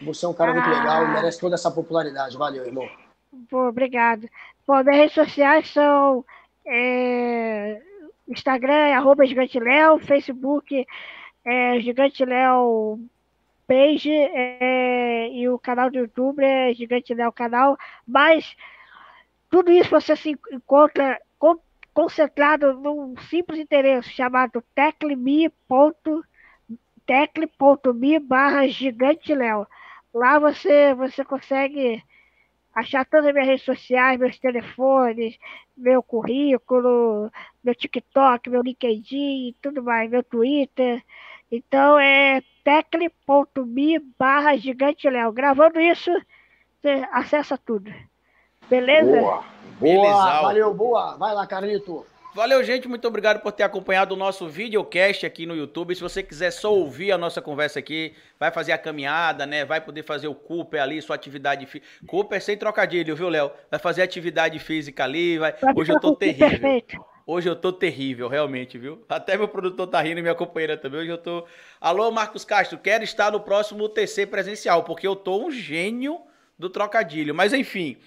Você 0.03 0.25
é 0.25 0.27
um 0.27 0.33
cara 0.33 0.51
ah. 0.51 0.53
muito 0.53 0.69
legal, 0.69 1.07
merece 1.07 1.39
toda 1.39 1.55
essa 1.55 1.71
popularidade. 1.71 2.37
Valeu, 2.37 2.65
irmão. 2.65 2.87
Pô, 3.49 3.69
obrigado. 3.69 4.27
Bom, 4.67 4.83
minhas 4.83 4.97
redes 4.97 5.13
sociais 5.13 5.71
são 5.71 6.25
é, 6.65 7.81
Instagram 8.27 8.73
é 8.73 8.93
arroba 8.93 9.25
Gigante 9.25 9.59
Léo, 9.59 9.99
Facebook 9.99 10.85
é 11.45 11.79
Gigante 11.79 12.25
Léo 12.25 12.99
Page 13.67 14.11
é, 14.11 15.29
e 15.31 15.49
o 15.49 15.59
canal 15.59 15.89
do 15.89 15.97
YouTube 15.97 16.43
é 16.43 16.73
Gigante 16.73 17.13
Léo 17.13 17.31
Canal, 17.31 17.77
mas 18.05 18.55
tudo 19.49 19.71
isso 19.71 19.89
você 19.89 20.15
se 20.15 20.37
encontra 20.51 21.19
concentrado 21.93 22.73
num 22.73 23.15
simples 23.29 23.59
interesse 23.59 24.09
chamado 24.11 24.63
tecle.me 24.75 25.49
barra. 28.19 28.61
Lá 30.13 30.37
você, 30.37 30.93
você 30.93 31.25
consegue 31.25 32.03
achar 32.77 33.05
todas 33.05 33.25
as 33.25 33.33
minhas 33.33 33.47
redes 33.47 33.65
sociais, 33.65 34.19
meus 34.19 34.37
telefones, 34.37 35.35
meu 35.75 36.03
currículo, 36.03 37.31
meu 37.63 37.73
TikTok, 37.73 38.49
meu 38.49 38.61
LinkedIn, 38.61 39.55
tudo 39.61 39.81
mais, 39.83 40.09
meu 40.09 40.23
Twitter. 40.23 41.03
Então 41.51 41.97
é 41.97 42.43
tecle.me 42.63 43.99
barra 44.19 44.55
gigante 44.57 45.09
Léo. 45.09 45.31
Gravando 45.31 45.79
isso, 45.79 46.11
você 46.79 47.07
acessa 47.11 47.57
tudo. 47.57 47.91
Beleza? 48.69 49.19
Boa. 49.19 49.43
Boa, 49.79 50.41
valeu, 50.41 50.73
boa. 50.73 51.17
Vai 51.17 51.33
lá, 51.33 51.47
Carlito. 51.47 52.05
Valeu, 52.37 52.63
gente. 52.63 52.87
Muito 52.87 53.07
obrigado 53.07 53.39
por 53.39 53.51
ter 53.51 53.63
acompanhado 53.63 54.13
o 54.13 54.15
nosso 54.15 54.47
videocast 54.47 55.25
aqui 55.25 55.47
no 55.47 55.55
YouTube. 55.55 55.95
Se 55.95 56.01
você 56.01 56.21
quiser 56.21 56.51
só 56.51 56.71
ouvir 56.71 57.11
a 57.11 57.17
nossa 57.17 57.41
conversa 57.41 57.79
aqui, 57.79 58.13
vai 58.39 58.51
fazer 58.51 58.73
a 58.73 58.77
caminhada, 58.77 59.43
né? 59.47 59.65
Vai 59.65 59.81
poder 59.81 60.03
fazer 60.03 60.27
o 60.27 60.35
Cooper 60.35 60.79
ali, 60.79 61.01
sua 61.01 61.15
atividade 61.15 61.65
física. 61.65 61.87
Cooper 62.05 62.39
sem 62.39 62.55
trocadilho, 62.55 63.15
viu, 63.15 63.27
Léo? 63.27 63.49
Vai 63.71 63.79
fazer 63.79 64.03
atividade 64.03 64.59
física 64.59 65.03
ali. 65.03 65.39
Vai... 65.39 65.55
Hoje 65.75 65.91
eu 65.91 65.99
tô 65.99 66.15
terrível. 66.15 66.47
Perfeito. 66.47 67.03
Hoje 67.25 67.49
eu 67.49 67.55
tô 67.55 67.73
terrível, 67.73 68.27
realmente, 68.27 68.77
viu? 68.77 69.03
Até 69.09 69.35
meu 69.35 69.47
produtor 69.47 69.87
tá 69.87 69.99
rindo 69.99 70.19
e 70.19 70.21
minha 70.21 70.35
companheira 70.35 70.77
também. 70.77 70.99
Hoje 70.99 71.09
eu 71.09 71.17
tô. 71.17 71.43
Alô, 71.81 72.11
Marcos 72.11 72.45
Castro, 72.45 72.77
quero 72.77 73.03
estar 73.03 73.31
no 73.31 73.39
próximo 73.39 73.89
TC 73.89 74.27
presencial, 74.27 74.83
porque 74.83 75.07
eu 75.07 75.15
tô 75.15 75.43
um 75.43 75.49
gênio 75.49 76.21
do 76.55 76.69
trocadilho. 76.69 77.33
Mas 77.33 77.51
enfim. 77.51 77.97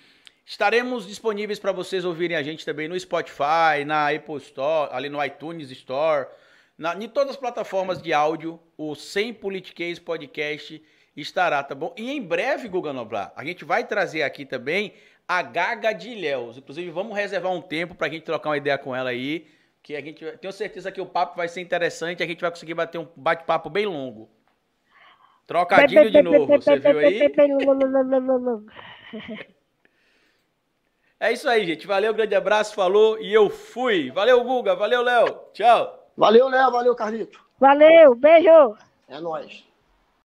Estaremos 0.51 1.07
disponíveis 1.07 1.61
para 1.61 1.71
vocês 1.71 2.05
ouvirem 2.05 2.37
a 2.37 2.43
gente 2.43 2.65
também 2.65 2.89
no 2.89 2.99
Spotify, 2.99 3.85
na 3.87 4.11
Apple 4.11 4.35
Store, 4.39 4.91
ali 4.93 5.09
no 5.09 5.25
iTunes 5.25 5.71
Store, 5.71 6.27
na, 6.77 6.93
em 6.97 7.09
todas 7.09 7.31
as 7.31 7.37
plataformas 7.37 8.03
de 8.03 8.13
áudio, 8.13 8.59
o 8.77 8.97
Sem 8.97 9.33
Politiquês 9.33 10.01
Podcast 10.01 10.83
estará, 11.17 11.63
tá 11.63 11.73
bom? 11.73 11.95
E 11.97 12.11
em 12.11 12.21
breve, 12.21 12.67
Guga 12.67 12.93
Noblar, 12.93 13.33
a 13.37 13.45
gente 13.45 13.65
vai 13.65 13.87
trazer 13.87 14.25
aqui 14.25 14.45
também 14.45 14.93
a 15.29 15.41
Gaga 15.41 15.93
de 15.93 16.11
Ilhéus. 16.11 16.59
Inclusive, 16.59 16.91
vamos 16.91 17.17
reservar 17.17 17.53
um 17.53 17.63
tempo 17.63 17.95
para 17.95 18.09
a 18.09 18.11
gente 18.11 18.25
trocar 18.25 18.49
uma 18.51 18.57
ideia 18.57 18.77
com 18.77 18.95
ela 18.95 19.11
aí, 19.11 19.47
que 19.81 19.95
a 19.95 20.01
gente 20.01 20.25
tenho 20.39 20.53
certeza 20.53 20.91
que 20.91 21.01
o 21.01 21.07
papo 21.07 21.37
vai 21.37 21.47
ser 21.47 21.61
interessante, 21.61 22.25
a 22.25 22.27
gente 22.27 22.41
vai 22.41 22.51
conseguir 22.51 22.75
bater 22.75 22.99
um 22.99 23.07
bate-papo 23.15 23.71
bem 23.71 23.87
longo. 23.87 24.29
Trocadilho 25.47 26.11
de 26.11 26.23
novo, 26.23 26.47
você 26.49 26.77
viu 26.77 26.99
aí? 26.99 27.21
É 31.23 31.31
isso 31.31 31.47
aí, 31.47 31.67
gente. 31.67 31.87
Valeu, 31.87 32.15
grande 32.15 32.35
abraço, 32.35 32.75
falou 32.75 33.21
e 33.21 33.31
eu 33.31 33.51
fui. 33.51 34.11
Valeu, 34.11 34.43
Guga. 34.43 34.75
Valeu, 34.75 35.03
Léo. 35.03 35.39
Tchau. 35.53 36.09
Valeu, 36.17 36.49
Léo. 36.49 36.71
Valeu, 36.73 36.95
Carlito. 36.95 37.39
Valeu, 37.59 38.15
beijo. 38.15 38.75
É 39.07 39.21
nóis. 39.21 39.70